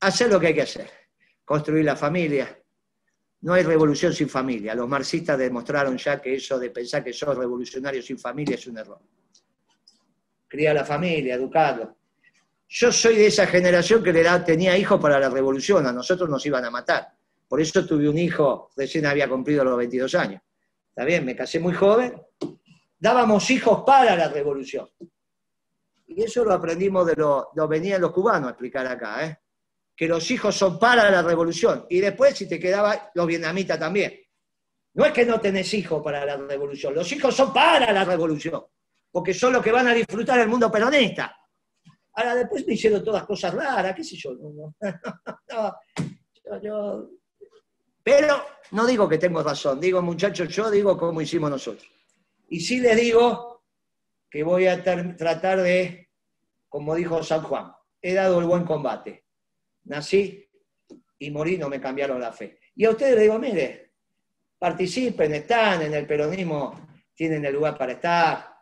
hacer 0.01 0.29
lo 0.29 0.39
que 0.39 0.49
hay 0.49 0.55
que 0.55 0.63
hacer, 0.63 0.91
construir 1.45 1.85
la 1.85 1.97
familia. 1.97 2.60
No 3.43 3.55
hay 3.55 3.63
revolución 3.63 4.13
sin 4.13 4.29
familia. 4.29 4.75
Los 4.75 4.89
marxistas 4.89 5.39
demostraron 5.39 5.97
ya 5.97 6.21
que 6.21 6.35
eso 6.35 6.59
de 6.59 6.71
pensar 6.71 7.03
que 7.03 7.13
sos 7.13 7.37
revolucionario 7.37 8.03
sin 8.03 8.19
familia 8.19 8.57
es 8.57 8.67
un 8.67 8.79
error. 8.79 9.01
Cría 10.47 10.75
la 10.75 10.85
familia, 10.85 11.37
educarlo. 11.37 11.97
Yo 12.69 12.93
soy 12.93 13.17
de 13.17 13.27
esa 13.27 13.47
generación 13.47 14.03
que 14.03 14.13
tenía 14.47 14.79
hijos 14.79 15.01
para 15.01 15.19
la 15.19 15.29
revolución, 15.29 15.87
a 15.87 15.93
nosotros 15.93 16.29
nos 16.29 16.45
iban 16.47 16.65
a 16.65 16.71
matar. 16.71 17.09
Por 17.49 17.61
eso 17.61 17.85
tuve 17.85 18.09
un 18.09 18.17
hijo, 18.17 18.71
recién 18.77 19.07
había 19.07 19.29
cumplido 19.29 19.65
los 19.65 19.77
22 19.77 20.15
años. 20.15 20.41
Está 20.89 21.05
bien, 21.05 21.25
me 21.25 21.35
casé 21.35 21.59
muy 21.59 21.73
joven, 21.73 22.15
dábamos 22.97 23.51
hijos 23.51 23.83
para 23.85 24.15
la 24.15 24.29
revolución. 24.29 24.89
Y 26.07 26.23
eso 26.23 26.45
lo 26.45 26.53
aprendimos 26.53 27.07
de 27.07 27.17
lo, 27.17 27.51
lo 27.57 27.67
venían 27.67 28.01
los 28.01 28.13
cubanos 28.13 28.49
a 28.49 28.51
explicar 28.51 28.87
acá, 28.87 29.27
¿eh? 29.27 29.40
Que 30.01 30.09
los 30.09 30.31
hijos 30.31 30.57
son 30.57 30.79
para 30.79 31.11
la 31.11 31.21
revolución. 31.21 31.85
Y 31.91 32.01
después, 32.01 32.35
si 32.35 32.49
te 32.49 32.59
quedaba, 32.59 33.11
los 33.13 33.27
vietnamitas 33.27 33.79
también. 33.79 34.19
No 34.95 35.05
es 35.05 35.13
que 35.13 35.27
no 35.27 35.39
tenés 35.39 35.75
hijos 35.75 36.03
para 36.03 36.25
la 36.25 36.39
revolución, 36.39 36.95
los 36.95 37.13
hijos 37.13 37.37
son 37.37 37.53
para 37.53 37.93
la 37.93 38.03
revolución, 38.03 38.65
porque 39.11 39.35
son 39.35 39.53
los 39.53 39.63
que 39.63 39.71
van 39.71 39.89
a 39.89 39.93
disfrutar 39.93 40.41
el 40.41 40.49
mundo 40.49 40.73
peronista. 40.73 41.37
Ahora, 42.15 42.35
después 42.35 42.67
me 42.67 42.73
hicieron 42.73 43.05
todas 43.05 43.25
cosas 43.25 43.53
raras, 43.53 43.95
qué 43.95 44.03
sé 44.03 44.17
yo. 44.17 44.31
pero 48.03 48.43
no 48.71 48.87
digo 48.87 49.07
que 49.07 49.19
tengo 49.19 49.43
razón, 49.43 49.79
digo 49.79 50.01
muchachos, 50.01 50.49
yo 50.49 50.71
digo 50.71 50.97
como 50.97 51.21
hicimos 51.21 51.51
nosotros. 51.51 51.87
Y 52.49 52.61
sí 52.61 52.81
les 52.81 52.97
digo 52.97 53.65
que 54.31 54.43
voy 54.45 54.67
a 54.67 54.83
tratar 54.83 55.61
de, 55.61 56.09
como 56.71 56.95
dijo 56.95 57.23
San 57.23 57.43
Juan, 57.43 57.71
he 58.01 58.15
dado 58.15 58.41
el 58.41 58.47
buen 58.47 58.65
combate. 58.65 59.27
Nací 59.85 60.49
y 61.19 61.31
morí, 61.31 61.59
no 61.59 61.69
me 61.69 61.81
cambiaron 61.81 62.21
la 62.21 62.33
fe. 62.33 62.59
Y 62.75 62.85
a 62.85 62.91
ustedes 62.91 63.15
les 63.15 63.23
digo, 63.23 63.39
mire, 63.39 63.93
participen, 64.59 65.35
están 65.35 65.83
en 65.83 65.95
el 65.95 66.07
peronismo, 66.07 66.89
tienen 67.15 67.45
el 67.45 67.55
lugar 67.55 67.77
para 67.77 67.93
estar, 67.93 68.55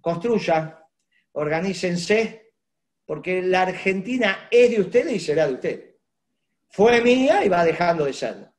construyan, 0.00 0.76
organícense, 1.32 2.52
porque 3.04 3.42
la 3.42 3.62
Argentina 3.62 4.48
es 4.50 4.70
de 4.70 4.80
ustedes 4.80 5.12
y 5.12 5.20
será 5.20 5.46
de 5.46 5.54
ustedes. 5.54 5.94
Fue 6.68 7.00
mía 7.00 7.44
y 7.44 7.48
va 7.48 7.64
dejando 7.64 8.04
de 8.04 8.12
serlo 8.12 8.54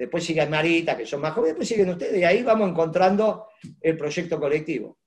después 0.00 0.24
sigue 0.24 0.46
Marita, 0.46 0.96
que 0.96 1.04
son 1.04 1.20
más 1.20 1.34
jóvenes, 1.34 1.50
después 1.50 1.68
siguen 1.68 1.90
ustedes, 1.90 2.18
y 2.18 2.24
ahí 2.24 2.42
vamos 2.42 2.70
encontrando 2.70 3.48
el 3.82 3.98
proyecto 3.98 4.40
colectivo. 4.40 4.98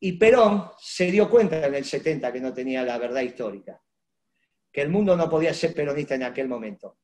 Y 0.00 0.12
Perón 0.12 0.70
se 0.78 1.10
dio 1.10 1.30
cuenta 1.30 1.66
en 1.66 1.74
el 1.74 1.86
70 1.86 2.30
que 2.30 2.40
no 2.40 2.52
tenía 2.52 2.82
la 2.82 2.98
verdad 2.98 3.22
histórica, 3.22 3.82
que 4.72 4.82
el 4.82 4.88
mundo 4.88 5.16
no 5.16 5.28
podía 5.28 5.54
ser 5.54 5.74
peronista 5.74 6.14
en 6.14 6.24
aquel 6.24 6.48
momento. 6.48 6.98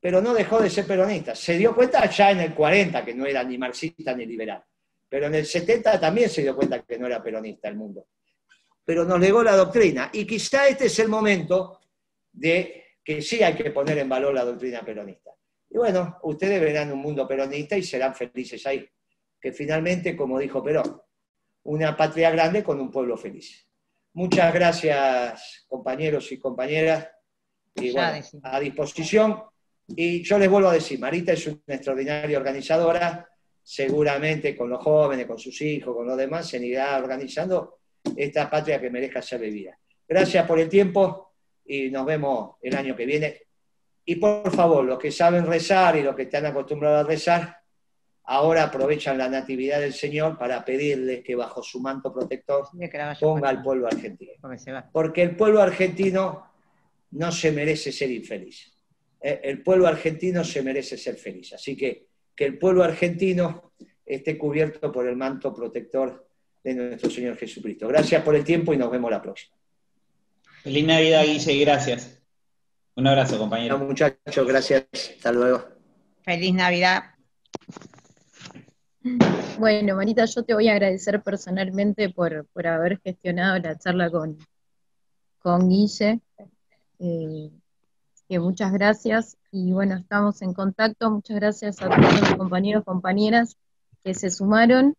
Pero 0.00 0.20
no 0.20 0.34
dejó 0.34 0.60
de 0.60 0.70
ser 0.70 0.86
peronista. 0.86 1.34
Se 1.34 1.56
dio 1.56 1.74
cuenta 1.74 2.08
ya 2.08 2.30
en 2.30 2.40
el 2.40 2.54
40 2.54 3.04
que 3.04 3.14
no 3.14 3.26
era 3.26 3.44
ni 3.44 3.58
marxista 3.58 4.14
ni 4.14 4.26
liberal. 4.26 4.62
Pero 5.08 5.26
en 5.26 5.34
el 5.36 5.46
70 5.46 6.00
también 6.00 6.28
se 6.28 6.42
dio 6.42 6.56
cuenta 6.56 6.82
que 6.82 6.98
no 6.98 7.06
era 7.06 7.22
peronista 7.22 7.68
el 7.68 7.76
mundo. 7.76 8.06
Pero 8.84 9.04
nos 9.04 9.20
legó 9.20 9.42
la 9.42 9.54
doctrina. 9.54 10.10
Y 10.12 10.26
quizá 10.26 10.66
este 10.66 10.86
es 10.86 10.98
el 10.98 11.08
momento 11.08 11.80
de 12.32 12.96
que 13.04 13.22
sí 13.22 13.42
hay 13.42 13.54
que 13.54 13.70
poner 13.70 13.98
en 13.98 14.08
valor 14.08 14.34
la 14.34 14.44
doctrina 14.44 14.80
peronista. 14.82 15.30
Y 15.70 15.78
bueno, 15.78 16.18
ustedes 16.22 16.60
verán 16.60 16.92
un 16.92 16.98
mundo 16.98 17.26
peronista 17.26 17.76
y 17.76 17.82
serán 17.82 18.14
felices 18.14 18.66
ahí. 18.66 18.88
Que 19.40 19.52
finalmente, 19.52 20.16
como 20.16 20.38
dijo 20.38 20.62
Perón, 20.62 21.00
una 21.64 21.96
patria 21.96 22.30
grande 22.30 22.62
con 22.62 22.80
un 22.80 22.90
pueblo 22.90 23.16
feliz. 23.16 23.68
Muchas 24.14 24.52
gracias, 24.52 25.64
compañeros 25.66 26.30
y 26.32 26.38
compañeras. 26.38 27.08
Y 27.74 27.92
bueno, 27.92 28.22
a 28.42 28.60
disposición. 28.60 29.42
Y 29.88 30.22
yo 30.22 30.38
les 30.38 30.50
vuelvo 30.50 30.68
a 30.68 30.74
decir, 30.74 30.98
Marita 30.98 31.32
es 31.32 31.46
una 31.46 31.60
extraordinaria 31.68 32.38
organizadora, 32.38 33.26
seguramente 33.62 34.56
con 34.56 34.68
los 34.68 34.82
jóvenes, 34.82 35.26
con 35.26 35.38
sus 35.38 35.60
hijos, 35.62 35.94
con 35.94 36.06
los 36.06 36.16
demás, 36.16 36.48
se 36.48 36.64
irá 36.64 36.96
organizando 36.98 37.78
esta 38.16 38.50
patria 38.50 38.80
que 38.80 38.90
merezca 38.90 39.22
ser 39.22 39.40
vivida. 39.40 39.78
Gracias 40.06 40.46
por 40.46 40.58
el 40.58 40.68
tiempo 40.68 41.32
y 41.64 41.90
nos 41.90 42.04
vemos 42.04 42.56
el 42.60 42.76
año 42.76 42.94
que 42.94 43.06
viene. 43.06 43.42
Y 44.04 44.16
por 44.16 44.50
favor, 44.54 44.84
los 44.84 44.98
que 44.98 45.10
saben 45.10 45.46
rezar 45.46 45.96
y 45.96 46.02
los 46.02 46.14
que 46.14 46.22
están 46.22 46.46
acostumbrados 46.46 47.04
a 47.04 47.08
rezar, 47.08 47.61
ahora 48.24 48.64
aprovechan 48.64 49.18
la 49.18 49.28
natividad 49.28 49.80
del 49.80 49.92
Señor 49.92 50.38
para 50.38 50.64
pedirle 50.64 51.22
que 51.22 51.34
bajo 51.34 51.62
su 51.62 51.80
manto 51.80 52.12
protector 52.12 52.68
ponga 53.20 53.48
al 53.48 53.62
pueblo 53.62 53.86
argentino. 53.86 54.32
Porque 54.92 55.22
el 55.22 55.36
pueblo 55.36 55.60
argentino 55.60 56.46
no 57.12 57.32
se 57.32 57.52
merece 57.52 57.92
ser 57.92 58.10
infeliz. 58.10 58.72
Eh, 59.20 59.40
el 59.44 59.62
pueblo 59.62 59.86
argentino 59.86 60.44
se 60.44 60.62
merece 60.62 60.96
ser 60.96 61.16
feliz. 61.16 61.52
Así 61.52 61.76
que 61.76 62.06
que 62.34 62.44
el 62.44 62.58
pueblo 62.58 62.82
argentino 62.82 63.72
esté 64.04 64.38
cubierto 64.38 64.90
por 64.90 65.06
el 65.06 65.16
manto 65.16 65.54
protector 65.54 66.28
de 66.62 66.74
nuestro 66.74 67.10
Señor 67.10 67.36
Jesucristo. 67.36 67.88
Gracias 67.88 68.22
por 68.22 68.34
el 68.34 68.44
tiempo 68.44 68.72
y 68.72 68.76
nos 68.76 68.90
vemos 68.90 69.10
la 69.10 69.20
próxima. 69.20 69.56
Feliz 70.62 70.86
Navidad, 70.86 71.24
Guille, 71.24 71.52
y 71.52 71.60
gracias. 71.60 72.18
Un 72.94 73.06
abrazo, 73.06 73.38
compañero. 73.38 73.78
muchachos, 73.78 74.46
gracias. 74.46 74.86
Hasta 74.92 75.32
luego. 75.32 75.64
Feliz 76.22 76.54
Navidad. 76.54 77.04
Bueno, 79.58 79.96
Marita, 79.96 80.24
yo 80.24 80.44
te 80.44 80.54
voy 80.54 80.68
a 80.68 80.72
agradecer 80.72 81.22
personalmente 81.22 82.10
por, 82.10 82.46
haber 82.66 83.00
gestionado 83.00 83.58
la 83.58 83.76
charla 83.78 84.10
con, 84.10 84.38
con 85.40 85.68
Guille. 85.68 86.20
Eh, 86.98 87.50
que 88.28 88.38
muchas 88.38 88.72
gracias 88.72 89.36
y 89.50 89.72
bueno, 89.72 89.96
estamos 89.96 90.40
en 90.42 90.54
contacto. 90.54 91.10
Muchas 91.10 91.36
gracias 91.36 91.82
a 91.82 91.88
todos 91.88 92.20
los 92.20 92.34
compañeros, 92.36 92.84
compañeras 92.84 93.56
que 94.02 94.14
se 94.14 94.30
sumaron. 94.30 94.94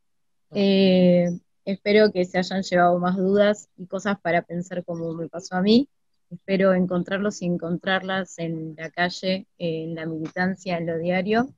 Eh, 0.51 1.39
espero 1.65 2.11
que 2.11 2.25
se 2.25 2.37
hayan 2.37 2.61
llevado 2.61 2.99
más 2.99 3.17
dudas 3.17 3.69
y 3.77 3.87
cosas 3.87 4.19
para 4.21 4.41
pensar 4.43 4.83
como 4.83 5.13
me 5.13 5.29
pasó 5.29 5.55
a 5.55 5.61
mí. 5.61 5.89
Espero 6.29 6.73
encontrarlos 6.73 7.41
y 7.41 7.45
encontrarlas 7.45 8.37
en 8.39 8.75
la 8.77 8.89
calle, 8.91 9.47
en 9.57 9.95
la 9.95 10.05
militancia, 10.05 10.77
en 10.77 10.87
lo 10.87 10.97
diario. 10.97 11.49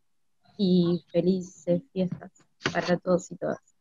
Y 0.57 1.03
felices 1.11 1.82
fiestas 1.91 2.32
para 2.73 2.98
todos 2.98 3.32
y 3.32 3.36
todas. 3.36 3.74